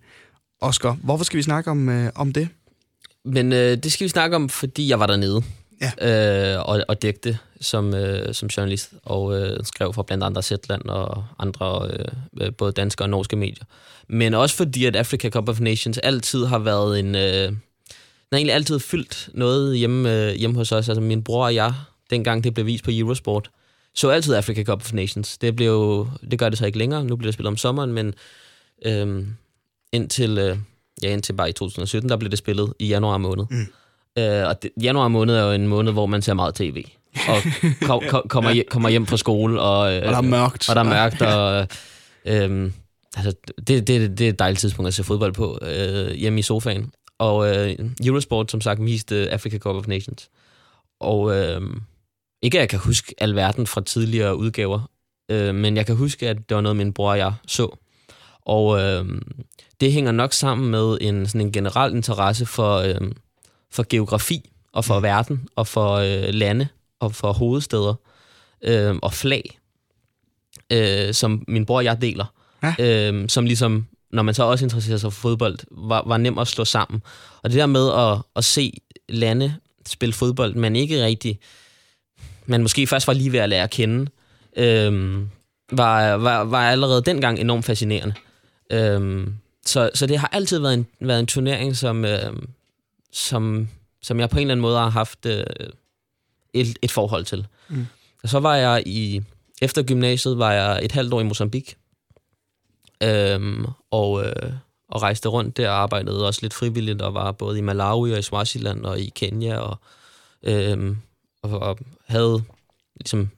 Oscar, 0.61 0.97
hvorfor 1.03 1.23
skal 1.23 1.37
vi 1.37 1.43
snakke 1.43 1.71
om, 1.71 1.89
øh, 1.89 2.11
om 2.15 2.33
det? 2.33 2.47
Men 3.25 3.53
øh, 3.53 3.77
det 3.77 3.91
skal 3.91 4.05
vi 4.05 4.09
snakke 4.09 4.35
om, 4.35 4.49
fordi 4.49 4.89
jeg 4.89 4.99
var 4.99 5.07
dernede 5.07 5.43
ja. 5.81 6.53
øh, 6.55 6.69
og, 6.69 6.85
og 6.87 7.01
dækte 7.01 7.37
som, 7.61 7.93
øh, 7.93 8.33
som 8.33 8.47
journalist, 8.47 8.93
og 9.03 9.39
øh, 9.39 9.59
skrev 9.63 9.93
for 9.93 10.03
blandt 10.03 10.23
andre 10.23 10.43
Zetland 10.43 10.85
og 10.85 11.25
andre, 11.39 11.89
øh, 12.41 12.51
både 12.53 12.71
danske 12.71 13.03
og 13.03 13.09
norske 13.09 13.35
medier. 13.35 13.65
Men 14.07 14.33
også 14.33 14.55
fordi, 14.55 14.85
at 14.85 14.95
Africa 14.95 15.29
Cup 15.29 15.49
of 15.49 15.59
Nations 15.59 15.97
altid 15.97 16.45
har 16.45 16.59
været 16.59 16.99
en... 16.99 17.15
Øh, 17.15 17.51
den 18.31 18.35
har 18.35 18.37
egentlig 18.37 18.55
altid 18.55 18.79
fyldt 18.79 19.29
noget 19.33 19.77
hjemme, 19.77 20.29
øh, 20.29 20.35
hjemme 20.35 20.55
hos 20.55 20.71
os. 20.71 20.89
Altså 20.89 21.01
min 21.01 21.23
bror 21.23 21.45
og 21.45 21.55
jeg, 21.55 21.73
dengang 22.09 22.43
det 22.43 22.53
blev 22.53 22.65
vist 22.65 22.83
på 22.83 22.91
Eurosport, 22.93 23.51
så 23.95 24.09
altid 24.09 24.35
Africa 24.35 24.63
Cup 24.63 24.81
of 24.81 24.93
Nations. 24.93 25.37
Det, 25.37 25.55
blev, 25.55 26.07
det 26.31 26.39
gør 26.39 26.49
det 26.49 26.57
så 26.57 26.65
ikke 26.65 26.77
længere. 26.77 27.03
Nu 27.03 27.15
bliver 27.15 27.27
det 27.27 27.33
spillet 27.33 27.47
om 27.47 27.57
sommeren, 27.57 27.93
men 27.93 28.13
øh, 28.85 29.25
indtil, 29.91 30.37
øh, 30.37 30.57
ja, 31.03 31.13
indtil 31.13 31.33
bare 31.33 31.49
i 31.49 31.53
2017, 31.53 32.09
der 32.09 32.17
blev 32.17 32.31
det 32.31 32.37
spillet 32.37 32.73
i 32.79 32.87
januar 32.87 33.17
måned. 33.17 33.45
Mm. 33.49 33.67
Øh, 34.17 34.47
og 34.47 34.63
det, 34.63 34.71
januar 34.83 35.07
måned 35.07 35.35
er 35.35 35.45
jo 35.45 35.51
en 35.51 35.67
måned, 35.67 35.91
hvor 35.91 36.05
man 36.05 36.21
ser 36.21 36.33
meget 36.33 36.55
tv. 36.55 36.85
Og 37.27 37.37
kom, 37.81 38.01
kom, 38.09 38.25
kommer, 38.29 38.51
hjem, 38.51 38.65
kommer 38.69 38.89
hjem 38.89 39.05
fra 39.05 39.17
skole. 39.17 39.61
Og, 39.61 39.93
øh, 39.95 40.01
og 40.05 40.11
der 40.11 40.17
er 40.17 40.21
mørkt. 40.21 40.69
Og 40.69 40.75
der 40.75 40.81
er 40.81 40.85
mørkt. 40.85 41.21
Og, 41.21 41.67
øh, 42.25 42.71
altså, 43.15 43.33
det, 43.67 43.87
det, 43.87 44.17
det 44.17 44.21
er 44.21 44.29
et 44.29 44.39
dejligt 44.39 44.59
tidspunkt 44.59 44.87
at 44.87 44.93
se 44.93 45.03
fodbold 45.03 45.33
på 45.33 45.59
øh, 45.61 46.11
hjemme 46.11 46.39
i 46.39 46.41
sofaen. 46.41 46.93
Og 47.19 47.55
øh, 47.55 47.75
Eurosport, 48.05 48.51
som 48.51 48.61
sagt, 48.61 48.85
viste 48.85 49.31
Africa 49.31 49.57
Cup 49.57 49.75
of 49.75 49.87
Nations. 49.87 50.29
Og 50.99 51.35
øh, 51.37 51.61
ikke 52.41 52.57
at 52.57 52.61
jeg 52.61 52.69
kan 52.69 52.79
huske 52.79 53.15
alverden 53.17 53.67
fra 53.67 53.81
tidligere 53.81 54.37
udgaver, 54.37 54.89
øh, 55.31 55.55
men 55.55 55.77
jeg 55.77 55.85
kan 55.85 55.95
huske, 55.95 56.29
at 56.29 56.37
det 56.49 56.55
var 56.55 56.61
noget, 56.61 56.75
min 56.75 56.93
bror 56.93 57.11
og 57.11 57.17
jeg 57.17 57.33
så. 57.47 57.77
Og 58.41 58.79
øh, 58.81 59.21
det 59.81 59.91
hænger 59.91 60.11
nok 60.11 60.33
sammen 60.33 60.71
med 60.71 60.97
en, 61.01 61.27
sådan 61.27 61.41
en 61.41 61.51
generel 61.51 61.95
interesse 61.95 62.45
for, 62.45 62.77
øh, 62.77 63.11
for 63.71 63.85
geografi 63.89 64.49
og 64.73 64.85
for 64.85 64.97
mm. 64.99 65.03
verden 65.03 65.47
og 65.55 65.67
for 65.67 65.93
øh, 65.93 66.33
lande 66.33 66.67
og 66.99 67.15
for 67.15 67.33
hovedsteder 67.33 67.93
øh, 68.63 68.95
og 69.01 69.13
flag, 69.13 69.59
øh, 70.71 71.13
som 71.13 71.45
min 71.47 71.65
bror 71.65 71.77
og 71.77 71.83
jeg 71.83 72.01
deler. 72.01 72.25
Ja. 72.63 72.75
Øh, 72.79 73.29
som 73.29 73.45
ligesom, 73.45 73.87
når 74.11 74.23
man 74.23 74.33
så 74.33 74.43
også 74.43 74.65
interesserer 74.65 74.97
sig 74.97 75.13
for 75.13 75.21
fodbold, 75.21 75.59
var, 75.71 76.03
var 76.05 76.17
nem 76.17 76.37
at 76.37 76.47
slå 76.47 76.65
sammen. 76.65 77.01
Og 77.43 77.49
det 77.49 77.59
der 77.59 77.65
med 77.65 77.91
at, 77.93 78.17
at 78.35 78.45
se 78.45 78.73
lande 79.09 79.55
spille 79.85 80.13
fodbold, 80.13 80.55
men 80.55 80.75
ikke 80.75 81.05
rigtig, 81.05 81.39
man 82.45 82.61
måske 82.61 82.87
først 82.87 83.07
var 83.07 83.13
lige 83.13 83.31
ved 83.31 83.39
at 83.39 83.49
lære 83.49 83.63
at 83.63 83.69
kende, 83.69 84.11
øh, 84.57 85.21
var, 85.71 86.13
var, 86.13 86.43
var 86.43 86.69
allerede 86.69 87.01
dengang 87.01 87.39
enormt 87.39 87.65
fascinerende. 87.65 88.13
Øh, 88.71 89.27
så, 89.65 89.89
så 89.93 90.05
det 90.05 90.19
har 90.19 90.29
altid 90.33 90.59
været 90.59 90.73
en, 90.73 90.87
været 91.01 91.19
en 91.19 91.27
turnering, 91.27 91.77
som, 91.77 92.05
øh, 92.05 92.33
som, 93.11 93.67
som 94.01 94.19
jeg 94.19 94.29
på 94.29 94.37
en 94.37 94.41
eller 94.41 94.53
anden 94.53 94.61
måde 94.61 94.77
har 94.77 94.89
haft 94.89 95.25
øh, 95.25 95.45
et, 96.53 96.79
et 96.81 96.91
forhold 96.91 97.25
til. 97.25 97.47
Mm. 97.69 97.85
Og 98.23 98.29
så 98.29 98.39
var 98.39 98.55
jeg 98.55 98.83
i, 98.85 99.21
efter 99.61 99.83
gymnasiet 99.83 100.37
var 100.37 100.53
jeg 100.53 100.85
et 100.85 100.91
halvt 100.91 101.13
år 101.13 101.21
i 101.21 101.23
Mozambique, 101.23 101.75
øhm, 103.03 103.65
og, 103.91 104.25
øh, 104.25 104.53
og 104.87 105.01
rejste 105.01 105.29
rundt 105.29 105.57
der 105.57 105.69
og 105.69 105.75
arbejdede 105.75 106.27
også 106.27 106.39
lidt 106.41 106.53
frivilligt, 106.53 107.01
og 107.01 107.13
var 107.13 107.31
både 107.31 107.57
i 107.57 107.61
Malawi 107.61 108.11
og 108.11 108.19
i 108.19 108.21
Swaziland 108.21 108.85
og 108.85 108.99
i 108.99 109.11
Kenya, 109.15 109.57
og, 109.57 109.77
øhm, 110.43 110.97
og, 111.41 111.59
og 111.59 111.77
havde 112.07 112.43
ligesom 112.95 113.29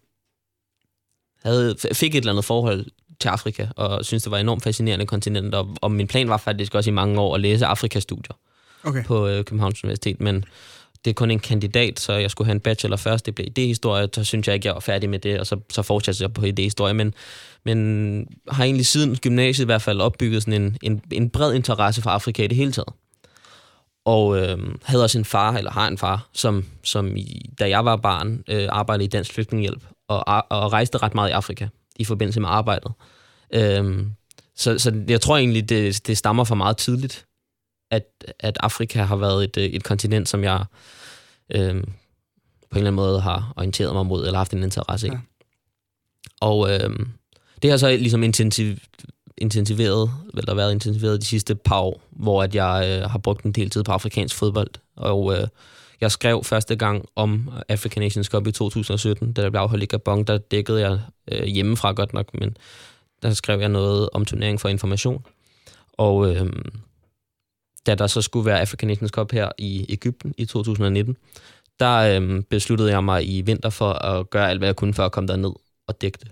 havde, 1.44 1.76
fik 1.94 2.16
et 2.16 2.20
eller 2.20 2.32
andet 2.32 2.46
forhold 2.46 2.86
til 3.20 3.30
Afrika, 3.30 3.68
og 3.76 4.06
synes 4.06 4.24
det 4.24 4.32
var 4.32 4.38
enormt 4.38 4.64
fascinerende 4.64 5.06
kontinent, 5.06 5.56
og, 5.56 5.78
og 5.82 5.92
min 5.92 6.08
plan 6.08 6.30
var 6.30 6.38
faktisk 6.38 6.76
også 6.76 6.90
i 6.90 6.94
mange 6.94 7.22
år 7.22 7.36
at 7.36 7.42
læse 7.42 7.66
Afrikastudier 7.66 8.36
okay. 8.84 9.04
på 9.04 9.28
øh, 9.28 9.46
Københavns 9.46 9.84
Universitet, 9.84 10.22
men 10.22 10.46
det 11.06 11.12
er 11.12 11.14
kun 11.14 11.32
en 11.32 11.40
kandidat, 11.40 12.00
så 12.00 12.14
jeg 12.14 12.32
skulle 12.32 12.46
have 12.46 12.56
en 12.56 12.60
bachelor 12.60 12.98
først. 12.98 13.26
Det 13.26 13.36
blev 13.36 13.48
idéhistorie, 13.48 14.08
så 14.14 14.24
synes 14.24 14.48
jeg 14.48 14.56
ikke, 14.56 14.68
jeg 14.68 14.74
var 14.74 14.80
færdig 14.80 15.10
med 15.10 15.20
det, 15.20 15.40
og 15.40 15.48
så, 15.48 15.60
så 15.70 15.82
fortsatte 15.82 16.22
jeg 16.24 16.34
på 16.34 16.42
idéhistorie. 16.42 16.94
Men, 16.94 17.14
men 17.66 18.28
har 18.50 18.64
egentlig 18.64 18.86
siden 18.86 19.18
gymnasiet 19.18 19.66
i 19.66 19.66
hvert 19.66 19.82
fald 19.82 20.02
opbygget 20.02 20.44
sådan 20.44 20.62
en, 20.62 20.78
en, 20.82 21.02
en 21.12 21.30
bred 21.30 21.54
interesse 21.54 22.02
for 22.02 22.10
Afrika 22.10 22.44
i 22.44 22.48
det 22.48 22.58
hele 22.58 22.72
taget. 22.72 22.94
Og 24.06 24.38
øh, 24.38 24.58
havde 24.84 25.04
også 25.04 25.18
en 25.18 25.26
far, 25.26 25.54
eller 25.54 25.72
har 25.72 25.88
en 25.88 25.98
far, 25.98 26.28
som, 26.34 26.66
som 26.84 27.18
i, 27.18 27.50
da 27.60 27.70
jeg 27.70 27.86
var 27.86 27.96
barn, 27.96 28.44
øh, 28.48 28.68
arbejdede 28.72 29.06
i 29.06 29.08
Dansk 29.08 29.34
Flygtningehjælp, 29.34 29.84
og, 30.08 30.28
og 30.50 30.74
rejste 30.74 30.98
ret 30.98 31.16
meget 31.16 31.30
i 31.30 31.34
Afrika 31.34 31.68
i 31.96 32.06
forbindelse 32.06 32.40
med 32.40 32.50
arbejdet. 32.50 32.92
Øh, 33.54 34.06
så, 34.56 34.80
så 34.80 35.04
jeg 35.08 35.22
tror 35.22 35.38
egentlig, 35.38 35.70
det, 35.70 36.08
det 36.08 36.18
stammer 36.18 36.44
fra 36.44 36.56
meget 36.56 36.78
tidligt 36.78 37.26
at, 37.94 38.34
at 38.40 38.58
Afrika 38.60 39.02
har 39.02 39.16
været 39.16 39.44
et, 39.44 39.58
øh, 39.58 39.64
et 39.64 39.84
kontinent, 39.84 40.30
som 40.30 40.44
jeg 40.44 40.66
øh, 41.56 41.84
på 42.74 42.80
en 42.80 42.86
eller 42.86 42.92
anden 42.92 42.96
måde 42.96 43.22
har 43.22 43.54
orienteret 43.56 43.94
mig 43.94 44.06
mod, 44.06 44.26
eller 44.26 44.38
haft 44.38 44.54
en 44.54 44.64
interesse 44.64 45.08
i. 45.08 45.12
Ja. 45.12 45.18
Og 46.42 46.72
øh, 46.72 46.90
det 47.62 47.70
har 47.70 47.78
så 47.78 47.90
ligesom 47.90 48.24
intensiv, 48.24 48.76
intensiveret, 49.38 50.12
vel 50.34 50.48
der 50.48 50.54
været 50.54 50.72
intensiveret 50.72 51.22
de 51.22 51.26
sidste 51.26 51.56
par 51.56 51.80
år, 51.80 52.02
hvor 52.12 52.44
at 52.44 52.56
jeg 52.56 53.02
øh, 53.04 53.10
har 53.10 53.20
brugt 53.20 53.44
en 53.44 53.52
del 53.52 53.70
tid 53.70 53.84
på 53.84 53.92
afrikansk 53.92 54.36
fodbold. 54.36 54.70
Og 54.96 55.34
øh, 55.34 55.48
jeg 56.02 56.12
skrev 56.12 56.44
første 56.44 56.76
gang 56.76 57.06
om 57.16 57.50
African 57.70 58.04
Nations 58.04 58.28
Cup 58.28 58.48
i 58.48 58.52
2017, 58.52 59.34
da 59.34 59.42
der 59.42 59.50
blev 59.50 59.62
afholdt 59.62 59.84
i 59.84 59.86
Gabon, 59.86 60.24
der 60.24 60.38
dækkede 60.38 60.82
jeg 60.82 61.00
øh, 61.32 61.44
hjemmefra 61.44 61.92
godt 61.92 62.14
nok, 62.14 62.34
men 62.34 62.58
der 63.22 63.34
skrev 63.34 63.60
jeg 63.60 63.70
noget 63.70 64.10
om 64.14 64.26
turneringen 64.26 64.60
for 64.60 64.70
information. 64.70 65.26
Og 65.94 66.36
øh, 66.36 66.50
da 67.86 67.96
der 67.96 68.08
så 68.08 68.22
skulle 68.22 68.46
være 68.46 68.60
African 68.60 68.88
Nations 68.88 69.12
Cup 69.12 69.32
her 69.32 69.52
i 69.58 69.86
Ægypten 69.90 70.34
i 70.38 70.46
2019, 70.46 71.18
der 71.80 71.98
øhm, 71.98 72.44
besluttede 72.44 72.92
jeg 72.92 73.04
mig 73.04 73.38
i 73.38 73.42
vinter 73.42 73.70
for 73.70 73.94
at 73.94 74.30
gøre 74.30 74.50
alt, 74.50 74.60
hvad 74.60 74.68
jeg 74.68 74.76
kunne 74.76 74.94
for 74.94 75.06
at 75.06 75.12
komme 75.12 75.28
derned 75.28 75.52
og 75.88 76.02
dække 76.02 76.18
det. 76.22 76.32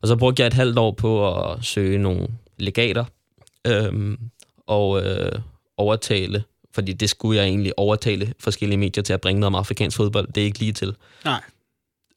Og 0.00 0.08
så 0.08 0.16
brugte 0.16 0.40
jeg 0.40 0.46
et 0.46 0.52
halvt 0.52 0.78
år 0.78 0.90
på 0.90 1.40
at 1.40 1.64
søge 1.64 1.98
nogle 1.98 2.28
legater 2.58 3.04
øhm, 3.66 4.18
og 4.66 5.02
øh, 5.02 5.32
overtale, 5.76 6.44
fordi 6.74 6.92
det 6.92 7.10
skulle 7.10 7.40
jeg 7.40 7.46
egentlig 7.46 7.78
overtale 7.78 8.34
forskellige 8.38 8.78
medier 8.78 9.02
til 9.02 9.12
at 9.12 9.20
bringe 9.20 9.40
noget 9.40 9.54
om 9.54 9.54
afrikansk 9.54 9.96
fodbold. 9.96 10.32
Det 10.32 10.40
er 10.40 10.44
ikke 10.44 10.58
lige 10.58 10.72
til. 10.72 10.96
Nej. 11.24 11.40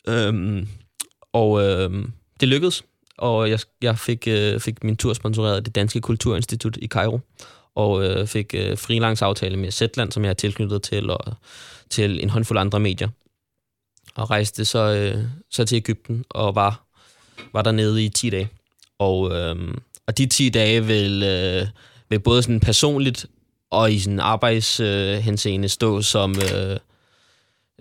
Øhm, 0.07 0.67
og 1.33 1.63
øhm, 1.63 2.11
det 2.39 2.47
lykkedes, 2.47 2.83
og 3.17 3.49
jeg, 3.49 3.59
jeg 3.81 3.99
fik, 3.99 4.27
øh, 4.27 4.59
fik 4.59 4.83
min 4.83 4.97
tur 4.97 5.13
sponsoreret 5.13 5.55
af 5.55 5.63
det 5.63 5.75
Danske 5.75 6.01
Kulturinstitut 6.01 6.77
i 6.77 6.87
Cairo 6.87 7.19
og 7.75 8.05
øh, 8.05 8.27
fik 8.27 8.55
øh, 8.57 8.77
freelance-aftale 8.77 9.57
med 9.57 9.71
Zetland, 9.71 10.11
som 10.11 10.23
jeg 10.23 10.29
er 10.29 10.33
tilknyttet 10.33 10.83
til, 10.83 11.09
og 11.09 11.33
til 11.89 12.23
en 12.23 12.29
håndfuld 12.29 12.59
andre 12.59 12.79
medier. 12.79 13.09
Og 14.15 14.29
rejste 14.29 14.65
så, 14.65 14.79
øh, 14.79 15.23
så 15.51 15.65
til 15.65 15.75
Ægypten 15.75 16.25
og 16.29 16.55
var, 16.55 16.85
var 17.53 17.61
dernede 17.61 18.05
i 18.05 18.09
10 18.09 18.29
dage. 18.29 18.49
Og, 18.99 19.31
øh, 19.31 19.73
og 20.07 20.17
de 20.17 20.25
10 20.25 20.49
dage 20.49 20.85
vil, 20.85 21.23
øh, 21.23 21.67
vil 22.09 22.19
både 22.19 22.43
sådan 22.43 22.59
personligt 22.59 23.25
og 23.69 23.91
i 23.91 23.99
sådan 23.99 24.19
arbejdshenseende 24.19 25.65
øh, 25.65 25.69
stå 25.69 26.01
som 26.01 26.35
øh, 26.53 26.77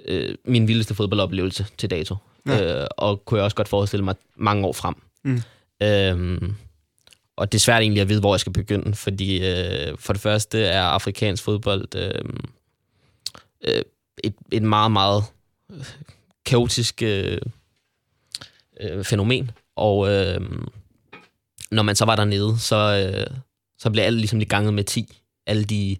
øh, 0.04 0.34
min 0.44 0.68
vildeste 0.68 0.94
fodboldoplevelse 0.94 1.66
til 1.78 1.90
dato. 1.90 2.16
Ja. 2.46 2.80
Øh, 2.80 2.86
og 2.90 3.24
kunne 3.24 3.38
jeg 3.38 3.44
også 3.44 3.56
godt 3.56 3.68
forestille 3.68 4.04
mig 4.04 4.14
mange 4.36 4.66
år 4.66 4.72
frem. 4.72 4.94
Mm. 5.24 5.42
Øh, 5.82 6.50
og 7.36 7.52
det 7.52 7.58
er 7.58 7.60
svært 7.60 7.82
egentlig 7.82 8.00
at 8.00 8.08
vide, 8.08 8.20
hvor 8.20 8.34
jeg 8.34 8.40
skal 8.40 8.52
begynde, 8.52 8.94
fordi 8.94 9.48
øh, 9.50 9.98
for 9.98 10.12
det 10.12 10.22
første 10.22 10.64
er 10.64 10.82
afrikansk 10.82 11.42
fodbold 11.42 11.94
øh, 11.96 12.24
øh, 13.64 13.82
et, 14.24 14.34
et 14.52 14.62
meget, 14.62 14.92
meget 14.92 15.24
øh, 15.72 15.84
kaotisk 16.46 17.02
øh, 17.02 17.38
øh, 18.80 19.04
fænomen. 19.04 19.50
Og 19.76 20.12
øh, 20.12 20.40
når 21.70 21.82
man 21.82 21.96
så 21.96 22.04
var 22.04 22.16
dernede, 22.16 22.58
så, 22.58 23.10
øh, 23.16 23.36
så 23.78 23.90
blev 23.90 24.02
alt 24.02 24.16
ligesom 24.16 24.38
lige 24.38 24.48
ganget 24.48 24.74
med 24.74 24.84
10. 24.84 25.18
Alle 25.46 25.64
de 25.64 25.96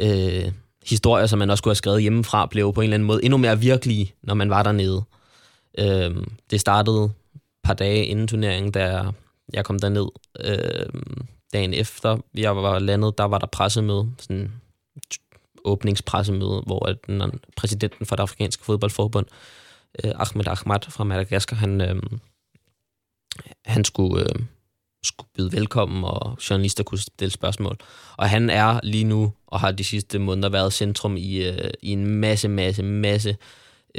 øh, 0.00 0.52
historier, 0.84 1.26
som 1.26 1.38
man 1.38 1.50
også 1.50 1.62
kunne 1.62 1.70
have 1.70 1.76
skrevet 1.76 2.02
hjemmefra, 2.02 2.46
blev 2.46 2.72
på 2.72 2.80
en 2.80 2.84
eller 2.84 2.94
anden 2.94 3.06
måde 3.06 3.24
endnu 3.24 3.36
mere 3.36 3.60
virkelige, 3.60 4.14
når 4.22 4.34
man 4.34 4.50
var 4.50 4.62
dernede. 4.62 5.02
Øh, 5.78 6.16
det 6.50 6.60
startede 6.60 7.04
et 7.34 7.40
par 7.62 7.74
dage 7.74 8.06
inden 8.06 8.28
turneringen, 8.28 8.74
der 8.74 9.12
jeg 9.52 9.64
kom 9.64 9.78
derned 9.78 10.08
øh, 10.40 11.02
dagen 11.52 11.74
efter, 11.74 12.18
jeg 12.34 12.56
var 12.56 12.78
landet, 12.78 13.18
der 13.18 13.24
var 13.24 13.38
der 13.38 13.46
pressemøde, 13.46 14.12
sådan 14.18 14.52
åbningspressemøde, 15.64 16.62
hvor 16.66 16.86
at 16.88 17.06
den, 17.06 17.40
præsidenten 17.56 18.06
for 18.06 18.16
det 18.16 18.22
afrikanske 18.22 18.64
fodboldforbund, 18.64 19.26
øh, 20.04 20.12
Ahmed 20.14 20.48
Ahmad 20.48 20.80
fra 20.90 21.04
Madagaskar, 21.04 21.56
han, 21.56 21.80
øh, 21.80 22.02
han 23.64 23.84
skulle, 23.84 24.22
øh, 24.22 24.44
skulle 25.04 25.28
byde 25.34 25.52
velkommen, 25.52 26.04
og 26.04 26.38
journalister 26.50 26.84
kunne 26.84 26.98
stille 26.98 27.32
spørgsmål. 27.32 27.76
Og 28.16 28.30
han 28.30 28.50
er 28.50 28.80
lige 28.82 29.04
nu, 29.04 29.32
og 29.46 29.60
har 29.60 29.72
de 29.72 29.84
sidste 29.84 30.18
måneder 30.18 30.48
været 30.48 30.72
centrum 30.72 31.16
i, 31.16 31.36
øh, 31.36 31.70
i 31.82 31.92
en 31.92 32.06
masse, 32.06 32.48
masse, 32.48 32.82
masse 32.82 33.30
øh, 33.30 33.36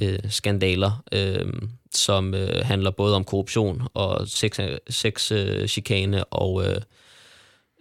Øh, 0.01 0.19
skandaler, 0.29 1.03
øh, 1.11 1.53
som 1.95 2.33
øh, 2.33 2.65
handler 2.65 2.91
både 2.91 3.15
om 3.15 3.23
korruption 3.23 3.81
og 3.93 4.27
sex, 4.27 4.59
sex 4.89 5.31
øh, 5.31 5.67
chikane 5.67 6.23
og 6.23 6.65
øh, 6.65 6.81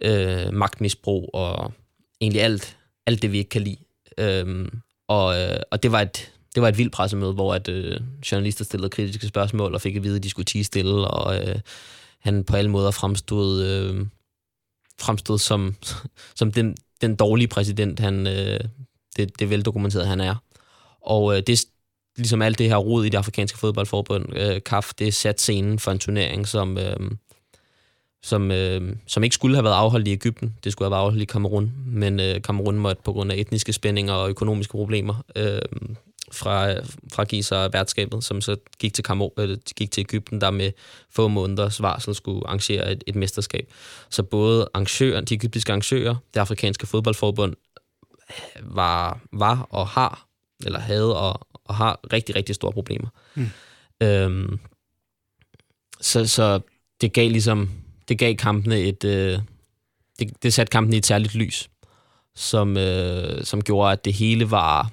øh, 0.03 0.53
magtmisbrug 0.53 1.29
og 1.33 1.73
egentlig 2.21 2.41
alt, 2.41 2.77
alt 3.07 3.21
det, 3.21 3.31
vi 3.31 3.37
ikke 3.37 3.49
kan 3.49 3.61
lide. 3.61 3.77
Øh, 4.17 4.67
og, 5.07 5.41
øh, 5.41 5.59
og 5.71 5.83
det 5.83 5.91
var 5.91 6.01
et 6.01 6.31
det 6.55 6.61
var 6.61 6.67
et 6.67 6.77
vildt 6.77 6.93
pressemøde, 6.93 7.33
hvor 7.33 7.53
at, 7.53 7.69
øh, 7.69 7.99
journalister 8.31 8.65
stillede 8.65 8.89
kritiske 8.89 9.27
spørgsmål 9.27 9.73
og 9.73 9.81
fik 9.81 9.95
at 9.95 10.03
vide, 10.03 10.15
at 10.15 10.23
de 10.23 10.29
skulle 10.29 10.45
tige 10.45 10.63
stille, 10.63 11.07
og 11.07 11.37
øh, 11.37 11.59
han 12.19 12.43
på 12.43 12.55
alle 12.55 12.71
måder 12.71 12.91
fremstod, 12.91 13.63
øh, 13.63 14.05
fremstod 14.99 15.39
som, 15.39 15.75
som 16.39 16.51
den, 16.51 16.75
den 17.01 17.15
dårlige 17.15 17.47
præsident, 17.47 17.99
han, 17.99 18.27
øh, 18.27 18.59
det, 19.17 19.39
det 19.39 19.41
er 19.41 19.47
veldokumenteret, 19.47 20.07
han 20.07 20.21
er. 20.21 20.35
Og 21.01 21.37
øh, 21.37 21.43
det, 21.47 21.65
ligesom 22.17 22.41
alt 22.41 22.59
det 22.59 22.69
her 22.69 22.77
rod 22.77 23.05
i 23.05 23.09
det 23.09 23.17
afrikanske 23.17 23.57
fodboldforbund, 23.57 24.25
øh, 24.35 24.59
CAF, 24.59 24.93
det 24.99 25.13
satte 25.13 25.41
scenen 25.41 25.79
for 25.79 25.91
en 25.91 25.99
turnering, 25.99 26.47
som, 26.47 26.77
øh, 26.77 27.11
som, 28.23 28.51
øh, 28.51 28.95
som 29.07 29.23
ikke 29.23 29.33
skulle 29.33 29.55
have 29.55 29.63
været 29.63 29.75
afholdt 29.75 30.07
i 30.07 30.11
Ægypten. 30.11 30.55
Det 30.63 30.71
skulle 30.71 30.85
have 30.85 30.91
været 30.91 31.01
afholdt 31.01 31.21
i 31.21 31.25
Kamerun, 31.25 31.71
men 31.85 32.19
øh, 32.19 32.41
Kamerun 32.41 32.77
måtte 32.77 33.01
på 33.03 33.13
grund 33.13 33.31
af 33.31 33.35
etniske 33.35 33.73
spændinger 33.73 34.13
og 34.13 34.29
økonomiske 34.29 34.71
problemer 34.71 35.23
øh, 35.35 35.61
fra, 36.31 36.73
fra 37.13 37.23
give 37.23 37.43
sig 37.43 37.73
værtskabet, 37.73 38.23
som 38.23 38.41
så 38.41 38.57
gik 38.79 38.93
til, 38.93 39.03
Kamer, 39.03 39.29
øh, 39.37 39.57
gik 39.75 39.91
til 39.91 40.01
Ægypten, 40.01 40.41
der 40.41 40.51
med 40.51 40.71
få 41.09 41.27
måneders 41.27 41.81
varsel 41.81 42.15
skulle 42.15 42.47
arrangere 42.47 42.91
et, 42.91 43.03
et 43.07 43.15
mesterskab. 43.15 43.67
Så 44.09 44.23
både 44.23 44.69
arrangøren, 44.73 45.25
de 45.25 45.35
egyptiske 45.35 45.71
arrangører, 45.71 46.15
det 46.33 46.39
afrikanske 46.39 46.87
fodboldforbund, 46.87 47.55
var, 48.61 49.19
var 49.33 49.67
og 49.69 49.87
har, 49.87 50.25
eller 50.65 50.79
havde 50.79 51.19
og, 51.19 51.47
og 51.65 51.75
har 51.75 51.99
rigtig, 52.13 52.35
rigtig 52.35 52.55
store 52.55 52.71
problemer. 52.71 53.09
Mm. 53.35 53.49
Øhm, 54.01 54.59
så, 56.01 56.27
så 56.27 56.59
det 57.01 57.13
gav 57.13 57.29
ligesom 57.31 57.69
det 58.07 58.19
gav 58.19 58.35
kampene 58.35 58.79
et, 58.79 59.03
øh, 59.03 59.39
det, 60.19 60.43
det 60.43 60.53
satte 60.53 60.71
kampen 60.71 60.93
i 60.93 60.97
et 60.97 61.05
særligt 61.05 61.35
lys, 61.35 61.69
som, 62.35 62.77
øh, 62.77 63.43
som 63.43 63.61
gjorde, 63.61 63.91
at 63.91 64.05
det 64.05 64.13
hele 64.13 64.51
var, 64.51 64.91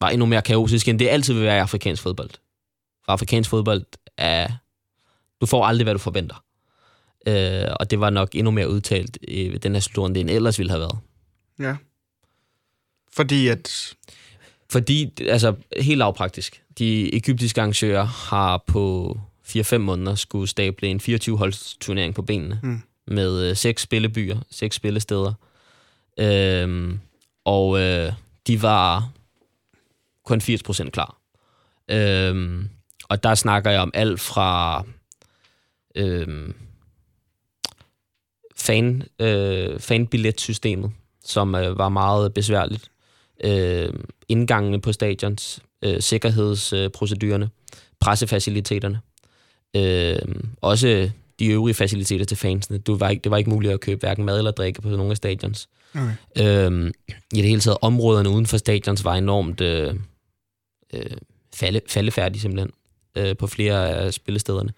var 0.00 0.08
endnu 0.08 0.26
mere 0.26 0.42
kaotisk, 0.42 0.88
end 0.88 0.98
det 0.98 1.08
altid 1.08 1.34
vil 1.34 1.42
være 1.42 1.56
i 1.56 1.60
afrikansk 1.60 2.02
fodbold. 2.02 2.30
For 3.04 3.12
afrikansk 3.12 3.50
fodbold 3.50 3.84
er... 4.16 4.48
Du 5.40 5.46
får 5.46 5.64
aldrig, 5.64 5.84
hvad 5.84 5.94
du 5.94 5.98
forventer. 5.98 6.44
Øh, 7.26 7.74
og 7.80 7.90
det 7.90 8.00
var 8.00 8.10
nok 8.10 8.34
endnu 8.34 8.50
mere 8.50 8.70
udtalt 8.70 9.18
i 9.22 9.58
den 9.58 9.72
her 9.72 9.80
slutrunde, 9.80 10.20
end 10.20 10.30
ellers 10.30 10.58
ville 10.58 10.70
have 10.70 10.80
været. 10.80 10.98
Ja. 11.58 11.76
Fordi 13.12 13.48
at... 13.48 13.94
Fordi, 14.70 15.12
altså 15.20 15.54
helt 15.80 15.98
lavpraktisk, 15.98 16.62
de 16.78 17.14
egyptiske 17.14 17.60
arrangører 17.60 18.04
har 18.04 18.64
på 18.66 19.16
4-5 19.48 19.76
måneder 19.76 20.14
skulle 20.14 20.48
stable 20.48 20.88
en 20.88 21.00
24-holds 21.02 21.76
turnering 21.80 22.14
på 22.14 22.22
benene. 22.22 22.60
Mm. 22.62 22.82
Med 23.06 23.50
øh, 23.50 23.56
seks 23.56 23.82
spillebyer, 23.82 24.38
seks 24.50 24.76
spillesteder. 24.76 25.32
Øhm, 26.18 27.00
og 27.44 27.80
øh, 27.80 28.12
de 28.46 28.62
var 28.62 29.10
kun 30.24 30.40
80% 30.40 30.90
klar. 30.90 31.16
Øhm, 31.90 32.68
og 33.08 33.22
der 33.22 33.34
snakker 33.34 33.70
jeg 33.70 33.80
om 33.80 33.90
alt 33.94 34.20
fra 34.20 34.84
øhm, 35.94 36.54
fan, 38.56 39.02
øh, 39.18 39.80
fanbilletsystemet, 39.80 40.92
som 41.24 41.54
øh, 41.54 41.78
var 41.78 41.88
meget 41.88 42.34
besværligt. 42.34 42.90
Øh, 43.44 43.92
indgangene 44.28 44.80
på 44.80 44.92
stadions, 44.92 45.60
øh, 45.82 46.00
sikkerhedsprocedurerne, 46.00 47.50
pressefaciliteterne. 48.00 49.00
Øh, 49.76 50.18
også 50.60 51.10
de 51.38 51.46
øvrige 51.46 51.74
faciliteter 51.74 52.24
til 52.24 52.36
fansene. 52.36 52.78
Du 52.78 52.96
var 52.96 53.08
ikke, 53.08 53.22
det 53.22 53.30
var 53.30 53.36
ikke 53.36 53.50
muligt 53.50 53.72
at 53.72 53.80
købe 53.80 54.00
hverken 54.00 54.24
mad 54.24 54.38
eller 54.38 54.50
drikke 54.50 54.82
på 54.82 54.88
nogle 54.88 55.10
af 55.10 55.16
stadions. 55.16 55.68
Okay. 55.94 56.66
Øhm, 56.66 56.92
I 57.08 57.36
det 57.36 57.44
hele 57.44 57.60
taget, 57.60 57.78
områderne 57.80 58.28
uden 58.28 58.46
for 58.46 58.56
stadions 58.56 59.04
var 59.04 59.14
enormt 59.14 59.60
øh, 59.60 59.94
øh, 60.92 61.16
falde, 61.54 61.80
faldefærdige 61.88 62.40
simpelthen 62.40 62.70
øh, 63.16 63.36
på 63.36 63.46
flere 63.46 63.88
af 63.90 64.14
spillestederne. 64.14 64.72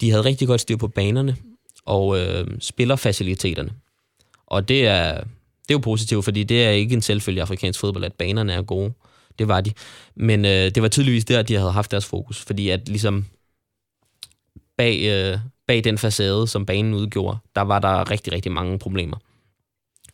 De 0.00 0.10
havde 0.10 0.24
rigtig 0.24 0.48
godt 0.48 0.60
styr 0.60 0.76
på 0.76 0.88
banerne 0.88 1.36
og 1.84 2.18
øh, 2.20 2.46
spillerfaciliteterne. 2.60 3.70
Og 4.46 4.68
det 4.68 4.86
er, 4.86 5.24
det 5.68 5.74
er 5.74 5.78
jo 5.78 5.78
positivt, 5.78 6.24
fordi 6.24 6.42
det 6.44 6.64
er 6.64 6.70
ikke 6.70 6.94
en 6.94 7.02
selvfølge 7.02 7.38
i 7.38 7.40
afrikansk 7.40 7.80
fodbold, 7.80 8.04
at 8.04 8.12
banerne 8.12 8.52
er 8.52 8.62
gode. 8.62 8.92
Det 9.38 9.48
var 9.48 9.60
de. 9.60 9.72
Men 10.14 10.44
øh, 10.44 10.50
det 10.50 10.82
var 10.82 10.88
tydeligvis 10.88 11.24
der, 11.24 11.38
at 11.38 11.48
de 11.48 11.54
havde 11.54 11.72
haft 11.72 11.90
deres 11.90 12.06
fokus, 12.06 12.38
fordi 12.42 12.68
at 12.68 12.88
ligesom 12.88 13.26
bag, 14.76 15.00
øh, 15.02 15.38
bag 15.66 15.84
den 15.84 15.98
facade, 15.98 16.48
som 16.48 16.66
banen 16.66 16.94
udgjorde, 16.94 17.38
der 17.54 17.62
var 17.62 17.78
der 17.78 18.10
rigtig, 18.10 18.32
rigtig 18.32 18.52
mange 18.52 18.78
problemer 18.78 19.16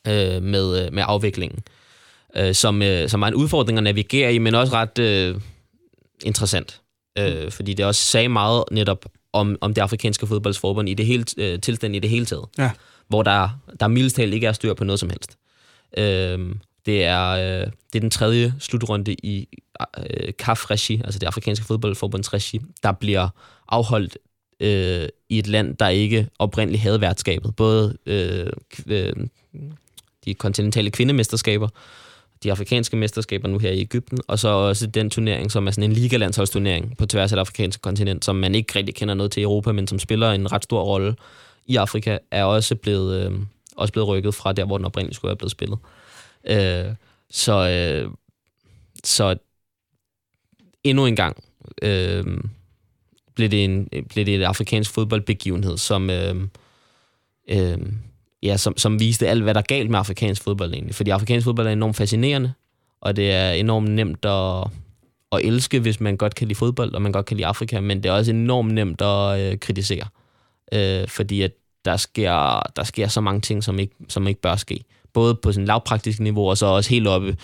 øh, 0.07 0.43
med, 0.43 0.85
øh, 0.87 0.93
med 0.93 1.03
afviklingen, 1.07 1.59
øh, 2.37 2.55
som, 2.55 2.83
øh, 2.83 3.09
som 3.09 3.21
var 3.21 3.29
en 3.29 3.35
udfordring 3.35 3.79
at 3.79 3.85
navigere 3.85 4.35
i, 4.35 4.39
men 4.39 4.55
også 4.55 4.73
ret 4.73 4.99
øh, 4.99 5.41
interessant, 6.25 6.81
øh, 7.19 7.51
fordi 7.51 7.75
det 7.75 7.87
også 7.87 8.03
sagde 8.03 8.29
meget 8.29 8.65
netop 8.71 9.07
om, 9.33 9.57
om 9.61 9.75
det 9.75 9.83
afrikanske 9.83 10.27
fodboldsforbund 10.27 10.89
i 10.89 10.95
det 10.95 11.07
hele, 11.07 11.25
øh, 11.39 11.61
tilstand 11.61 11.97
i 11.97 11.99
det 11.99 12.11
hele 12.11 12.27
taget, 12.27 12.45
Ja 12.59 12.71
hvor 13.09 13.23
der, 13.23 13.61
der 13.81 13.89
mildest 13.89 14.17
talt 14.17 14.35
ikke 14.35 14.47
er 14.47 14.53
styr 14.53 14.75
på 14.75 14.85
noget 14.85 15.01
som 15.01 15.11
helst. 15.11 15.39
Øh, 15.99 16.55
det 16.87 17.05
er, 17.05 17.29
øh, 17.29 17.67
det 17.93 17.99
er 17.99 18.01
den 18.01 18.11
tredje 18.11 18.55
slutrunde 18.59 19.15
i 19.15 19.49
øh, 19.99 20.33
CAF-regi, 20.33 21.01
altså 21.05 21.19
det 21.19 21.27
afrikanske 21.27 21.67
fodboldforbunds 21.67 22.33
regi, 22.33 22.61
der 22.83 22.93
bliver 22.93 23.29
afholdt 23.69 24.19
øh, 24.61 25.09
i 25.29 25.39
et 25.39 25.47
land, 25.47 25.77
der 25.77 25.89
ikke 25.89 26.29
oprindeligt 26.39 26.83
havde 26.83 27.01
værtskabet. 27.01 27.57
Både 27.57 27.97
øh, 28.07 28.47
øh, 28.87 29.13
de 30.25 30.35
kontinentale 30.35 30.91
kvindemesterskaber, 30.91 31.69
de 32.43 32.51
afrikanske 32.51 32.97
mesterskaber 32.97 33.49
nu 33.49 33.59
her 33.59 33.71
i 33.71 33.81
Ægypten, 33.81 34.19
og 34.29 34.39
så 34.39 34.49
også 34.49 34.87
den 34.87 35.11
turnering, 35.11 35.53
som 35.53 35.67
er 35.67 35.71
sådan 35.71 35.91
en 35.91 35.93
ligalandsholdsturnering 35.93 36.97
på 36.97 37.07
tværs 37.07 37.33
af 37.33 37.37
det 37.37 37.41
afrikanske 37.41 37.81
kontinent, 37.81 38.25
som 38.25 38.37
man 38.37 38.55
ikke 38.55 38.79
rigtig 38.79 38.95
kender 38.95 39.15
noget 39.15 39.33
til 39.33 39.41
i 39.41 39.45
Europa, 39.45 39.73
men 39.73 39.87
som 39.87 39.99
spiller 39.99 40.31
en 40.31 40.53
ret 40.53 40.65
stor 40.65 40.83
rolle 40.83 41.15
i 41.69 41.77
Afrika, 41.77 42.19
er 42.31 42.45
også 42.45 42.75
blevet, 42.75 43.27
øh, 43.27 43.39
også 43.77 43.93
blevet 43.93 44.09
rykket 44.09 44.35
fra 44.35 44.53
der, 44.53 44.65
hvor 44.65 44.79
den 44.79 44.85
oprindeligt 44.85 45.17
skulle 45.17 45.29
være 45.29 45.37
blevet 45.37 45.53
spillet. 45.53 45.79
Øh, 46.45 46.95
så, 47.31 47.69
øh, 47.69 48.11
så 49.05 49.37
endnu 50.85 51.07
en 51.07 51.17
gang 51.17 51.45
øh, 51.83 52.25
blev, 53.35 53.49
det 53.49 53.65
en, 53.65 53.89
blev 54.09 54.27
det 54.27 54.35
et 54.35 54.43
afrikansk 54.43 54.91
fodboldbegivenhed, 54.91 55.79
som, 55.79 56.11
øh, 56.11 56.35
øh, 57.49 57.79
ja, 58.43 58.57
som, 58.57 58.77
som 58.77 59.01
viste 59.01 59.29
alt, 59.29 59.43
hvad 59.43 59.55
der 59.55 59.61
er 59.61 59.65
galt 59.65 59.91
med 59.91 59.99
afrikansk 59.99 60.43
fodbold 60.43 60.73
egentlig. 60.73 60.95
Fordi 60.95 61.11
afrikansk 61.11 61.45
fodbold 61.45 61.67
er 61.67 61.73
enormt 61.73 61.97
fascinerende, 61.97 62.53
og 63.01 63.17
det 63.17 63.33
er 63.33 63.51
enormt 63.51 63.91
nemt 63.91 64.25
at, 64.25 64.71
at 65.33 65.41
elske, 65.47 65.81
hvis 65.81 66.01
man 66.01 66.17
godt 66.17 66.35
kan 66.35 66.49
lide 66.49 66.59
fodbold, 66.59 66.95
og 66.95 67.03
man 67.03 67.13
godt 67.13 67.27
kan 67.27 67.37
lide 67.37 67.47
Afrika, 67.47 67.81
men 67.81 68.03
det 68.03 68.09
er 68.09 68.13
også 68.13 68.31
enormt 68.31 68.75
nemt 68.75 69.01
at 69.03 69.41
øh, 69.41 69.59
kritisere. 69.59 70.07
Øh, 70.73 71.09
fordi 71.09 71.43
at 71.43 71.53
der 71.85 71.97
sker, 71.97 72.63
der 72.77 72.85
sker 72.85 73.09
så 73.09 73.21
mange 73.21 73.41
ting, 73.41 73.65
som 73.65 73.79
ikke, 73.79 73.95
som 74.09 74.27
ikke 74.27 74.41
bør 74.41 74.57
ske. 74.57 74.85
Både 75.13 75.35
på 75.35 75.53
sådan 75.53 75.67
lavpraktisk 75.67 76.21
niveau, 76.21 76.49
og 76.49 76.59
så 76.59 76.67
også 76.67 76.91
helt 76.91 77.09
oppe 77.09 77.37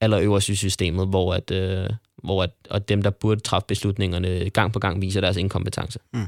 allerøverst 0.00 0.48
i 0.48 0.54
systemet, 0.54 1.08
hvor, 1.08 1.34
at, 1.34 1.50
øh, 1.50 1.90
hvor 2.24 2.42
at, 2.42 2.50
og 2.70 2.88
dem, 2.88 3.02
der 3.02 3.10
burde 3.10 3.40
træffe 3.40 3.66
beslutningerne, 3.66 4.50
gang 4.50 4.72
på 4.72 4.78
gang 4.78 5.00
viser 5.00 5.20
deres 5.20 5.36
inkompetence. 5.36 5.98
Mm. 6.14 6.26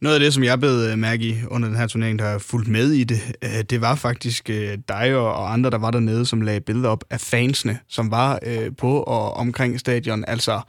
Noget 0.00 0.14
af 0.14 0.20
det, 0.20 0.34
som 0.34 0.44
jeg 0.44 0.60
blev 0.60 0.70
øh, 0.70 0.98
mærke 0.98 1.24
i 1.24 1.34
under 1.50 1.68
den 1.68 1.76
her 1.76 1.86
turnering, 1.86 2.18
der 2.18 2.24
har 2.24 2.38
fulgt 2.38 2.68
med 2.68 2.90
i 2.90 3.04
det, 3.04 3.20
øh, 3.44 3.64
det 3.70 3.80
var 3.80 3.94
faktisk 3.94 4.50
øh, 4.50 4.78
dig 4.88 5.16
og 5.16 5.34
og 5.34 5.52
andre, 5.52 5.70
der 5.70 5.78
var 5.78 5.90
dernede, 5.90 6.26
som 6.26 6.40
lagde 6.40 6.60
billeder 6.60 6.88
op 6.88 7.04
af 7.10 7.20
fansene, 7.20 7.78
som 7.88 8.10
var 8.10 8.38
øh, 8.42 8.70
på 8.78 9.02
og 9.02 9.34
omkring 9.34 9.80
stadion. 9.80 10.24
Altså 10.28 10.60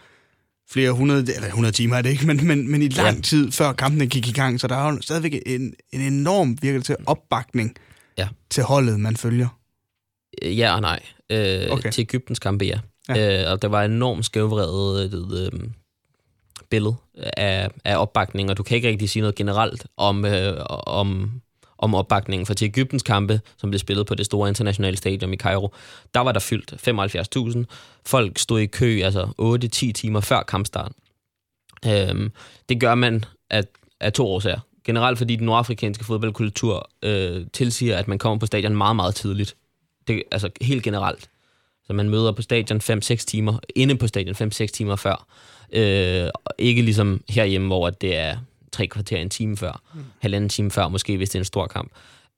flere 0.70 0.92
hundrede, 0.92 1.36
eller 1.36 1.48
100 1.48 1.72
timer 1.76 1.96
er 1.98 2.02
det 2.02 2.10
ikke, 2.10 2.28
men, 2.28 2.48
men, 2.48 2.72
men 2.72 2.82
i 2.82 2.88
lang 2.88 3.16
Ja. 3.16 3.22
tid 3.22 3.52
før 3.52 3.74
kampene 3.74 4.08
gik 4.08 4.28
i 4.28 4.32
gang, 4.32 4.60
så 4.60 4.68
der 4.68 4.76
er 4.76 4.92
jo 4.94 5.02
stadigvæk 5.02 5.34
en, 5.46 5.74
en 5.94 6.02
enorm 6.02 6.58
virkelig 6.62 6.86
til 6.86 6.96
opbakning 7.06 7.76
Ja. 8.18 8.28
til 8.50 8.64
holdet, 8.64 9.00
man 9.00 9.18
følger. 9.18 9.60
Øh, 10.42 10.58
Ja 10.60 10.76
og 10.76 10.82
nej. 10.82 11.00
Øh, 11.30 11.68
Okay. 11.72 11.92
Til 11.92 12.02
Ægyptens 12.02 12.40
kampe, 12.40 12.66
ja. 12.66 12.80
Ja. 13.10 13.44
Øh, 13.46 13.52
og 13.52 13.62
der 13.62 13.68
var 13.68 13.84
enormt 13.84 14.26
skævvredet 14.26 15.14
øh, 15.14 15.44
øh, 15.54 15.70
billede 16.70 16.96
af, 17.38 17.70
af 17.86 17.98
opbakning, 17.98 18.50
og 18.50 18.58
du 18.58 18.64
kan 18.64 18.76
ikke 18.76 18.88
rigtig 18.90 19.10
sige 19.10 19.22
noget 19.22 19.36
generelt 19.36 19.86
om, 19.98 20.26
øh, 20.26 20.58
om, 20.70 21.32
om 21.86 21.96
opbakningen. 21.96 22.46
For 22.46 22.54
til 22.54 22.66
Ægyptens 22.66 23.04
kampe, 23.04 23.42
som 23.58 23.70
blev 23.70 23.80
spillet 23.80 24.06
på 24.06 24.16
det 24.16 24.26
store 24.26 24.50
internationale 24.50 24.98
stadion 24.98 25.34
i 25.34 25.38
Cairo, 25.38 25.74
der 26.14 26.20
var 26.20 26.32
der 26.32 26.40
fyldt 26.40 26.74
75.000. 27.58 27.66
Folk 28.06 28.38
stod 28.38 28.60
i 28.60 28.66
kø 28.66 29.02
altså 29.04 29.24
8-10 29.88 29.92
timer 29.92 30.20
før 30.20 30.44
kampstart. 30.44 30.92
Øhm, 31.86 32.32
det 32.70 32.80
gør 32.80 32.96
man 32.96 33.26
af, 33.50 33.64
af 34.00 34.14
to 34.14 34.28
årsager. 34.28 34.60
Generelt 34.84 35.18
fordi 35.18 35.36
den 35.36 35.46
nordafrikanske 35.46 36.06
fodboldkultur 36.06 36.90
øh, 37.04 37.46
tilsiger, 37.54 37.98
at 37.98 38.08
man 38.08 38.18
kommer 38.18 38.40
på 38.40 38.46
stadion 38.46 38.76
meget, 38.76 38.96
meget 38.96 39.16
tidligt. 39.16 39.56
Det, 40.08 40.24
altså 40.32 40.50
helt 40.62 40.84
generelt. 40.84 41.30
Så 41.88 41.94
man 41.94 42.10
møder 42.10 42.32
på 42.32 42.42
stadion 42.42 42.80
5-6 42.80 43.16
timer, 43.16 43.60
inde 43.76 43.96
på 43.96 44.08
stadion 44.08 44.36
5-6 44.36 44.66
timer 44.66 44.96
før. 44.96 45.26
Øh, 45.74 46.30
ikke 46.58 46.82
ligesom 46.82 47.22
herhjemme, 47.30 47.68
hvor 47.68 47.90
det 47.90 48.16
er 48.16 48.38
tre 48.76 48.88
kvarter 48.88 49.18
en 49.18 49.30
time 49.30 49.58
før, 49.58 49.82
mm. 49.94 50.04
halvanden 50.20 50.50
time 50.50 50.72
før, 50.72 50.88
måske 50.88 51.18
hvis 51.18 51.30
det 51.30 51.36
er 51.36 51.42
en 51.42 51.46
stor 51.46 51.68
kamp. 51.68 51.92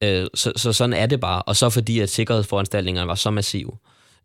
Øh, 0.03 0.27
så, 0.33 0.53
så 0.55 0.73
sådan 0.73 0.93
er 0.93 1.05
det 1.05 1.19
bare. 1.19 1.41
Og 1.41 1.55
så 1.55 1.69
fordi, 1.69 1.99
at 1.99 2.09
sikkerhedsforanstaltningerne 2.09 3.07
var 3.07 3.15
så 3.15 3.31
massive. 3.31 3.71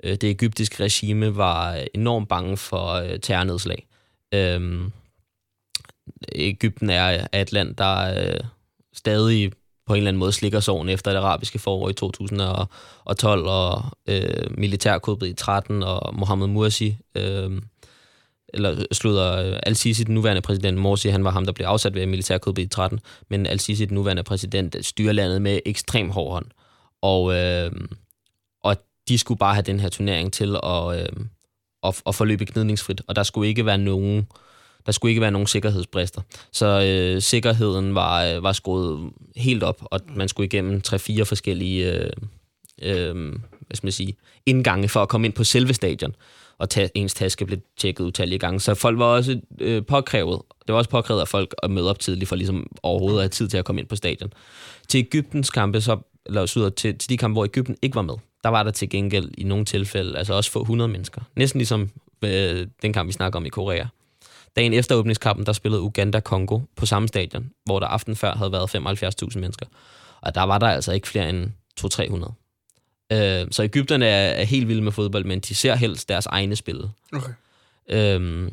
Øh, 0.04 0.10
det 0.10 0.24
egyptiske 0.24 0.84
regime 0.84 1.36
var 1.36 1.84
enormt 1.94 2.28
bange 2.28 2.56
for 2.56 2.86
øh, 2.86 3.20
terrornedslag. 3.20 3.86
Øh, 4.34 4.80
Ægypten 6.34 6.90
er, 6.90 7.26
er 7.32 7.42
et 7.42 7.52
land, 7.52 7.76
der 7.76 8.24
øh, 8.24 8.40
stadig 8.94 9.52
på 9.86 9.94
en 9.94 9.96
eller 9.96 10.08
anden 10.08 10.18
måde 10.18 10.32
slikker 10.32 10.60
sorgen 10.60 10.88
efter 10.88 11.10
det 11.10 11.18
arabiske 11.18 11.58
forår 11.58 11.88
i 11.88 11.92
2012 11.92 13.46
og 13.46 13.84
øh, 14.08 14.58
militærkuppet 14.58 15.26
i 15.26 15.34
13 15.34 15.82
og 15.82 16.14
Mohammed 16.14 16.46
Morsi, 16.46 16.96
øh, 17.14 17.62
eller 18.54 18.72
øh, 18.72 18.84
slutter 18.92 19.36
øh, 19.36 19.58
Al-Sisi, 19.62 20.04
den 20.04 20.14
nuværende 20.14 20.42
præsident, 20.42 20.78
Morsi, 20.78 21.08
han 21.08 21.24
var 21.24 21.30
ham, 21.30 21.44
der 21.44 21.52
blev 21.52 21.66
afsat 21.66 21.94
ved 21.94 22.06
militærkuppet 22.06 22.62
i 22.62 22.66
13, 22.66 23.00
men 23.28 23.46
Al-Sisi, 23.46 23.84
den 23.84 23.94
nuværende 23.94 24.22
præsident, 24.22 24.76
styrer 24.80 25.12
landet 25.12 25.42
med 25.42 25.60
ekstrem 25.66 26.10
hård 26.10 26.32
hånd. 26.32 26.46
Og, 27.02 27.34
øh, 27.34 27.70
og 28.64 28.76
de 29.08 29.18
skulle 29.18 29.38
bare 29.38 29.54
have 29.54 29.62
den 29.62 29.80
her 29.80 29.88
turnering 29.88 30.32
til 30.32 30.56
at, 30.62 31.00
øh, 31.00 31.26
at, 31.82 32.02
at 32.06 32.14
forløbe 32.14 32.44
gnidningsfrit, 32.44 33.02
og 33.08 33.16
der 33.16 33.22
skulle 33.22 33.48
ikke 33.48 33.66
være 33.66 33.78
nogen 33.78 34.26
der 34.86 34.92
skulle 34.92 35.10
ikke 35.10 35.20
være 35.20 35.30
nogen 35.30 35.46
sikkerhedsbrister. 35.46 36.20
Så 36.52 36.66
øh, 36.66 37.22
sikkerheden 37.22 37.94
var, 37.94 38.24
øh, 38.24 38.42
var 38.42 38.52
skruet 38.52 39.12
helt 39.36 39.62
op, 39.62 39.82
og 39.90 40.00
man 40.16 40.28
skulle 40.28 40.46
igennem 40.46 40.80
tre-fire 40.80 41.24
forskellige 41.24 41.92
øh, 41.92 42.10
øh, 42.82 43.32
hvad 43.66 43.76
skal 43.76 43.86
man 43.86 43.92
sige, 43.92 44.16
indgange 44.46 44.88
for 44.88 45.02
at 45.02 45.08
komme 45.08 45.26
ind 45.26 45.34
på 45.34 45.44
selve 45.44 45.74
stadion, 45.74 46.14
og 46.62 46.70
ta- 46.70 46.88
ens 46.94 47.14
taske 47.14 47.46
blev 47.46 47.58
tjekket 47.78 48.04
utallige 48.04 48.38
gange. 48.38 48.60
Så 48.60 48.74
folk 48.74 48.98
var 48.98 49.04
også 49.04 49.40
øh, 49.60 49.86
påkrævet, 49.86 50.40
det 50.66 50.72
var 50.72 50.78
også 50.78 50.90
påkrævet 50.90 51.20
af 51.20 51.28
folk 51.28 51.54
at 51.62 51.70
møde 51.70 51.90
op 51.90 51.98
tidligt, 51.98 52.28
for 52.28 52.36
ligesom 52.36 52.66
overhovedet 52.82 53.18
at 53.18 53.22
have 53.22 53.28
tid 53.28 53.48
til 53.48 53.58
at 53.58 53.64
komme 53.64 53.80
ind 53.80 53.88
på 53.88 53.96
stadion. 53.96 54.32
Til 54.88 54.98
Ægyptens 54.98 55.50
kampe, 55.50 55.80
så 55.80 55.98
eller 56.26 56.46
syder 56.46 56.68
til, 56.68 56.98
til 56.98 57.10
de 57.10 57.16
kampe, 57.16 57.32
hvor 57.32 57.44
Ægypten 57.44 57.76
ikke 57.82 57.94
var 57.94 58.02
med, 58.02 58.14
der 58.44 58.48
var 58.48 58.62
der 58.62 58.70
til 58.70 58.88
gengæld 58.90 59.30
i 59.38 59.44
nogle 59.44 59.64
tilfælde, 59.64 60.18
altså 60.18 60.34
også 60.34 60.50
få 60.50 60.60
100 60.60 60.88
mennesker. 60.88 61.20
Næsten 61.36 61.58
ligesom 61.58 61.90
øh, 62.24 62.66
den 62.82 62.92
kamp, 62.92 63.06
vi 63.06 63.12
snakker 63.12 63.36
om 63.36 63.46
i 63.46 63.48
Korea. 63.48 63.84
Dagen 64.56 64.72
efter 64.72 64.94
åbningskampen, 64.94 65.46
der 65.46 65.52
spillede 65.52 65.82
Uganda-Kongo 65.82 66.60
på 66.76 66.86
samme 66.86 67.08
stadion, 67.08 67.50
hvor 67.64 67.80
der 67.80 67.86
aften 67.86 68.16
før 68.16 68.34
havde 68.34 68.52
været 68.52 68.74
75.000 68.74 69.38
mennesker. 69.38 69.66
Og 70.20 70.34
der 70.34 70.42
var 70.42 70.58
der 70.58 70.66
altså 70.66 70.92
ikke 70.92 71.08
flere 71.08 71.30
end 71.30 71.50
200-300. 71.80 72.41
Øh, 73.12 73.46
så 73.50 73.62
Ægypterne 73.62 74.06
er, 74.06 74.30
er 74.30 74.44
helt 74.44 74.68
vilde 74.68 74.82
med 74.82 74.92
fodbold, 74.92 75.24
men 75.24 75.40
de 75.40 75.54
ser 75.54 75.74
helst 75.74 76.08
deres 76.08 76.26
egne 76.26 76.56
spil. 76.56 76.90
Okay. 77.12 77.32
Øhm, 77.90 78.52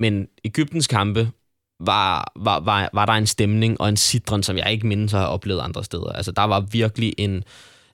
men 0.00 0.28
Ægyptens 0.44 0.86
kampe 0.86 1.30
var, 1.80 2.32
var, 2.36 2.60
var, 2.60 2.90
var 2.92 3.06
der 3.06 3.12
en 3.12 3.26
stemning 3.26 3.80
og 3.80 3.88
en 3.88 3.96
sidren, 3.96 4.42
som 4.42 4.56
jeg 4.56 4.72
ikke 4.72 4.86
mindes 4.86 5.12
have 5.12 5.26
oplevet 5.26 5.60
andre 5.60 5.84
steder. 5.84 6.12
Altså, 6.12 6.32
der 6.32 6.42
var 6.42 6.60
virkelig 6.60 7.14
en 7.18 7.44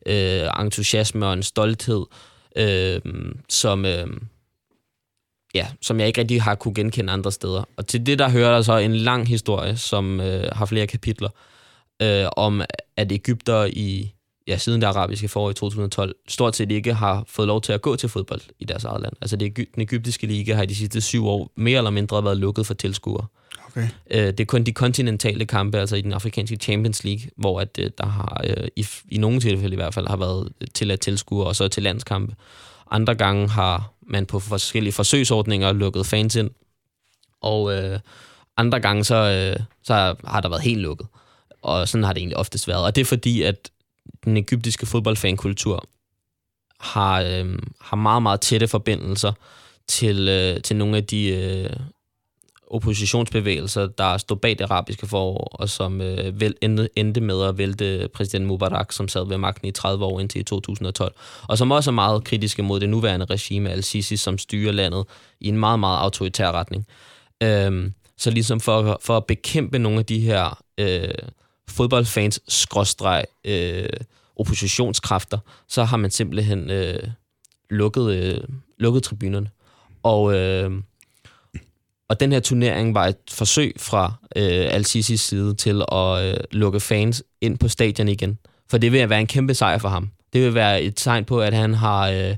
øh, 0.06 0.48
entusiasme 0.60 1.26
og 1.26 1.32
en 1.32 1.42
stolthed, 1.42 2.06
øh, 2.56 3.00
som, 3.48 3.84
øh, 3.84 4.06
ja, 5.54 5.66
som 5.82 6.00
jeg 6.00 6.06
ikke 6.06 6.20
rigtig 6.20 6.42
har 6.42 6.54
kunne 6.54 6.74
genkende 6.74 7.12
andre 7.12 7.32
steder. 7.32 7.68
Og 7.76 7.86
til 7.86 8.06
det, 8.06 8.18
der 8.18 8.30
hører 8.30 8.54
der 8.54 8.62
så 8.62 8.76
en 8.76 8.96
lang 8.96 9.28
historie, 9.28 9.76
som 9.76 10.20
øh, 10.20 10.48
har 10.52 10.66
flere 10.66 10.86
kapitler, 10.86 11.28
øh, 12.02 12.26
om 12.36 12.62
at 12.96 13.12
Ægypter 13.12 13.64
i 13.64 14.13
ja, 14.46 14.58
siden 14.58 14.80
det 14.80 14.86
arabiske 14.86 15.28
forår 15.28 15.50
i 15.50 15.54
2012, 15.54 16.14
stort 16.28 16.56
set 16.56 16.72
ikke 16.72 16.94
har 16.94 17.24
fået 17.28 17.48
lov 17.48 17.60
til 17.60 17.72
at 17.72 17.82
gå 17.82 17.96
til 17.96 18.08
fodbold 18.08 18.40
i 18.58 18.64
deres 18.64 18.84
eget 18.84 19.02
land. 19.02 19.12
Altså 19.20 19.36
det, 19.36 19.56
den 19.56 19.82
egyptiske 19.82 20.26
liga 20.26 20.54
har 20.54 20.62
i 20.62 20.66
de 20.66 20.74
sidste 20.74 21.00
syv 21.00 21.26
år 21.26 21.50
mere 21.56 21.78
eller 21.78 21.90
mindre 21.90 22.24
været 22.24 22.36
lukket 22.36 22.66
for 22.66 22.74
tilskuere. 22.74 23.26
Okay. 23.66 23.88
Øh, 24.10 24.26
det 24.26 24.40
er 24.40 24.44
kun 24.44 24.64
de 24.64 24.72
kontinentale 24.72 25.46
kampe, 25.46 25.78
altså 25.78 25.96
i 25.96 26.00
den 26.00 26.12
afrikanske 26.12 26.56
Champions 26.56 27.04
League, 27.04 27.30
hvor 27.36 27.60
at, 27.60 27.78
øh, 27.78 27.90
der 27.98 28.06
har, 28.06 28.44
øh, 28.44 28.68
i, 28.76 28.86
i 29.08 29.18
nogle 29.18 29.40
tilfælde 29.40 29.72
i 29.72 29.76
hvert 29.76 29.94
fald, 29.94 30.08
har 30.08 30.16
været 30.16 30.52
til 30.74 30.90
at 30.90 31.00
tilskuere, 31.00 31.46
og 31.46 31.56
så 31.56 31.68
til 31.68 31.82
landskampe. 31.82 32.34
Andre 32.90 33.14
gange 33.14 33.48
har 33.48 33.92
man 34.06 34.26
på 34.26 34.40
forskellige 34.40 34.92
forsøgsordninger 34.92 35.72
lukket 35.72 36.06
fans 36.06 36.36
ind, 36.36 36.50
og 37.40 37.74
øh, 37.74 37.98
andre 38.56 38.80
gange 38.80 39.04
så, 39.04 39.14
øh, 39.14 39.64
så 39.82 40.14
har 40.24 40.40
der 40.40 40.48
været 40.48 40.62
helt 40.62 40.80
lukket. 40.80 41.06
Og 41.62 41.88
sådan 41.88 42.04
har 42.04 42.12
det 42.12 42.20
egentlig 42.20 42.36
oftest 42.36 42.68
været. 42.68 42.84
Og 42.84 42.96
det 42.96 43.00
er 43.00 43.04
fordi, 43.04 43.42
at 43.42 43.70
den 44.24 44.36
egyptiske 44.36 44.86
fodboldfankultur 44.86 45.84
har, 46.80 47.22
øh, 47.22 47.58
har 47.80 47.96
meget, 47.96 48.22
meget 48.22 48.40
tætte 48.40 48.68
forbindelser 48.68 49.32
til, 49.88 50.28
øh, 50.28 50.62
til 50.62 50.76
nogle 50.76 50.96
af 50.96 51.04
de 51.04 51.28
øh, 51.28 51.70
oppositionsbevægelser, 52.66 53.86
der 53.86 54.16
stod 54.16 54.36
bag 54.36 54.50
det 54.50 54.60
arabiske 54.60 55.06
forår, 55.06 55.48
og 55.52 55.68
som 55.68 56.00
øh, 56.00 56.40
vel, 56.40 56.54
endte, 56.60 56.88
endte 56.96 57.20
med 57.20 57.42
at 57.42 57.58
vælte 57.58 58.08
præsident 58.14 58.46
Mubarak, 58.46 58.92
som 58.92 59.08
sad 59.08 59.28
ved 59.28 59.38
magten 59.38 59.68
i 59.68 59.70
30 59.70 60.04
år 60.04 60.20
indtil 60.20 60.40
i 60.40 60.44
2012, 60.44 61.14
og 61.48 61.58
som 61.58 61.70
også 61.70 61.90
er 61.90 61.92
meget 61.92 62.24
kritiske 62.24 62.62
mod 62.62 62.80
det 62.80 62.88
nuværende 62.88 63.26
regime 63.26 63.70
al-Sisi, 63.70 64.16
som 64.16 64.38
styrer 64.38 64.72
landet 64.72 65.04
i 65.40 65.48
en 65.48 65.58
meget, 65.58 65.80
meget 65.80 65.98
autoritær 65.98 66.52
retning. 66.52 66.86
Øh, 67.42 67.90
så 68.16 68.30
ligesom 68.30 68.60
for, 68.60 68.98
for 69.02 69.16
at 69.16 69.26
bekæmpe 69.26 69.78
nogle 69.78 69.98
af 69.98 70.06
de 70.06 70.20
her 70.20 70.62
øh, 70.78 71.08
fodboldfans 71.68 72.40
skråstreg 72.48 73.24
øh, 73.44 73.88
oppositionskræfter, 74.36 75.38
så 75.68 75.84
har 75.84 75.96
man 75.96 76.10
simpelthen 76.10 76.70
øh, 76.70 77.02
lukket, 77.70 78.14
øh, 78.14 78.40
lukket 78.78 79.02
tribunerne. 79.02 79.50
Og, 80.02 80.34
øh, 80.34 80.70
og 82.08 82.20
den 82.20 82.32
her 82.32 82.40
turnering 82.40 82.94
var 82.94 83.06
et 83.06 83.16
forsøg 83.30 83.74
fra 83.78 84.12
øh, 84.36 84.74
Al-Sisis 84.74 85.20
side 85.20 85.54
til 85.54 85.82
at 85.92 86.24
øh, 86.24 86.36
lukke 86.50 86.80
fans 86.80 87.22
ind 87.40 87.58
på 87.58 87.68
stadion 87.68 88.08
igen. 88.08 88.38
For 88.70 88.78
det 88.78 88.92
vil 88.92 89.10
være 89.10 89.20
en 89.20 89.26
kæmpe 89.26 89.54
sejr 89.54 89.78
for 89.78 89.88
ham. 89.88 90.10
Det 90.32 90.42
vil 90.42 90.54
være 90.54 90.82
et 90.82 90.96
tegn 90.96 91.24
på, 91.24 91.40
at 91.40 91.54
han 91.54 91.74
har, 91.74 92.08
øh, 92.10 92.36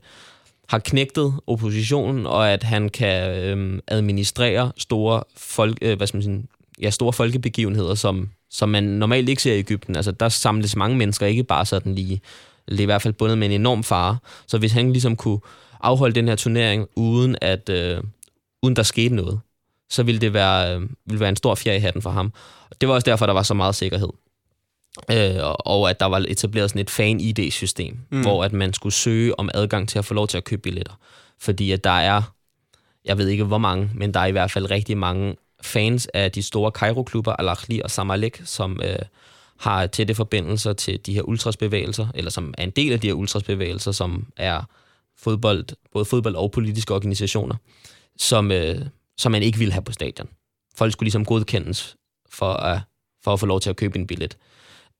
har 0.68 0.79
knægtet 0.79 1.35
oppositionen, 1.47 2.27
og 2.27 2.53
at 2.53 2.62
han 2.62 2.89
kan 2.89 3.31
øh, 3.31 3.81
administrere 3.89 4.72
store, 4.77 5.22
folk, 5.37 5.79
øh, 5.83 5.97
hvad 5.97 6.07
skal 6.07 6.16
man 6.16 6.22
sige, 6.22 6.45
ja, 6.81 6.91
store 6.91 7.12
folkebegivenheder, 7.12 7.95
som 7.95 8.31
som 8.51 8.68
man 8.68 8.84
normalt 8.84 9.28
ikke 9.28 9.42
ser 9.42 9.55
i 9.55 9.59
Ægypten. 9.59 9.97
Altså, 9.97 10.12
der 10.12 10.28
samles 10.28 10.76
mange 10.76 10.97
mennesker, 10.97 11.26
ikke 11.26 11.44
bare 11.44 11.66
sådan 11.66 11.94
lige, 11.94 12.20
eller 12.68 12.82
i 12.82 12.84
hvert 12.84 13.03
fald 13.03 13.14
bundet 13.14 13.38
med 13.38 13.47
en 13.47 13.53
enorm 13.53 13.84
fare. 13.84 14.18
Så 14.47 14.59
hvis 14.59 14.72
han 14.72 14.92
ligesom 14.92 15.16
kunne 15.16 15.40
afholde 15.80 16.14
den 16.14 16.28
her 16.28 16.36
turnering, 16.36 16.88
uden 16.97 17.36
at 17.40 17.68
øh, 17.68 18.03
uden 18.62 18.76
der 18.76 18.82
skete 18.82 19.14
noget, 19.14 19.40
så 19.90 20.03
ville 20.03 20.20
det 20.20 20.32
være, 20.32 20.74
øh, 20.74 20.88
ville 21.07 21.20
være 21.20 21.28
en 21.28 21.36
stor 21.36 21.55
fjer 21.55 21.72
i 21.72 21.78
hatten 21.78 22.03
for 22.03 22.11
ham. 22.11 22.32
Det 22.80 22.88
var 22.88 22.94
også 22.94 23.05
derfor, 23.05 23.26
der 23.26 23.32
var 23.32 23.42
så 23.42 23.55
meget 23.55 23.74
sikkerhed. 23.74 24.09
Øh, 25.11 25.36
og 25.42 25.90
at 25.90 26.01
der 26.01 26.07
var 26.07 26.24
etableret 26.28 26.70
sådan 26.70 26.80
et 26.80 26.90
fan-ID-system, 26.90 27.99
mm. 28.11 28.20
hvor 28.20 28.44
at 28.44 28.53
man 28.53 28.72
skulle 28.72 28.92
søge 28.92 29.38
om 29.40 29.51
adgang 29.55 29.88
til 29.88 29.99
at 29.99 30.05
få 30.05 30.14
lov 30.14 30.28
til 30.28 30.36
at 30.36 30.44
købe 30.44 30.62
billetter. 30.62 30.92
Fordi 31.38 31.72
at 31.72 31.84
der 31.84 31.90
er, 31.90 32.22
jeg 33.05 33.18
ved 33.18 33.28
ikke 33.28 33.44
hvor 33.44 33.59
mange, 33.59 33.90
men 33.94 34.14
der 34.14 34.20
er 34.20 34.26
i 34.26 34.30
hvert 34.30 34.51
fald 34.51 34.70
rigtig 34.70 34.99
mange 34.99 35.36
fans 35.63 36.09
af 36.15 36.33
de 36.33 36.43
store 36.43 36.71
Cairo-klubber, 36.71 37.37
Al-Ahli 37.41 37.81
og 37.85 37.91
Samalek, 37.91 38.43
som 38.45 38.81
øh, 38.85 38.99
har 39.57 39.87
tætte 39.87 40.15
forbindelser 40.15 40.73
til 40.73 41.07
de 41.07 41.15
her 41.15 41.23
ultrasbevægelser, 41.23 42.07
eller 42.15 42.31
som 42.31 42.55
er 42.59 42.65
en 42.65 42.71
del 42.71 42.93
af 42.93 43.01
de 43.01 43.07
her 43.07 43.15
ultrasbevægelser, 43.15 43.93
som 43.93 44.27
er 44.37 44.63
fodbold, 45.19 45.65
både 45.93 46.05
fodbold 46.05 46.35
og 46.35 46.51
politiske 46.51 46.95
organisationer, 46.95 47.55
som, 48.19 48.53
øh, 48.53 48.87
som 49.17 49.33
man 49.33 49.43
ikke 49.43 49.59
vil 49.59 49.73
have 49.73 49.83
på 49.83 49.93
stadion. 49.93 50.29
Folk 50.75 50.93
skulle 50.93 51.07
ligesom 51.07 51.25
godkendes 51.25 51.97
for 52.31 52.53
at, 52.53 52.81
for 53.25 53.33
at 53.33 53.41
få 53.41 53.47
lov 53.47 53.61
til 53.61 53.71
at 53.71 53.77
købe 53.77 53.99
en 53.99 54.07
billet. 54.07 54.37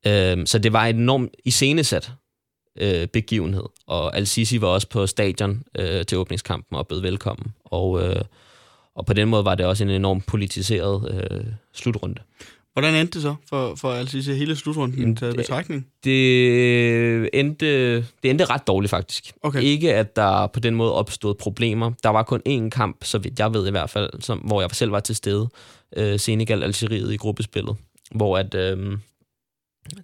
Øh, 0.07 0.47
så 0.47 0.59
det 0.59 0.73
var 0.73 0.85
en 0.85 0.95
enormt 0.95 1.35
iscenesat 1.45 2.11
øh, 2.77 3.07
begivenhed, 3.07 3.63
og 3.87 4.17
Al-Sisi 4.17 4.61
var 4.61 4.67
også 4.67 4.89
på 4.89 5.07
stadion 5.07 5.63
øh, 5.79 6.05
til 6.05 6.17
åbningskampen 6.17 6.77
og 6.77 6.87
bød 6.87 7.01
velkommen. 7.01 7.53
Og 7.65 8.03
øh, 8.03 8.21
og 8.97 9.05
på 9.05 9.13
den 9.13 9.27
måde 9.27 9.45
var 9.45 9.55
det 9.55 9.65
også 9.65 9.83
en 9.83 9.89
enormt 9.89 10.25
politiseret 10.25 11.21
øh, 11.31 11.45
slutrunde. 11.73 12.21
Hvordan 12.73 12.95
endte 12.95 13.13
det 13.13 13.21
så 13.21 13.35
for, 13.49 13.75
for 13.75 13.91
altså 13.91 14.33
hele 14.33 14.55
slutrunden 14.55 15.15
til 15.15 15.35
betragtning? 15.35 15.87
Det 16.03 17.29
endte, 17.33 17.95
det 17.97 18.29
endte 18.29 18.45
ret 18.45 18.67
dårligt 18.67 18.89
faktisk. 18.89 19.33
Okay. 19.41 19.61
Ikke 19.61 19.93
at 19.93 20.15
der 20.15 20.47
på 20.47 20.59
den 20.59 20.75
måde 20.75 20.93
opstod 20.93 21.35
problemer. 21.35 21.91
Der 22.03 22.09
var 22.09 22.23
kun 22.23 22.41
én 22.49 22.69
kamp, 22.69 22.97
så 23.03 23.17
vidt 23.17 23.39
jeg 23.39 23.53
ved 23.53 23.67
i 23.67 23.71
hvert 23.71 23.89
fald, 23.89 24.09
som, 24.21 24.37
hvor 24.37 24.61
jeg 24.61 24.69
selv 24.71 24.91
var 24.91 24.99
til 24.99 25.15
stede. 25.15 25.49
Øh, 25.97 26.19
Senegal-Algeriet 26.19 27.13
i 27.13 27.17
gruppespillet. 27.17 27.75
Hvor 28.15 28.37
at, 28.37 28.55
øh, 28.55 28.97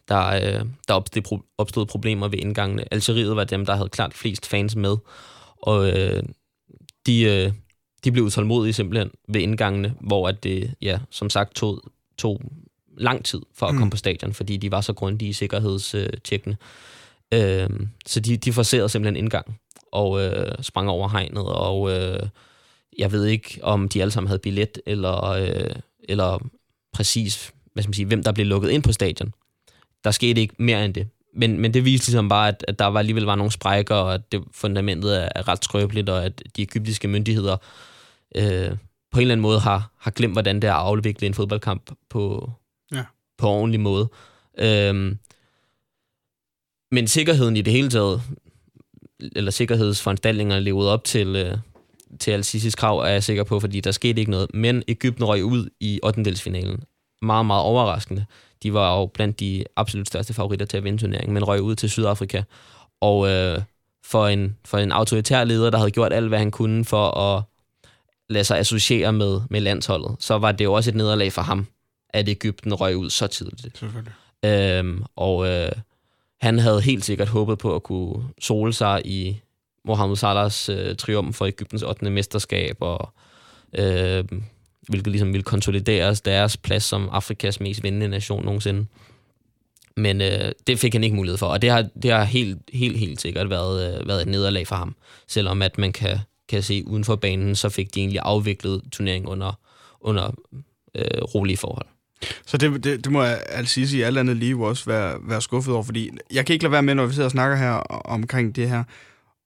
der, 0.08 0.28
øh, 0.28 0.66
der 0.88 0.94
opstod, 0.94 1.40
opstod 1.58 1.86
problemer 1.86 2.28
ved 2.28 2.40
indgangene. 2.40 2.94
Algeriet 2.94 3.36
var 3.36 3.44
dem, 3.44 3.66
der 3.66 3.76
havde 3.76 3.90
klart 3.90 4.14
flest 4.14 4.46
fans 4.46 4.76
med. 4.76 4.98
Og 5.62 5.90
øh, 5.90 6.24
de, 7.06 7.22
øh, 7.24 7.52
de 8.04 8.12
blev 8.12 8.24
utålmodige 8.24 8.74
simpelthen 8.74 9.12
ved 9.28 9.42
indgangene, 9.42 9.94
hvor 10.00 10.28
at 10.28 10.44
det, 10.44 10.74
ja, 10.82 11.00
som 11.10 11.30
sagt, 11.30 11.56
tog, 11.56 11.82
tog 12.18 12.42
lang 12.98 13.26
tid 13.26 13.42
for 13.54 13.66
at 13.66 13.74
mm. 13.74 13.80
komme 13.80 13.92
på 13.92 13.98
stadion, 13.98 14.34
fordi 14.34 14.58
de 14.58 14.72
var 14.72 14.82
så 14.82 14.94
grundige 14.94 15.30
i 15.30 15.34
sikkerhedstjekkene. 15.34 16.58
Øh, 17.34 17.70
så 18.06 18.20
de, 18.20 18.38
de 18.38 18.54
forserede 18.54 18.90
simpelthen 18.90 19.16
indgang 19.16 19.60
og 19.92 20.22
øh, 20.24 20.52
sprang 20.62 20.90
over 20.90 21.10
hegnet, 21.10 21.44
og 21.44 21.92
øh, 21.92 22.20
jeg 22.98 23.12
ved 23.12 23.26
ikke, 23.26 23.60
om 23.62 23.90
de 23.90 24.02
alle 24.02 24.12
sammen 24.12 24.28
havde 24.28 24.40
billet, 24.40 24.80
eller, 24.86 25.24
øh, 25.24 25.76
eller 26.10 26.40
præcis, 26.94 27.52
hvad 27.74 27.84
skal 27.84 27.90
man 27.90 27.94
sige, 27.94 28.06
hvem 28.06 28.24
der 28.24 28.32
blev 28.32 28.46
lukket 28.46 28.70
ind 28.70 28.84
på 28.84 28.92
stadion. 28.92 29.34
Der 30.04 30.12
skete 30.12 30.42
ikke 30.42 30.56
mere 30.60 30.86
end 30.86 30.94
det. 30.94 31.08
Men, 31.36 31.60
men 31.60 31.74
det 31.74 31.86
viste 31.86 32.08
ligesom 32.08 32.30
bare, 32.30 32.48
at, 32.48 32.66
at 32.68 32.80
der 32.80 32.86
var 32.86 33.00
alligevel 33.00 33.24
var 33.24 33.36
nogle 33.36 33.52
sprækker, 33.52 33.96
og 33.96 34.14
at 34.14 34.32
det 34.32 34.44
fundamentet 34.52 35.24
er 35.24 35.48
ret 35.48 35.64
skrøbeligt, 35.64 36.10
og 36.10 36.26
at 36.26 36.44
de 36.58 36.62
egyptiske 36.62 37.08
myndigheder 37.08 37.54
øh, 37.54 37.60
på 39.12 39.20
en 39.20 39.22
eller 39.22 39.34
anden 39.34 39.42
måde 39.42 39.60
har, 39.60 39.92
har 40.00 40.12
glemt, 40.12 40.34
hvordan 40.34 40.56
det 40.56 40.68
er 40.68 40.74
at 40.74 40.80
afvikle 40.80 41.28
en 41.28 41.34
fodboldkamp 41.34 41.92
på, 42.10 42.52
ja. 42.94 43.04
på 43.38 43.48
ordentlig 43.48 43.80
måde. 43.80 44.10
Øh, 44.58 45.16
men 46.92 47.08
sikkerheden 47.08 47.58
i 47.58 47.62
det 47.62 47.74
hele 47.74 47.90
taget, 47.90 48.22
eller 49.36 49.52
sikkerhedsforanstaltningerne 49.52 50.62
levede 50.62 50.94
op 50.94 51.04
til, 51.04 51.36
øh, 51.36 51.58
til 52.20 52.32
Al-Sisis 52.32 52.76
krav, 52.76 53.00
er 53.00 53.08
jeg 53.08 53.24
sikker 53.24 53.44
på, 53.44 53.60
fordi 53.60 53.80
der 53.80 53.92
skete 53.92 54.20
ikke 54.20 54.32
noget. 54.32 54.48
Men 54.54 54.84
Ægypten 54.88 55.26
røg 55.26 55.44
ud 55.44 55.70
i 55.80 56.00
8. 56.04 56.36
finalen. 56.36 56.84
Meget, 57.22 57.46
meget 57.46 57.64
overraskende. 57.64 58.26
De 58.64 58.74
var 58.74 59.00
jo 59.00 59.06
blandt 59.06 59.40
de 59.40 59.64
absolut 59.76 60.08
største 60.08 60.34
favoritter 60.34 60.66
til 60.66 60.78
at 60.78 60.84
vinde 60.84 60.98
turneringen, 60.98 61.34
men 61.34 61.44
røg 61.44 61.62
ud 61.62 61.76
til 61.76 61.90
Sydafrika. 61.90 62.44
Og 63.02 63.30
øh, 63.30 63.62
for, 64.06 64.28
en, 64.28 64.58
for 64.66 64.78
en 64.78 64.92
autoritær 64.92 65.44
leder, 65.44 65.70
der 65.70 65.78
havde 65.78 65.92
gjort 65.92 66.14
alt, 66.14 66.28
hvad 66.28 66.40
han 66.40 66.52
kunne 66.52 66.86
for 66.86 67.18
at 67.18 67.44
lade 68.30 68.44
sig 68.44 68.58
associere 68.60 69.14
med, 69.14 69.42
med 69.50 69.62
landsholdet, 69.62 70.16
så 70.20 70.38
var 70.38 70.52
det 70.52 70.66
jo 70.66 70.74
også 70.74 70.90
et 70.90 70.96
nederlag 70.96 71.34
for 71.34 71.42
ham, 71.42 71.68
at 72.10 72.30
Ægypten 72.30 72.74
røg 72.74 72.98
ud 72.98 73.10
så 73.10 73.28
tidligt. 73.28 73.84
Øhm, 74.46 75.04
og 75.16 75.48
øh, 75.48 75.72
han 76.42 76.60
havde 76.60 76.82
helt 76.82 77.06
sikkert 77.06 77.28
håbet 77.28 77.58
på 77.58 77.76
at 77.76 77.84
kunne 77.84 78.24
sole 78.42 78.74
sig 78.74 79.02
i 79.06 79.42
Mohamed 79.86 80.16
Salahs 80.16 80.70
øh, 80.70 80.96
triumf 80.96 81.36
for 81.36 81.46
Ægyptens 81.46 81.84
8. 81.84 82.10
mesterskab, 82.10 82.78
og 82.80 83.14
øh, 83.74 84.24
hvilket 84.90 85.08
ligesom 85.12 85.34
ville 85.34 85.44
konsolidere 85.44 86.14
deres 86.14 86.58
plads 86.58 86.84
som 86.84 87.10
Afrikas 87.12 87.60
mest 87.60 87.84
vindende 87.84 88.08
nation 88.08 88.46
nogensinde. 88.46 88.86
Men 89.98 90.22
øh, 90.22 90.52
det 90.68 90.80
fik 90.80 90.94
han 90.94 91.04
ikke 91.04 91.16
mulighed 91.16 91.38
for, 91.38 91.48
og 91.48 91.62
det 91.62 91.70
har, 91.70 91.86
det 92.04 92.12
har 92.12 92.24
helt, 92.24 92.60
helt, 92.74 92.98
helt 92.98 93.22
sikkert 93.22 93.50
været, 93.50 94.00
øh, 94.00 94.08
været 94.08 94.22
et 94.22 94.28
nederlag 94.28 94.68
for 94.68 94.76
ham. 94.76 94.96
Selvom 95.28 95.62
at 95.62 95.78
man 95.78 95.94
kan, 95.94 96.18
kan 96.50 96.64
se 96.64 96.84
uden 96.88 97.04
for 97.04 97.16
banen, 97.16 97.56
så 97.56 97.70
fik 97.70 97.96
de 97.96 98.00
egentlig 98.00 98.20
afviklet 98.24 98.82
turneringen 98.92 99.30
under, 99.30 99.60
under 100.02 100.32
øh, 100.96 101.22
rolige 101.36 101.58
forhold. 101.58 101.86
Så 102.46 102.58
det, 102.58 102.84
det, 102.84 103.04
det 103.04 103.12
må 103.12 103.24
jeg 103.24 103.44
altså 103.50 103.74
sige, 103.74 104.06
alt 104.06 104.18
andet 104.18 104.38
lige 104.38 104.56
også 104.58 104.86
være, 104.86 105.18
være 105.22 105.42
skuffet 105.42 105.74
over, 105.74 105.84
fordi 105.84 106.10
jeg 106.34 106.46
kan 106.46 106.54
ikke 106.54 106.64
lade 106.64 106.72
være 106.72 106.84
med, 106.84 106.96
når 106.96 107.06
vi 107.06 107.14
sidder 107.14 107.28
og 107.28 107.32
snakker 107.32 107.58
her 107.58 107.72
omkring 108.06 108.56
det 108.56 108.70
her, 108.70 108.84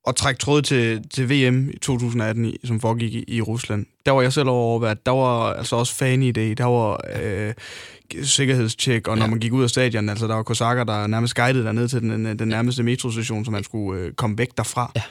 og 0.07 0.15
trække 0.15 0.40
tråd 0.40 0.61
til, 0.61 1.10
til 1.10 1.30
VM 1.30 1.69
i 1.69 1.78
2018, 1.80 2.53
som 2.64 2.80
foregik 2.80 3.14
i, 3.14 3.24
i 3.28 3.41
Rusland. 3.41 3.86
Der 4.06 4.11
var 4.11 4.22
jeg 4.22 4.34
selv 4.34 4.49
over, 4.49 4.88
at 4.88 5.06
der 5.06 5.11
var 5.11 5.53
altså 5.53 5.76
også 5.76 5.95
fan 5.95 6.24
i 6.24 6.32
det. 6.32 6.57
Der 6.57 6.65
var 6.65 6.99
øh, 7.22 7.53
sikkerhedstjek, 8.24 9.07
og 9.07 9.18
når 9.18 9.26
ja. 9.26 9.30
man 9.30 9.40
gik 9.40 9.53
ud 9.53 9.64
af 9.64 9.69
stadion, 9.69 10.10
altså 10.10 10.28
der 10.28 10.36
var 10.36 10.44
kosakker, 10.44 10.84
der 10.84 11.07
nærmest 11.07 11.36
guidede 11.36 11.64
derned 11.64 11.88
til 11.88 12.02
den, 12.02 12.40
den 12.40 12.48
nærmeste 12.48 12.84
metrostation, 12.84 13.45
så 13.45 13.52
man 13.52 13.64
skulle 13.64 14.02
øh, 14.02 14.14
komme 14.14 14.38
væk 14.38 14.49
derfra. 14.57 14.91
Ja. 14.95 15.02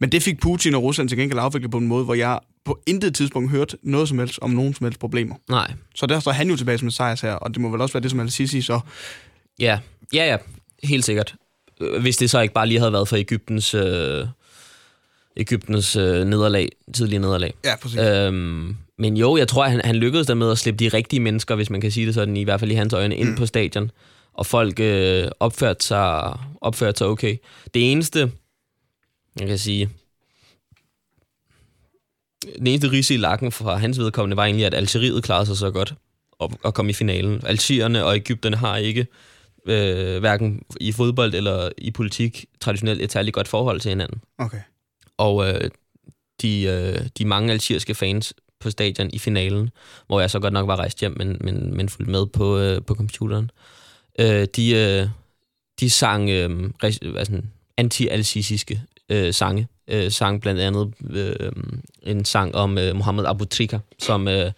Men 0.00 0.12
det 0.12 0.22
fik 0.22 0.40
Putin 0.40 0.74
og 0.74 0.82
Rusland 0.82 1.08
til 1.08 1.18
gengæld 1.18 1.38
afviklet 1.38 1.70
på 1.70 1.78
en 1.78 1.86
måde, 1.86 2.04
hvor 2.04 2.14
jeg 2.14 2.38
på 2.64 2.80
intet 2.86 3.14
tidspunkt 3.14 3.50
hørt 3.50 3.76
noget 3.82 4.08
som 4.08 4.18
helst 4.18 4.38
om 4.42 4.50
nogen 4.50 4.74
som 4.74 4.84
helst 4.84 5.00
problemer. 5.00 5.34
Nej. 5.48 5.72
Så 5.94 6.06
der 6.06 6.20
står 6.20 6.32
han 6.32 6.50
jo 6.50 6.56
tilbage 6.56 6.78
som 6.78 6.88
en 6.88 6.92
sejrs 6.92 7.20
her, 7.20 7.32
og 7.32 7.54
det 7.54 7.60
må 7.60 7.68
vel 7.68 7.80
også 7.80 7.92
være 7.92 8.02
det, 8.02 8.10
som 8.10 8.20
Al-Sisi 8.20 8.62
så... 8.62 8.80
Ja, 9.58 9.78
ja, 10.14 10.26
ja, 10.26 10.36
helt 10.82 11.04
sikkert. 11.04 11.34
Hvis 12.00 12.16
det 12.16 12.30
så 12.30 12.40
ikke 12.40 12.54
bare 12.54 12.66
lige 12.66 12.78
havde 12.78 12.92
været 12.92 13.08
for 13.08 13.16
Ægyptens, 13.16 13.74
øh, 13.74 14.26
Ægyptens 15.36 15.96
øh, 15.96 16.24
nederlag, 16.24 16.68
tidlige 16.94 17.18
nederlag. 17.18 17.54
Ja, 17.64 17.76
præcis. 17.76 17.98
Øhm, 17.98 18.76
men 18.98 19.16
jo, 19.16 19.36
jeg 19.36 19.48
tror, 19.48 19.64
at 19.64 19.70
han, 19.70 19.80
han 19.84 19.96
lykkedes 19.96 20.26
der 20.26 20.34
med 20.34 20.50
at 20.50 20.58
slippe 20.58 20.84
de 20.84 20.88
rigtige 20.88 21.20
mennesker, 21.20 21.54
hvis 21.54 21.70
man 21.70 21.80
kan 21.80 21.90
sige 21.90 22.06
det 22.06 22.14
sådan, 22.14 22.36
i 22.36 22.44
hvert 22.44 22.60
fald 22.60 22.70
i 22.70 22.74
hans 22.74 22.92
øjne, 22.92 23.16
ind 23.16 23.28
mm. 23.28 23.36
på 23.36 23.46
stadion. 23.46 23.90
Og 24.34 24.46
folk 24.46 24.80
øh, 24.80 25.24
opførte, 25.40 25.84
sig, 25.86 26.36
opførte 26.60 26.98
sig 26.98 27.06
okay. 27.06 27.36
Det 27.74 27.92
eneste, 27.92 28.30
jeg 29.38 29.48
kan 29.48 29.58
sige, 29.58 29.90
den 32.58 32.66
eneste 32.66 32.90
rise 32.90 33.14
i 33.14 33.16
lakken 33.16 33.52
fra 33.52 33.76
hans 33.76 33.98
vedkommende 33.98 34.36
var 34.36 34.44
egentlig, 34.44 34.66
at 34.66 34.74
Algeriet 34.74 35.24
klarede 35.24 35.46
sig 35.46 35.56
så 35.56 35.70
godt 35.70 35.94
og, 36.32 36.52
og 36.62 36.74
kom 36.74 36.88
i 36.88 36.92
finalen. 36.92 37.40
Algerierne 37.46 38.04
og 38.04 38.16
Ægypterne 38.16 38.56
har 38.56 38.76
ikke, 38.76 39.06
øh, 39.66 40.18
hverken 40.20 40.62
i 40.80 40.92
fodbold 40.92 41.34
eller 41.34 41.70
i 41.78 41.90
politik, 41.90 42.44
traditionelt 42.60 43.02
et 43.02 43.12
særligt 43.12 43.34
godt 43.34 43.48
forhold 43.48 43.80
til 43.80 43.88
hinanden. 43.88 44.22
Okay. 44.38 44.60
Og 45.18 45.48
øh, 45.48 45.70
de, 46.42 46.62
øh, 46.62 47.08
de 47.18 47.24
mange 47.24 47.52
algeriske 47.52 47.94
fans 47.94 48.34
på 48.60 48.70
stadion 48.70 49.10
i 49.12 49.18
finalen, 49.18 49.70
hvor 50.06 50.20
jeg 50.20 50.30
så 50.30 50.40
godt 50.40 50.52
nok 50.52 50.66
var 50.66 50.76
rejst 50.76 51.00
hjem, 51.00 51.14
men, 51.16 51.36
men, 51.40 51.76
men 51.76 51.88
fulgte 51.88 52.12
med 52.12 52.26
på, 52.26 52.58
øh, 52.58 52.82
på 52.82 52.94
computeren, 52.94 53.50
øh, 54.18 54.46
de, 54.56 54.70
øh, 54.70 55.08
de 55.80 55.90
sang 55.90 56.30
øh, 56.30 56.70
altså, 56.82 57.42
anti-alsisiske 57.80 58.80
øh, 59.10 59.34
sange. 59.34 59.68
Øh, 59.88 60.10
sang 60.10 60.40
blandt 60.40 60.60
andet 60.60 60.94
øh, 61.10 61.52
en 62.02 62.24
sang 62.24 62.54
om 62.54 62.78
øh, 62.78 62.96
Mohammed 62.96 63.24
Abu 63.26 63.44
Trika, 63.44 63.78
som 63.98 64.28
øh, 64.28 64.52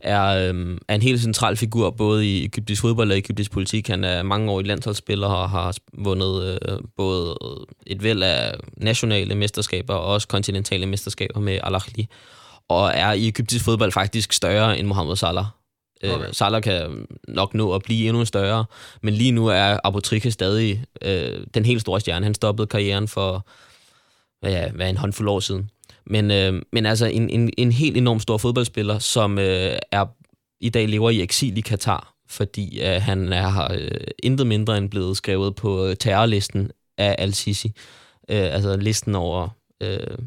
er, 0.00 0.52
øh, 0.52 0.78
er 0.88 0.94
en 0.94 1.02
helt 1.02 1.20
central 1.20 1.56
figur 1.56 1.90
både 1.90 2.26
i 2.26 2.44
egyptisk 2.44 2.82
fodbold 2.82 3.10
og 3.10 3.18
egyptisk 3.18 3.50
politik. 3.50 3.88
Han 3.88 4.04
er 4.04 4.22
mange 4.22 4.50
år 4.50 4.60
i 4.60 4.62
landsholdsspiller 4.62 5.28
og 5.28 5.50
har 5.50 5.76
vundet 5.92 6.58
øh, 6.68 6.78
både 6.96 7.36
et 7.86 8.02
væld 8.02 8.22
af 8.22 8.54
nationale 8.76 9.34
mesterskaber 9.34 9.94
og 9.94 10.12
også 10.12 10.28
kontinentale 10.28 10.86
mesterskaber 10.86 11.40
med 11.40 11.58
Al-Ahli. 11.62 12.06
Og 12.68 12.90
er 12.94 13.12
i 13.12 13.28
egyptisk 13.28 13.64
fodbold 13.64 13.92
faktisk 13.92 14.32
større 14.32 14.78
end 14.78 14.86
Mohammed 14.86 15.16
Salah. 15.16 15.44
Øh, 16.02 16.14
okay. 16.14 16.28
Salah 16.32 16.62
kan 16.62 17.06
nok 17.28 17.54
nå 17.54 17.74
at 17.74 17.82
blive 17.82 18.08
endnu 18.08 18.24
større, 18.24 18.64
men 19.02 19.14
lige 19.14 19.32
nu 19.32 19.46
er 19.46 19.78
Abu 19.84 20.00
Trika 20.00 20.30
stadig 20.30 20.84
øh, 21.02 21.46
den 21.54 21.64
helt 21.64 21.80
store 21.80 22.00
stjerne. 22.00 22.26
Han 22.26 22.34
stoppede 22.34 22.66
karrieren 22.66 23.08
for 23.08 23.46
hvad, 24.40 24.70
hvad 24.70 24.90
en 24.90 24.96
håndfuld 24.96 25.28
år 25.28 25.40
siden. 25.40 25.70
Men, 26.06 26.30
øh, 26.30 26.62
men 26.72 26.86
altså 26.86 27.06
en, 27.06 27.30
en, 27.30 27.50
en 27.58 27.72
helt 27.72 27.96
enorm 27.96 28.20
stor 28.20 28.38
fodboldspiller, 28.38 28.98
som 28.98 29.38
øh, 29.38 29.78
er 29.92 30.06
i 30.60 30.68
dag 30.68 30.88
lever 30.88 31.10
i 31.10 31.22
eksil 31.22 31.58
i 31.58 31.60
Katar, 31.60 32.14
fordi 32.28 32.80
øh, 32.80 33.02
han 33.02 33.32
er 33.32 33.72
øh, 33.72 34.06
intet 34.22 34.46
mindre 34.46 34.78
end 34.78 34.90
blevet 34.90 35.16
skrevet 35.16 35.54
på 35.54 35.86
øh, 35.86 35.96
terrorlisten 35.96 36.70
af 36.98 37.16
Al-Sisi. 37.18 37.72
Øh, 38.28 38.54
altså 38.54 38.76
listen 38.76 39.14
over 39.14 39.48
øh, 39.80 40.18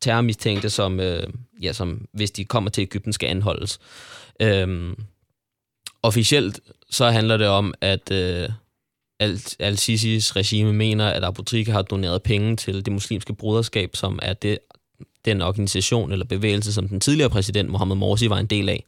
terrormistænkte, 0.00 0.70
som, 0.70 1.00
øh, 1.00 1.26
ja, 1.62 1.72
som 1.72 2.06
hvis 2.12 2.30
de 2.30 2.44
kommer 2.44 2.70
til 2.70 2.82
Ægypten 2.82 3.12
skal 3.12 3.26
anholdes. 3.26 3.78
Øh, 4.42 4.94
officielt 6.02 6.60
så 6.90 7.10
handler 7.10 7.36
det 7.36 7.48
om, 7.48 7.74
at 7.80 8.10
øh, 8.10 8.48
Al-Sisis 9.20 10.36
regime 10.36 10.72
mener, 10.72 11.06
at 11.08 11.24
Abu 11.24 11.42
Trika 11.42 11.72
har 11.72 11.82
doneret 11.82 12.22
penge 12.22 12.56
til 12.56 12.84
det 12.84 12.92
muslimske 12.92 13.34
broderskab, 13.34 13.96
som 13.96 14.18
er 14.22 14.32
det, 14.32 14.58
den 15.24 15.42
organisation 15.42 16.12
eller 16.12 16.24
bevægelse, 16.24 16.72
som 16.72 16.88
den 16.88 17.00
tidligere 17.00 17.30
præsident 17.30 17.68
Mohammed 17.68 17.96
Morsi 17.96 18.30
var 18.30 18.38
en 18.38 18.46
del 18.46 18.68
af, 18.68 18.84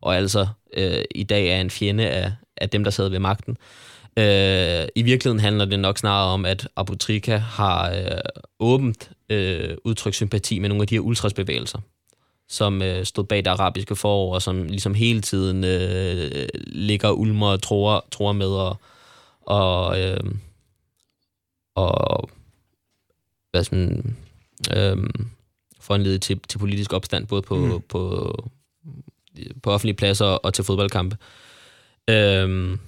og 0.00 0.16
altså 0.16 0.46
øh, 0.76 1.04
i 1.14 1.22
dag 1.22 1.48
er 1.48 1.60
en 1.60 1.70
fjende 1.70 2.08
af, 2.08 2.32
af 2.56 2.70
dem, 2.70 2.84
der 2.84 2.90
sad 2.90 3.08
ved 3.08 3.18
magten. 3.18 3.56
Øh, 4.18 4.88
I 4.94 5.02
virkeligheden 5.02 5.40
handler 5.40 5.64
det 5.64 5.80
nok 5.80 5.98
snarere 5.98 6.32
om, 6.32 6.44
at 6.44 6.68
Abu 6.76 6.94
Trika 6.94 7.36
har 7.36 7.90
øh, 7.90 8.20
åbent 8.60 9.10
øh, 9.30 9.76
udtrykt 9.84 10.16
sympati 10.16 10.58
med 10.58 10.68
nogle 10.68 10.82
af 10.82 10.88
de 10.88 10.94
her 10.94 11.00
ultrasbevægelser, 11.00 11.78
som 12.48 12.82
øh, 12.82 13.04
stod 13.04 13.24
bag 13.24 13.38
det 13.38 13.46
arabiske 13.46 13.96
forår, 13.96 14.34
og 14.34 14.42
som 14.42 14.64
ligesom 14.64 14.94
hele 14.94 15.20
tiden 15.20 15.64
øh, 15.64 16.48
ligger 16.66 17.10
ulmer 17.10 17.46
og 17.46 17.62
tror, 17.62 18.06
tror 18.10 18.32
med 18.32 18.46
og 18.46 18.76
og, 19.46 20.00
øh, 20.00 20.20
og 21.74 22.30
hvad 23.50 23.64
sådan, 23.64 24.16
øh, 24.76 24.96
foranledet 25.80 26.22
til, 26.22 26.40
til 26.48 26.58
politisk 26.58 26.92
opstand, 26.92 27.26
både 27.26 27.42
på, 27.42 27.56
mm. 27.56 27.82
på, 27.88 28.32
på 29.62 29.70
offentlige 29.70 29.96
pladser 29.96 30.26
og 30.26 30.54
til 30.54 30.64
fodboldkampe. 30.64 31.16
Øh, 32.10 32.78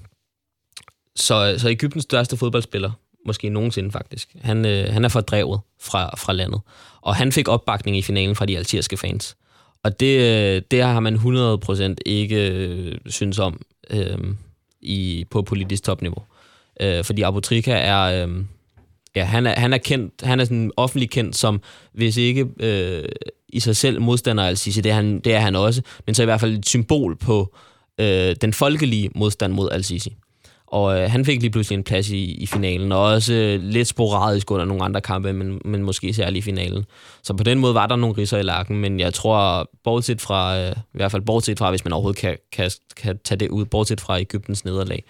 så, 1.16 1.55
så 1.59 1.68
Ægyptens 1.68 2.05
største 2.05 2.36
fodboldspiller, 2.36 2.90
måske 3.26 3.48
nogensinde 3.48 3.90
faktisk, 3.90 4.36
han, 4.40 4.64
øh, 4.64 4.93
han 4.93 5.05
er 5.05 5.09
fordrevet 5.09 5.60
fra, 5.80 6.16
fra 6.16 6.32
landet. 6.32 6.60
Og 7.01 7.16
han 7.16 7.32
fik 7.32 7.48
opbakning 7.48 7.97
i 7.97 8.02
finalen 8.02 8.36
fra 8.36 8.47
de 8.47 8.59
algeriske 8.59 8.97
fans. 8.97 9.36
Og 9.82 10.01
det, 10.01 10.70
det 10.70 10.82
har 10.82 11.01
man 11.01 11.14
100% 11.94 11.94
ikke 12.06 12.51
øh, 12.51 12.98
synes 13.06 13.39
om 13.39 13.60
øh, 13.90 14.18
i, 14.80 15.26
på 15.30 15.43
politisk 15.43 15.82
topniveau. 15.82 16.22
Øh, 16.81 17.05
fordi 17.05 17.23
Abu 17.23 17.41
Trika 17.41 17.73
er... 17.73 18.27
Øh, 18.27 18.45
ja, 19.17 19.25
han 19.25 19.47
er, 19.47 19.61
han 19.61 19.73
er 19.73 19.79
kendt, 19.79 20.15
han 20.23 20.41
er 20.41 20.45
sådan 20.45 20.71
offentlig 20.77 21.11
kendt 21.11 21.37
som, 21.37 21.61
hvis 21.93 22.17
ikke 22.17 22.47
øh, 22.61 23.05
i 23.49 23.61
sig 23.61 23.77
selv 23.77 24.01
modstander 24.01 24.45
af 24.45 24.49
Al-Sisi, 24.49 24.81
det 24.81 24.91
er, 24.91 24.95
han, 24.95 25.21
det 25.21 25.35
er 25.35 25.41
han 25.41 25.57
også, 25.57 25.83
men 26.07 26.15
så 26.15 26.23
i 26.23 26.25
hvert 26.25 26.41
fald 26.41 26.59
et 26.59 26.67
symbol 26.67 27.17
på 27.17 27.55
øh, 28.01 28.37
den 28.41 28.53
folkelige 28.53 29.11
modstand 29.15 29.53
mod 29.53 29.69
Al-Sisi. 29.73 30.17
Og 30.67 31.01
øh, 31.01 31.11
han 31.11 31.25
fik 31.25 31.41
lige 31.41 31.51
pludselig 31.51 31.77
en 31.77 31.85
plads 31.85 32.11
i, 32.11 32.35
i 32.35 32.47
finalen, 32.47 32.93
og 32.93 33.03
også 33.03 33.35
øh, 33.35 33.63
lidt 33.63 33.89
sporadisk 33.89 34.51
under 34.51 34.65
nogle 34.65 34.85
andre 34.85 35.01
kampe, 35.01 35.33
men, 35.33 35.61
men 35.65 35.83
måske 35.83 36.15
særligt 36.15 36.45
i 36.45 36.51
finalen. 36.51 36.85
Så 37.23 37.35
på 37.35 37.45
den 37.45 37.59
måde 37.59 37.75
var 37.75 37.87
der 37.87 37.97
nogle 37.97 38.17
riser 38.19 38.39
i 38.39 38.43
lakken, 38.43 38.77
men 38.77 39.01
jeg 39.01 39.15
tror, 39.15 39.71
bortset 39.85 40.21
fra, 40.21 40.59
øh, 40.59 40.71
i 40.71 40.97
hvert 40.97 41.11
fald 41.11 41.23
bortset 41.23 41.59
fra, 41.59 41.71
hvis 41.71 41.85
man 41.85 41.93
overhovedet 41.93 42.21
kan, 42.21 42.37
kan, 42.53 42.71
kan 42.97 43.19
tage 43.25 43.39
det 43.39 43.49
ud, 43.49 43.65
bortset 43.65 44.01
fra 44.01 44.21
Ægyptens 44.21 44.65
nederlag, 44.65 45.05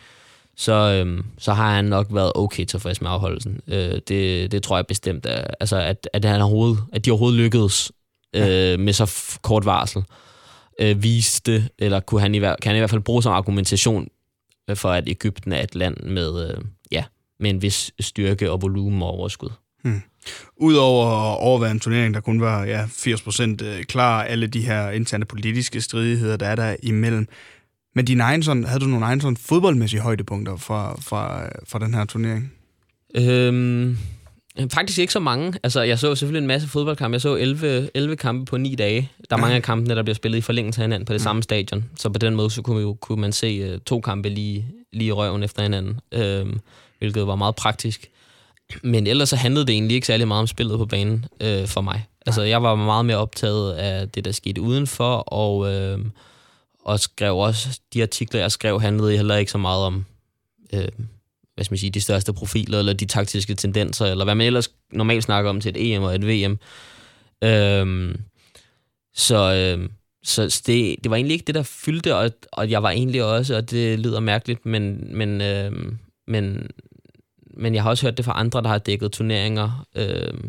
så, 0.59 0.73
øhm, 0.73 1.25
så 1.39 1.53
har 1.53 1.75
han 1.75 1.85
nok 1.85 2.07
været 2.11 2.33
okay 2.35 2.65
tilfreds 2.65 3.01
med 3.01 3.11
afholdelsen. 3.11 3.61
Øh, 3.69 4.01
det, 4.09 4.53
det 4.53 4.63
tror 4.63 4.77
jeg 4.77 4.87
bestemt, 4.87 5.27
at, 5.27 5.55
altså, 5.61 5.77
at, 5.77 6.09
at, 6.13 6.25
han 6.25 6.41
overhovedet, 6.41 6.79
at 6.93 7.05
de 7.05 7.11
overhovedet 7.11 7.39
lykkedes 7.39 7.93
øh, 8.37 8.43
ja. 8.43 8.77
med 8.77 8.93
så 8.93 9.39
kort 9.43 9.65
varsel. 9.65 10.05
Øh, 10.81 11.03
viste, 11.03 11.69
eller 11.79 12.01
kunne 12.01 12.21
han, 12.21 12.35
i, 12.35 12.39
kan 12.39 12.57
han 12.65 12.77
i 12.77 12.79
hvert 12.79 12.91
fald 12.91 13.01
bruge 13.01 13.23
som 13.23 13.33
argumentation 13.33 14.09
øh, 14.71 14.77
for, 14.77 14.91
at 14.91 15.05
Ægypten 15.07 15.53
er 15.53 15.63
et 15.63 15.75
land 15.75 15.97
med, 15.97 16.49
øh, 16.49 16.61
ja, 16.91 17.05
med 17.41 17.51
en 17.51 17.63
vis 17.63 17.93
styrke 18.01 18.51
og 18.51 18.63
volumen 18.63 19.03
og 19.03 19.09
overskud. 19.09 19.51
Hmm. 19.83 20.03
Udover 20.57 21.07
at 21.07 21.39
overvære 21.41 21.71
en 21.71 21.81
turnering, 21.81 22.15
der 22.15 22.21
kun 22.21 22.41
var 22.41 22.65
ja, 22.65 22.85
80% 22.85 23.65
øh, 23.65 23.85
klar, 23.85 24.23
alle 24.23 24.47
de 24.47 24.67
her 24.67 24.91
interne 24.91 25.25
politiske 25.25 25.81
stridigheder, 25.81 26.37
der 26.37 26.47
er 26.47 26.55
der 26.55 26.77
imellem, 26.83 27.29
men 27.95 28.05
din 28.05 28.21
egen 28.21 28.43
sådan, 28.43 28.65
havde 28.65 28.81
du 28.81 28.87
nogle 28.87 29.07
egen 29.07 29.21
sådan 29.21 29.37
fodboldmæssige 29.37 30.01
højdepunkter 30.01 30.57
fra, 30.57 30.97
fra, 31.01 31.49
fra 31.69 31.79
den 31.79 31.95
her 31.95 32.05
turnering? 32.05 32.53
Øhm, 33.15 33.99
faktisk 34.73 34.99
ikke 34.99 35.13
så 35.13 35.21
mange. 35.21 35.55
Altså, 35.63 35.83
jeg 35.83 35.99
så 35.99 36.15
selvfølgelig 36.15 36.41
en 36.43 36.47
masse 36.47 36.69
fodboldkampe. 36.69 37.15
Jeg 37.15 37.21
så 37.21 37.37
11, 37.37 37.91
11 37.95 38.17
kampe 38.17 38.45
på 38.45 38.57
9 38.57 38.75
dage. 38.75 39.11
Der 39.31 39.37
er 39.37 39.39
ja. 39.39 39.41
mange 39.41 39.57
af 39.57 39.63
kampene, 39.63 39.95
der 39.95 40.03
bliver 40.03 40.15
spillet 40.15 40.39
i 40.39 40.41
forlængelse 40.41 40.81
af 40.81 40.85
hinanden 40.85 41.07
på 41.07 41.13
det 41.13 41.19
ja. 41.19 41.23
samme 41.23 41.43
stadion. 41.43 41.85
Så 41.97 42.11
på 42.11 42.19
den 42.19 42.35
måde, 42.35 42.51
så 42.51 42.63
kunne, 42.63 42.95
kunne 42.95 43.21
man 43.21 43.33
se 43.33 43.75
uh, 43.75 43.81
to 43.87 44.01
kampe 44.01 44.29
lige, 44.29 44.67
lige 44.93 45.09
i 45.09 45.13
røven 45.13 45.43
efter 45.43 45.63
hinanden. 45.63 46.01
Øhm, 46.13 46.61
hvilket 46.99 47.27
var 47.27 47.37
meget 47.37 47.57
praktisk. 47.57 48.11
Men 48.83 49.07
ellers 49.07 49.29
så 49.29 49.37
handlede 49.37 49.67
det 49.67 49.73
egentlig 49.73 49.95
ikke 49.95 50.07
særlig 50.07 50.29
meget 50.29 50.41
om 50.41 50.47
spillet 50.47 50.79
på 50.79 50.87
banen 50.87 51.25
øh, 51.41 51.67
for 51.67 51.81
mig. 51.81 52.07
Altså, 52.27 52.43
jeg 52.43 52.63
var 52.63 52.75
meget 52.75 53.05
mere 53.05 53.17
optaget 53.17 53.73
af 53.73 54.09
det, 54.09 54.25
der 54.25 54.33
skete 54.33 54.61
udenfor, 54.61 55.17
og... 55.17 55.75
Øh, 55.75 55.99
og 56.89 57.01
skrev 57.01 57.37
også, 57.37 57.81
de 57.95 58.03
artikler, 58.03 58.41
jeg 58.41 58.53
skrev, 58.53 58.81
handlede 58.81 59.17
heller 59.17 59.37
ikke 59.37 59.51
så 59.51 59.59
meget 59.59 59.85
om, 59.85 60.05
øh, 60.73 60.89
hvad 61.55 61.65
skal 61.65 61.73
man 61.73 61.79
sige, 61.79 61.91
de 61.91 62.01
største 62.01 62.33
profiler, 62.33 62.79
eller 62.79 62.93
de 62.93 63.07
taktiske 63.07 63.55
tendenser, 63.55 64.07
eller 64.07 64.25
hvad 64.25 64.35
man 64.35 64.47
ellers 64.47 64.71
normalt 64.93 65.25
snakker 65.25 65.51
om 65.51 65.61
til 65.61 65.69
et 65.69 65.95
EM 65.95 66.03
og 66.03 66.15
et 66.15 66.27
VM. 66.27 66.59
Øh, 67.45 68.15
så 69.15 69.55
øh, 69.55 69.89
så 70.23 70.63
det, 70.67 70.97
det 71.05 71.11
var 71.11 71.17
egentlig 71.17 71.33
ikke 71.35 71.45
det, 71.45 71.55
der 71.55 71.63
fyldte, 71.63 72.17
og, 72.17 72.31
og 72.53 72.71
jeg 72.71 72.83
var 72.83 72.91
egentlig 72.91 73.25
også, 73.25 73.57
og 73.57 73.71
det 73.71 73.99
lyder 73.99 74.21
mærkeligt, 74.21 74.67
men, 74.67 75.17
men, 75.17 75.41
øh, 75.41 75.73
men, 76.27 76.71
men 77.57 77.75
jeg 77.75 77.83
har 77.83 77.91
også 77.91 78.07
hørt 78.07 78.17
det 78.17 78.25
fra 78.25 78.41
andre, 78.41 78.63
der 78.63 78.69
har 78.69 78.79
dækket 78.79 79.13
turneringer, 79.13 79.87
øh, 79.95 80.41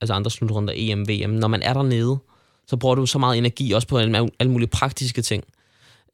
altså 0.00 0.14
andre 0.14 0.30
slutrunder, 0.30 0.74
EM, 0.76 1.08
VM. 1.08 1.30
Når 1.30 1.48
man 1.48 1.62
er 1.62 1.72
dernede, 1.72 2.18
så 2.66 2.76
bruger 2.76 2.94
du 2.94 3.06
så 3.06 3.18
meget 3.18 3.38
energi, 3.38 3.72
også 3.72 3.88
på 3.88 3.98
alle, 3.98 4.28
mulige 4.50 4.68
praktiske 4.68 5.22
ting 5.22 5.44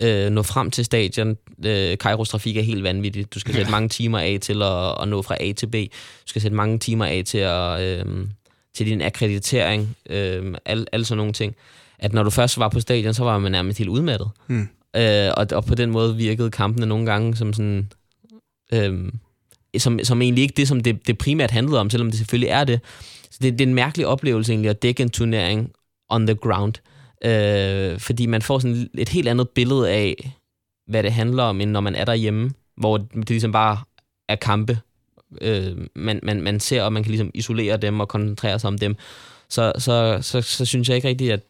øh, 0.02 0.30
nå 0.30 0.42
frem 0.42 0.70
til 0.70 0.84
stadion. 0.84 1.36
Øh, 1.64 1.98
Kairos 1.98 2.28
trafik 2.28 2.56
er 2.56 2.62
helt 2.62 2.82
vanvittigt. 2.82 3.34
Du 3.34 3.40
skal 3.40 3.54
sætte 3.54 3.70
mange 3.70 3.88
timer 3.88 4.18
af 4.18 4.38
til 4.40 4.62
at, 4.62 5.02
at 5.02 5.08
nå 5.08 5.22
fra 5.22 5.36
A 5.40 5.52
til 5.52 5.66
B. 5.66 5.74
Du 5.94 6.26
skal 6.26 6.42
sætte 6.42 6.56
mange 6.56 6.78
timer 6.78 7.04
af 7.04 7.22
til, 7.26 7.38
at, 7.38 7.80
øh, 7.80 8.04
til 8.74 8.86
din 8.86 9.02
akkreditering. 9.02 9.96
Øh, 10.10 10.54
alle, 10.64 10.86
alle 10.92 11.04
sådan 11.04 11.16
nogle 11.18 11.32
ting. 11.32 11.54
At 11.98 12.12
når 12.12 12.22
du 12.22 12.30
først 12.30 12.58
var 12.58 12.68
på 12.68 12.80
stadion, 12.80 13.14
så 13.14 13.24
var 13.24 13.38
man 13.38 13.52
nærmest 13.52 13.78
helt 13.78 13.90
udmattet. 13.90 14.30
Mm. 14.46 14.68
Øh, 14.96 15.30
og, 15.36 15.46
og 15.52 15.64
på 15.64 15.74
den 15.74 15.90
måde 15.90 16.16
virkede 16.16 16.50
kampene 16.50 16.86
nogle 16.86 17.06
gange 17.06 17.36
som 17.36 17.52
sådan... 17.52 17.92
Øh, 18.72 19.12
som, 19.78 19.98
som 20.02 20.22
egentlig 20.22 20.42
ikke 20.42 20.54
det, 20.56 20.68
som 20.68 20.80
det, 20.80 21.06
det 21.06 21.18
primært 21.18 21.50
handlede 21.50 21.80
om, 21.80 21.90
selvom 21.90 22.10
det 22.10 22.18
selvfølgelig 22.18 22.48
er 22.48 22.64
det. 22.64 22.80
Så 23.30 23.38
det, 23.42 23.52
det 23.52 23.60
er 23.60 23.68
en 23.68 23.74
mærkelig 23.74 24.06
oplevelse 24.06 24.52
egentlig 24.52 24.70
at 24.70 24.82
dække 24.82 25.02
en 25.02 25.10
turnering 25.10 25.72
on 26.10 26.26
the 26.26 26.34
ground. 26.34 26.74
Øh, 27.24 28.00
fordi 28.00 28.26
man 28.26 28.42
får 28.42 28.58
sådan 28.58 28.90
et 28.94 29.08
helt 29.08 29.28
andet 29.28 29.48
billede 29.48 29.90
af, 29.90 30.32
hvad 30.86 31.02
det 31.02 31.12
handler 31.12 31.42
om, 31.42 31.60
end 31.60 31.70
når 31.70 31.80
man 31.80 31.94
er 31.94 32.04
derhjemme, 32.04 32.50
hvor 32.76 32.96
det 32.96 33.30
ligesom 33.30 33.52
bare 33.52 33.78
er 34.28 34.36
kampe. 34.36 34.78
Øh, 35.40 35.76
man, 35.94 36.20
man, 36.22 36.42
man 36.42 36.60
ser, 36.60 36.82
og 36.82 36.92
man 36.92 37.02
kan 37.02 37.10
ligesom 37.10 37.30
isolere 37.34 37.76
dem 37.76 38.00
og 38.00 38.08
koncentrere 38.08 38.58
sig 38.58 38.68
om 38.68 38.78
dem. 38.78 38.96
Så, 39.48 39.72
så, 39.78 40.18
så, 40.22 40.40
så 40.40 40.64
synes 40.64 40.88
jeg 40.88 40.96
ikke 40.96 41.08
rigtigt, 41.08 41.32
at 41.32 41.40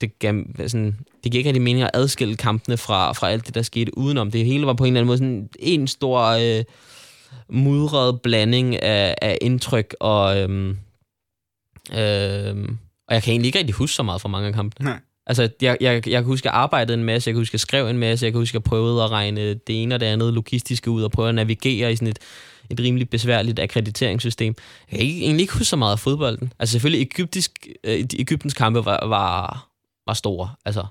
det, 0.00 0.18
gav, 0.18 0.34
sådan, 0.66 0.98
det 1.24 1.32
giver 1.32 1.40
ikke 1.40 1.48
rigtig 1.48 1.62
mening 1.62 1.84
at 1.84 1.90
adskille 1.94 2.36
kampene 2.36 2.76
fra, 2.76 3.12
fra 3.12 3.30
alt 3.30 3.46
det, 3.46 3.54
der 3.54 3.62
skete 3.62 3.98
udenom. 3.98 4.30
Det 4.30 4.44
hele 4.44 4.66
var 4.66 4.72
på 4.72 4.84
en 4.84 4.96
eller 4.96 5.00
anden 5.00 5.06
måde 5.06 5.18
sådan 5.18 5.48
en 5.58 5.88
stor 5.88 6.20
øh, 6.22 6.64
mudret 7.48 8.22
blanding 8.22 8.82
af, 8.82 9.14
af 9.22 9.38
indtryk, 9.40 9.94
og, 10.00 10.40
øh, 10.40 10.76
øh, 11.92 12.68
og 13.08 13.14
jeg 13.14 13.22
kan 13.22 13.30
egentlig 13.32 13.46
ikke 13.46 13.58
rigtig 13.58 13.74
huske 13.74 13.94
så 13.94 14.02
meget 14.02 14.20
fra 14.20 14.28
mange 14.28 14.48
af 14.48 14.54
kampene. 14.54 14.88
Nej. 14.88 14.98
Altså, 15.26 15.48
jeg, 15.62 15.76
jeg, 15.80 16.08
jeg 16.08 16.22
kan 16.22 16.24
huske, 16.24 16.48
at 16.48 16.52
jeg 16.52 16.60
arbejdede 16.60 16.98
en 16.98 17.04
masse, 17.04 17.28
jeg 17.28 17.34
kan 17.34 17.40
huske, 17.40 17.50
at 17.50 17.54
jeg 17.54 17.60
skrev 17.60 17.88
en 17.88 17.98
masse, 17.98 18.24
jeg 18.24 18.32
kan 18.32 18.40
huske, 18.40 18.50
at 18.50 18.54
jeg 18.54 18.62
prøvede 18.62 19.02
at 19.02 19.10
regne 19.10 19.54
det 19.54 19.82
ene 19.82 19.94
og 19.94 20.00
det 20.00 20.06
andet 20.06 20.34
logistiske 20.34 20.90
ud, 20.90 21.02
og 21.02 21.10
prøve 21.10 21.28
at 21.28 21.34
navigere 21.34 21.92
i 21.92 21.96
sådan 21.96 22.08
et, 22.08 22.18
et 22.70 22.80
rimelig 22.80 23.10
besværligt 23.10 23.58
akkrediteringssystem. 23.58 24.54
Jeg 24.90 24.98
kan 24.98 25.08
ikke, 25.08 25.20
egentlig 25.20 25.40
ikke 25.42 25.52
huske 25.52 25.64
så 25.64 25.76
meget 25.76 25.92
af 25.92 25.98
fodbolden. 25.98 26.52
Altså 26.58 26.72
selvfølgelig, 26.72 27.00
Ægyptisk, 27.00 27.66
øh, 27.84 28.04
Ægyptens 28.18 28.54
kampe 28.54 28.84
var, 28.84 29.06
var, 29.06 29.68
var 30.06 30.14
store. 30.14 30.50
Altså, 30.64 30.86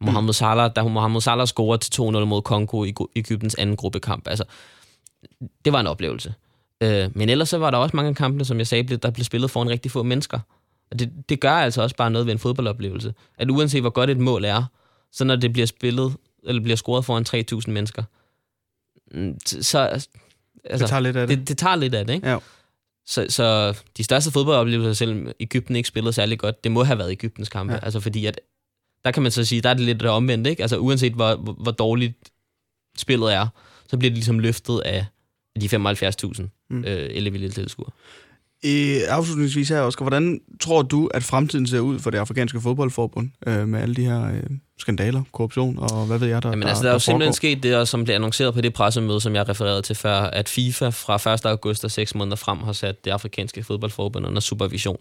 Mohamed 0.00 0.32
Salah, 0.32 0.70
da 0.76 0.82
Mohamed 0.82 1.20
Salah 1.20 1.46
scorede 1.46 1.84
til 1.84 2.02
2-0 2.02 2.04
mod 2.24 2.42
Kongo 2.42 2.84
i 2.84 2.94
Ægyptens 3.16 3.54
anden 3.54 3.76
gruppekamp. 3.76 4.28
Altså, 4.28 4.44
det 5.64 5.72
var 5.72 5.80
en 5.80 5.86
oplevelse. 5.86 6.34
Øh, 6.80 7.10
men 7.14 7.28
ellers 7.28 7.48
så 7.48 7.58
var 7.58 7.70
der 7.70 7.78
også 7.78 7.96
mange 7.96 8.08
af 8.08 8.16
kampene, 8.16 8.44
som 8.44 8.58
jeg 8.58 8.66
sagde, 8.66 8.96
der 8.96 9.10
blev 9.10 9.24
spillet 9.24 9.50
foran 9.50 9.70
rigtig 9.70 9.90
få 9.90 10.02
mennesker. 10.02 10.38
Og 10.90 10.98
det, 10.98 11.12
det 11.28 11.40
gør 11.40 11.52
altså 11.52 11.82
også 11.82 11.96
bare 11.96 12.10
noget 12.10 12.26
ved 12.26 12.32
en 12.32 12.38
fodboldoplevelse. 12.38 13.14
At 13.38 13.50
uanset 13.50 13.80
hvor 13.80 13.90
godt 13.90 14.10
et 14.10 14.18
mål 14.18 14.44
er, 14.44 14.64
så 15.12 15.24
når 15.24 15.36
det 15.36 15.52
bliver 15.52 15.66
spillet, 15.66 16.16
eller 16.44 16.62
bliver 16.62 16.76
scoret 16.76 17.04
foran 17.04 17.26
3.000 17.64 17.70
mennesker, 17.70 18.02
mm, 19.12 19.38
så... 19.46 19.78
Altså, 19.78 20.08
det 20.84 20.88
tager 20.88 21.00
lidt 21.00 21.16
af 21.16 21.26
det. 21.26 21.38
Det, 21.38 21.48
det 21.48 21.58
tager 21.58 21.76
lidt 21.76 21.94
af 21.94 22.06
det, 22.06 22.14
ikke? 22.14 22.28
Ja. 22.28 22.38
Så, 23.06 23.26
så 23.28 23.76
de 23.96 24.04
største 24.04 24.30
fodboldoplevelser, 24.30 24.92
selvom 24.92 25.32
Ægypten 25.40 25.76
ikke 25.76 25.88
spillede 25.88 26.12
særlig 26.12 26.38
godt, 26.38 26.64
det 26.64 26.72
må 26.72 26.84
have 26.84 26.98
været 26.98 27.10
Ægyptens 27.10 27.48
kampe. 27.48 27.72
Ja. 27.72 27.78
Altså 27.82 28.00
fordi, 28.00 28.26
at 28.26 28.40
der 29.04 29.10
kan 29.10 29.22
man 29.22 29.32
så 29.32 29.44
sige, 29.44 29.60
der 29.60 29.70
er 29.70 29.74
det 29.74 29.82
lidt 29.82 30.02
omvendt, 30.02 30.46
ikke? 30.46 30.62
Altså 30.62 30.78
uanset 30.78 31.12
hvor, 31.12 31.34
hvor 31.36 31.72
dårligt 31.72 32.14
spillet 32.96 33.34
er, 33.34 33.46
så 33.88 33.96
bliver 33.96 34.10
det 34.10 34.16
ligesom 34.16 34.38
løftet 34.38 34.80
af 34.80 35.06
de 35.60 35.66
75.000 35.66 36.42
mm. 36.70 36.84
øh, 36.84 37.08
ellevillige 37.10 37.50
tilskuere. 37.50 37.90
I, 38.62 39.00
afslutningsvis 39.08 39.68
her, 39.68 39.80
Oscar, 39.80 40.04
hvordan 40.04 40.40
tror 40.60 40.82
du, 40.82 41.06
at 41.14 41.24
fremtiden 41.24 41.66
ser 41.66 41.80
ud 41.80 41.98
for 41.98 42.10
det 42.10 42.18
afrikanske 42.18 42.60
fodboldforbund 42.60 43.30
øh, 43.46 43.68
med 43.68 43.80
alle 43.80 43.94
de 43.94 44.04
her 44.04 44.26
øh, 44.26 44.42
skandaler, 44.78 45.22
korruption 45.32 45.78
og 45.78 46.06
hvad 46.06 46.18
ved 46.18 46.28
jeg, 46.28 46.42
der 46.42 46.48
Jamen 46.48 46.62
der, 46.62 46.68
altså, 46.68 46.82
der 46.82 46.88
er 46.88 46.92
jo 46.92 46.94
der 46.94 46.98
simpelthen 46.98 47.32
sket 47.32 47.62
det, 47.62 47.88
som 47.88 48.04
blev 48.04 48.14
annonceret 48.14 48.54
på 48.54 48.60
det 48.60 48.72
pressemøde, 48.72 49.20
som 49.20 49.34
jeg 49.34 49.48
refererede 49.48 49.82
til 49.82 49.96
før, 49.96 50.20
at 50.20 50.48
FIFA 50.48 50.88
fra 50.88 51.32
1. 51.34 51.46
august 51.46 51.84
og 51.84 51.90
6 51.90 52.14
måneder 52.14 52.36
frem 52.36 52.58
har 52.58 52.72
sat 52.72 53.04
det 53.04 53.10
afrikanske 53.10 53.62
fodboldforbund 53.62 54.26
under 54.26 54.40
supervision. 54.40 55.00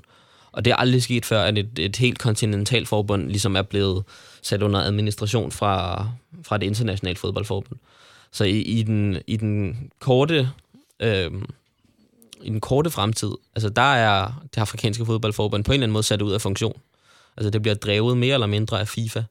Og 0.51 0.65
det 0.65 0.71
er 0.71 0.75
aldrig 0.75 1.03
sket 1.03 1.25
før, 1.25 1.41
at 1.41 1.57
et, 1.57 1.79
et 1.79 1.95
helt 1.95 2.19
kontinentalt 2.19 2.87
forbund 2.87 3.27
ligesom 3.27 3.55
er 3.55 3.61
blevet 3.61 4.03
sat 4.41 4.61
under 4.61 4.79
administration 4.79 5.51
fra, 5.51 6.05
fra 6.43 6.57
det 6.57 6.65
internationale 6.65 7.17
fodboldforbund. 7.17 7.79
Så 8.31 8.43
i, 8.43 8.61
i, 8.61 8.83
den, 8.83 9.17
i 9.27 9.37
den 9.37 9.77
korte... 9.99 10.49
Øh, 10.99 11.31
i 12.41 12.49
den 12.49 12.61
korte 12.61 12.89
fremtid, 12.89 13.31
altså 13.55 13.69
der 13.69 13.93
er 13.93 14.43
det 14.55 14.61
afrikanske 14.61 15.05
fodboldforbund 15.05 15.63
på 15.63 15.71
en 15.71 15.73
eller 15.73 15.85
anden 15.85 15.93
måde 15.93 16.03
sat 16.03 16.21
ud 16.21 16.31
af 16.31 16.41
funktion. 16.41 16.81
Altså 17.37 17.49
det 17.49 17.61
bliver 17.61 17.75
drevet 17.75 18.17
mere 18.17 18.33
eller 18.33 18.47
mindre 18.47 18.79
af 18.79 18.87
FIFA. 18.87 19.21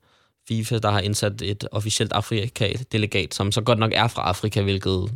FIFA, 0.49 0.79
der 0.79 0.91
har 0.91 1.01
indsat 1.01 1.43
et 1.43 1.69
officielt 1.73 2.13
Afrika-delegat, 2.13 3.35
som 3.35 3.53
så 3.53 3.61
godt 3.61 3.79
nok 3.79 3.93
er 3.95 4.09
fra 4.09 4.23
Afrika, 4.23 4.63
hvilket 4.63 5.11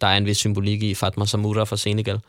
der 0.00 0.06
er 0.06 0.16
en 0.16 0.26
vis 0.26 0.36
symbolik 0.36 0.82
i 0.82 0.94
Fatma 0.94 1.24
Samura 1.24 1.64
fra 1.64 1.76
Senegal. 1.76 2.20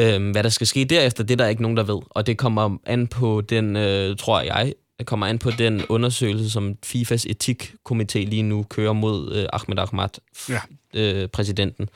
Øhm, 0.00 0.30
hvad 0.30 0.42
der 0.42 0.48
skal 0.48 0.66
ske 0.66 0.84
derefter, 0.84 1.24
det 1.24 1.32
er 1.34 1.36
der 1.36 1.46
ikke 1.46 1.62
nogen, 1.62 1.76
der 1.76 1.82
ved. 1.82 2.00
Og 2.10 2.26
det 2.26 2.38
kommer 2.38 2.78
an 2.86 3.06
på 3.06 3.40
den, 3.40 3.76
øh, 3.76 4.16
tror 4.16 4.40
jeg, 4.40 4.74
det 4.98 5.06
kommer 5.06 5.26
an 5.26 5.38
på 5.38 5.50
den 5.50 5.84
undersøgelse, 5.88 6.50
som 6.50 6.76
FIFAs 6.84 7.26
etikkomité 7.26 8.18
lige 8.18 8.42
nu 8.42 8.62
kører 8.62 8.92
mod 8.92 9.32
øh, 9.34 9.46
Ahmed 9.52 9.78
Ahmad, 9.78 10.08
ja. 10.48 10.60
øh, 10.94 11.28
præsidenten 11.28 11.88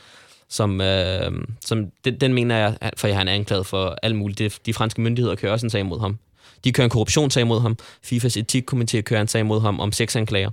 som, 0.52 0.80
øh, 0.80 1.32
som 1.64 1.86
den, 2.04 2.20
den 2.20 2.34
mener 2.34 2.56
jeg, 2.56 2.76
for 2.96 3.06
jeg 3.06 3.16
har 3.16 3.22
en 3.22 3.28
anklaget 3.28 3.66
for 3.66 3.96
alt 4.02 4.16
muligt. 4.16 4.38
De, 4.38 4.50
de 4.66 4.74
franske 4.74 5.00
myndigheder 5.00 5.36
kører 5.36 5.52
også 5.52 5.66
en 5.66 5.70
sag 5.70 5.86
mod 5.86 6.00
ham. 6.00 6.18
De 6.64 6.72
kører 6.72 6.84
en 6.84 6.90
korruptionssag 6.90 7.46
mod 7.46 7.60
ham. 7.60 7.76
FIFAs 8.02 8.36
etikkomité 8.36 9.00
kører 9.00 9.20
en 9.20 9.28
sag 9.28 9.46
mod 9.46 9.60
ham 9.60 9.80
om 9.80 9.92
anklager 10.16 10.50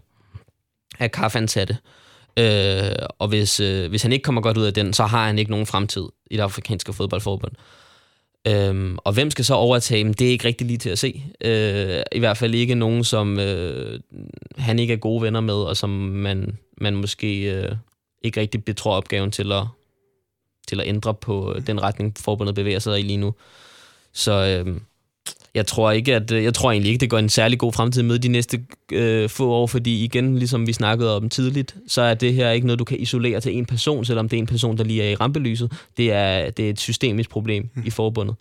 af 1.00 1.12
kaffeansatte. 1.12 1.78
Øh, 2.40 2.96
og 3.20 3.28
hvis, 3.28 3.60
øh, 3.60 3.90
hvis 3.90 4.02
han 4.02 4.12
ikke 4.12 4.24
kommer 4.24 4.42
godt 4.42 4.58
ud 4.58 4.66
af 4.66 4.74
den, 4.74 4.94
så 4.94 5.06
har 5.06 5.28
han 5.28 5.40
ikke 5.40 5.52
nogen 5.52 5.66
fremtid 5.66 6.04
i 6.32 6.36
det 6.36 6.44
afrikanske 6.44 6.94
fodboldforbund. 6.94 7.52
Øhm, 8.48 8.98
og 8.98 9.14
hvem 9.14 9.32
skal 9.32 9.46
så 9.46 9.54
overtage 9.54 10.04
dem? 10.04 10.14
Det 10.14 10.28
er 10.28 10.32
ikke 10.32 10.48
rigtig 10.48 10.68
lige 10.68 10.78
til 10.78 10.90
at 10.90 11.00
se. 11.00 11.24
Øh, 11.42 12.02
I 12.12 12.20
hvert 12.20 12.38
fald 12.38 12.56
ikke 12.56 12.76
nogen, 12.76 13.04
som 13.04 13.40
øh, 13.40 14.00
han 14.58 14.80
ikke 14.80 14.94
er 14.94 14.98
gode 14.98 15.22
venner 15.22 15.42
med, 15.42 15.54
og 15.54 15.78
som 15.78 15.90
man, 15.90 16.58
man 16.82 16.96
måske 16.96 17.42
øh, 17.42 17.72
ikke 18.22 18.40
rigtig 18.42 18.66
betror 18.66 18.96
opgaven 18.96 19.32
til 19.32 19.52
at, 19.52 19.64
til 20.70 20.80
at 20.80 20.88
ændre 20.88 21.14
på 21.14 21.56
den 21.68 21.84
retning, 21.84 22.16
forbundet 22.20 22.56
bevæger 22.56 22.80
sig 22.80 23.00
i 23.00 23.04
lige 23.04 23.18
nu. 23.18 23.34
Så 24.14 24.64
øh, 24.66 24.78
jeg 25.54 25.68
tror 25.68 25.92
ikke, 25.92 26.16
at 26.16 26.32
jeg 26.32 26.54
tror 26.54 26.72
egentlig 26.72 26.92
ikke, 26.92 27.02
det 27.02 27.10
går 27.10 27.18
en 27.18 27.30
særlig 27.30 27.60
god 27.60 27.74
fremtid 27.74 28.04
med 28.04 28.20
de 28.20 28.28
næste 28.28 28.66
øh, 28.92 29.30
få 29.30 29.50
år, 29.50 29.68
fordi 29.68 30.04
igen, 30.04 30.38
ligesom 30.38 30.68
vi 30.68 30.74
snakkede 30.74 31.16
om 31.16 31.30
tidligt, 31.30 31.76
så 31.88 32.02
er 32.02 32.14
det 32.14 32.34
her 32.34 32.52
ikke 32.52 32.68
noget, 32.68 32.80
du 32.80 32.84
kan 32.84 33.00
isolere 33.00 33.40
til 33.40 33.58
en 33.58 33.66
person, 33.66 34.06
selvom 34.06 34.30
det 34.30 34.38
er 34.38 34.42
en 34.42 34.48
person, 34.48 34.78
der 34.78 34.84
lige 34.84 35.04
er 35.04 35.10
i 35.10 35.16
rampelyset. 35.16 35.72
Det 35.98 36.12
er, 36.12 36.50
det 36.50 36.66
er 36.66 36.70
et 36.70 36.80
systemisk 36.80 37.30
problem 37.30 37.70
mm. 37.74 37.84
i 37.86 37.90
forbundet, 37.90 38.36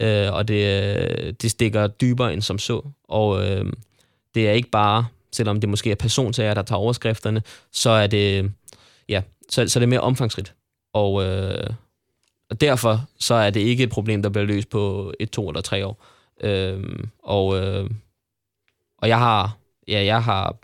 øh, 0.00 0.32
og 0.32 0.48
det, 0.48 1.42
det 1.42 1.50
stikker 1.50 1.86
dybere 1.86 2.32
end 2.32 2.42
som 2.42 2.58
så. 2.58 2.82
Og 3.08 3.46
øh, 3.46 3.72
det 4.34 4.48
er 4.48 4.52
ikke 4.52 4.70
bare, 4.70 5.06
selvom 5.32 5.60
det 5.60 5.68
måske 5.68 5.90
er 5.90 5.94
personsager, 5.94 6.54
der 6.54 6.62
tager 6.62 6.78
overskrifterne, 6.78 7.42
så 7.72 7.90
er 7.90 8.06
det, 8.06 8.50
ja, 9.08 9.22
så, 9.48 9.68
så 9.68 9.78
er 9.78 9.80
det 9.80 9.88
mere 9.88 10.00
omfangsrigt. 10.00 10.54
Og, 10.92 11.24
øh, 11.24 11.70
og 12.50 12.60
derfor 12.60 13.08
så 13.18 13.34
er 13.34 13.50
det 13.50 13.60
ikke 13.60 13.82
et 13.82 13.90
problem, 13.90 14.22
der 14.22 14.28
bliver 14.28 14.44
løst 14.46 14.68
på 14.68 15.12
et, 15.20 15.30
to 15.30 15.48
eller 15.48 15.60
tre 15.60 15.86
år. 15.86 16.04
Øh, 16.40 16.84
og, 17.22 17.58
øh, 17.58 17.90
og 18.98 19.08
jeg 19.08 19.18
har, 19.18 19.56
ja, 19.88 20.04
jeg 20.04 20.24
har, 20.24 20.56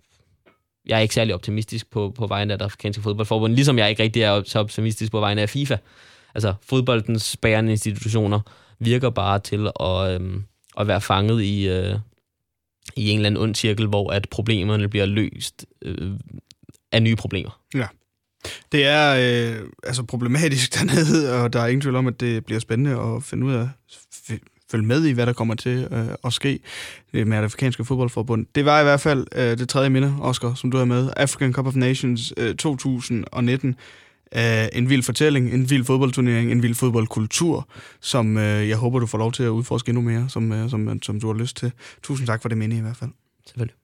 jeg 0.86 0.96
er 0.96 1.01
ikke 1.01 1.14
særlig 1.14 1.34
optimistisk 1.34 1.90
på, 1.90 2.12
på 2.16 2.26
vegne 2.26 2.52
af 2.52 2.59
det 2.59 2.64
afrikanske 2.64 3.02
fodboldforbund, 3.02 3.55
ligesom 3.55 3.78
jeg 3.78 3.90
ikke 3.90 4.02
rigtig 4.02 4.22
er 4.22 4.42
så 4.44 4.59
optimistisk 4.59 5.12
på 5.12 5.20
vegne 5.20 5.42
af 5.42 5.51
FIFA. 5.51 5.76
Altså, 6.34 6.55
fodboldens 6.62 7.36
bærende 7.36 7.70
institutioner 7.72 8.40
virker 8.78 9.10
bare 9.10 9.38
til 9.38 9.70
at, 9.80 10.20
øh, 10.20 10.40
at 10.78 10.86
være 10.86 11.01
fanget 11.01 11.42
i, 11.42 11.68
øh, 11.68 11.98
i 12.96 13.10
en 13.10 13.18
eller 13.18 13.26
anden 13.26 13.42
ond 13.42 13.55
cirkel, 13.55 13.86
hvor 13.86 14.10
at 14.10 14.28
problemerne 14.30 14.88
bliver 14.88 15.06
løst 15.06 15.66
øh, 15.82 16.12
af 16.92 17.02
nye 17.02 17.16
problemer. 17.16 17.60
Ja. 17.74 17.86
Det 18.72 18.84
er 18.84 19.14
øh, 19.54 19.68
altså 19.82 20.02
problematisk 20.02 20.74
dernede, 20.78 21.42
og 21.42 21.52
der 21.52 21.60
er 21.60 21.66
ingen 21.66 21.80
tvivl 21.80 21.96
om, 21.96 22.06
at 22.06 22.20
det 22.20 22.44
bliver 22.44 22.60
spændende 22.60 23.00
at 23.00 23.22
finde 23.22 23.46
ud 23.46 23.52
af, 23.52 23.68
følge 24.70 24.86
med 24.86 25.04
i, 25.04 25.12
hvad 25.12 25.26
der 25.26 25.32
kommer 25.32 25.54
til 25.54 25.88
øh, 25.90 26.06
at 26.24 26.32
ske 26.32 26.60
med 27.12 27.24
det 27.24 27.32
afrikanske 27.32 27.84
fodboldforbund. 27.84 28.46
Det 28.54 28.64
var 28.64 28.80
i 28.80 28.82
hvert 28.82 29.00
fald 29.00 29.26
øh, 29.34 29.58
det 29.58 29.68
tredje 29.68 29.90
minde, 29.90 30.16
Oscar, 30.20 30.54
som 30.54 30.70
du 30.70 30.78
er 30.78 30.84
med. 30.84 31.10
African 31.16 31.52
Cup 31.52 31.66
of 31.66 31.74
Nations 31.74 32.32
øh, 32.36 32.54
2019. 32.54 33.68
øh, 34.36 34.68
en 34.72 34.90
vild 34.90 35.02
fortælling, 35.02 35.54
en 35.54 35.70
vild 35.70 35.84
fodboldturnering, 35.84 36.52
en 36.52 36.62
vild 36.62 36.74
fodboldkultur, 36.74 37.68
som 38.00 38.38
øh, 38.38 38.68
jeg 38.68 38.76
håber, 38.76 38.98
du 38.98 39.06
får 39.06 39.18
lov 39.18 39.32
til 39.32 39.42
at 39.42 39.48
udforske 39.48 39.88
endnu 39.88 40.02
mere, 40.02 40.28
som, 40.28 40.52
øh, 40.52 40.70
som, 40.70 41.02
som 41.02 41.20
du 41.20 41.26
har 41.26 41.34
lyst 41.34 41.56
til. 41.56 41.72
Tusind 42.02 42.26
tak 42.26 42.42
for 42.42 42.48
det 42.48 42.58
minde 42.58 42.76
i 42.76 42.80
hvert 42.80 42.96
fald. 42.96 43.10
Selvfølgelig. 43.46 43.74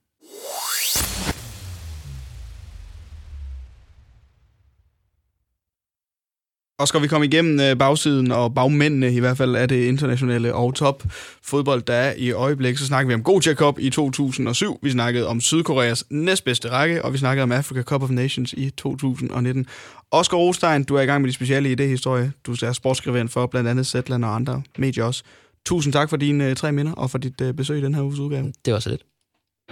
Og 6.80 6.88
skal 6.88 7.02
vi 7.02 7.06
komme 7.06 7.26
igennem 7.26 7.60
øh, 7.60 7.76
bagsiden 7.76 8.32
og 8.32 8.54
bagmændene 8.54 9.12
i 9.12 9.20
hvert 9.20 9.36
fald 9.36 9.56
af 9.56 9.68
det 9.68 9.84
internationale 9.84 10.54
og 10.54 10.74
top 10.74 11.02
fodbold, 11.42 11.82
der 11.82 11.94
er 11.94 12.14
i 12.16 12.32
øjeblik, 12.32 12.78
så 12.78 12.86
snakker 12.86 13.08
vi 13.08 13.14
om 13.14 13.22
Gotia 13.22 13.54
Cup 13.54 13.78
i 13.78 13.90
2007. 13.90 14.78
Vi 14.82 14.90
snakkede 14.90 15.26
om 15.26 15.40
Sydkoreas 15.40 16.04
næstbedste 16.10 16.70
række, 16.70 17.04
og 17.04 17.12
vi 17.12 17.18
snakkede 17.18 17.42
om 17.42 17.52
Africa 17.52 17.82
Cup 17.82 18.02
of 18.02 18.10
Nations 18.10 18.52
i 18.52 18.70
2019. 18.70 19.66
Oscar 20.10 20.36
Rostein, 20.36 20.84
du 20.84 20.94
er 20.94 21.00
i 21.00 21.06
gang 21.06 21.22
med 21.22 21.32
de 21.32 21.68
det 21.68 21.80
idéhistorie. 21.80 22.42
Du 22.46 22.66
er 22.66 22.72
sportsskrivent 22.72 23.32
for 23.32 23.46
blandt 23.46 23.68
andet 23.68 23.86
Zetland 23.86 24.24
og 24.24 24.34
andre 24.34 24.62
medier 24.78 25.04
også. 25.04 25.22
Tusind 25.66 25.92
tak 25.92 26.10
for 26.10 26.16
dine 26.16 26.46
øh, 26.46 26.56
tre 26.56 26.72
minder 26.72 26.92
og 26.92 27.10
for 27.10 27.18
dit 27.18 27.40
øh, 27.40 27.54
besøg 27.54 27.78
i 27.78 27.82
den 27.82 27.94
her 27.94 28.02
uges 28.02 28.18
udgave. 28.18 28.52
Det 28.64 28.72
var 28.72 28.80
så 28.80 28.90
lidt. 28.90 29.02